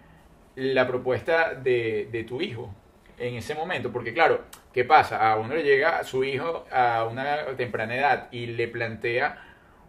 la 0.56 0.88
propuesta 0.88 1.54
de, 1.54 2.10
de 2.12 2.24
tu 2.24 2.42
hijo 2.42 2.74
en 3.20 3.36
ese 3.36 3.54
momento. 3.56 3.92
Porque 3.92 4.14
claro, 4.14 4.42
¿qué 4.74 4.84
pasa? 4.84 5.32
A 5.32 5.38
uno 5.38 5.54
le 5.56 5.64
llega 5.64 6.00
a 6.00 6.04
su 6.04 6.24
hijo 6.24 6.66
a 6.72 7.06
una 7.10 7.46
temprana 7.56 7.96
edad 7.96 8.28
y 8.32 8.48
le 8.48 8.68
plantea 8.68 9.44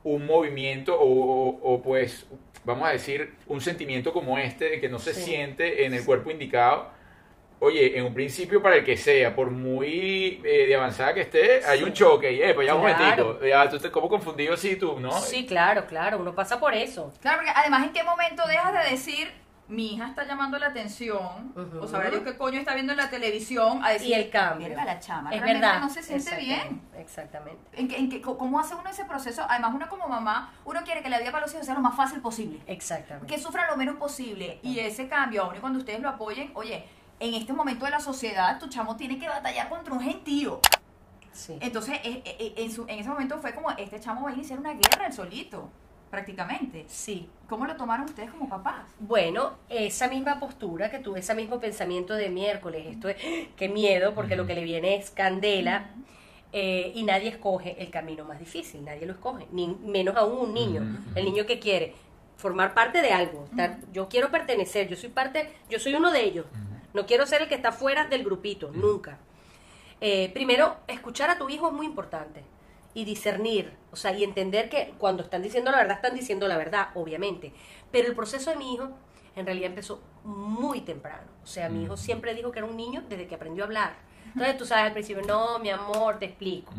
un 0.05 0.27
movimiento 0.27 0.99
o, 1.01 1.07
o- 1.07 1.75
o, 1.75 1.83
pues, 1.83 2.27
vamos 2.65 2.87
a 2.89 2.93
decir, 2.93 3.35
un 3.47 3.61
sentimiento 3.61 4.13
como 4.13 4.39
este 4.39 4.69
de 4.71 4.81
que 4.81 4.89
no 4.91 4.99
se 4.99 5.15
Sí. 5.15 5.23
siente 5.23 5.85
en 5.87 5.95
el 5.95 6.05
cuerpo 6.05 6.31
indicado. 6.31 6.91
Oye, 7.61 7.99
en 7.99 8.05
un 8.05 8.15
principio 8.15 8.63
para 8.63 8.77
el 8.77 8.85
que 8.85 8.97
sea, 8.97 9.35
por 9.35 9.51
muy 9.51 10.41
eh, 10.45 10.67
de 10.69 10.77
avanzada 10.77 11.13
que 11.13 11.23
esté, 11.23 11.65
hay 11.65 11.79
Sí. 11.79 11.85
un 11.85 11.93
choque 11.93 12.33
y, 12.33 12.41
eh, 12.43 12.55
pues 12.55 12.67
ya 12.69 12.75
un 12.77 12.83
Claro. 12.85 13.25
momentico, 13.25 13.47
ya, 13.47 13.69
tú 13.69 13.79
te, 13.81 13.91
como 13.91 14.09
confundido 14.09 14.57
sí 14.57 14.77
tú, 14.77 15.01
¿no? 15.01 15.11
Sí, 15.13 15.45
claro, 15.45 15.85
claro, 15.87 16.19
uno 16.19 16.35
pasa 16.35 16.61
por 16.61 16.73
eso. 16.75 17.13
Claro, 17.21 17.39
porque 17.39 17.53
además, 17.55 17.85
¿en 17.85 17.93
qué 17.93 18.05
momento 18.05 18.47
dejas 18.47 18.73
de 18.85 18.91
decir, 18.91 19.33
mi 19.67 19.95
hija 19.95 20.07
está 20.07 20.25
llamando 20.25 20.57
la 20.59 20.69
atención, 20.69 21.53
Ujú. 21.55 21.81
o 21.83 21.89
sabrá 21.89 22.11
yo 22.11 22.23
qué 22.25 22.37
coño 22.39 22.59
está 22.61 22.75
viendo 22.75 22.93
en 22.93 22.97
la 22.99 23.11
televisión, 23.11 23.85
a 23.85 23.91
decir, 23.91 24.09
Y 24.11 24.15
el 24.15 24.31
cambio. 24.31 24.69
"Verga, 24.69 24.85
la 24.85 24.99
chama 25.01 25.31
es 25.35 25.41
realmente 25.43 25.67
verdad. 25.67 25.81
no 25.83 25.91
se 25.91 26.03
siente 26.05 26.37
bien. 26.37 26.81
Exactamente, 26.97 27.01
Exactamente. 27.03 27.59
¿En 27.81 27.89
qué, 27.89 27.97
en 27.99 28.09
qué- 28.09 28.21
¿Cómo 28.23 28.61
hace 28.61 28.75
uno 28.77 28.89
ese 28.89 29.05
proceso? 29.05 29.45
Además, 29.49 29.73
uno 29.75 29.89
como 29.89 30.07
mamá, 30.09 30.55
uno 30.65 30.81
quiere 30.85 31.03
que 31.03 31.09
la 31.11 31.19
vida 31.19 31.33
para 31.33 31.43
los 31.45 31.53
hijos 31.53 31.67
sea 31.67 31.75
lo 31.75 31.81
más 31.81 31.97
fácil 31.97 32.21
posible. 32.21 32.61
Exactamente. 32.69 33.27
Que 33.27 33.39
sufran 33.41 33.67
lo 33.69 33.77
menos 33.77 33.97
posible. 33.97 34.59
Y 34.63 34.79
ese 34.79 35.09
cambio, 35.09 35.43
aun 35.43 35.57
y 35.57 35.59
cuando 35.59 35.81
ustedes 35.81 36.01
lo 36.01 36.09
apoyen, 36.09 36.51
oye, 36.55 36.85
en 37.21 37.35
este 37.35 37.53
momento 37.53 37.85
de 37.85 37.91
la 37.91 38.01
sociedad, 38.01 38.59
tu 38.59 38.69
chamo 38.69 38.97
tiene 38.97 39.19
que 39.19 39.29
batallar 39.29 39.69
contra 39.69 39.93
un 39.95 40.01
gentío. 40.01 40.61
Sí. 41.33 41.57
Entonces, 41.61 41.99
eh, 42.05 42.23
eh, 42.25 42.55
en, 42.57 42.73
su- 42.73 42.83
en 42.89 42.99
ese 42.99 43.09
momento 43.09 43.39
fue 43.39 43.55
como, 43.55 43.71
este 43.71 44.01
chamo 44.01 44.23
va 44.23 44.31
a 44.31 44.35
iniciar 44.35 44.59
una 44.59 44.73
guerra 44.75 45.07
él 45.07 45.13
solito, 45.13 45.71
prácticamente. 46.11 46.85
Sí. 46.89 47.29
¿Cómo 47.49 47.67
lo 47.67 47.77
tomaron 47.77 48.07
ustedes 48.07 48.31
como 48.31 48.49
papás? 48.49 48.87
Bueno, 48.99 49.53
esa 49.69 50.09
misma 50.09 50.41
postura 50.41 50.91
que 50.91 50.99
tuve, 50.99 51.21
ese 51.21 51.35
mismo 51.35 51.61
pensamiento 51.61 52.15
de 52.15 52.29
miércoles, 52.31 52.87
esto 52.89 53.09
es, 53.09 53.17
qué 53.57 53.69
miedo, 53.69 54.15
porque 54.15 54.37
lo 54.37 54.47
que 54.47 54.55
le 54.55 54.65
viene 54.65 54.97
es 54.97 55.11
candela, 55.11 55.91
eh, 56.53 56.93
y 56.95 57.03
nadie 57.03 57.29
escoge 57.29 57.77
el 57.83 57.91
camino 57.91 58.25
más 58.25 58.39
difícil, 58.39 58.83
nadie 58.85 59.05
lo 59.07 59.13
escoge, 59.13 59.47
ni 59.53 59.69
menos 59.69 60.17
aún 60.17 60.39
un 60.49 60.55
niño, 60.55 60.83
el 61.15 61.25
niño 61.27 61.45
que 61.47 61.59
quiere 61.59 61.95
formar 62.37 62.73
parte 62.73 63.03
de 63.03 63.13
algo, 63.13 63.45
estar- 63.51 63.79
yo 63.93 64.09
quiero 64.09 64.31
pertenecer, 64.31 64.89
yo 64.89 64.97
soy 64.97 65.11
parte, 65.11 65.53
yo 65.69 65.79
soy 65.79 65.95
uno 65.95 66.11
de 66.11 66.25
ellos, 66.25 66.47
no 66.95 67.07
quiero 67.07 67.27
ser 67.27 67.43
el 67.43 67.49
que 67.49 67.55
está 67.55 67.73
fuera 67.73 68.07
del 68.07 68.25
grupito, 68.25 68.71
nunca. 68.73 69.19
Eh, 70.01 70.31
primero, 70.33 70.77
escuchar 70.87 71.31
a 71.31 71.39
tu 71.39 71.49
hijo 71.49 71.69
es 71.69 71.73
muy 71.75 71.87
importante 71.87 72.45
y 72.95 73.05
discernir, 73.05 73.73
o 73.93 73.97
sea, 73.97 74.13
y 74.13 74.25
entender 74.25 74.69
que 74.69 74.95
cuando 74.99 75.23
están 75.23 75.43
diciendo 75.43 75.71
la 75.71 75.79
verdad, 75.79 75.97
están 75.97 76.15
diciendo 76.15 76.47
la 76.49 76.57
verdad, 76.57 76.89
obviamente. 76.95 77.53
Pero 77.91 78.09
el 78.09 78.15
proceso 78.15 78.51
de 78.51 78.57
mi 78.57 78.75
hijo 78.75 78.91
en 79.37 79.47
realidad 79.47 79.67
empezó 79.71 80.01
muy 80.25 80.81
temprano. 80.81 81.29
O 81.45 81.47
sea, 81.47 81.69
mi 81.69 81.85
hijo 81.85 81.97
siempre 81.97 82.35
dijo 82.35 82.51
que 82.53 82.59
era 82.61 82.67
un 82.69 82.77
niño 82.77 83.05
desde 83.09 83.27
que 83.27 83.35
aprendió 83.35 83.65
a 83.65 83.67
hablar. 83.67 83.93
Entonces 84.27 84.57
tú 84.57 84.67
sabes 84.67 84.85
al 84.87 84.93
principio, 84.93 85.23
no, 85.27 85.59
mi 85.59 85.71
amor, 85.71 86.19
te 86.19 86.27
explico. 86.27 86.73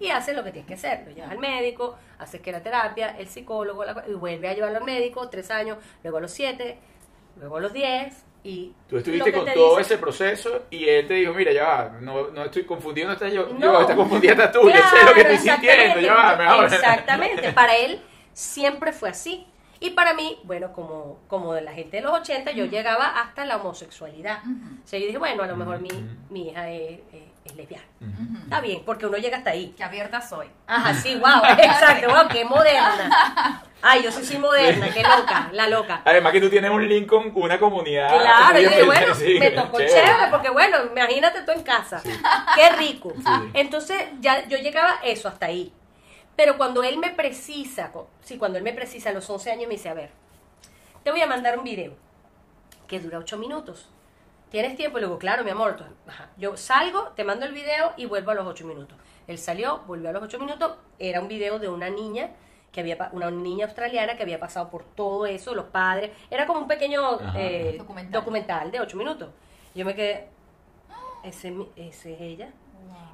Y 0.00 0.08
haces 0.08 0.34
lo 0.34 0.42
que 0.44 0.52
tienes 0.52 0.66
que 0.68 0.74
hacer. 0.74 1.04
Lo 1.06 1.12
llevas 1.12 1.30
al 1.32 1.38
médico, 1.38 1.96
haces 2.18 2.40
que 2.40 2.50
la 2.52 2.62
terapia, 2.62 3.16
el 3.18 3.26
psicólogo, 3.28 3.84
la- 3.84 4.04
y 4.08 4.12
vuelve 4.14 4.48
a 4.48 4.54
llevarlo 4.54 4.78
al 4.78 4.84
médico, 4.84 5.28
tres 5.28 5.50
años, 5.50 5.78
luego 6.02 6.18
a 6.18 6.20
los 6.20 6.30
siete, 6.30 6.78
luego 7.38 7.56
a 7.56 7.60
los 7.60 7.72
10 7.72 8.24
y... 8.44 8.72
Tú 8.88 8.98
estuviste 8.98 9.32
con 9.32 9.44
todo 9.52 9.78
dice- 9.78 9.94
ese 9.94 9.98
proceso 9.98 10.62
y 10.70 10.84
él 10.88 11.06
te 11.08 11.14
dijo, 11.14 11.32
mira, 11.34 11.50
ya 11.52 11.64
va, 11.64 11.88
no, 12.00 12.28
no 12.28 12.44
estoy 12.44 12.64
confundido, 12.64 13.08
no 13.08 13.14
estás 13.14 13.32
yo, 13.32 13.48
No. 13.48 13.58
yo 13.72 13.80
está 13.80 13.96
confundida 13.96 14.32
estás 14.32 14.52
tú, 14.52 14.68
yo 14.68 14.76
sé 14.76 15.04
lo 15.06 15.14
que 15.14 15.20
estoy 15.22 15.38
sintiendo, 15.38 16.00
ya 16.00 16.14
va, 16.14 16.36
mejor. 16.36 16.64
Exactamente, 16.66 17.52
para 17.54 17.74
él 17.76 18.00
siempre 18.32 18.92
fue 18.92 19.08
así. 19.08 19.46
Y 19.80 19.90
para 19.90 20.14
mí, 20.14 20.38
bueno, 20.44 20.72
como, 20.72 21.18
como 21.26 21.52
de 21.52 21.60
la 21.60 21.72
gente 21.72 21.96
de 21.98 22.02
los 22.04 22.12
80, 22.12 22.52
yo 22.52 22.64
llegaba 22.66 23.20
hasta 23.20 23.44
la 23.44 23.56
homosexualidad. 23.56 24.38
O 24.82 24.86
sea, 24.86 24.98
yo 24.98 25.06
dije, 25.06 25.18
bueno, 25.18 25.42
a 25.42 25.46
lo 25.46 25.56
mejor 25.56 25.80
mi, 25.80 25.88
mi 26.30 26.48
hija 26.48 26.70
es, 26.70 27.00
es- 27.12 27.33
es 27.44 27.54
lesbiana. 27.54 27.84
Está 28.42 28.60
bien, 28.60 28.82
porque 28.84 29.06
uno 29.06 29.18
llega 29.18 29.38
hasta 29.38 29.50
ahí. 29.50 29.74
Qué 29.76 29.84
abierta 29.84 30.20
soy. 30.20 30.48
Ajá, 30.66 30.94
sí, 30.94 31.14
wow, 31.20 31.44
exacto, 31.58 32.08
wow, 32.08 32.28
qué 32.28 32.44
moderna. 32.44 33.62
Ay, 33.82 34.02
yo 34.02 34.10
sí 34.10 34.24
soy 34.24 34.38
moderna, 34.38 34.90
qué 34.92 35.02
loca, 35.02 35.50
la 35.52 35.68
loca. 35.68 36.00
Además 36.04 36.32
que 36.32 36.40
tú 36.40 36.48
tienes 36.48 36.70
un 36.70 36.88
link 36.88 37.06
con 37.06 37.30
una 37.34 37.58
comunidad. 37.58 38.08
Claro, 38.08 38.58
yo 38.58 38.68
dije, 38.68 38.82
bueno, 38.82 39.14
sí, 39.14 39.38
me 39.38 39.50
tocó 39.50 39.78
chévere. 39.78 39.92
chévere, 39.92 40.30
porque 40.30 40.48
bueno, 40.48 40.78
imagínate 40.90 41.42
tú 41.42 41.52
en 41.52 41.62
casa. 41.62 42.02
Qué 42.54 42.70
rico. 42.76 43.12
Sí. 43.16 43.50
Entonces, 43.52 43.96
ya 44.20 44.46
yo 44.48 44.56
llegaba 44.56 45.00
eso 45.02 45.28
hasta 45.28 45.46
ahí. 45.46 45.72
Pero 46.36 46.56
cuando 46.56 46.82
él 46.82 46.98
me 46.98 47.10
precisa, 47.10 47.92
sí, 48.22 48.38
cuando 48.38 48.58
él 48.58 48.64
me 48.64 48.72
precisa 48.72 49.10
a 49.10 49.12
los 49.12 49.28
11 49.28 49.52
años, 49.52 49.68
me 49.68 49.74
dice, 49.74 49.88
a 49.88 49.94
ver, 49.94 50.10
te 51.02 51.10
voy 51.10 51.20
a 51.20 51.26
mandar 51.26 51.58
un 51.58 51.64
video 51.64 51.92
que 52.88 53.00
dura 53.00 53.18
8 53.18 53.36
minutos. 53.36 53.88
¿Tienes 54.54 54.76
tiempo? 54.76 54.98
Le 55.00 55.06
digo, 55.06 55.18
claro, 55.18 55.42
mi 55.42 55.50
amor. 55.50 55.72
Entonces, 55.72 55.96
ajá. 56.06 56.30
Yo 56.36 56.56
salgo, 56.56 57.08
te 57.16 57.24
mando 57.24 57.44
el 57.44 57.52
video 57.52 57.92
y 57.96 58.06
vuelvo 58.06 58.30
a 58.30 58.34
los 58.34 58.46
8 58.46 58.64
minutos. 58.64 58.96
Él 59.26 59.36
salió, 59.36 59.80
volvió 59.88 60.10
a 60.10 60.12
los 60.12 60.22
8 60.22 60.38
minutos. 60.38 60.76
Era 61.00 61.20
un 61.20 61.26
video 61.26 61.58
de 61.58 61.68
una 61.68 61.90
niña 61.90 62.30
que 62.70 62.78
había 62.80 62.96
pa- 62.96 63.08
una 63.12 63.32
niña 63.32 63.64
australiana 63.66 64.16
que 64.16 64.22
había 64.22 64.38
pasado 64.38 64.70
por 64.70 64.84
todo 64.84 65.26
eso, 65.26 65.56
los 65.56 65.64
padres. 65.64 66.12
Era 66.30 66.46
como 66.46 66.60
un 66.60 66.68
pequeño 66.68 67.18
eh, 67.34 67.74
Documental. 67.78 68.12
documental 68.12 68.70
de 68.70 68.80
8 68.80 68.96
minutos. 68.96 69.28
Yo 69.74 69.84
me 69.84 69.96
quedé, 69.96 70.28
ese, 71.24 71.52
es 71.74 72.06
ella. 72.06 72.50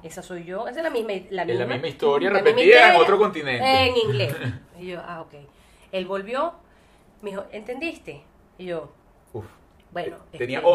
Esa 0.03 0.21
soy 0.21 0.43
yo, 0.43 0.67
esa 0.67 0.77
es 0.79 0.83
la 0.83 0.91
misma, 0.91 1.13
la 1.31 1.41
Es 1.41 1.57
la 1.57 1.65
misma, 1.65 1.87
historia 1.87 2.29
la 2.29 2.35
misma 2.43 2.49
repetida 2.51 2.93
en 2.93 3.01
otro 3.01 3.17
continente. 3.17 3.87
En 3.87 3.97
inglés. 4.05 4.35
Y 4.79 4.87
yo, 4.89 5.01
ah, 5.03 5.21
ok. 5.21 5.33
Él 5.91 6.05
volvió, 6.05 6.53
me 7.23 7.31
dijo, 7.31 7.45
¿entendiste? 7.51 8.21
Y 8.59 8.65
yo, 8.65 8.91
Uf, 9.33 9.45
bueno. 9.91 10.17
tenía 10.31 10.59
este, 10.59 10.69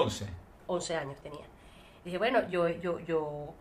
11. 0.67 0.95
11 0.95 0.97
años 0.97 1.21
tenía. 1.21 1.45
Dije, 2.05 2.19
bueno, 2.19 2.49
yo, 2.49 2.69
yo, 2.69 3.01
yo, 3.01 3.55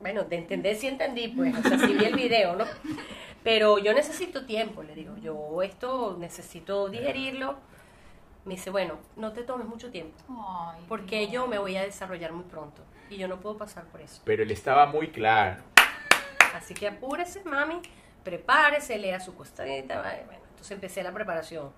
bueno, 0.00 0.24
de 0.24 0.36
entender 0.36 0.76
sí 0.76 0.86
entendí, 0.86 1.28
pues, 1.28 1.54
o 1.56 1.62
sea, 1.62 1.78
sí 1.78 1.94
vi 1.94 2.04
el 2.04 2.14
video, 2.14 2.56
¿no? 2.56 2.64
Pero 3.42 3.78
yo 3.78 3.92
necesito 3.92 4.44
tiempo, 4.46 4.82
le 4.82 4.94
digo, 4.94 5.16
yo 5.18 5.62
esto 5.62 6.16
necesito 6.18 6.88
digerirlo. 6.88 7.56
Me 8.44 8.54
dice, 8.54 8.70
bueno, 8.70 8.98
no 9.16 9.32
te 9.32 9.42
tomes 9.42 9.66
mucho 9.66 9.90
tiempo, 9.90 10.16
Ay, 10.28 10.84
porque 10.88 11.28
yo 11.28 11.48
me 11.48 11.58
voy 11.58 11.76
a 11.76 11.82
desarrollar 11.82 12.32
muy 12.32 12.44
pronto 12.44 12.80
y 13.10 13.16
yo 13.16 13.26
no 13.26 13.40
puedo 13.40 13.58
pasar 13.58 13.84
por 13.86 14.00
eso. 14.00 14.22
Pero 14.24 14.44
él 14.44 14.50
estaba 14.52 14.86
muy 14.86 15.08
claro. 15.08 15.62
Así 16.54 16.72
que 16.72 16.86
apúrese, 16.86 17.44
mami, 17.44 17.80
prepárese, 18.22 18.98
lea 18.98 19.18
su 19.18 19.34
costadita. 19.34 20.00
Bueno, 20.26 20.42
entonces 20.50 20.70
empecé 20.70 21.02
la 21.02 21.12
preparación 21.12 21.72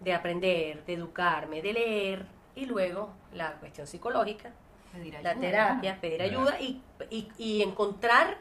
de 0.00 0.12
aprender, 0.12 0.84
de 0.84 0.94
educarme, 0.94 1.62
de 1.62 1.72
leer 1.72 2.26
y 2.54 2.66
luego 2.66 3.10
la 3.32 3.52
cuestión 3.54 3.86
psicológica, 3.86 4.52
pedir 4.92 5.18
la 5.22 5.34
terapia, 5.34 6.00
pedir 6.00 6.22
ayuda 6.22 6.60
y, 6.60 6.82
y, 7.10 7.28
y 7.38 7.62
encontrar 7.62 8.36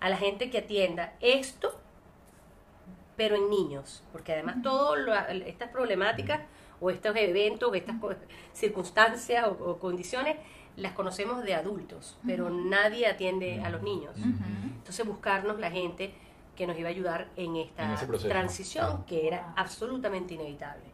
a 0.00 0.08
la 0.08 0.16
gente 0.16 0.50
que 0.50 0.58
atienda 0.58 1.14
esto, 1.20 1.78
pero 3.16 3.36
en 3.36 3.48
niños, 3.48 4.02
porque 4.12 4.32
además 4.32 4.56
todas 4.62 5.30
estas 5.46 5.70
problemáticas 5.70 6.40
o 6.80 6.90
estos 6.90 7.16
eventos, 7.16 7.70
o 7.70 7.74
estas 7.74 7.96
circunstancias 8.52 9.46
o, 9.46 9.52
o 9.52 9.78
condiciones 9.78 10.36
las 10.76 10.92
conocemos 10.92 11.44
de 11.44 11.54
adultos, 11.54 12.18
pero 12.26 12.50
nadie 12.50 13.06
atiende 13.06 13.62
a 13.62 13.70
los 13.70 13.82
niños. 13.82 14.16
Entonces 14.16 15.06
buscarnos 15.06 15.60
la 15.60 15.70
gente 15.70 16.12
que 16.56 16.66
nos 16.66 16.76
iba 16.78 16.88
a 16.88 16.90
ayudar 16.90 17.28
en 17.36 17.56
esta 17.56 17.96
En 18.00 18.28
transición 18.28 19.04
que 19.04 19.26
era 19.26 19.52
absolutamente 19.56 20.34
inevitable. 20.34 20.84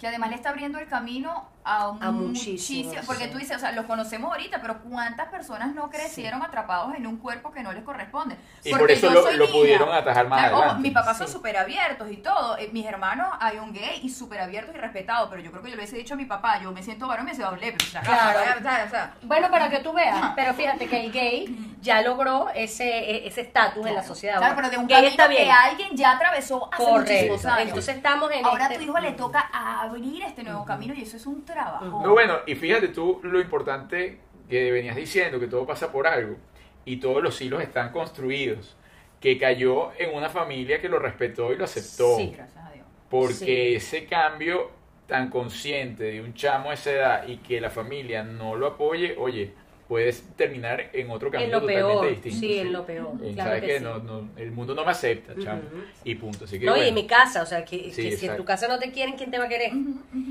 Que 0.00 0.08
además 0.08 0.30
le 0.30 0.36
está 0.36 0.50
abriendo 0.50 0.78
el 0.78 0.88
camino 0.88 1.48
a, 1.64 1.84
A 2.00 2.10
muchísimo. 2.10 2.92
Porque 3.06 3.24
sí. 3.24 3.30
tú 3.30 3.38
dices, 3.38 3.56
o 3.56 3.60
sea, 3.60 3.72
los 3.72 3.86
conocemos 3.86 4.30
ahorita, 4.32 4.60
pero 4.60 4.80
¿cuántas 4.82 5.28
personas 5.28 5.74
no 5.74 5.88
crecieron 5.90 6.42
atrapados 6.42 6.94
en 6.94 7.06
un 7.06 7.16
cuerpo 7.16 7.50
que 7.52 7.62
no 7.62 7.72
les 7.72 7.82
corresponde? 7.84 8.36
Y 8.62 8.70
Porque 8.70 8.82
por 8.82 8.90
eso 8.90 9.06
yo 9.08 9.14
lo, 9.14 9.22
soy 9.22 9.36
lo 9.36 9.46
niña. 9.46 9.58
pudieron 9.58 9.92
atajar 9.92 10.28
más 10.28 10.38
O 10.38 10.42
sea, 10.42 10.52
ojo, 10.52 10.58
adelante. 10.62 10.82
mis 10.82 10.92
papás 10.92 11.18
son 11.18 11.26
Sí. 11.26 11.32
súper 11.32 11.56
abiertos 11.56 12.10
y 12.10 12.18
todo. 12.18 12.58
Eh, 12.58 12.68
mis 12.72 12.84
hermanos 12.86 13.28
hay 13.40 13.58
un 13.58 13.72
gay 13.72 14.00
y 14.02 14.10
súper 14.10 14.40
abiertos 14.40 14.74
y 14.74 14.78
respetados, 14.78 15.28
pero 15.30 15.42
yo 15.42 15.50
creo 15.50 15.62
que 15.62 15.70
yo 15.70 15.76
le 15.76 15.82
hubiese 15.82 15.96
dicho 15.96 16.14
a 16.14 16.16
mi 16.16 16.26
papá, 16.26 16.60
yo 16.60 16.70
me 16.70 16.82
siento 16.82 17.06
varón 17.08 17.24
y 17.26 17.30
me 17.30 17.34
siento 17.34 17.50
doble, 17.52 17.72
pero 17.72 17.86
o 17.86 17.90
sea, 17.90 18.00
Claro. 18.02 18.40
o 18.86 18.90
sea, 18.90 19.14
Bueno, 19.22 19.50
para 19.50 19.68
que 19.70 19.78
tú 19.80 19.92
veas, 19.92 20.32
pero 20.36 20.52
fíjate 20.54 20.86
que 20.86 21.04
el 21.06 21.12
gay 21.12 21.76
ya 21.80 22.02
logró 22.02 22.48
ese 22.54 22.84
e- 22.88 23.26
ese 23.26 23.40
estatus 23.42 23.86
en 23.86 23.94
la 23.94 24.02
sociedad. 24.02 24.38
Claro, 24.38 24.54
pero 24.56 24.70
de 24.70 24.78
un 24.78 24.86
gay 24.86 25.06
está 25.06 25.28
que 25.28 25.36
bien. 25.36 25.50
alguien 25.50 25.96
ya 25.96 26.12
atravesó 26.12 26.68
hace 26.72 26.82
muchísimos 26.82 27.40
Correcto. 27.40 27.48
años. 27.48 27.68
Entonces 27.68 27.96
estamos 27.96 28.30
en 28.32 28.44
Ahora 28.44 28.64
a 28.64 28.68
este- 28.68 28.78
tu 28.78 28.84
hijo 28.90 28.98
le 28.98 29.12
toca 29.12 29.50
abrir 29.52 30.22
este 30.22 30.42
nuevo 30.42 30.64
camino 30.64 30.94
y 30.94 31.02
eso 31.02 31.16
es 31.16 31.26
un 31.26 31.44
trabajo. 31.54 32.02
No, 32.02 32.10
bueno, 32.12 32.38
y 32.46 32.54
fíjate 32.54 32.88
tú 32.88 33.20
lo 33.22 33.40
importante 33.40 34.18
que 34.48 34.70
venías 34.70 34.96
diciendo, 34.96 35.40
que 35.40 35.46
todo 35.46 35.66
pasa 35.66 35.90
por 35.90 36.06
algo, 36.06 36.36
y 36.84 36.98
todos 36.98 37.22
los 37.22 37.40
hilos 37.40 37.62
están 37.62 37.90
construidos, 37.92 38.76
que 39.20 39.38
cayó 39.38 39.92
en 39.98 40.14
una 40.14 40.28
familia 40.28 40.80
que 40.80 40.88
lo 40.88 40.98
respetó 40.98 41.52
y 41.52 41.56
lo 41.56 41.64
aceptó, 41.64 42.16
Sí. 42.16 42.34
Gracias 42.36 42.56
a 42.66 42.70
Dios. 42.72 42.86
porque 43.08 43.34
Sí. 43.46 43.74
ese 43.76 44.06
cambio 44.06 44.70
tan 45.06 45.30
consciente 45.30 46.04
de 46.04 46.20
un 46.20 46.34
chamo 46.34 46.70
a 46.70 46.74
esa 46.74 46.90
edad 46.92 47.28
y 47.28 47.36
que 47.38 47.60
la 47.60 47.70
familia 47.70 48.22
no 48.22 48.54
lo 48.56 48.66
apoye, 48.66 49.16
oye, 49.18 49.54
puedes 49.88 50.22
terminar 50.36 50.90
en 50.92 51.10
otro 51.10 51.30
En 51.32 51.32
camino 51.32 51.60
lo 51.60 51.60
totalmente 51.60 51.92
peor, 51.92 52.08
distinto. 52.08 52.40
sí, 52.40 52.58
en 52.58 52.72
lo 52.72 52.86
peor, 52.86 53.14
Y 53.22 53.34
claro 53.34 53.50
sabes 53.50 53.60
que 53.60 53.66
que, 53.66 53.78
sí. 53.78 53.84
no, 53.84 53.98
no, 53.98 54.30
el 54.36 54.50
mundo 54.52 54.74
no 54.74 54.84
me 54.84 54.90
acepta, 54.92 55.36
chamo, 55.38 55.62
y 56.04 56.14
punto. 56.14 56.44
Así 56.44 56.58
que, 56.58 56.66
No, 56.66 56.76
y 56.76 56.88
en 56.88 56.94
mi 56.94 57.06
casa, 57.06 57.42
o 57.42 57.46
sea, 57.46 57.64
que, 57.64 57.92
Sí, 57.92 58.02
que 58.02 58.12
si 58.12 58.26
en 58.26 58.36
tu 58.36 58.44
casa 58.44 58.66
no 58.68 58.78
te 58.78 58.90
quieren, 58.92 59.16
¿quién 59.16 59.30
te 59.30 59.38
va 59.38 59.44
a 59.44 59.48
querer? 59.48 59.72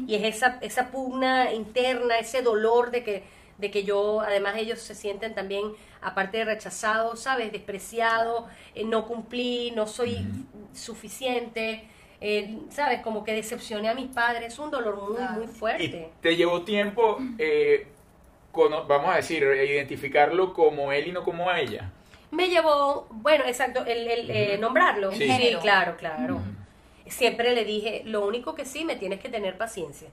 Y 0.08 0.16
es 0.16 0.24
esa, 0.36 0.58
esa 0.62 0.92
pugna 0.92 1.54
interna, 1.54 2.18
ese 2.20 2.42
dolor 2.42 2.92
de 2.92 3.04
que, 3.04 3.24
de 3.58 3.72
que 3.72 3.84
yo, 3.84 4.22
además 4.22 4.56
ellos 4.58 4.80
se 4.80 4.96
sienten 4.96 5.36
también, 5.36 5.64
aparte 6.02 6.38
de 6.40 6.46
rechazados, 6.46 7.22
¿sabes? 7.22 7.52
Despreciados, 7.52 8.46
eh, 8.76 8.84
no 8.86 9.06
cumplí, 9.08 9.72
no 9.72 9.88
soy 9.88 10.28
suficiente, 10.74 11.88
eh, 12.22 12.58
¿sabes? 12.70 13.02
Como 13.02 13.24
que 13.24 13.34
decepcioné 13.34 13.90
a 13.90 13.94
mis 13.96 14.08
padres, 14.08 14.54
es 14.54 14.60
un 14.60 14.72
dolor 14.72 15.02
muy, 15.10 15.28
muy 15.28 15.48
Y 15.76 15.88
fuerte. 15.88 16.10
te 16.22 16.36
llevó 16.36 16.64
tiempo, 16.64 17.28
eh, 17.38 17.93
vamos 18.88 19.12
a 19.14 19.16
decir, 19.18 19.44
identificarlo 19.44 20.54
como 20.54 20.92
él 20.92 21.08
y 21.08 21.12
no 21.12 21.24
como 21.24 21.52
ella. 21.52 21.90
Me 22.32 22.50
llevó, 22.50 23.08
bueno, 23.12 23.44
exacto, 23.46 23.86
el, 23.86 24.08
el, 24.08 24.30
eh, 24.32 24.58
nombrarlo. 24.60 25.12
Sí. 25.12 25.56
Claro, 25.62 25.96
claro. 25.98 26.40
Siempre 27.06 27.54
le 27.54 27.66
dije, 27.66 28.02
lo 28.06 28.26
único 28.26 28.56
que 28.56 28.64
sí, 28.66 28.86
me 28.86 28.96
tienes 28.96 29.20
que 29.20 29.28
tener 29.30 29.58
paciencia. 29.58 30.08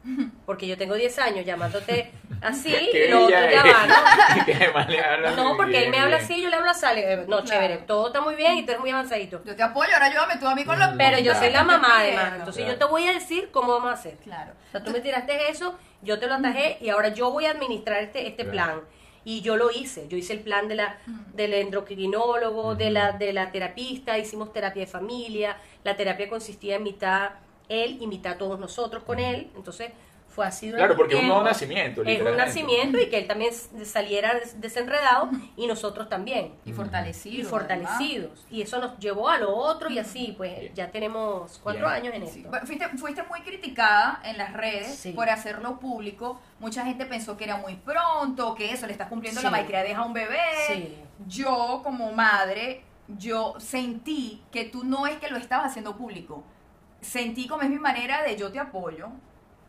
Porque 0.45 0.66
yo 0.66 0.76
tengo 0.76 0.95
10 0.97 1.18
años 1.20 1.47
llamándote 1.47 2.11
así, 2.43 2.74
Qué 2.93 3.07
y 3.07 3.11
lo 3.11 3.24
otro 3.24 3.38
ya 3.38 3.62
¿no? 5.36 5.57
Porque 5.57 5.70
bien, 5.70 5.84
él 5.84 5.91
me 5.91 5.99
habla 5.99 6.16
bien. 6.16 6.24
así 6.24 6.34
y 6.34 6.43
yo 6.43 6.51
le 6.51 6.57
hablo 6.57 6.70
así. 6.70 6.86
le- 6.95 7.16
No, 7.18 7.24
Claro. 7.26 7.45
chévere, 7.45 7.76
todo 7.78 8.09
está 8.09 8.20
muy 8.20 8.34
bien 8.34 8.59
y 8.59 8.64
tú 8.64 8.72
eres 8.72 8.80
muy 8.80 8.91
avanzadito. 8.91 9.41
Yo 9.45 9.55
te 9.55 9.62
apoyo, 9.62 9.91
ahora 9.95 10.07
ayúdame 10.07 10.36
tú 10.38 10.47
a 10.49 10.55
mí 10.55 10.64
con 10.64 10.78
los 10.78 10.91
Pero 10.99 11.18
yo 11.20 11.34
soy 11.36 11.51
la 11.51 11.62
mamá 11.62 12.01
además, 12.01 12.32
entonces 12.36 12.64
Claro. 12.64 12.72
yo 12.78 12.86
te 12.86 12.91
voy 12.91 13.07
a 13.07 13.12
decir 13.12 13.51
cómo 13.53 13.72
vamos 13.74 13.91
a 13.91 13.95
hacer. 13.95 14.16
Claro. 14.16 14.53
O 14.68 14.70
sea, 14.72 14.82
tú 14.82 14.91
me 14.91 15.01
tiraste 15.01 15.49
eso, 15.49 15.78
yo 16.03 16.18
te 16.18 16.26
lo 16.26 16.34
atajé 16.34 16.78
y 16.80 16.88
ahora 16.88 17.09
yo 17.09 17.30
voy 17.30 17.46
a 17.46 17.51
administrar 17.53 18.03
este, 18.03 18.26
este 18.26 18.44
Claro. 18.44 18.53
plan. 18.53 18.80
Y 19.22 19.42
yo 19.42 19.57
lo 19.57 19.70
hice, 19.70 20.09
yo 20.09 20.16
hice 20.16 20.32
el 20.32 20.40
plan 20.40 20.66
de 20.66 20.76
la, 20.76 20.98
del 21.34 21.53
endocrinólogo, 21.53 22.74
de, 22.74 22.90
la, 22.90 23.12
de 23.12 23.32
la 23.34 23.53
terapista, 23.53 24.18
hicimos 24.18 24.53
terapia 24.53 24.80
de 24.84 24.90
familia, 24.90 25.57
la 25.84 25.94
terapia 25.96 26.28
consistía 26.28 26.76
en 26.76 26.84
mitad 26.84 27.32
él 27.68 27.98
y 28.01 28.07
mitad 28.07 28.36
todos 28.38 28.59
nosotros 28.59 29.03
con 29.05 29.18
él, 29.20 29.51
entonces 29.55 29.92
fue 30.31 30.47
así 30.47 30.68
durante 30.68 30.87
Claro, 30.87 30.97
porque 30.97 31.14
es 31.16 31.20
un 31.22 31.26
nuevo 31.28 31.43
nacimiento, 31.43 32.03
Es 32.05 32.22
un 32.22 32.37
nacimiento 32.37 32.99
y 33.01 33.11
que 33.11 33.19
él 33.19 33.27
también 33.27 33.52
saliera 33.85 34.35
des- 34.35 34.61
desenredado 34.61 35.28
y 35.57 35.66
nosotros 35.66 36.09
también. 36.09 36.55
Y 36.65 36.73
fortalecido. 36.73 37.40
Y 37.40 37.44
fortalecidos. 37.44 38.47
Y 38.51 38.62
eso 38.62 38.78
nos 38.78 38.98
llevó 38.98 39.28
a 39.28 39.39
lo 39.39 39.55
otro 39.55 39.90
y 39.90 39.98
así, 39.98 40.35
pues 40.36 40.73
ya 40.74 40.90
tenemos 40.90 41.59
cuatro 41.62 41.89
Bien. 41.89 41.93
años 41.93 42.15
en 42.15 42.27
Sí. 42.28 42.44
esto. 42.47 42.66
Fuiste, 42.66 42.89
fuiste 42.97 43.23
muy 43.24 43.40
criticada 43.43 44.20
en 44.24 44.39
las 44.39 44.52
redes 44.52 44.94
Sí. 44.94 45.12
por 45.12 45.28
hacerlo 45.28 45.78
público. 45.81 46.40
Mucha 46.61 46.85
gente 46.85 47.07
pensó 47.07 47.36
que 47.36 47.44
era 47.44 47.57
muy 47.57 47.74
pronto, 47.77 48.55
que 48.55 48.73
eso, 48.73 48.86
le 48.86 48.93
estás 48.93 49.09
cumpliendo 49.09 49.40
Sí. 49.40 49.44
la 49.44 49.51
malcriadez 49.51 49.97
a 49.97 50.02
un 50.05 50.12
bebé. 50.12 50.39
Sí. 50.69 50.97
Yo, 51.27 51.81
como 51.82 52.12
madre, 52.12 52.82
yo 53.09 53.55
sentí 53.59 54.43
que 54.52 54.65
tú 54.65 54.85
no 54.85 55.07
es 55.07 55.16
que 55.19 55.28
lo 55.28 55.36
estabas 55.39 55.66
haciendo 55.70 55.97
público. 55.97 56.44
Sentí 57.01 57.48
como 57.48 57.62
es 57.62 57.70
mi 57.70 57.78
manera 57.78 58.23
de 58.23 58.36
yo 58.36 58.52
te 58.52 58.59
apoyo. 58.59 59.09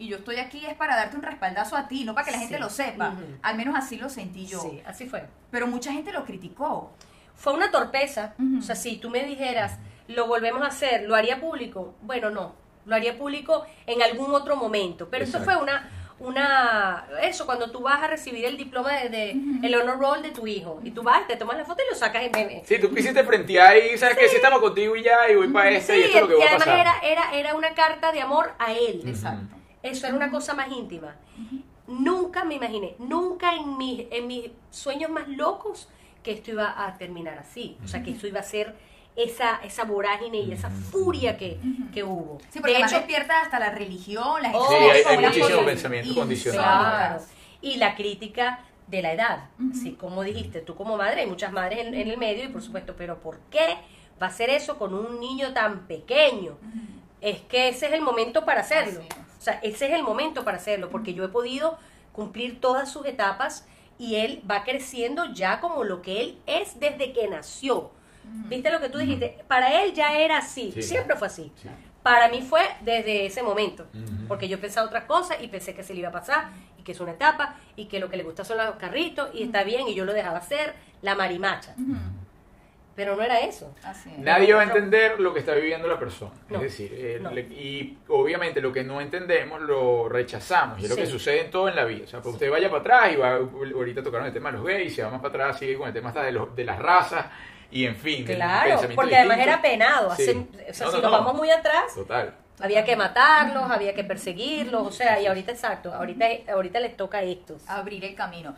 Y 0.02 0.08
yo 0.08 0.18
estoy 0.18 0.38
aquí 0.38 0.66
es 0.66 0.74
para 0.74 0.96
darte 0.96 1.16
un 1.16 1.22
respaldazo 1.22 1.78
a 1.78 1.88
ti, 1.88 2.06
no 2.06 2.16
para 2.16 2.26
que 2.26 2.32
la 2.32 2.40
gente 2.40 2.56
Sí. 2.56 2.60
lo 2.62 2.70
sepa. 2.72 3.14
Al 3.44 3.56
menos 3.56 3.76
así 3.78 3.98
lo 3.98 4.10
sentí 4.10 4.48
yo. 4.48 4.60
Sí, 4.60 4.82
así 4.86 5.06
fue. 5.08 5.26
Pero 5.52 5.68
mucha 5.68 5.92
gente 5.94 6.12
lo 6.12 6.26
criticó. 6.26 6.92
Fue 7.36 7.54
una 7.54 7.70
torpeza. 7.70 8.34
O 8.58 8.62
sea, 8.64 8.76
si 8.76 8.98
tú 8.98 9.12
me 9.12 9.24
dijeras, 9.24 9.78
lo 10.08 10.26
volvemos 10.26 10.64
a 10.64 10.68
hacer, 10.68 11.04
¿lo 11.04 11.14
haría 11.16 11.40
público? 11.40 11.94
Bueno, 12.02 12.32
no. 12.32 12.56
Lo 12.88 12.96
haría 12.96 13.16
público 13.16 13.64
en 13.86 14.02
algún 14.02 14.34
otro 14.34 14.56
momento. 14.56 15.08
Pero 15.12 15.26
Exacto. 15.26 15.46
fue 15.46 15.56
una, 15.62 15.88
una 16.20 17.06
eso 17.22 17.46
cuando 17.46 17.70
tú 17.70 17.82
vas 17.82 18.02
a 18.02 18.08
recibir 18.08 18.46
el 18.46 18.58
diploma 18.58 18.94
de, 18.94 19.10
de- 19.10 19.36
el 19.62 19.76
honor 19.76 20.00
roll 20.00 20.22
de 20.24 20.32
tu 20.32 20.48
hijo 20.48 20.80
y 20.84 20.92
tú 20.92 21.04
vas 21.04 21.28
te 21.28 21.36
tomas 21.36 21.58
la 21.58 21.66
foto 21.66 21.82
y 21.86 21.92
lo 21.92 21.96
sacas 21.98 22.24
en 22.24 22.32
meme 22.32 22.64
Sí, 22.66 22.80
tú 22.80 22.94
quisiste 22.94 23.24
frentear 23.24 23.78
y 23.78 23.98
sabes 23.98 24.18
que 24.18 24.28
si 24.28 24.36
estamos 24.38 24.60
contigo 24.62 24.96
y 24.96 25.04
ya, 25.04 25.30
y 25.32 25.36
voy 25.36 25.48
para 25.50 25.70
ese 25.72 25.98
y 25.98 26.02
Sí, 26.02 26.08
esto 26.08 26.18
es 26.18 26.22
lo 26.24 26.28
que 26.30 26.34
y 26.36 26.38
va 26.38 26.44
a 26.44 26.48
además 26.50 26.66
pasar. 26.68 26.80
era, 26.80 27.00
era, 27.04 27.34
era 27.36 27.56
una 27.56 27.74
carta 27.74 28.12
de 28.12 28.22
amor 28.22 28.52
a 28.60 28.72
él. 28.72 29.02
Exacto. 29.06 29.56
Eso 29.84 30.08
era 30.08 30.16
una 30.16 30.30
cosa 30.30 30.54
más 30.54 30.70
íntima. 30.72 31.16
Nunca 31.88 32.44
me 32.44 32.56
imaginé, 32.56 32.96
nunca 33.00 33.56
en 33.56 33.78
mis, 33.78 34.06
en 34.12 34.28
mis 34.28 34.52
sueños 34.70 35.10
más 35.10 35.28
locos 35.28 35.90
que 36.24 36.32
esto 36.32 36.52
iba 36.52 36.86
a 36.86 36.98
terminar 36.98 37.38
así. 37.40 37.78
O 37.84 37.88
sea, 37.88 38.04
que 38.04 38.12
esto 38.12 38.28
iba 38.28 38.40
a 38.40 38.44
ser 38.44 38.76
esa, 39.16 39.60
esa 39.64 39.84
vorágine 39.84 40.40
y 40.40 40.52
esa 40.52 40.70
furia 40.70 41.38
que, 41.38 41.58
que 41.94 42.04
hubo. 42.04 42.40
Sí, 42.50 42.60
porque 42.60 42.70
de 42.72 42.76
además 42.76 42.92
hecho, 42.92 43.00
despierta 43.02 43.42
hasta 43.42 43.60
la 43.60 43.72
religión, 43.72 44.42
las 44.42 44.54
Oh, 44.56 44.68
Sí, 44.70 44.76
hay, 44.76 44.90
hay 44.90 45.04
son 45.04 45.14
las 45.14 45.22
muchísimo 45.24 45.50
cosas 45.50 45.66
pensamiento 45.66 46.16
condicionado. 46.16 46.64
Claro. 46.64 47.24
Y 47.62 47.78
la 47.78 47.96
crítica 47.96 48.60
de 48.88 49.02
la 49.02 49.14
edad. 49.14 49.50
Así 49.72 49.94
como 49.94 50.24
dijiste, 50.24 50.62
tú 50.62 50.76
como 50.76 50.98
madre, 50.98 51.22
hay 51.22 51.28
muchas 51.28 51.52
madres 51.52 51.80
en, 51.80 51.94
en 51.94 52.08
el 52.08 52.18
medio 52.18 52.46
y 52.46 52.48
por 52.50 52.62
supuesto, 52.62 52.96
pero 52.98 53.20
¿por 53.20 53.40
qué 53.50 53.78
va 54.22 54.28
a 54.28 54.30
hacer 54.30 54.50
eso 54.50 54.78
con 54.78 54.94
un 54.94 55.20
niño 55.20 55.54
tan 55.54 55.88
pequeño? 55.88 56.58
Es 57.22 57.40
que 57.42 57.70
ese 57.70 57.88
es 57.88 57.94
el 57.94 58.02
momento 58.02 58.46
para 58.46 58.62
hacerlo. 58.62 59.02
O 59.42 59.44
sea, 59.44 59.60
ese 59.64 59.88
es 59.88 59.94
el 59.94 60.04
momento 60.04 60.44
para 60.46 60.58
hacerlo, 60.58 60.92
porque 60.92 61.16
yo 61.16 61.24
he 61.26 61.28
podido 61.30 61.80
cumplir 62.12 62.62
todas 62.62 62.92
sus 62.92 63.08
etapas 63.08 63.66
y 63.98 64.18
él 64.18 64.44
va 64.50 64.64
creciendo 64.64 65.34
ya 65.34 65.60
como 65.60 65.84
lo 65.84 66.04
que 66.04 66.22
él 66.22 66.38
es 66.46 66.80
desde 66.80 67.12
que 67.12 67.28
nació. 67.28 67.90
¿Viste 68.24 68.70
lo 68.70 68.80
que 68.80 68.90
tú 68.90 69.00
dijiste? 69.00 69.44
Para 69.48 69.82
él 69.82 69.94
ya 69.96 70.16
era 70.20 70.38
así, 70.38 70.72
Sí. 70.74 70.84
siempre 70.84 71.16
fue 71.16 71.26
así. 71.26 71.52
Sí. 71.56 71.70
Para 72.04 72.30
mí 72.30 72.44
fue 72.44 72.62
desde 72.82 73.26
ese 73.26 73.42
momento, 73.42 73.88
porque 74.28 74.48
yo 74.48 74.62
pensaba 74.62 74.86
otras 74.86 75.06
cosas 75.06 75.38
y 75.42 75.48
pensé 75.48 75.74
que 75.74 75.82
se 75.84 75.96
le 75.96 76.02
iba 76.02 76.10
a 76.10 76.12
pasar 76.12 76.52
y 76.78 76.84
que 76.84 76.92
es 76.92 77.00
una 77.00 77.14
etapa 77.14 77.56
y 77.76 77.86
que 77.86 78.00
lo 78.00 78.12
que 78.12 78.18
le 78.18 78.24
gusta 78.24 78.46
son 78.46 78.60
los 78.60 78.76
carritos 78.76 79.32
y 79.34 79.42
está 79.42 79.64
bien 79.64 79.88
y 79.88 79.96
yo 79.96 80.06
lo 80.06 80.14
dejaba 80.14 80.38
hacer, 80.38 80.76
la 81.02 81.16
marimacha. 81.16 81.74
Pero 82.96 83.16
no 83.16 83.24
era 83.24 83.40
eso. 83.40 83.74
Así 83.84 84.10
es. 84.12 84.20
Nadie 84.20 84.54
va 84.54 84.62
a 84.62 84.64
entender 84.66 85.20
lo 85.20 85.34
que 85.34 85.40
está 85.40 85.54
viviendo 85.54 85.88
la 85.88 85.98
persona. 85.98 86.32
No, 86.50 86.58
es 86.58 86.64
decir, 86.64 86.92
eh, 86.94 87.20
no. 87.22 87.32
le- 87.32 87.42
y 87.42 87.98
obviamente 88.10 88.60
lo 88.62 88.72
que 88.74 88.84
no 88.84 89.00
entendemos 89.00 89.62
lo 89.62 90.10
rechazamos. 90.10 90.80
Y 90.80 90.84
es 90.84 90.90
lo 90.90 90.96
que 90.98 91.06
sucede 91.08 91.42
en 91.46 91.52
todo 91.52 91.70
en 91.70 91.76
la 91.76 91.86
vida. 91.86 92.04
O 92.04 92.08
sea, 92.08 92.22
pues 92.22 92.34
usted 92.34 92.52
vaya 92.52 92.70
para 92.70 92.82
atrás 92.82 93.14
y 93.14 93.16
va, 93.16 93.36
ahorita 93.36 94.04
tocaron 94.04 94.28
el 94.28 94.34
tema 94.34 94.52
de 94.52 94.58
los 94.58 94.66
gays, 94.68 94.94
se 94.94 95.04
va 95.04 95.10
más 95.10 95.22
para 95.22 95.30
atrás, 95.46 95.60
sigue 95.60 95.78
con 95.78 95.88
el 95.88 95.94
tema 95.94 96.10
hasta 96.10 96.24
de, 96.24 96.32
los, 96.34 96.54
de 96.56 96.66
las 96.66 96.80
razas 96.80 97.26
y 97.72 97.86
en 97.86 97.96
fin. 97.96 98.26
Claro, 98.26 98.82
porque 98.94 99.16
además 99.16 99.40
era 99.40 99.62
penado. 99.62 100.14
Sí. 100.16 100.24
hace- 100.24 100.70
o 100.70 100.74
sea, 100.74 100.86
No, 100.88 100.92
si 100.92 100.98
no, 100.98 101.02
nos 101.04 101.12
no. 101.12 101.12
vamos 101.12 101.34
muy 101.36 101.50
atrás, 101.50 101.96
Total. 101.96 102.36
Había 102.60 102.84
que 102.86 102.96
matarlos, 102.96 103.70
había 103.72 103.94
que 103.94 104.04
perseguirlos, 104.04 104.88
o 104.88 104.92
sea, 104.92 105.20
y 105.20 105.26
ahorita 105.28 105.52
exacto, 105.52 105.94
ahorita, 105.94 106.26
ahorita 106.54 106.80
les 106.80 106.96
toca 106.98 107.20
a 107.20 107.24
estos. 107.24 107.68
Abrir 107.70 108.04
el 108.06 108.16
camino. 108.16 108.56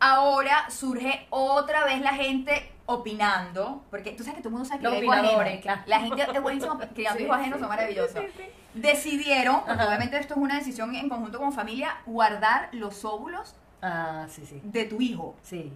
Ahora 0.00 0.68
surge 0.70 1.26
otra 1.30 1.84
vez 1.84 2.00
la 2.00 2.14
gente 2.14 2.70
opinando, 2.86 3.84
porque 3.90 4.12
tú 4.12 4.22
sabes 4.24 4.36
que 4.36 4.42
todo 4.42 4.48
el 4.48 4.52
mundo 4.54 4.68
sabe 4.68 4.80
que 4.80 4.84
Los 4.88 4.96
opinadores, 4.98 5.60
claro. 5.60 5.82
La 5.86 6.00
gente 6.00 6.26
es 6.32 6.42
buenísima 6.42 6.78
criando 6.94 7.22
hijos 7.22 7.36
ajenos, 7.36 7.60
son 7.60 7.68
maravillosos. 7.68 8.24
Decidieron, 8.74 9.60
porque 9.60 9.72
Ajá. 9.72 9.86
obviamente 9.86 10.18
esto 10.18 10.34
es 10.34 10.40
una 10.40 10.58
decisión 10.58 10.94
en 10.96 11.08
conjunto 11.08 11.38
con 11.38 11.52
familia, 11.52 11.96
guardar 12.06 12.68
los 12.72 13.04
óvulos 13.04 13.54
Ah, 13.80 14.26
sí, 14.28 14.44
sí. 14.46 14.60
de 14.64 14.84
tu 14.86 15.00
hijo. 15.00 15.36
Sí. 15.42 15.72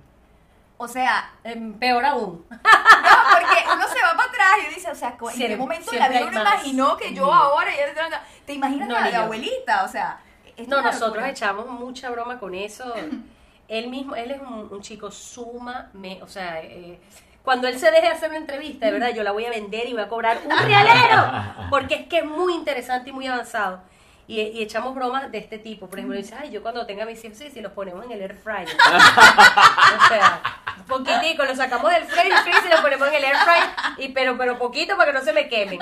O 0.81 0.87
sea, 0.89 1.33
peor 1.81 2.05
aún. 2.05 2.47
no, 2.51 2.59
porque 2.59 3.65
uno 3.75 3.89
se 3.89 4.01
va 4.03 4.17
para 4.17 4.29
atrás 4.29 4.51
y 4.71 4.75
dice, 4.75 4.91
o 4.91 4.95
sea, 4.95 5.11
¿en 5.11 5.19
qué 5.19 5.27
Siempre- 5.33 5.57
momento 5.57 5.93
la 5.93 6.09
vida 6.09 6.23
uno 6.27 6.41
imaginó 6.41 6.97
que 6.97 7.13
yo 7.13 7.33
ahora 7.33 7.71
ya 7.75 8.23
te 8.47 8.53
imaginas 8.55 8.89
No, 8.89 8.95
la 8.99 9.19
abuelita? 9.25 9.85
O 9.85 9.89
sea, 9.89 10.21
No, 10.67 10.81
nosotros 10.81 11.11
locura. 11.11 11.29
echamos 11.31 11.67
mucha 11.69 12.11
broma 12.11 12.39
con 12.39 12.55
eso. 12.55 12.95
él 13.69 13.89
mismo, 13.89 14.15
él 14.17 14.31
es 14.31 14.41
un, 14.41 14.69
un 14.73 14.81
chico 14.81 15.11
suma, 15.11 15.91
o 16.23 16.29
sea, 16.29 16.63
eh, 16.63 16.99
cuando 17.43 17.67
él 17.69 17.79
se 17.79 17.91
deje 17.91 18.03
de 18.07 18.13
hacer 18.13 18.29
una 18.31 18.39
entrevista, 18.39 18.87
de 18.87 18.93
verdad, 18.93 19.11
yo 19.11 19.23
la 19.23 19.33
voy 19.33 19.45
a 19.47 19.51
vender 19.51 19.89
y 19.89 19.93
voy 19.95 20.03
a 20.03 20.09
cobrar 20.09 20.39
un 20.45 20.51
realero, 20.67 21.33
porque 21.71 21.95
es 21.97 22.07
que 22.07 22.19
es 22.19 22.25
muy 22.25 22.55
interesante 22.55 23.11
y 23.11 23.13
muy 23.13 23.27
avanzado. 23.27 23.81
Y, 24.29 24.41
y 24.41 24.63
echamos 24.63 24.95
bromas 24.95 25.33
de 25.33 25.39
este 25.39 25.59
tipo. 25.59 25.89
Por 25.89 25.99
ejemplo, 25.99 26.17
dice, 26.17 26.35
ay, 26.39 26.51
yo 26.51 26.63
cuando 26.63 26.85
tenga 26.87 27.05
mis 27.07 27.25
hijos, 27.25 27.39
sí, 27.39 27.51
si 27.51 27.61
los 27.63 27.73
ponemos 27.73 28.05
en 28.05 28.13
el 28.13 28.21
air 28.21 28.37
fryer. 28.37 28.69
o 28.69 30.09
sea, 30.09 30.41
poquitico, 30.87 31.45
los 31.45 31.57
sacamos 31.57 31.91
del 31.91 32.05
fry, 32.05 32.31
freeze 32.43 32.67
y 32.67 32.71
los 32.71 32.81
ponemos 32.81 33.09
en 33.09 33.15
el 33.15 33.25
air 33.25 33.37
fryer, 33.37 33.69
y, 33.99 34.09
pero, 34.13 34.37
pero 34.37 34.59
poquito 34.59 34.97
para 34.97 35.13
que 35.13 35.19
no 35.19 35.25
se 35.25 35.33
me 35.33 35.49
quemen. 35.49 35.79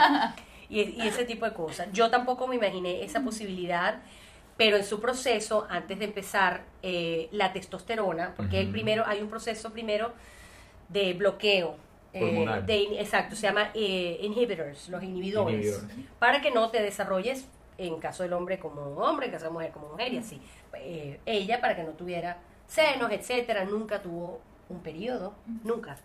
Y, 0.68 0.80
y 0.80 1.02
ese 1.08 1.24
tipo 1.24 1.44
de 1.44 1.52
cosas. 1.52 1.88
Yo 1.92 2.08
tampoco 2.10 2.46
me 2.46 2.56
imaginé 2.56 3.02
esa 3.04 3.20
posibilidad, 3.20 4.00
pero 4.56 4.76
en 4.76 4.84
su 4.84 5.00
proceso, 5.00 5.66
antes 5.68 5.98
de 5.98 6.04
empezar 6.06 6.62
eh, 6.82 7.28
la 7.32 7.52
testosterona, 7.52 8.32
porque 8.36 8.60
el 8.60 8.70
primero, 8.70 9.04
hay 9.06 9.20
un 9.22 9.28
proceso 9.28 9.72
primero 9.72 10.12
de 10.88 11.14
bloqueo. 11.14 11.76
eh, 12.12 12.46
de, 12.64 13.00
exacto, 13.00 13.34
se 13.36 13.42
llama 13.42 13.70
eh, 13.74 14.18
inhibitors, 14.22 14.88
los 14.88 15.02
inhibidores, 15.02 15.54
Inhibidores. 15.56 15.86
para 16.18 16.40
que 16.40 16.50
no 16.50 16.70
te 16.70 16.80
desarrolles 16.80 17.46
en 17.78 17.98
caso 18.00 18.22
del 18.22 18.32
hombre 18.32 18.58
como 18.58 18.80
hombre, 18.96 19.26
en 19.26 19.32
caso 19.32 19.46
de 19.46 19.50
mujer 19.50 19.70
como 19.72 19.88
mujer 19.88 20.12
y 20.12 20.18
así. 20.18 20.40
Eh, 20.74 21.20
ella 21.26 21.60
para 21.60 21.76
que 21.76 21.82
no 21.84 21.90
tuviera 21.92 22.38
senos, 22.66 23.10
etcétera, 23.12 23.64
nunca 23.64 24.00
tuvo 24.02 24.40
un 24.68 24.80
periodo, 24.80 25.34
nunca. 25.64 25.96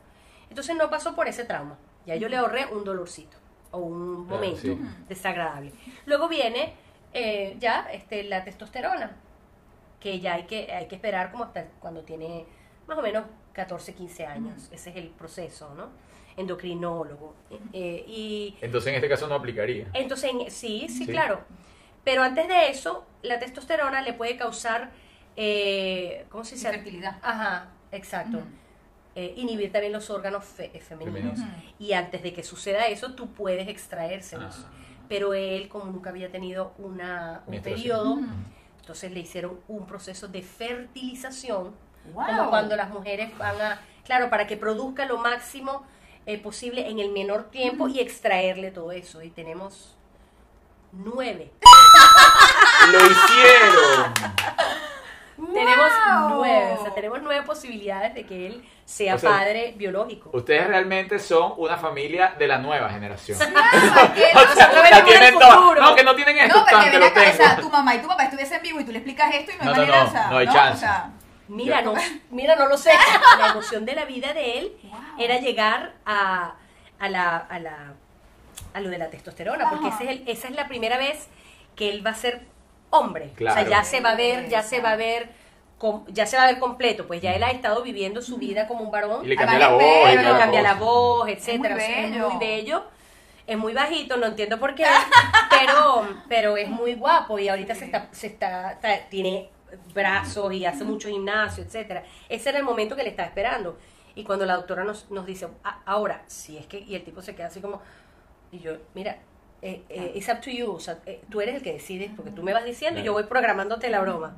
Entonces 0.49 0.75
no 0.75 0.89
pasó 0.89 1.15
por 1.15 1.27
ese 1.27 1.45
trauma. 1.45 1.77
Ya 2.05 2.15
yo 2.15 2.27
le 2.29 2.37
ahorré 2.37 2.65
un 2.65 2.83
dolorcito 2.83 3.37
o 3.71 3.79
un 3.79 4.25
Claro, 4.27 4.41
momento 4.41 4.61
sí. 4.61 4.77
desagradable. 5.07 5.71
Luego 6.05 6.27
viene 6.27 6.73
eh, 7.13 7.55
ya 7.59 7.87
este, 7.91 8.23
la 8.23 8.43
testosterona, 8.43 9.15
que 9.99 10.19
ya 10.19 10.33
hay 10.33 10.43
que, 10.43 10.71
hay 10.73 10.87
que 10.87 10.95
esperar 10.95 11.31
como 11.31 11.43
hasta 11.45 11.65
cuando 11.79 12.01
tiene 12.01 12.45
más 12.87 12.97
o 12.97 13.01
menos 13.01 13.25
14, 13.53 13.93
15 13.93 14.25
años. 14.25 14.69
Ese 14.71 14.89
es 14.91 14.95
el 14.95 15.07
proceso, 15.09 15.73
¿no? 15.75 15.89
Endocrinólogo. 16.37 17.35
Eh, 17.73 18.03
y 18.07 18.57
Entonces 18.61 18.89
en 18.89 18.95
este 18.95 19.09
caso 19.09 19.27
no 19.27 19.35
aplicaría. 19.35 19.87
entonces, 19.93 20.31
en- 20.31 20.51
sí, 20.51 20.87
sí, 20.89 21.05
Sí. 21.05 21.07
claro. 21.07 21.41
Pero 22.03 22.23
antes 22.23 22.47
de 22.47 22.69
eso, 22.69 23.05
la 23.21 23.37
testosterona 23.39 24.01
le 24.01 24.13
puede 24.13 24.35
causar, 24.37 24.91
eh, 25.35 26.25
¿cómo 26.29 26.43
se 26.43 26.55
dice? 26.55 26.67
Infertilidad. 26.69 27.19
Ajá, 27.21 27.69
exacto. 27.91 28.39
Eh, 29.13 29.33
inhibir 29.35 29.71
también 29.71 29.91
los 29.93 30.09
órganos 30.09 30.45
fe- 30.45 30.71
eh, 30.73 30.79
femeninos. 30.79 31.37
Y 31.77 31.91
antes 31.93 32.23
de 32.23 32.31
que 32.33 32.43
suceda 32.43 32.87
eso, 32.87 33.13
tú 33.13 33.31
puedes 33.33 33.67
extraérselos. 33.67 34.65
Ah. 34.65 34.71
Pero 35.09 35.33
él, 35.33 35.67
como 35.67 35.85
nunca 35.91 36.09
había 36.11 36.31
tenido 36.31 36.73
una, 36.77 37.43
un 37.45 37.61
periodo, 37.61 38.19
entonces 38.79 39.11
le 39.11 39.19
hicieron 39.19 39.59
un 39.67 39.85
proceso 39.85 40.29
de 40.29 40.41
fertilización, 40.41 41.73
Wow. 42.13 42.25
como 42.25 42.49
cuando 42.49 42.75
las 42.75 42.89
mujeres 42.89 43.35
van 43.37 43.59
a, 43.61 43.79
claro, 44.05 44.29
para 44.29 44.47
que 44.47 44.57
produzca 44.57 45.05
lo 45.05 45.17
máximo 45.17 45.85
eh, 46.25 46.37
posible 46.37 46.89
en 46.89 46.99
el 46.99 47.09
menor 47.11 47.49
tiempo 47.51 47.87
y 47.87 47.99
extraerle 47.99 48.71
todo 48.71 48.91
eso. 48.91 49.21
Y 49.21 49.29
tenemos 49.29 49.95
nueve. 50.91 51.51
¡Lo 52.91 52.97
hicieron! 52.99 54.13
Tenemos 55.53 55.87
Wow. 56.05 56.29
nueve, 56.35 56.75
o 56.77 56.83
sea, 56.83 56.93
tenemos 56.93 57.19
nueve 57.23 57.41
posibilidades 57.43 58.13
de 58.13 58.25
que 58.27 58.45
él 58.45 58.63
sea 58.85 59.15
O 59.15 59.17
sea, 59.17 59.31
padre 59.31 59.73
biológico. 59.75 60.29
Ustedes 60.33 60.67
realmente 60.67 61.17
son 61.17 61.53
una 61.57 61.77
familia 61.77 62.35
de 62.37 62.47
la 62.47 62.59
nueva 62.59 62.89
generación. 62.91 63.39
Claro, 63.39 64.13
que- 64.13 64.37
O 64.37 64.53
sea, 64.53 64.71
la 64.91 65.03
tienen 65.03 65.33
todas. 65.33 65.55
futuro. 65.55 65.81
No, 65.81 65.95
que 65.95 66.03
no 66.03 66.13
tienen 66.15 66.37
esto, 66.37 66.59
No, 66.59 66.65
pero 66.65 66.77
que 66.79 66.83
tanto 66.91 66.99
ven 66.99 67.09
acá, 67.09 67.31
o 67.31 67.35
sea, 67.35 67.55
tu 67.57 67.69
mamá 67.71 67.95
y 67.95 67.99
tu 68.01 68.07
papá 68.07 68.23
estuviesen 68.25 68.57
en 68.57 68.61
vivo 68.63 68.79
y 68.81 68.85
tú 68.85 68.91
le 68.91 68.99
explicas 68.99 69.33
esto 69.33 69.51
y 69.51 69.55
no 69.55 69.61
hay 69.61 69.65
No, 69.67 69.71
no, 69.73 69.77
manera, 69.79 70.03
no, 70.03 70.07
o 70.09 70.11
sea, 70.11 70.27
no 70.29 70.37
hay 70.37 70.47
O 70.47 70.51
chance. 70.53 70.85
Mira, 71.51 71.81
no, 71.81 71.93
mira, 72.29 72.55
no 72.55 72.67
lo 72.67 72.77
sé. 72.77 72.91
La 73.39 73.49
emoción 73.51 73.85
de 73.85 73.95
la 73.95 74.05
vida 74.05 74.33
de 74.33 74.59
él 74.59 74.71
Wow. 74.83 74.99
era 75.19 75.37
llegar 75.39 75.93
a, 76.05 76.55
a 76.99 77.09
la, 77.09 77.37
a 77.37 77.59
la 77.59 77.93
a 78.73 78.79
lo 78.79 78.89
de 78.89 78.97
la 78.97 79.09
testosterona, 79.09 79.69
porque 79.69 79.89
ese 79.89 80.03
es 80.05 80.09
el- 80.09 80.23
esa 80.27 80.47
es 80.47 80.55
la 80.55 80.67
primera 80.67 80.97
vez 80.97 81.27
que 81.75 81.89
él 81.89 82.05
va 82.05 82.11
a 82.11 82.15
ser 82.15 82.41
hombre. 82.89 83.31
O 83.33 83.35
Claro. 83.35 83.59
sea, 83.61 83.69
ya 83.69 83.83
se 83.83 83.99
va 84.01 84.11
a 84.11 84.15
ver, 84.15 84.47
ya 84.49 84.63
se 84.63 84.79
va 84.81 84.91
a 84.91 84.95
ver, 84.95 85.29
ya 86.07 86.25
se 86.25 86.37
va 86.37 86.43
a 86.43 86.47
ver 86.47 86.59
completo, 86.59 87.05
pues 87.07 87.21
ya 87.21 87.33
él 87.33 87.43
ha 87.43 87.51
estado 87.51 87.81
viviendo 87.83 88.21
su 88.21 88.37
vida 88.37 88.67
como 88.67 88.83
un 88.85 88.91
varón. 88.91 89.25
Y 89.25 89.29
le 89.29 89.35
Además 89.35 89.55
cambia 89.59 89.67
la 89.67 89.73
voz. 89.73 89.83
y 90.13 90.15
le 90.15 90.23
cambia 90.39 90.61
la 90.61 90.73
etcétera. 91.27 91.75
muy 91.75 91.83
o 91.83 91.87
sea, 91.87 91.99
Es 92.05 92.11
bello. 92.11 92.29
muy 92.29 92.39
bello. 92.39 92.83
Es 93.47 93.57
muy 93.57 93.73
bajito, 93.73 94.15
no 94.17 94.27
entiendo 94.27 94.59
por 94.59 94.75
qué, 94.75 94.85
pero, 95.49 96.07
pero 96.29 96.55
es 96.57 96.69
muy 96.69 96.93
guapo 96.93 97.39
y 97.39 97.49
ahorita 97.49 97.75
se 97.75 97.85
está, 97.85 98.07
se 98.11 98.27
está, 98.27 98.73
está- 98.73 99.09
tiene 99.09 99.49
brazos 99.93 100.53
y 100.53 100.65
hace 100.65 100.83
mucho 100.83 101.09
gimnasio, 101.09 101.63
etcétera. 101.63 102.03
Ese 102.29 102.49
era 102.49 102.57
el 102.59 102.63
momento 102.63 102.95
que 102.95 103.03
le 103.03 103.09
estaba 103.09 103.27
esperando. 103.27 103.77
Y 104.15 104.23
cuando 104.23 104.45
la 104.45 104.55
doctora 104.55 104.83
nos, 104.83 105.09
nos 105.09 105.25
dice, 105.25 105.47
"Ah, 105.63 105.79
ahora, 105.85 106.23
si 106.27 106.57
es 106.57 106.65
que, 106.67 106.79
y 106.79 106.95
el 106.95 107.03
tipo 107.03 107.21
se 107.21 107.33
queda 107.35 107.47
así 107.47 107.61
como, 107.61 107.81
y 108.51 108.59
yo, 108.59 108.73
mira, 108.93 109.17
eh, 109.61 109.83
eh, 109.89 110.11
it's 110.15 110.27
up 110.27 110.41
to 110.41 110.49
you, 110.49 110.71
o 110.71 110.79
sea, 110.79 110.99
eh, 111.05 111.21
tú 111.29 111.39
eres 111.39 111.55
el 111.55 111.61
que 111.61 111.73
decides, 111.73 112.11
porque 112.15 112.31
tú 112.31 112.43
me 112.43 112.51
vas 112.53 112.65
diciendo 112.65 112.99
y 112.99 113.03
yo 113.03 113.13
voy 113.13 113.23
programándote 113.23 113.89
la 113.89 114.01
broma. 114.01 114.35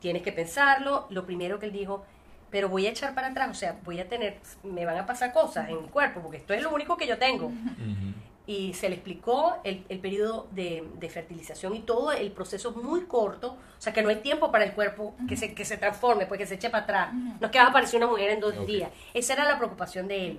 Tienes 0.00 0.22
que 0.22 0.32
pensarlo, 0.32 1.06
lo 1.10 1.24
primero 1.24 1.58
que 1.58 1.66
él 1.66 1.72
dijo, 1.72 2.04
pero 2.50 2.68
voy 2.68 2.86
a 2.86 2.90
echar 2.90 3.14
para 3.14 3.28
atrás, 3.28 3.48
o 3.50 3.54
sea, 3.54 3.78
voy 3.84 4.00
a 4.00 4.08
tener, 4.08 4.38
me 4.64 4.84
van 4.84 4.96
a 4.98 5.06
pasar 5.06 5.32
cosas 5.32 5.68
en 5.68 5.80
mi 5.82 5.88
cuerpo, 5.88 6.20
porque 6.20 6.38
esto 6.38 6.52
es 6.52 6.62
lo 6.62 6.70
único 6.74 6.96
que 6.96 7.06
yo 7.06 7.16
tengo. 7.18 7.46
Ujú. 7.46 8.14
Y 8.50 8.74
se 8.74 8.88
le 8.88 8.96
explicó 8.96 9.58
el, 9.62 9.84
el 9.88 10.00
periodo 10.00 10.48
de, 10.50 10.84
de 10.98 11.08
fertilización 11.08 11.72
y 11.76 11.82
todo 11.82 12.10
el 12.10 12.32
proceso 12.32 12.70
es 12.70 12.76
muy 12.76 13.02
corto, 13.02 13.52
o 13.52 13.80
sea 13.80 13.92
que 13.92 14.02
no 14.02 14.08
hay 14.08 14.16
tiempo 14.16 14.50
para 14.50 14.64
el 14.64 14.72
cuerpo 14.72 15.14
que 15.28 15.36
se, 15.36 15.54
que 15.54 15.64
se 15.64 15.76
transforme, 15.76 16.26
pues 16.26 16.38
que 16.38 16.46
se 16.48 16.56
eche 16.56 16.68
para 16.68 16.82
atrás. 16.82 17.14
No 17.14 17.46
es 17.46 17.52
que 17.52 17.58
va 17.58 17.66
a 17.66 17.68
aparecer 17.68 17.98
una 17.98 18.08
mujer 18.08 18.30
en 18.30 18.40
dos 18.40 18.66
días. 18.66 18.90
Esa 19.14 19.34
era 19.34 19.44
la 19.44 19.56
preocupación 19.56 20.08
de 20.08 20.30
él. 20.30 20.38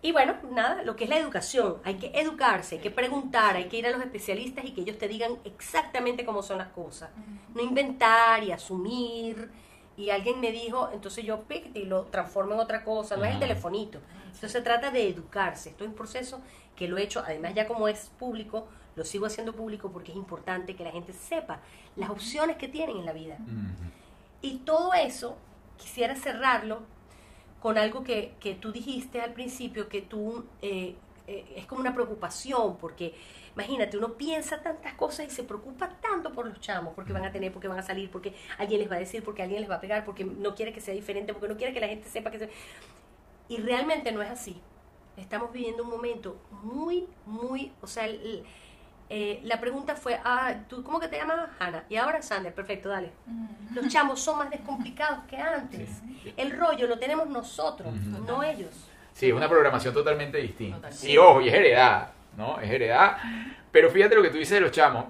Y 0.00 0.12
bueno, 0.12 0.36
nada, 0.52 0.84
lo 0.84 0.94
que 0.94 1.04
es 1.04 1.10
la 1.10 1.18
educación, 1.18 1.78
hay 1.82 1.96
que 1.96 2.12
educarse, 2.14 2.76
hay 2.76 2.80
que 2.80 2.92
preguntar, 2.92 3.56
hay 3.56 3.64
que 3.64 3.78
ir 3.78 3.86
a 3.88 3.90
los 3.90 4.00
especialistas 4.00 4.64
y 4.64 4.70
que 4.70 4.82
ellos 4.82 4.96
te 4.96 5.08
digan 5.08 5.38
exactamente 5.44 6.24
cómo 6.24 6.44
son 6.44 6.58
las 6.58 6.68
cosas. 6.68 7.10
No 7.52 7.60
inventar 7.60 8.44
y 8.44 8.52
asumir. 8.52 9.50
Y 9.96 10.10
alguien 10.10 10.40
me 10.40 10.52
dijo, 10.52 10.90
entonces 10.92 11.24
yo 11.24 11.42
y 11.74 11.82
lo 11.82 12.04
transformo 12.04 12.54
en 12.54 12.60
otra 12.60 12.84
cosa, 12.84 13.16
no 13.16 13.24
es 13.24 13.34
el 13.34 13.40
telefonito. 13.40 13.98
Entonces 14.26 14.52
se 14.52 14.60
trata 14.60 14.92
de 14.92 15.08
educarse. 15.08 15.70
Esto 15.70 15.82
es 15.82 15.90
un 15.90 15.96
proceso 15.96 16.40
que 16.78 16.86
lo 16.86 16.96
he 16.96 17.02
hecho, 17.02 17.22
además 17.26 17.54
ya 17.54 17.66
como 17.66 17.88
es 17.88 18.10
público, 18.20 18.68
lo 18.94 19.04
sigo 19.04 19.26
haciendo 19.26 19.52
público 19.52 19.90
porque 19.90 20.12
es 20.12 20.16
importante 20.16 20.76
que 20.76 20.84
la 20.84 20.92
gente 20.92 21.12
sepa 21.12 21.60
las 21.96 22.08
opciones 22.08 22.56
que 22.56 22.68
tienen 22.68 22.98
en 22.98 23.04
la 23.04 23.12
vida. 23.12 23.36
Ujú. 23.40 23.90
Y 24.42 24.58
todo 24.58 24.94
eso, 24.94 25.36
quisiera 25.76 26.14
cerrarlo 26.14 26.82
con 27.60 27.78
algo 27.78 28.04
que, 28.04 28.34
que 28.38 28.54
tú 28.54 28.70
dijiste 28.70 29.20
al 29.20 29.32
principio, 29.32 29.88
que 29.88 30.02
tú 30.02 30.44
eh, 30.62 30.94
eh, 31.26 31.44
es 31.56 31.66
como 31.66 31.80
una 31.80 31.92
preocupación, 31.92 32.76
porque 32.76 33.14
imagínate, 33.56 33.98
uno 33.98 34.12
piensa 34.12 34.62
tantas 34.62 34.94
cosas 34.94 35.26
y 35.26 35.30
se 35.30 35.42
preocupa 35.42 35.90
tanto 36.00 36.32
por 36.32 36.46
los 36.46 36.60
chamos, 36.60 36.94
porque 36.94 37.12
van 37.12 37.24
a 37.24 37.32
tener, 37.32 37.52
porque 37.52 37.66
van 37.66 37.80
a 37.80 37.82
salir, 37.82 38.08
porque 38.08 38.32
alguien 38.56 38.80
les 38.80 38.88
va 38.88 38.94
a 38.94 39.00
decir, 39.00 39.24
porque 39.24 39.42
alguien 39.42 39.60
les 39.60 39.68
va 39.68 39.76
a 39.76 39.80
pegar, 39.80 40.04
porque 40.04 40.24
no 40.24 40.54
quiere 40.54 40.72
que 40.72 40.80
sea 40.80 40.94
diferente, 40.94 41.32
porque 41.32 41.48
no 41.48 41.56
quiere 41.56 41.72
que 41.72 41.80
la 41.80 41.88
gente 41.88 42.08
sepa 42.08 42.30
que 42.30 42.38
se... 42.38 42.50
Y 43.48 43.56
realmente 43.56 44.12
no 44.12 44.22
es 44.22 44.30
así. 44.30 44.60
Estamos 45.18 45.52
viviendo 45.52 45.82
un 45.82 45.90
momento 45.90 46.36
muy, 46.62 47.06
muy, 47.26 47.72
o 47.82 47.86
sea, 47.86 48.06
el- 48.06 48.20
el- 48.20 48.44
eh, 49.10 49.40
la 49.44 49.58
pregunta 49.58 49.96
fue, 49.96 50.20
ah, 50.24 50.54
¿tú 50.68 50.82
cómo 50.82 51.00
que 51.00 51.08
te 51.08 51.16
llamas 51.16 51.48
Hannah? 51.58 51.84
Y 51.88 51.96
ahora 51.96 52.20
Sander, 52.22 52.54
perfecto, 52.54 52.88
dale. 52.90 53.10
Los 53.74 53.88
chamos 53.88 54.20
son 54.20 54.38
más 54.38 54.50
descomplicados 54.50 55.24
que 55.28 55.36
antes. 55.38 55.88
El 56.36 56.56
rollo 56.56 56.86
lo 56.86 56.98
tenemos 56.98 57.26
nosotros, 57.28 57.92
no 58.26 58.42
ellos. 58.42 58.74
Sí, 59.14 59.28
es 59.28 59.32
una 59.34 59.48
programación 59.48 59.92
totalmente 59.94 60.38
distinta. 60.38 60.76
Totalmente. 60.76 61.10
Y 61.10 61.16
ojo, 61.18 61.40
y 61.40 61.48
es 61.48 61.54
heredada, 61.54 62.12
¿no? 62.36 62.60
Es 62.60 62.70
heredada. 62.70 63.18
Pero 63.72 63.90
fíjate 63.90 64.14
lo 64.14 64.22
que 64.22 64.30
tú 64.30 64.36
dices 64.36 64.54
de 64.54 64.60
los 64.60 64.70
chamos. 64.72 65.06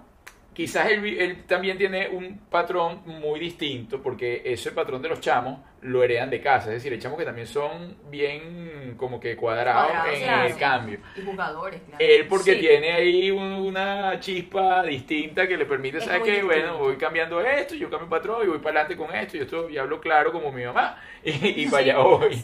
Quizás 0.58 0.90
él, 0.90 1.04
él 1.20 1.44
también 1.46 1.78
tiene 1.78 2.08
un 2.08 2.36
patrón 2.50 3.02
muy 3.06 3.38
distinto, 3.38 4.02
porque 4.02 4.42
ese 4.44 4.72
patrón 4.72 5.00
de 5.00 5.08
los 5.08 5.20
chamos 5.20 5.60
lo 5.82 6.02
heredan 6.02 6.30
de 6.30 6.40
casa. 6.40 6.70
Es 6.70 6.78
decir, 6.82 6.92
hay 6.92 6.98
chamos 6.98 7.16
que 7.16 7.24
también 7.24 7.46
son 7.46 7.96
bien 8.10 8.94
como 8.96 9.20
que 9.20 9.36
cuadrados 9.36 9.84
Cuadrados, 9.92 10.14
en 10.18 10.22
claro. 10.24 10.48
el 10.48 10.56
cambio. 10.56 10.98
Y 11.16 11.20
jugadores, 11.24 11.80
claro. 11.82 12.04
Él 12.04 12.26
porque 12.26 12.54
Sí. 12.54 12.58
tiene 12.58 12.92
ahí 12.92 13.30
un- 13.30 13.52
una 13.52 14.18
chispa 14.18 14.82
distinta 14.82 15.46
que 15.46 15.56
le 15.56 15.64
permite, 15.64 15.98
Es 15.98 16.04
¿sabes 16.06 16.22
qué? 16.24 16.42
Bueno, 16.42 16.76
voy 16.78 16.96
cambiando 16.96 17.40
esto, 17.40 17.76
yo 17.76 17.88
cambio 17.88 18.08
patrón 18.08 18.42
y 18.44 18.48
voy 18.48 18.58
para 18.58 18.80
adelante 18.80 18.96
con 18.96 19.14
esto 19.14 19.36
y 19.36 19.40
esto 19.42 19.70
y 19.70 19.78
hablo 19.78 20.00
claro 20.00 20.32
como 20.32 20.50
mi 20.50 20.64
mamá 20.64 21.00
y, 21.24 21.62
y 21.62 21.66
para 21.68 21.84
allá 21.84 21.98
voy. 21.98 22.34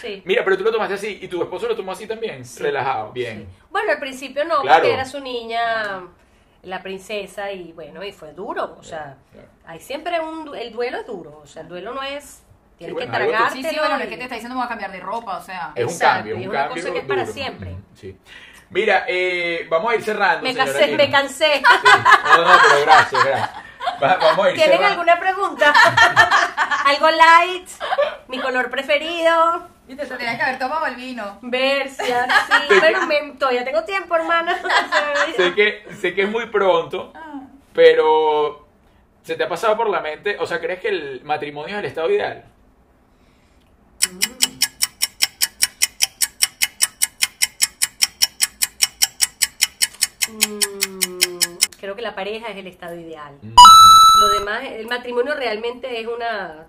Sí. 0.00 0.22
Mira, 0.24 0.44
pero 0.44 0.56
tú 0.56 0.62
lo 0.62 0.70
tomaste 0.70 0.94
así 0.94 1.18
y 1.20 1.26
tu 1.26 1.42
esposo 1.42 1.66
lo 1.66 1.74
tomó 1.74 1.90
así 1.90 2.06
también, 2.06 2.42
relajado, 2.60 3.10
bien. 3.10 3.48
Bueno, 3.72 3.90
al 3.90 3.98
principio 3.98 4.44
no, 4.44 4.60
Claro. 4.60 4.82
porque 4.82 4.94
era 4.94 5.04
su 5.04 5.18
niña, 5.20 6.02
la 6.62 6.82
princesa, 6.82 7.52
y 7.52 7.72
bueno, 7.72 8.02
y 8.04 8.12
fue 8.12 8.32
duro. 8.32 8.76
O 8.78 8.82
sea, 8.82 9.16
Claro. 9.32 9.48
hay 9.66 9.80
siempre 9.80 10.20
un. 10.20 10.44
du- 10.46 10.54
El 10.54 10.72
duelo 10.72 10.98
es 10.98 11.06
duro. 11.06 11.40
O 11.42 11.46
sea, 11.46 11.62
el 11.62 11.68
duelo 11.68 11.94
no 11.94 12.02
es. 12.02 12.42
Tienes 12.78 12.92
bueno, 12.94 13.10
que 13.10 13.16
tragártelo. 13.18 13.62
Sí, 13.62 13.62
sí, 13.74 13.78
bueno, 13.78 13.94
no 13.96 14.00
y- 14.00 14.02
es 14.04 14.08
que 14.10 14.16
te 14.16 14.22
está 14.24 14.34
diciendo 14.34 14.54
me 14.54 14.60
voy 14.60 14.66
a 14.66 14.68
cambiar 14.68 14.92
de 14.92 15.00
ropa, 15.00 15.38
o 15.38 15.42
sea. 15.42 15.72
Es 15.74 15.84
un 15.84 15.90
Exacto, 15.90 16.14
cambio, 16.16 16.36
un 16.36 16.42
es 16.42 16.48
una 16.48 16.58
cambio 16.58 16.82
cosa 16.82 16.92
que 16.92 16.98
es 17.00 17.04
para 17.06 17.20
duro. 17.22 17.32
siempre. 17.32 17.76
Sí. 17.94 18.18
Mira, 18.68 19.04
eh, 19.08 19.66
vamos 19.70 19.92
a 19.92 19.94
ir 19.94 20.02
cerrando. 20.02 20.42
Me 20.42 20.54
cansé, 20.54 20.86
Lina. 20.86 20.96
me 20.98 21.10
cansé. 21.10 21.52
Sí. 21.54 21.62
No, 22.36 22.44
no, 22.44 22.58
pero 22.68 22.80
gracias, 22.84 23.24
gracias. 23.24 23.50
Va- 24.02 24.16
vamos 24.16 24.46
a 24.46 24.50
ir 24.50 24.56
¿Tienen 24.56 24.76
cerrando. 24.78 25.00
alguna 25.00 25.20
pregunta? 25.20 25.72
¿Algo 26.84 27.10
light? 27.10 27.68
¿Mi 28.28 28.40
color 28.40 28.68
preferido? 28.70 29.68
Viste, 29.86 30.04
te 30.04 30.16
tenías 30.16 30.36
que 30.36 30.42
haber 30.42 30.58
tomado 30.58 30.86
el 30.86 30.96
vino. 30.96 31.38
Bercia, 31.42 32.26
sí. 32.46 32.76
Pero 32.80 33.06
me, 33.06 33.32
todavía 33.38 33.64
tengo 33.64 33.84
tiempo, 33.84 34.16
hermana. 34.16 34.60
sé 35.36 35.54
que, 35.54 35.84
sé 36.00 36.14
que 36.14 36.22
es 36.22 36.30
muy 36.30 36.46
pronto, 36.46 37.12
pero 37.72 38.66
¿se 39.22 39.36
te 39.36 39.44
ha 39.44 39.48
pasado 39.48 39.76
por 39.76 39.88
la 39.88 40.00
mente? 40.00 40.36
O 40.40 40.46
sea, 40.46 40.60
¿crees 40.60 40.80
que 40.80 40.88
el 40.88 41.22
matrimonio 41.24 41.76
es 41.76 41.80
el 41.80 41.84
estado 41.84 42.10
ideal? 42.10 42.44
Mm, 50.28 51.56
creo 51.78 51.94
que 51.94 52.02
la 52.02 52.14
pareja 52.14 52.48
es 52.48 52.56
el 52.56 52.66
estado 52.66 52.96
ideal. 52.98 53.38
Mm. 53.40 53.54
Lo 54.18 54.38
demás, 54.40 54.64
el 54.64 54.86
matrimonio 54.86 55.34
realmente 55.34 56.00
es 56.00 56.06
una... 56.06 56.66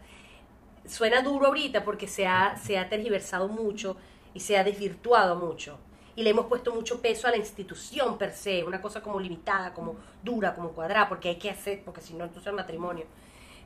Suena 0.88 1.22
duro 1.22 1.48
ahorita 1.48 1.84
porque 1.84 2.08
se 2.08 2.26
ha, 2.26 2.56
se 2.58 2.78
ha 2.78 2.90
tergiversado 2.90 3.48
mucho 3.48 3.98
y 4.34 4.40
se 4.40 4.58
ha 4.58 4.64
desvirtuado 4.64 5.36
mucho. 5.36 5.78
Y 6.16 6.24
le 6.24 6.32
hemos 6.32 6.48
puesto 6.48 6.74
mucho 6.74 7.02
peso 7.02 7.28
a 7.28 7.32
la 7.32 7.38
institución 7.38 8.18
per 8.18 8.32
se, 8.32 8.64
una 8.64 8.82
cosa 8.82 9.02
como 9.02 9.20
limitada, 9.20 9.74
como 9.74 9.98
dura, 10.24 10.56
como 10.56 10.70
cuadrada, 10.70 11.10
porque 11.10 11.30
hay 11.30 11.36
que 11.36 11.50
hacer, 11.50 11.84
porque 11.84 12.02
si 12.02 12.14
no, 12.14 12.24
entonces 12.24 12.48
el 12.48 12.56
matrimonio. 12.56 13.06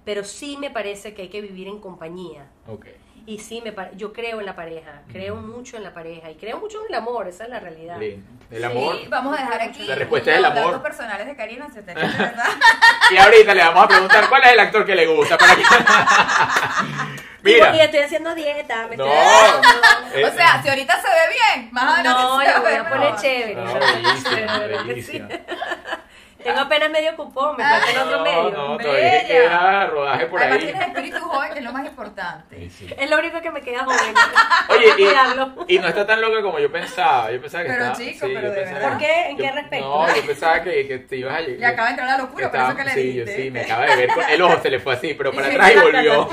Pero 0.03 0.23
sí 0.23 0.57
me 0.57 0.69
parece 0.69 1.14
que 1.14 1.22
hay 1.22 1.30
que 1.30 1.41
vivir 1.41 1.68
en 1.68 1.80
compañía. 1.80 2.49
Ok. 2.68 2.88
Y 3.26 3.38
sí, 3.39 3.61
me 3.64 3.73
yo 3.95 4.11
creo 4.14 4.39
en 4.39 4.45
la 4.45 4.56
pareja, 4.56 5.02
creo 5.11 5.35
mucho 5.35 5.77
en 5.77 5.84
la 5.84 5.93
pareja 5.93 6.30
y 6.31 6.35
creo 6.35 6.57
mucho 6.60 6.80
en 6.81 6.88
el 6.89 6.95
amor, 6.95 7.27
esa 7.27 7.43
es 7.43 7.49
la 7.49 7.60
realidad. 7.60 7.98
Lindo. 7.98 8.26
El 8.49 8.64
amor. 8.65 8.98
Sí, 8.98 9.07
vamos 9.10 9.38
a 9.38 9.41
dejar 9.43 9.61
aquí 9.61 9.84
La 9.85 9.95
respuesta 9.95 10.31
es 10.31 10.38
el 10.38 10.43
los 10.43 10.52
amor. 10.52 10.65
datos 10.65 10.81
personales 10.81 11.27
de 11.27 11.35
Karina. 11.35 11.68
si 11.73 11.81
te 11.81 11.91
interesa. 11.91 12.45
Y 13.11 13.18
ahorita 13.18 13.53
le 13.53 13.64
vamos 13.64 13.84
a 13.84 13.88
preguntar 13.88 14.27
cuál 14.30 14.43
es 14.43 14.52
el 14.53 14.60
actor 14.60 14.85
que 14.85 14.95
le 14.95 15.06
gusta. 15.07 15.38
Para 15.38 15.56
que... 15.56 15.61
Y 17.43 17.56
porque 17.57 17.72
Mira. 17.72 17.84
estoy 17.85 17.99
haciendo 18.02 18.35
dieta, 18.35 18.88
me 18.88 18.98
No. 18.98 19.06
estoy... 19.06 20.22
Eh, 20.22 20.26
o 20.26 20.31
sea, 20.31 20.61
si 20.61 20.69
ahorita 20.69 21.02
se 21.02 21.07
ve 21.07 21.34
bien, 21.56 21.69
más 21.72 21.95
adelante 21.95 22.22
No, 22.22 22.39
se 22.41 22.52
va 22.52 22.60
voy 22.60 22.73
a 22.73 22.89
poner 22.89 23.15
chévere. 23.15 23.56
No, 23.56 23.68
eso 23.68 24.31
es 24.31 25.22
Tengo 26.44 26.60
apenas 26.60 26.90
medio 26.90 27.16
cupón, 27.16 27.58
me 27.58 27.64
falta 27.64 27.92
el 27.92 27.98
otro 28.00 28.18
No, 28.18 28.24
medio. 28.24 28.50
no, 28.52 28.78
Bella. 28.78 28.90
todavía 28.90 29.28
queda 29.28 29.86
rodaje 29.88 30.26
por 30.28 30.40
Además 30.40 30.58
ahí. 30.60 30.64
tienes 30.66 30.88
espíritu 30.88 31.20
joven, 31.20 31.54
que 31.54 31.60
es 31.60 31.66
lo 31.66 31.72
más 31.74 31.86
importante. 31.86 32.56
Sí, 32.58 32.70
sí. 32.70 32.94
Es 32.98 33.10
lo 33.10 33.20
único 33.20 33.42
que 33.42 33.52
me 33.52 33.62
queda 33.62 33.84
joven. 33.84 34.14
Oye, 34.70 34.86
y, 35.68 35.76
y 35.76 35.80
no 35.80 35.88
está 35.88 36.06
tan 36.06 36.22
loca 36.22 36.42
como 36.42 36.60
yo 36.60 36.72
pensaba. 36.72 37.32
Yo 37.32 37.42
pensaba 37.42 37.64
que 37.64 37.70
Pero, 37.70 37.84
estaba, 37.86 37.98
chico, 38.06 38.26
sí, 38.28 38.32
pero 38.36 38.50
de 38.50 38.56
pensaba- 38.56 38.80
verdad. 38.80 38.90
¿Por 38.90 38.98
qué? 39.00 39.30
¿En 39.30 39.38
yo- 39.38 39.44
qué 39.46 39.52
respecto? 39.52 39.86
No, 40.08 40.16
yo 40.16 40.26
pensaba 40.26 40.62
que, 40.64 40.88
que 40.88 40.98
te 41.00 41.16
ibas 41.18 41.36
a. 41.36 41.40
Le 41.42 41.66
acaba 41.66 41.88
de 41.88 41.92
entrar 41.92 42.08
la 42.10 42.18
locura, 42.18 42.52
por 42.52 42.60
eso 42.60 42.76
que 42.76 42.84
le 42.84 42.92
sí, 42.92 43.14
yo 43.14 43.26
sí, 43.28 43.52
me 43.52 43.62
acaba 43.62 43.86
de 43.86 43.96
ver. 43.96 44.10
con- 44.14 44.30
El 44.30 44.42
ojo 44.42 44.60
se 44.62 44.70
le 44.70 44.80
fue 44.80 44.94
así, 44.94 45.14
pero 45.14 45.32
para 45.34 45.48
atrás 45.48 45.72
y 45.76 45.80
volvió. 45.80 46.30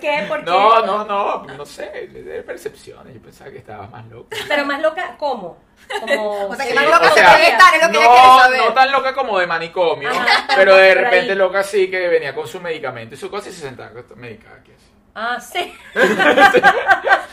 ¿Por 0.00 0.10
qué? 0.10 0.24
¿Por 0.28 0.38
qué? 0.44 0.50
No, 0.50 0.86
no, 0.86 1.04
no, 1.04 1.42
no 1.44 1.66
sé, 1.66 1.90
de 2.08 2.42
percepciones. 2.42 3.14
Yo 3.14 3.20
pensaba 3.22 3.50
que 3.50 3.58
estabas 3.58 3.90
más 3.90 4.06
loca. 4.06 4.36
Pero 4.48 4.64
más 4.64 4.80
loca, 4.80 5.16
¿cómo? 5.18 5.58
Como... 6.00 6.46
O 6.48 6.54
sea, 6.56 6.64
que 6.64 6.70
Sí, 6.72 6.76
más 6.76 6.86
o 6.86 6.90
loca 6.90 7.10
sea, 7.10 7.24
que 7.30 7.36
quiere 7.40 7.52
estar, 7.52 7.74
es 7.74 7.82
lo 7.82 7.90
que 7.92 7.98
ella 7.98 8.06
No, 8.06 8.38
saber. 8.40 8.60
no 8.60 8.72
tan 8.74 8.92
loca 8.92 9.14
como 9.14 9.38
de 9.38 9.46
manicomio, 9.46 10.10
Ajá, 10.10 10.44
pero 10.48 10.56
pero 10.58 10.76
de 10.76 10.94
repente 10.94 11.32
ahí. 11.32 11.38
loca 11.38 11.62
sí 11.62 11.90
que 11.90 12.08
venía 12.08 12.34
con 12.34 12.46
su 12.46 12.60
medicamento 12.60 13.14
y 13.14 13.18
su 13.18 13.30
cosa 13.30 13.48
y 13.48 13.52
se 13.52 13.60
sentaba 13.62 13.90
medicada 14.16 14.56
aquí 14.56 14.72
así. 14.72 14.86
Ah, 15.14 15.40
sí. 15.40 15.74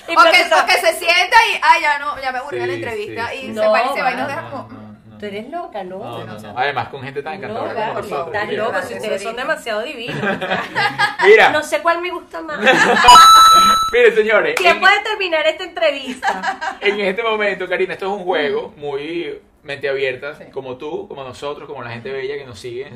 Y 0.09 0.15
O 0.15 0.21
que, 0.31 0.41
o 0.41 0.81
se 0.81 0.93
sienta 0.93 1.35
y, 1.53 1.59
ay, 1.61 1.81
ya 1.81 1.99
no, 1.99 2.19
ya 2.21 2.31
me 2.31 2.37
aburrió 2.39 2.61
Sí, 2.63 2.67
la 2.67 2.73
entrevista. 2.73 3.29
sí, 3.29 3.37
y 3.37 3.47
sí. 3.47 3.53
se 3.53 3.67
va 3.67 3.83
y 3.83 3.89
se 3.93 4.01
va 4.01 4.11
y 4.11 4.15
nos 4.15 4.27
deja 4.27 4.49
como. 4.49 4.69
No. 5.17 5.19
Tú 5.19 5.25
eres 5.25 5.49
loca, 5.49 5.83
¿no? 5.83 5.97
No, 6.25 6.25
no. 6.39 6.53
Además, 6.59 6.89
con 6.89 7.01
gente 7.03 7.21
tan 7.23 7.33
encantadora 7.35 7.73
No, 7.73 7.79
como 7.93 8.01
nosotros. 8.01 8.35
estás 8.35 8.53
loco, 8.53 8.81
si 8.83 8.93
ustedes 8.95 9.23
son 9.23 9.35
demasiado 9.35 9.81
divinos. 9.83 10.15
Mira, 11.25 11.49
No 11.51 11.63
sé 11.63 11.81
cuál 11.81 12.01
me 12.01 12.09
gusta 12.11 12.41
más. 12.41 12.59
miren, 13.93 14.15
señores. 14.15 14.55
¿Quién 14.55 14.79
puede 14.79 14.99
terminar 15.01 15.45
esta 15.47 15.63
entrevista? 15.63 16.77
En 16.81 16.99
este 16.99 17.23
momento, 17.23 17.67
Karina, 17.67 17.93
esto 17.93 18.05
es 18.05 18.11
un 18.19 18.23
juego 18.25 18.73
muy 18.77 19.39
mente 19.63 19.89
abierta, 19.89 20.35
Sí. 20.35 20.45
como 20.51 20.77
tú, 20.77 21.07
como 21.07 21.23
nosotros, 21.23 21.67
como 21.67 21.83
la 21.83 21.89
gente 21.89 22.11
bella 22.11 22.35
que 22.37 22.45
nos 22.45 22.59
sigue. 22.59 22.91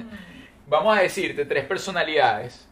Vamos 0.67 0.97
a 0.97 1.01
decirte 1.01 1.45
tres 1.45 1.65
personalidades, 1.65 2.67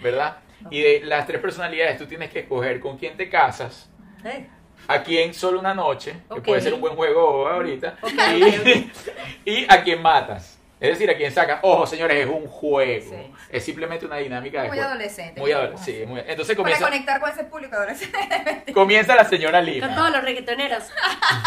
¿verdad? 0.00 0.36
Y 0.70 0.82
de 0.82 1.00
las 1.04 1.26
tres 1.26 1.40
personalidades 1.40 1.98
tú 1.98 2.06
tienes 2.06 2.30
que 2.30 2.40
escoger 2.40 2.78
con 2.80 2.96
quién 2.98 3.16
te 3.16 3.28
casas, 3.28 3.90
Eh, 4.24 4.46
a 4.88 5.02
quién 5.02 5.32
solo 5.34 5.60
una 5.60 5.74
noche, 5.74 6.16
que 6.34 6.40
puede 6.40 6.60
ser 6.60 6.74
un 6.74 6.80
buen 6.80 6.94
juego 6.96 7.48
ahorita, 7.48 7.96
y, 9.44 9.66
a 9.68 9.82
quién 9.82 10.02
matas. 10.02 10.58
Es 10.80 10.88
decir, 10.92 11.10
a 11.10 11.16
quién 11.16 11.30
sacas. 11.30 11.58
Ojo, 11.62 11.86
señores, 11.86 12.16
es 12.16 12.26
un 12.26 12.46
juego. 12.46 13.10
Sí. 13.10 13.32
Es 13.50 13.62
simplemente 13.64 14.06
una 14.06 14.16
dinámica 14.16 14.62
de 14.62 14.68
Muy 14.68 14.78
juego. 14.78 14.90
adolescente. 14.92 15.38
Muy 15.38 15.52
adolescente. 15.52 16.00
Sí, 16.00 16.06
muy- 16.06 16.20
Entonces 16.20 16.56
Para 16.56 16.56
comienza, 16.56 16.84
conectar 16.86 17.20
con 17.20 17.30
ese 17.30 17.44
público 17.44 17.76
adolescente. 17.76 18.72
comienza 18.72 19.14
la 19.14 19.24
señora 19.26 19.58
Con 19.58 19.66
Lima. 19.66 19.94
todos 19.94 20.10
los 20.10 20.22
reggaetoneros 20.24 20.84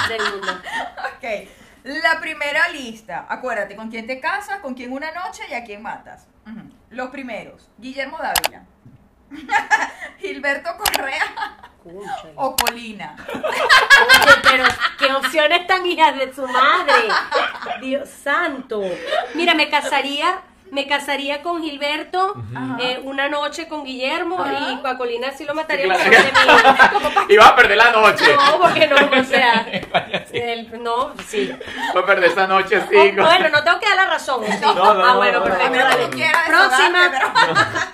del 0.08 0.22
mundo. 0.32 0.54
ok. 1.18 1.50
La 1.84 2.22
primera 2.22 2.70
lista. 2.70 3.26
Acuérdate, 3.28 3.76
con 3.76 3.90
quién 3.90 4.06
te 4.06 4.20
casas, 4.20 4.60
con 4.60 4.76
quién 4.76 4.92
una 4.94 5.12
noche 5.12 5.42
y 5.50 5.54
a 5.56 5.64
quién 5.64 5.82
matas. 5.82 6.28
Los 6.92 7.10
primeros. 7.10 7.70
Guillermo 7.80 8.20
Dávila. 8.22 8.66
Gilberto 10.20 10.70
Correa. 10.78 11.24
O 12.36 12.56
Colina. 12.56 13.16
Oye, 13.34 14.34
pero 14.44 14.64
qué 15.00 15.14
opciones 15.14 15.68
tan 15.68 15.86
hijas 15.86 16.16
de 16.18 16.34
su 16.34 16.48
madre. 16.48 16.94
Dios 17.82 18.08
santo. 18.10 18.82
Mira, 19.34 19.54
me 19.54 19.70
casaría, 19.70 20.40
me 20.72 20.88
casaría 20.88 21.42
con 21.44 21.62
Gilberto, 21.62 22.36
eh, 22.80 23.00
una 23.04 23.28
noche 23.30 23.68
con 23.68 23.84
Guillermo 23.84 24.44
y 24.72 24.78
con 24.82 24.98
Colina 24.98 25.32
sí 25.32 25.44
lo 25.46 25.54
mataría 25.54 25.86
Claro. 25.86 26.04
como 26.04 26.58
de 26.58 26.64
mí. 26.64 26.80
Como 26.94 27.10
pa- 27.14 27.26
Y 27.30 27.38
vas 27.38 27.48
a 27.50 27.56
perder 27.56 27.78
la 27.78 27.92
noche. 27.92 28.26
No, 28.36 28.60
porque 28.60 28.88
no, 28.88 28.96
o 28.96 29.24
sea, 29.26 29.66
sí. 30.32 30.38
el- 30.38 30.82
no, 30.84 31.14
sí. 31.28 31.54
Vas 31.94 32.04
a 32.04 32.06
perder 32.06 32.32
esa 32.32 32.48
noche 32.48 32.78
así. 32.78 32.96
Oh, 32.96 33.24
bueno, 33.24 33.50
no 33.50 33.64
tengo 33.64 33.80
que 33.80 33.88
dar 33.88 33.98
la 33.98 34.06
razón. 34.08 34.44
¿sí? 34.48 34.58
No, 34.62 34.74
no, 34.74 34.84
ah, 34.90 34.94
no, 34.94 35.18
bueno, 35.18 35.40
no, 35.40 35.44
perfecto, 35.46 35.70
no, 35.78 35.84
dale. 35.84 36.02
no, 36.04 36.08
no. 36.08 36.16
Quiera 36.16 36.44
Próxima, 36.48 37.12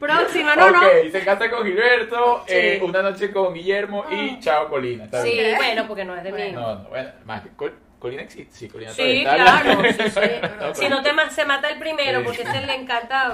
próxima, 0.00 0.56
no, 0.56 0.70
no. 0.70 0.78
ok, 0.78 1.12
se 1.12 1.24
casa 1.24 1.48
con 1.50 1.64
Gilberto, 1.64 2.42
Sí. 2.48 2.54
eh, 2.56 2.80
una 2.82 3.02
noche 3.02 3.30
con 3.30 3.54
Guillermo 3.54 4.04
y 4.10 4.40
chao 4.40 4.68
Colina. 4.68 5.04
¿está 5.04 5.22
Sí, 5.22 5.30
bien? 5.32 5.56
bueno, 5.56 5.84
porque 5.86 6.04
no 6.04 6.16
es 6.16 6.24
de 6.24 6.32
mí. 6.32 6.52
No, 6.52 6.74
no, 6.76 6.88
bueno, 6.88 7.10
más 7.26 7.42
que 7.42 7.50
Col- 7.50 7.78
Colina 8.00 8.22
existe. 8.22 8.52
Sí, 8.56 8.68
Colina 8.68 8.90
Sí, 8.92 9.22
claro. 9.22 9.82
sí, 9.84 9.92
sí. 10.10 10.20
No, 10.60 10.74
Si 10.74 10.88
no 10.88 11.02
te 11.02 11.12
se 11.30 11.44
mata 11.44 11.68
el 11.68 11.78
primero, 11.78 12.20
Sí. 12.20 12.24
porque 12.24 12.42
a 12.42 12.50
ese 12.50 12.66
le 12.66 12.74
encanta 12.74 13.28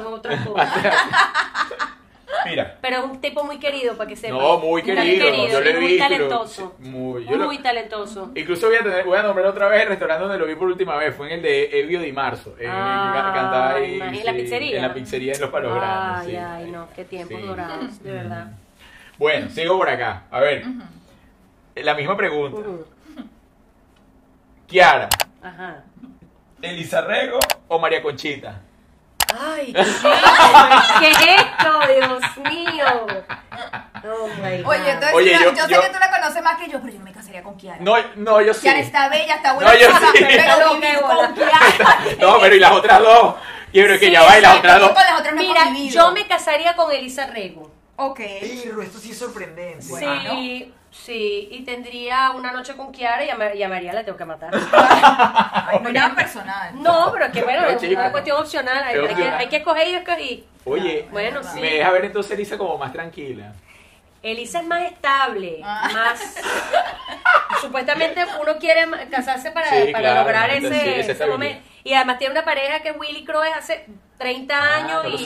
cosas. 0.45 0.69
Mira. 2.45 2.79
Pero 2.81 2.99
es 2.99 3.05
un 3.05 3.21
tipo 3.21 3.45
muy 3.45 3.59
querido, 3.59 3.97
para 3.97 4.09
que 4.09 4.17
sepa. 4.17 4.35
No, 4.37 4.59
muy 4.59 4.69
Muy 4.69 4.83
querido. 4.83 5.29
Yo 5.49 5.61
lo 5.61 5.71
he 5.71 5.75
muy 5.75 5.87
visto. 5.93 6.05
talentoso. 6.09 6.75
Muy, 6.81 7.25
yo 7.25 7.37
lo- 7.37 7.47
Muy 7.47 7.59
talentoso. 7.59 8.31
Incluso 8.35 8.67
voy 8.67 8.77
a, 8.77 8.83
tener, 8.83 9.05
voy 9.05 9.17
a 9.19 9.23
nombrar 9.23 9.47
otra 9.47 9.69
vez 9.69 9.83
el 9.83 9.89
restaurante 9.89 10.23
donde 10.25 10.39
lo 10.39 10.47
vi 10.47 10.55
por 10.57 10.69
última 10.69 10.97
vez. 10.97 11.15
Fue 11.15 11.27
en 11.29 11.35
el 11.35 11.43
de 11.43 11.81
Evio 11.81 12.01
Di 12.01 12.13
Marzo. 12.13 12.55
En, 12.59 12.69
Ah, 12.71 13.33
cantaba 13.35 13.75
ahí. 13.75 14.01
¿en 14.01 14.25
la 14.27 14.33
pizzería? 14.33 14.77
En 14.77 14.83
la 14.83 14.93
pizzería 14.95 15.33
de 15.35 15.39
los 15.39 15.51
Palos 15.51 15.73
Ay, 15.73 15.79
Grandes. 15.81 16.31
sí. 16.31 16.37
ay, 16.37 16.71
no, 16.71 16.89
qué 16.97 17.05
tiempos 17.05 17.41
Sí. 17.41 17.47
dorados, 17.47 18.03
de 18.03 18.13
verdad. 18.13 18.47
Bueno, 19.19 19.49
sigo 19.51 19.79
por 19.79 19.89
acá. 19.89 20.25
A 20.31 20.41
ver. 20.41 20.65
La 21.77 21.95
misma 21.95 22.17
pregunta. 22.17 22.61
Kiara, 24.67 25.09
Ajá. 25.43 25.85
¿Elizarrego 26.61 27.39
o 27.69 27.79
María 27.79 28.03
Conchita? 28.03 28.63
Ay, 29.39 29.73
qué, 29.73 29.83
¿qué 31.01 31.11
es 31.11 31.19
esto, 31.41 31.81
Dios 31.89 32.37
mío? 32.51 32.85
Oh 34.09 34.29
my 34.43 34.63
God. 34.63 34.71
Oye, 34.73 34.91
entonces 34.91 35.15
Oye, 35.15 35.33
yo, 35.33 35.41
yo- 35.41 35.53
yo 35.55 35.67
sé 35.67 35.75
yo- 35.75 35.81
que 35.81 35.89
tú 35.89 35.99
la 35.99 36.11
conoces 36.11 36.43
más 36.43 36.57
que 36.59 36.69
yo, 36.71 36.81
pero 36.81 36.93
yo 36.93 36.99
no 37.01 37.05
me 37.05 37.13
casaría 37.13 37.43
con 37.43 37.57
Kiara. 37.57 37.79
No, 37.81 37.95
no, 38.17 38.41
yo 38.41 38.55
sí. 38.55 38.61
Kiara 38.63 38.79
está 38.81 39.09
bella, 39.09 39.35
está 39.37 39.53
buena, 39.55 39.73
No, 39.73 39.79
yo 39.79 39.89
sí. 39.89 39.95
pero 40.13 40.75
vivir 40.75 40.95
qué 40.95 41.01
con. 41.01 41.35
Kiara. 41.35 41.59
No, 42.21 42.39
pero 42.41 42.55
¿y 42.55 42.59
las 42.61 42.73
otras 42.73 43.01
dos? 43.01 43.35
Yo 43.73 43.83
creo 43.85 43.99
que 43.99 44.07
Sí, 44.07 44.13
ya 44.13 44.23
va 44.23 44.39
y 44.39 44.41
las 44.43 44.57
otras 44.59 44.81
dos. 44.81 44.89
con 44.93 45.03
las 45.05 45.21
otras 45.21 45.35
no 45.35 45.41
he 45.41 45.45
Mira, 45.47 45.65
convivido. 45.65 45.95
yo 46.07 46.13
me 46.13 46.27
casaría 46.27 46.77
con 46.77 46.93
Elisa 46.93 47.27
Rego. 47.27 47.71
Ok. 47.97 48.21
esto 48.21 48.99
sí 48.99 49.11
es 49.11 49.19
sorprendente. 49.19 49.83
Sí, 49.83 50.73
sí, 51.05 51.49
y 51.53 51.63
tendría 51.65 52.31
una 52.33 52.53
noche 52.53 52.75
con 52.77 52.91
Kiara 52.93 53.25
y 53.25 53.31
a, 53.31 53.37
Ma- 53.37 53.55
y 53.55 53.63
a 53.63 53.69
María 53.69 53.93
la 53.93 54.05
tengo 54.05 54.19
que 54.19 54.25
matar. 54.25 54.51
Ay, 54.73 55.79
no 55.81 55.93
nada 55.93 56.15
personal. 56.15 56.83
No, 56.83 57.11
pero 57.13 57.31
que 57.33 57.43
bueno, 57.43 57.63
No, 57.63 57.69
es 57.69 57.83
una 57.83 58.11
cuestión 58.13 58.39
opcional. 58.41 58.83
Hay, 58.83 58.95
Es 58.99 59.09
hay 59.11 59.15
que, 59.15 59.29
hay 59.29 59.49
que 59.49 59.57
escoger 59.57 59.89
y 59.89 59.93
yo 59.93 59.99
escogí. 59.99 60.45
Oye, 60.65 61.07
Bueno, 61.13 61.43
sí. 61.45 61.61
me 61.61 61.71
deja 61.75 61.91
ver 61.93 62.07
entonces 62.07 62.33
Elisa 62.33 62.59
como 62.59 62.77
más 62.79 62.93
tranquila. 62.93 63.53
Elisa 64.23 64.59
es 64.61 64.67
más 64.67 64.83
estable, 64.83 65.61
Ah. 65.63 65.89
más... 65.93 66.37
Supuestamente 67.61 68.25
uno 68.41 68.57
quiere 68.59 68.85
casarse 69.11 69.51
para, 69.51 69.69
Sí, 69.71 69.93
para 69.93 69.99
claro, 70.11 70.21
lograr 70.23 70.51
ese, 70.51 71.01
ese 71.01 71.27
momento. 71.27 71.63
Y 71.87 71.95
además 71.95 72.19
tiene 72.19 72.33
una 72.33 72.45
pareja 72.45 72.81
que 72.81 72.91
Willy 72.93 73.25
Crowe 73.25 73.45
hace 73.57 73.87
30 74.19 74.55
Ah, 74.59 74.75
años 75.03 75.21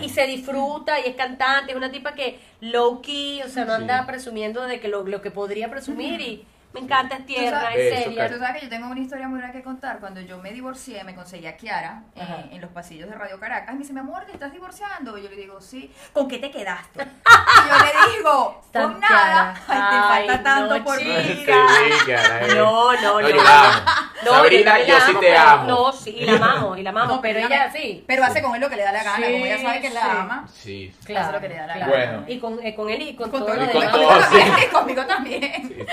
y, 0.00 0.04
y 0.04 0.08
se 0.10 0.26
disfruta 0.26 1.00
y 1.00 1.08
es 1.08 1.16
cantante, 1.16 1.72
es 1.72 1.76
una 1.78 1.90
tipa 1.90 2.12
que 2.14 2.38
low 2.60 3.00
key, 3.00 3.40
o 3.42 3.48
sea, 3.48 3.64
no 3.64 3.74
Sí. 3.76 3.82
anda 3.82 4.04
presumiendo 4.06 4.62
de 4.64 4.80
que 4.80 4.88
lo, 4.88 5.04
lo 5.04 5.22
que 5.22 5.30
podría 5.30 5.70
presumir 5.70 6.20
y 6.20 6.44
me 6.74 6.80
encanta, 6.80 7.16
es 7.16 7.50
sabes- 7.50 7.76
es 7.78 7.92
Eso, 7.92 8.02
seria. 8.10 8.28
Tú 8.30 8.38
sabes 8.38 8.56
que 8.56 8.62
yo 8.66 8.68
tengo 8.68 8.88
una 8.88 9.00
historia 9.00 9.28
muy 9.28 9.38
grande 9.38 9.58
que 9.58 9.64
contar. 9.64 10.00
Cuando 10.00 10.20
yo 10.20 10.38
me 10.38 10.52
divorcié, 10.52 11.02
me 11.04 11.14
conseguí 11.14 11.46
a 11.46 11.56
Kiara 11.56 12.02
eh, 12.16 12.48
en 12.50 12.60
los 12.60 12.70
pasillos 12.70 13.08
de 13.08 13.14
Radio 13.14 13.38
Caracas. 13.38 13.70
Y 13.70 13.72
me 13.74 13.78
dice, 13.80 13.92
mi 13.92 14.00
amor, 14.00 14.24
¿te 14.26 14.32
estás 14.32 14.52
divorciando? 14.52 15.16
Y 15.16 15.22
yo 15.22 15.30
le 15.30 15.36
digo, 15.36 15.60
sí. 15.60 15.90
¿Con 16.12 16.26
qué 16.28 16.38
te 16.38 16.50
quedaste? 16.50 17.02
y 17.04 17.68
yo 17.68 17.76
le 17.84 18.16
digo, 18.18 18.60
con 18.72 19.00
nada. 19.00 19.54
Ay, 19.68 19.80
te 20.26 20.28
falta 20.28 20.42
tanto 20.42 20.78
no, 20.78 20.84
por 20.84 21.02
mí. 21.02 21.44
No, 21.46 22.92
no, 22.92 22.92
no. 23.00 23.20
No, 23.20 23.20
yo 23.28 23.36
la 23.36 23.60
amo. 23.70 23.90
No, 24.24 24.30
Sabrina, 24.32 24.78
yo 24.84 24.94
la 24.94 25.00
sí 25.00 25.10
amo, 25.10 25.20
te 25.20 25.26
pero- 25.26 25.40
amo. 25.40 25.64
No, 25.68 25.92
sí, 25.92 26.10
y 26.18 26.24
la 26.26 26.36
amamos, 26.36 26.78
y 26.78 26.82
la 26.82 26.90
amamos, 26.90 27.16
No, 27.16 27.22
pero 27.22 27.38
ella 27.40 27.70
sí. 27.72 28.04
Pero 28.06 28.24
hace 28.24 28.42
con 28.42 28.54
él 28.54 28.60
lo 28.60 28.68
que 28.68 28.76
le 28.76 28.82
da 28.82 28.92
la 28.92 29.04
gana. 29.04 29.26
Sí, 29.26 29.32
como 29.32 29.44
ella 29.46 29.58
sabe 29.60 29.80
que 29.80 29.88
sí. 29.88 29.94
la 29.94 30.20
ama. 30.22 30.48
Sí. 30.52 30.94
Hace 31.16 31.32
lo 31.32 31.40
que 31.40 31.48
le 31.48 31.56
da 31.56 31.66
la 31.66 31.74
gana. 31.78 31.86
Bueno. 31.92 32.24
Y 32.26 32.38
con, 32.40 32.58
eh, 32.66 32.74
con 32.74 32.90
él 32.90 33.02
y 33.02 33.14
con, 33.16 33.30
Con 33.30 33.40
todo 33.44 33.54
todo 33.54 33.64
lo 33.64 33.72
con 33.72 33.76
y 33.82 33.86
demás. 33.86 34.30
todo, 34.30 34.70
conmigo 34.80 35.02
sí. 35.02 35.08
también. 35.08 35.86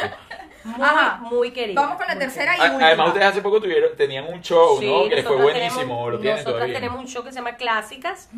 Muy, 0.64 0.76
Ajá. 0.86 1.18
muy 1.24 1.52
querido. 1.52 1.82
Vamos 1.82 1.98
con 1.98 2.08
la 2.08 2.14
muy 2.16 2.24
tercera 2.24 2.56
y 2.58 2.60
A- 2.62 2.64
última. 2.66 2.88
Además, 2.88 3.08
ustedes 3.10 3.26
hace 3.28 3.42
poco 3.42 3.62
tuvieron, 3.62 3.96
tenían 3.96 4.26
un 4.32 4.42
show, 4.42 4.78
Sí, 4.80 4.86
¿no? 4.88 5.10
Que 5.10 5.16
les 5.16 5.26
fue 5.26 5.36
buenísimo. 5.38 5.76
tenemos- 5.82 6.12
lo 6.12 6.20
tienen 6.20 6.36
nosotras 6.38 6.56
todavía. 6.56 6.76
tenemos 6.76 7.00
un 7.00 7.08
show 7.08 7.24
que 7.24 7.30
se 7.32 7.36
llama 7.36 7.56
Clásicas, 7.58 8.30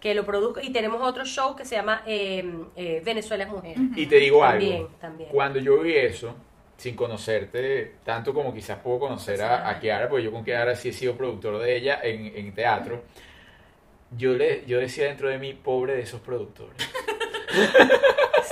que 0.00 0.14
lo 0.14 0.24
produjo, 0.24 0.60
y 0.60 0.70
tenemos 0.70 1.00
otro 1.02 1.24
show 1.24 1.54
que 1.56 1.64
se 1.64 1.74
llama 1.76 2.02
eh, 2.06 2.48
eh, 2.76 3.02
Venezuela 3.04 3.44
es 3.44 3.50
Mujer. 3.50 3.76
Y 3.96 4.06
te 4.06 4.16
digo 4.16 4.40
También, 4.40 4.76
algo. 4.76 4.88
también. 5.00 5.30
Cuando 5.32 5.58
yo 5.58 5.78
vi 5.80 5.96
eso, 5.96 6.34
sin 6.76 6.94
conocerte 6.94 7.96
tanto 8.04 8.32
como 8.32 8.54
quizás 8.54 8.78
puedo 8.78 9.00
conocer 9.00 9.42
a, 9.42 9.68
a 9.68 9.80
Kiara, 9.80 10.08
porque 10.08 10.24
yo 10.24 10.30
con 10.32 10.44
Kiara 10.44 10.76
sí 10.76 10.90
he 10.90 10.92
sido 10.92 11.16
productor 11.16 11.58
de 11.58 11.76
ella 11.76 11.98
en, 12.02 12.32
en 12.36 12.54
teatro, 12.54 13.02
yo, 14.12 14.32
le, 14.34 14.64
yo 14.66 14.78
decía 14.78 15.04
dentro 15.06 15.28
de 15.28 15.38
mí, 15.38 15.52
pobre 15.54 15.94
de 15.96 16.02
esos 16.02 16.20
productores. 16.20 16.76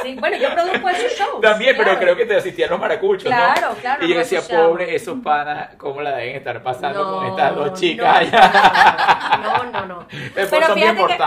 Sí, 0.02 0.16
bueno, 0.18 0.36
yo 0.36 0.52
produzco 0.54 0.88
esos 0.88 1.12
shows. 1.18 1.40
También, 1.40 1.74
pero 1.76 1.98
creo 1.98 2.16
que 2.16 2.26
te 2.26 2.36
asistían 2.36 2.70
los 2.70 2.78
maracuchos, 2.78 3.24
Claro, 3.24 3.70
¿no? 3.70 3.74
claro, 3.76 4.04
Y 4.04 4.08
yo 4.12 4.18
decía, 4.18 4.40
pobre 4.42 4.94
esos 4.94 5.18
panas, 5.20 5.74
¿cómo 5.76 6.00
la 6.02 6.16
deben 6.16 6.36
estar 6.36 6.62
pasando 6.62 7.04
No, 7.04 7.16
con 7.18 7.26
estas 7.26 7.54
dos 7.54 7.70
no, 7.70 7.76
chicas 7.76 8.16
allá? 8.18 9.40
No, 9.42 9.64
no, 9.70 9.86
no. 9.86 10.06
Después 10.34 10.48
Pero 10.50 10.66
son 10.66 10.74
bien 10.74 10.96
que-. 10.96 11.18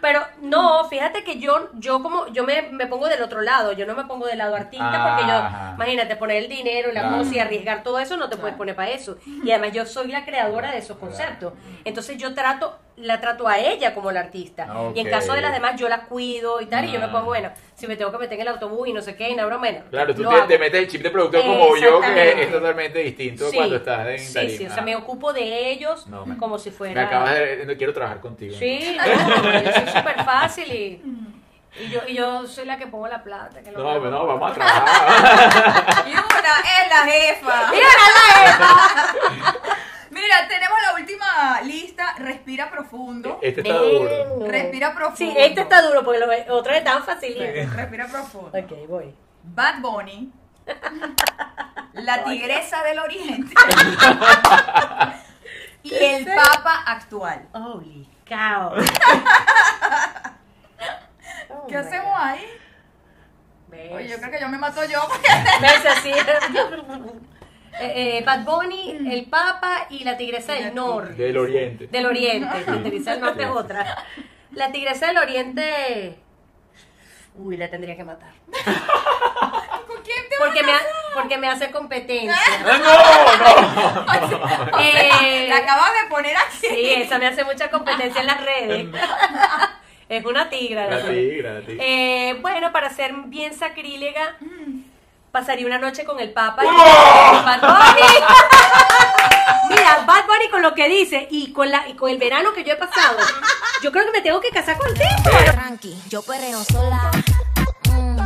Pero 0.00 0.20
no, 0.42 0.84
fíjate 0.84 1.24
que 1.24 1.38
yo, 1.38 1.70
yo 1.74 2.02
como, 2.02 2.26
yo 2.28 2.44
me, 2.44 2.60
me 2.72 2.86
pongo 2.86 3.08
del 3.08 3.22
otro 3.22 3.40
lado, 3.40 3.72
yo 3.72 3.86
no 3.86 3.94
me 3.94 4.04
pongo 4.04 4.26
del 4.26 4.36
lado 4.36 4.54
artista 4.54 4.90
porque 4.90 5.24
Ajá. 5.32 5.68
yo, 5.70 5.74
imagínate, 5.76 6.16
poner 6.16 6.42
el 6.42 6.48
dinero, 6.50 6.92
la 6.92 7.00
Claro. 7.00 7.16
música, 7.16 7.42
arriesgar 7.42 7.82
todo 7.82 7.98
eso, 7.98 8.18
no 8.18 8.28
te 8.28 8.36
puedes 8.36 8.54
poner 8.54 8.76
para 8.76 8.90
eso. 8.90 9.16
Y 9.42 9.50
además 9.50 9.72
yo 9.72 9.86
soy 9.86 10.08
la 10.08 10.26
creadora 10.26 10.72
de 10.72 10.78
esos 10.78 10.98
conceptos. 10.98 11.54
Entonces 11.86 12.18
yo 12.18 12.34
trato, 12.34 12.78
la 12.96 13.20
trato 13.20 13.48
a 13.48 13.58
ella 13.58 13.92
como 13.92 14.12
la 14.12 14.20
artista. 14.20 14.68
Y 14.94 15.00
en 15.00 15.10
caso 15.10 15.32
de 15.32 15.40
las 15.40 15.52
demás 15.52 15.74
yo 15.76 15.88
la 15.88 16.02
cuido 16.02 16.60
y 16.60 16.66
tal, 16.66 16.84
y 16.84 16.92
yo 16.92 17.00
me 17.00 17.06
Ah. 17.06 17.12
pongo, 17.12 17.26
bueno, 17.26 17.50
si 17.74 17.86
me 17.88 17.96
tengo 17.96 18.12
que 18.12 18.18
meter 18.18 18.34
en 18.34 18.42
el 18.42 18.48
autobús 18.48 18.86
y 18.86 18.92
no 18.92 19.02
sé 19.02 19.16
qué, 19.16 19.30
y 19.30 19.34
no 19.34 19.46
broma, 19.46 19.66
Claro, 19.90 20.14
tú 20.14 20.22
te, 20.28 20.42
te 20.42 20.58
metes 20.58 20.80
el 20.80 20.88
chip 20.88 21.02
de 21.02 21.10
productor 21.10 21.42
como 21.42 21.76
yo, 21.76 22.00
que 22.00 22.42
es 22.44 22.52
totalmente 22.52 23.00
distinto 23.00 23.48
Sí, 23.50 23.56
cuando 23.56 23.76
estás 23.76 24.06
en 24.08 24.18
sí, 24.20 24.34
tarima. 24.34 24.58
sí, 24.58 24.66
o 24.66 24.70
sea, 24.72 24.82
me 24.82 24.94
ocupo 24.94 25.32
de 25.32 25.70
ellos 25.72 26.06
No, 26.06 26.24
me- 26.24 26.36
como 26.36 26.58
si 26.58 26.70
Me 26.70 26.76
fuera... 26.76 27.02
acabas 27.06 27.34
de... 27.34 27.66
No 27.66 27.74
quiero 27.76 27.92
trabajar 27.92 28.20
contigo. 28.20 28.54
Sí, 28.58 28.96
no, 28.96 29.02
soy 29.72 29.86
súper 29.88 30.24
fácil 30.24 30.72
y, 30.72 31.02
y, 31.80 31.88
yo, 31.90 32.00
y 32.06 32.14
yo 32.14 32.46
soy 32.46 32.64
la 32.66 32.76
que 32.78 32.86
pongo 32.86 33.08
la 33.08 33.22
plata. 33.24 33.60
Que 33.60 33.72
No, 33.72 33.78
pero 33.94 34.10
no, 34.10 34.26
vamos 34.26 34.52
a 34.52 34.54
trabajar. 34.54 36.04
Y 36.06 36.10
una 36.12 36.20
es 36.22 36.88
la 36.90 37.12
jefa. 37.12 37.70
¡Mira 37.72 37.86
la 37.88 39.64
Mira, 40.34 40.48
tenemos 40.48 40.78
la 40.82 40.94
última 40.94 41.60
lista. 41.62 42.14
Respira 42.18 42.70
profundo. 42.70 43.38
Este 43.42 43.60
está 43.60 43.74
duro. 43.74 44.46
Respira 44.46 44.94
profundo. 44.94 45.16
Sí, 45.16 45.34
este 45.36 45.60
está 45.62 45.82
duro 45.82 46.04
porque 46.04 46.20
los 46.20 46.30
otros 46.50 46.76
están 46.76 47.02
facilitos. 47.04 47.74
Respira 47.74 48.06
profundo. 48.06 48.50
Ok, 48.58 48.72
voy. 48.88 49.14
Bad 49.42 49.80
Bunny. 49.80 50.32
La 51.92 52.24
tigresa 52.24 52.82
del 52.82 52.98
oriente. 52.98 53.54
y 55.84 55.94
el 55.94 56.24
papa 56.24 56.82
actual. 56.86 57.46
Holy 57.52 58.08
cow. 58.28 58.72
Oh 61.50 61.66
¿Qué 61.66 61.74
my 61.74 61.80
hacemos 61.80 62.06
God. 62.06 62.16
ahí? 62.20 62.46
Oye, 63.92 64.08
yo 64.08 64.16
creo 64.18 64.30
que 64.30 64.40
yo 64.40 64.48
me 64.48 64.56
mato 64.58 64.84
yo. 64.84 65.00
¿Ves 65.60 65.86
así? 65.86 66.12
Eh, 67.80 68.18
eh, 68.18 68.22
Bad 68.24 68.44
Bunny, 68.44 68.98
el 69.10 69.24
Papa 69.26 69.86
y 69.90 70.04
la 70.04 70.16
Tigresa 70.16 70.52
del 70.54 70.74
Norte. 70.74 71.14
Del 71.14 71.36
oriente. 71.36 71.86
Del 71.88 72.06
Oriente. 72.06 72.64
La 72.66 72.82
Tigresa 72.82 73.10
del 73.12 73.20
Norte 73.20 73.42
es 73.42 73.48
otra. 73.50 74.04
La 74.52 74.70
Tigresa 74.70 75.06
del 75.08 75.18
Oriente. 75.18 76.16
Uy, 77.36 77.56
la 77.56 77.68
tendría 77.68 77.96
que 77.96 78.04
matar. 78.04 78.30
¿Con 78.44 80.02
quién 80.02 80.16
te 80.30 80.36
Porque 80.38 80.62
me, 80.62 80.72
a 80.72 80.76
ha- 80.76 80.80
porque 81.14 81.36
me 81.36 81.48
hace 81.48 81.70
competencia. 81.72 82.32
¡Ah, 82.64 82.78
no, 82.78 82.78
no! 84.72 84.80
Eh, 84.80 85.46
La 85.48 85.56
acabas 85.58 85.90
de 86.02 86.08
poner 86.10 86.36
aquí. 86.36 86.66
sí, 86.68 86.92
esa 86.96 87.18
me 87.18 87.26
hace 87.26 87.44
mucha 87.44 87.70
competencia 87.70 88.20
en 88.20 88.26
las 88.28 88.40
redes. 88.44 88.86
es 90.08 90.24
una 90.24 90.48
tigra. 90.48 90.86
La 90.86 90.98
tigra. 90.98 91.12
tigra, 91.12 91.52
la 91.54 91.60
tigra. 91.62 91.84
Eh, 91.84 92.38
bueno, 92.40 92.70
para 92.72 92.90
ser 92.90 93.12
bien 93.26 93.52
sacrílega, 93.54 94.36
pasaría 95.34 95.66
una 95.66 95.78
noche 95.78 96.04
con 96.04 96.20
el 96.20 96.32
Papa 96.32 96.62
y 96.64 96.68
¡Oh! 96.68 97.42
Bad 97.44 97.60
Bunny. 97.60 98.06
Mira, 99.68 100.04
Bad 100.06 100.26
Bunny 100.26 100.48
con 100.48 100.62
lo 100.62 100.74
que 100.74 100.88
dice 100.88 101.26
y 101.28 101.52
con, 101.52 101.72
la, 101.72 101.88
y 101.88 101.94
con 101.94 102.08
el 102.08 102.18
verano 102.18 102.52
que 102.52 102.62
yo 102.62 102.74
he 102.74 102.76
pasado, 102.76 103.18
yo 103.82 103.90
creo 103.90 104.04
que 104.06 104.12
me 104.12 104.20
tengo 104.20 104.40
que 104.40 104.50
casar 104.50 104.78
contigo. 104.78 105.08
Tranqui, 105.50 106.00
yo 106.08 106.22
perreo 106.22 106.62
sola. 106.62 107.10
Mm. 107.90 108.20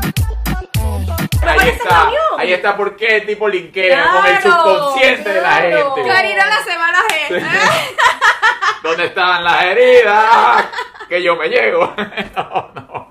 Ahí 1.47 1.68
está, 1.70 2.10
ahí 2.36 2.52
está 2.52 2.76
por 2.76 2.94
qué 2.94 3.16
el 3.16 3.26
tipo 3.26 3.48
linkea 3.48 4.10
con 4.12 4.26
el 4.26 4.39
Claro, 4.40 4.62
subconsciente 4.62 5.32
de 5.32 5.40
la 5.40 5.60
claro. 5.60 5.94
gente. 5.94 6.10
Karina 6.10 6.47
la 6.47 6.62
semana 6.62 6.98
gente. 7.09 7.47
¿Dónde 8.82 9.06
estaban 9.06 9.44
las 9.44 9.64
heridas? 9.64 10.64
Que 11.09 11.22
yo 11.22 11.36
me 11.36 11.48
llego. 11.48 11.94
No, 12.36 12.70
no, 12.74 13.07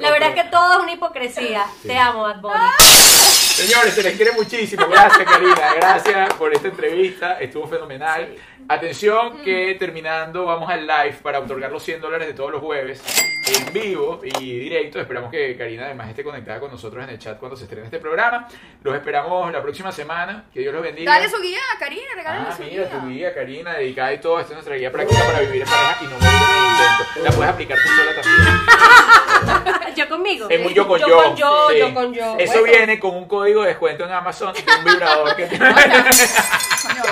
La 0.00 0.10
verdad 0.10 0.30
es 0.30 0.44
que 0.44 0.50
todo 0.50 0.72
es 0.74 0.78
una 0.78 0.92
hipocresía. 0.92 1.66
Te 1.82 1.98
amo, 1.98 2.22
Bad 2.22 2.40
Bunny. 2.40 2.54
Señores, 2.78 3.94
se 3.94 4.02
les 4.02 4.16
quiere 4.16 4.32
muchísimo. 4.32 4.86
Gracias, 4.88 5.24
Karina. 5.24 5.74
Gracias 5.74 6.34
por 6.34 6.54
esta 6.54 6.68
entrevista. 6.68 7.40
Estuvo 7.40 7.66
fenomenal. 7.66 8.34
Atención, 8.68 9.38
que 9.44 9.76
terminando 9.78 10.44
vamos 10.46 10.70
al 10.70 10.86
live 10.86 11.18
para 11.22 11.40
otorgar 11.40 11.70
los 11.70 11.82
100 11.82 12.00
dólares 12.00 12.26
de 12.28 12.34
todos 12.34 12.50
los 12.50 12.60
jueves 12.60 13.02
en 13.48 13.72
vivo 13.72 14.20
y 14.22 14.58
directo. 14.60 14.98
Esperamos 15.00 15.30
que 15.30 15.56
Karina 15.56 15.84
además 15.86 16.08
esté 16.08 16.22
conectada 16.24 16.58
con 16.60 16.70
nosotros 16.70 17.02
en 17.04 17.10
el 17.10 17.18
chat 17.18 17.38
cuando 17.38 17.56
se 17.56 17.64
estrene 17.64 17.84
este 17.86 17.98
programa. 17.98 18.48
Los 18.82 18.94
esperamos 18.94 19.52
la 19.52 19.60
próxima 19.62 19.92
semana. 19.92 20.44
Que 20.54 20.60
Dios 20.60 20.72
los 20.72 20.82
bendiga. 20.82 21.12
Dale 21.12 21.28
su 21.28 21.40
guía, 21.42 21.60
Karina, 21.78 22.02
regálale 22.14 22.46
Ah, 22.48 22.56
su 22.56 22.62
mira, 22.62 22.84
guía. 22.84 22.90
tu 23.00 23.08
guía, 23.08 23.34
Karina, 23.34 23.74
dedicada 23.74 24.12
y 24.14 24.18
todo. 24.20 24.38
Esta 24.40 24.52
es 24.52 24.54
nuestra 24.56 24.76
guía 24.76 24.90
práctica 24.92 25.22
para 25.24 25.40
vivir 25.40 25.62
en 25.62 25.68
pareja 25.68 25.98
y 26.00 26.04
no 26.04 26.10
morir 26.18 26.28
en 26.28 26.64
el 26.64 26.70
intento. 26.70 27.24
La 27.24 27.30
puedes 27.32 27.52
aplicar 27.52 27.78
tú 27.78 27.88
sola 27.88 28.22
también. 28.22 29.92
Yo 29.96 30.08
conmigo. 30.08 30.46
Es 30.48 30.60
muy 30.62 30.72
yo 30.72 30.88
con 30.88 30.98
yo. 31.00 31.06
Yo 31.06 31.16
con 31.22 31.36
yo, 31.36 31.68
Sí. 31.70 31.78
yo 31.78 31.92
con 31.94 32.14
yo. 32.14 32.36
Eso 32.38 32.60
Bueno, 32.60 32.66
viene 32.78 32.98
con 32.98 33.14
un 33.14 33.28
código 33.28 33.60
de 33.62 33.68
descuento 33.68 34.04
en 34.04 34.12
Amazon 34.12 34.54
y 34.56 34.60
un 34.78 34.84
vibrador 34.86 35.36
que 35.36 35.46
Coño, 35.48 35.60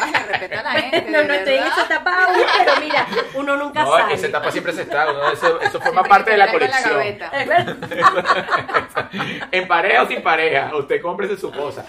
vale, 0.01 0.27
respeta 0.27 0.61
a 0.61 0.63
la 0.63 0.71
gente. 0.81 1.11
No, 1.11 1.19
de 1.19 1.25
no 1.25 1.35
estoy 1.41 1.55
en 1.55 1.65
esa 1.67 1.83
etapa 1.85 2.25
aún, 2.25 2.37
pero 2.59 2.73
mira, 2.81 3.07
uno 3.35 3.57
nunca 3.57 3.83
No, 3.83 3.97
sabe. 3.97 4.15
esa 4.15 4.27
etapa 4.29 4.51
siempre 4.53 4.73
se 4.73 4.85
¿no? 4.85 5.31
eso, 5.31 5.61
eso 5.61 5.81
forma 5.81 6.03
Siempre 6.03 6.09
parte 6.09 6.25
que 6.27 6.31
de 6.33 6.37
la 6.39 6.53
colección. 6.53 6.99
verdad. 6.99 7.77
en 9.53 9.69
pareja 9.69 10.03
o 10.03 10.07
sin 10.09 10.23
pareja, 10.23 10.71
usted 10.77 11.01
cómprese 11.03 11.37
su 11.37 11.51
cosa. 11.53 11.85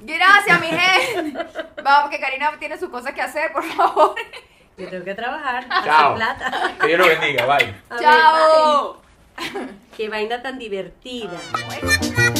Gracias, 0.00 0.60
mi 0.60 0.68
gente. 0.68 1.44
Vamos, 1.82 2.02
porque 2.02 2.20
Karina 2.20 2.52
tiene 2.58 2.78
sus 2.78 2.88
cosas 2.88 3.12
que 3.14 3.20
hacer, 3.22 3.52
por 3.52 3.64
favor. 3.64 4.14
Yo 4.76 4.88
tengo 4.88 5.04
que 5.04 5.14
trabajar, 5.14 5.66
Chao. 5.84 6.14
plata. 6.14 6.72
Que 6.80 6.86
Dios 6.86 7.00
lo 7.00 7.06
bendiga, 7.08 7.46
bye. 7.46 7.74
Chao. 8.00 9.00
bye. 9.36 9.68
Qué 9.96 10.08
vaina 10.08 10.40
tan 10.40 10.56
divertida. 10.58 11.32
Bueno. 11.52 12.37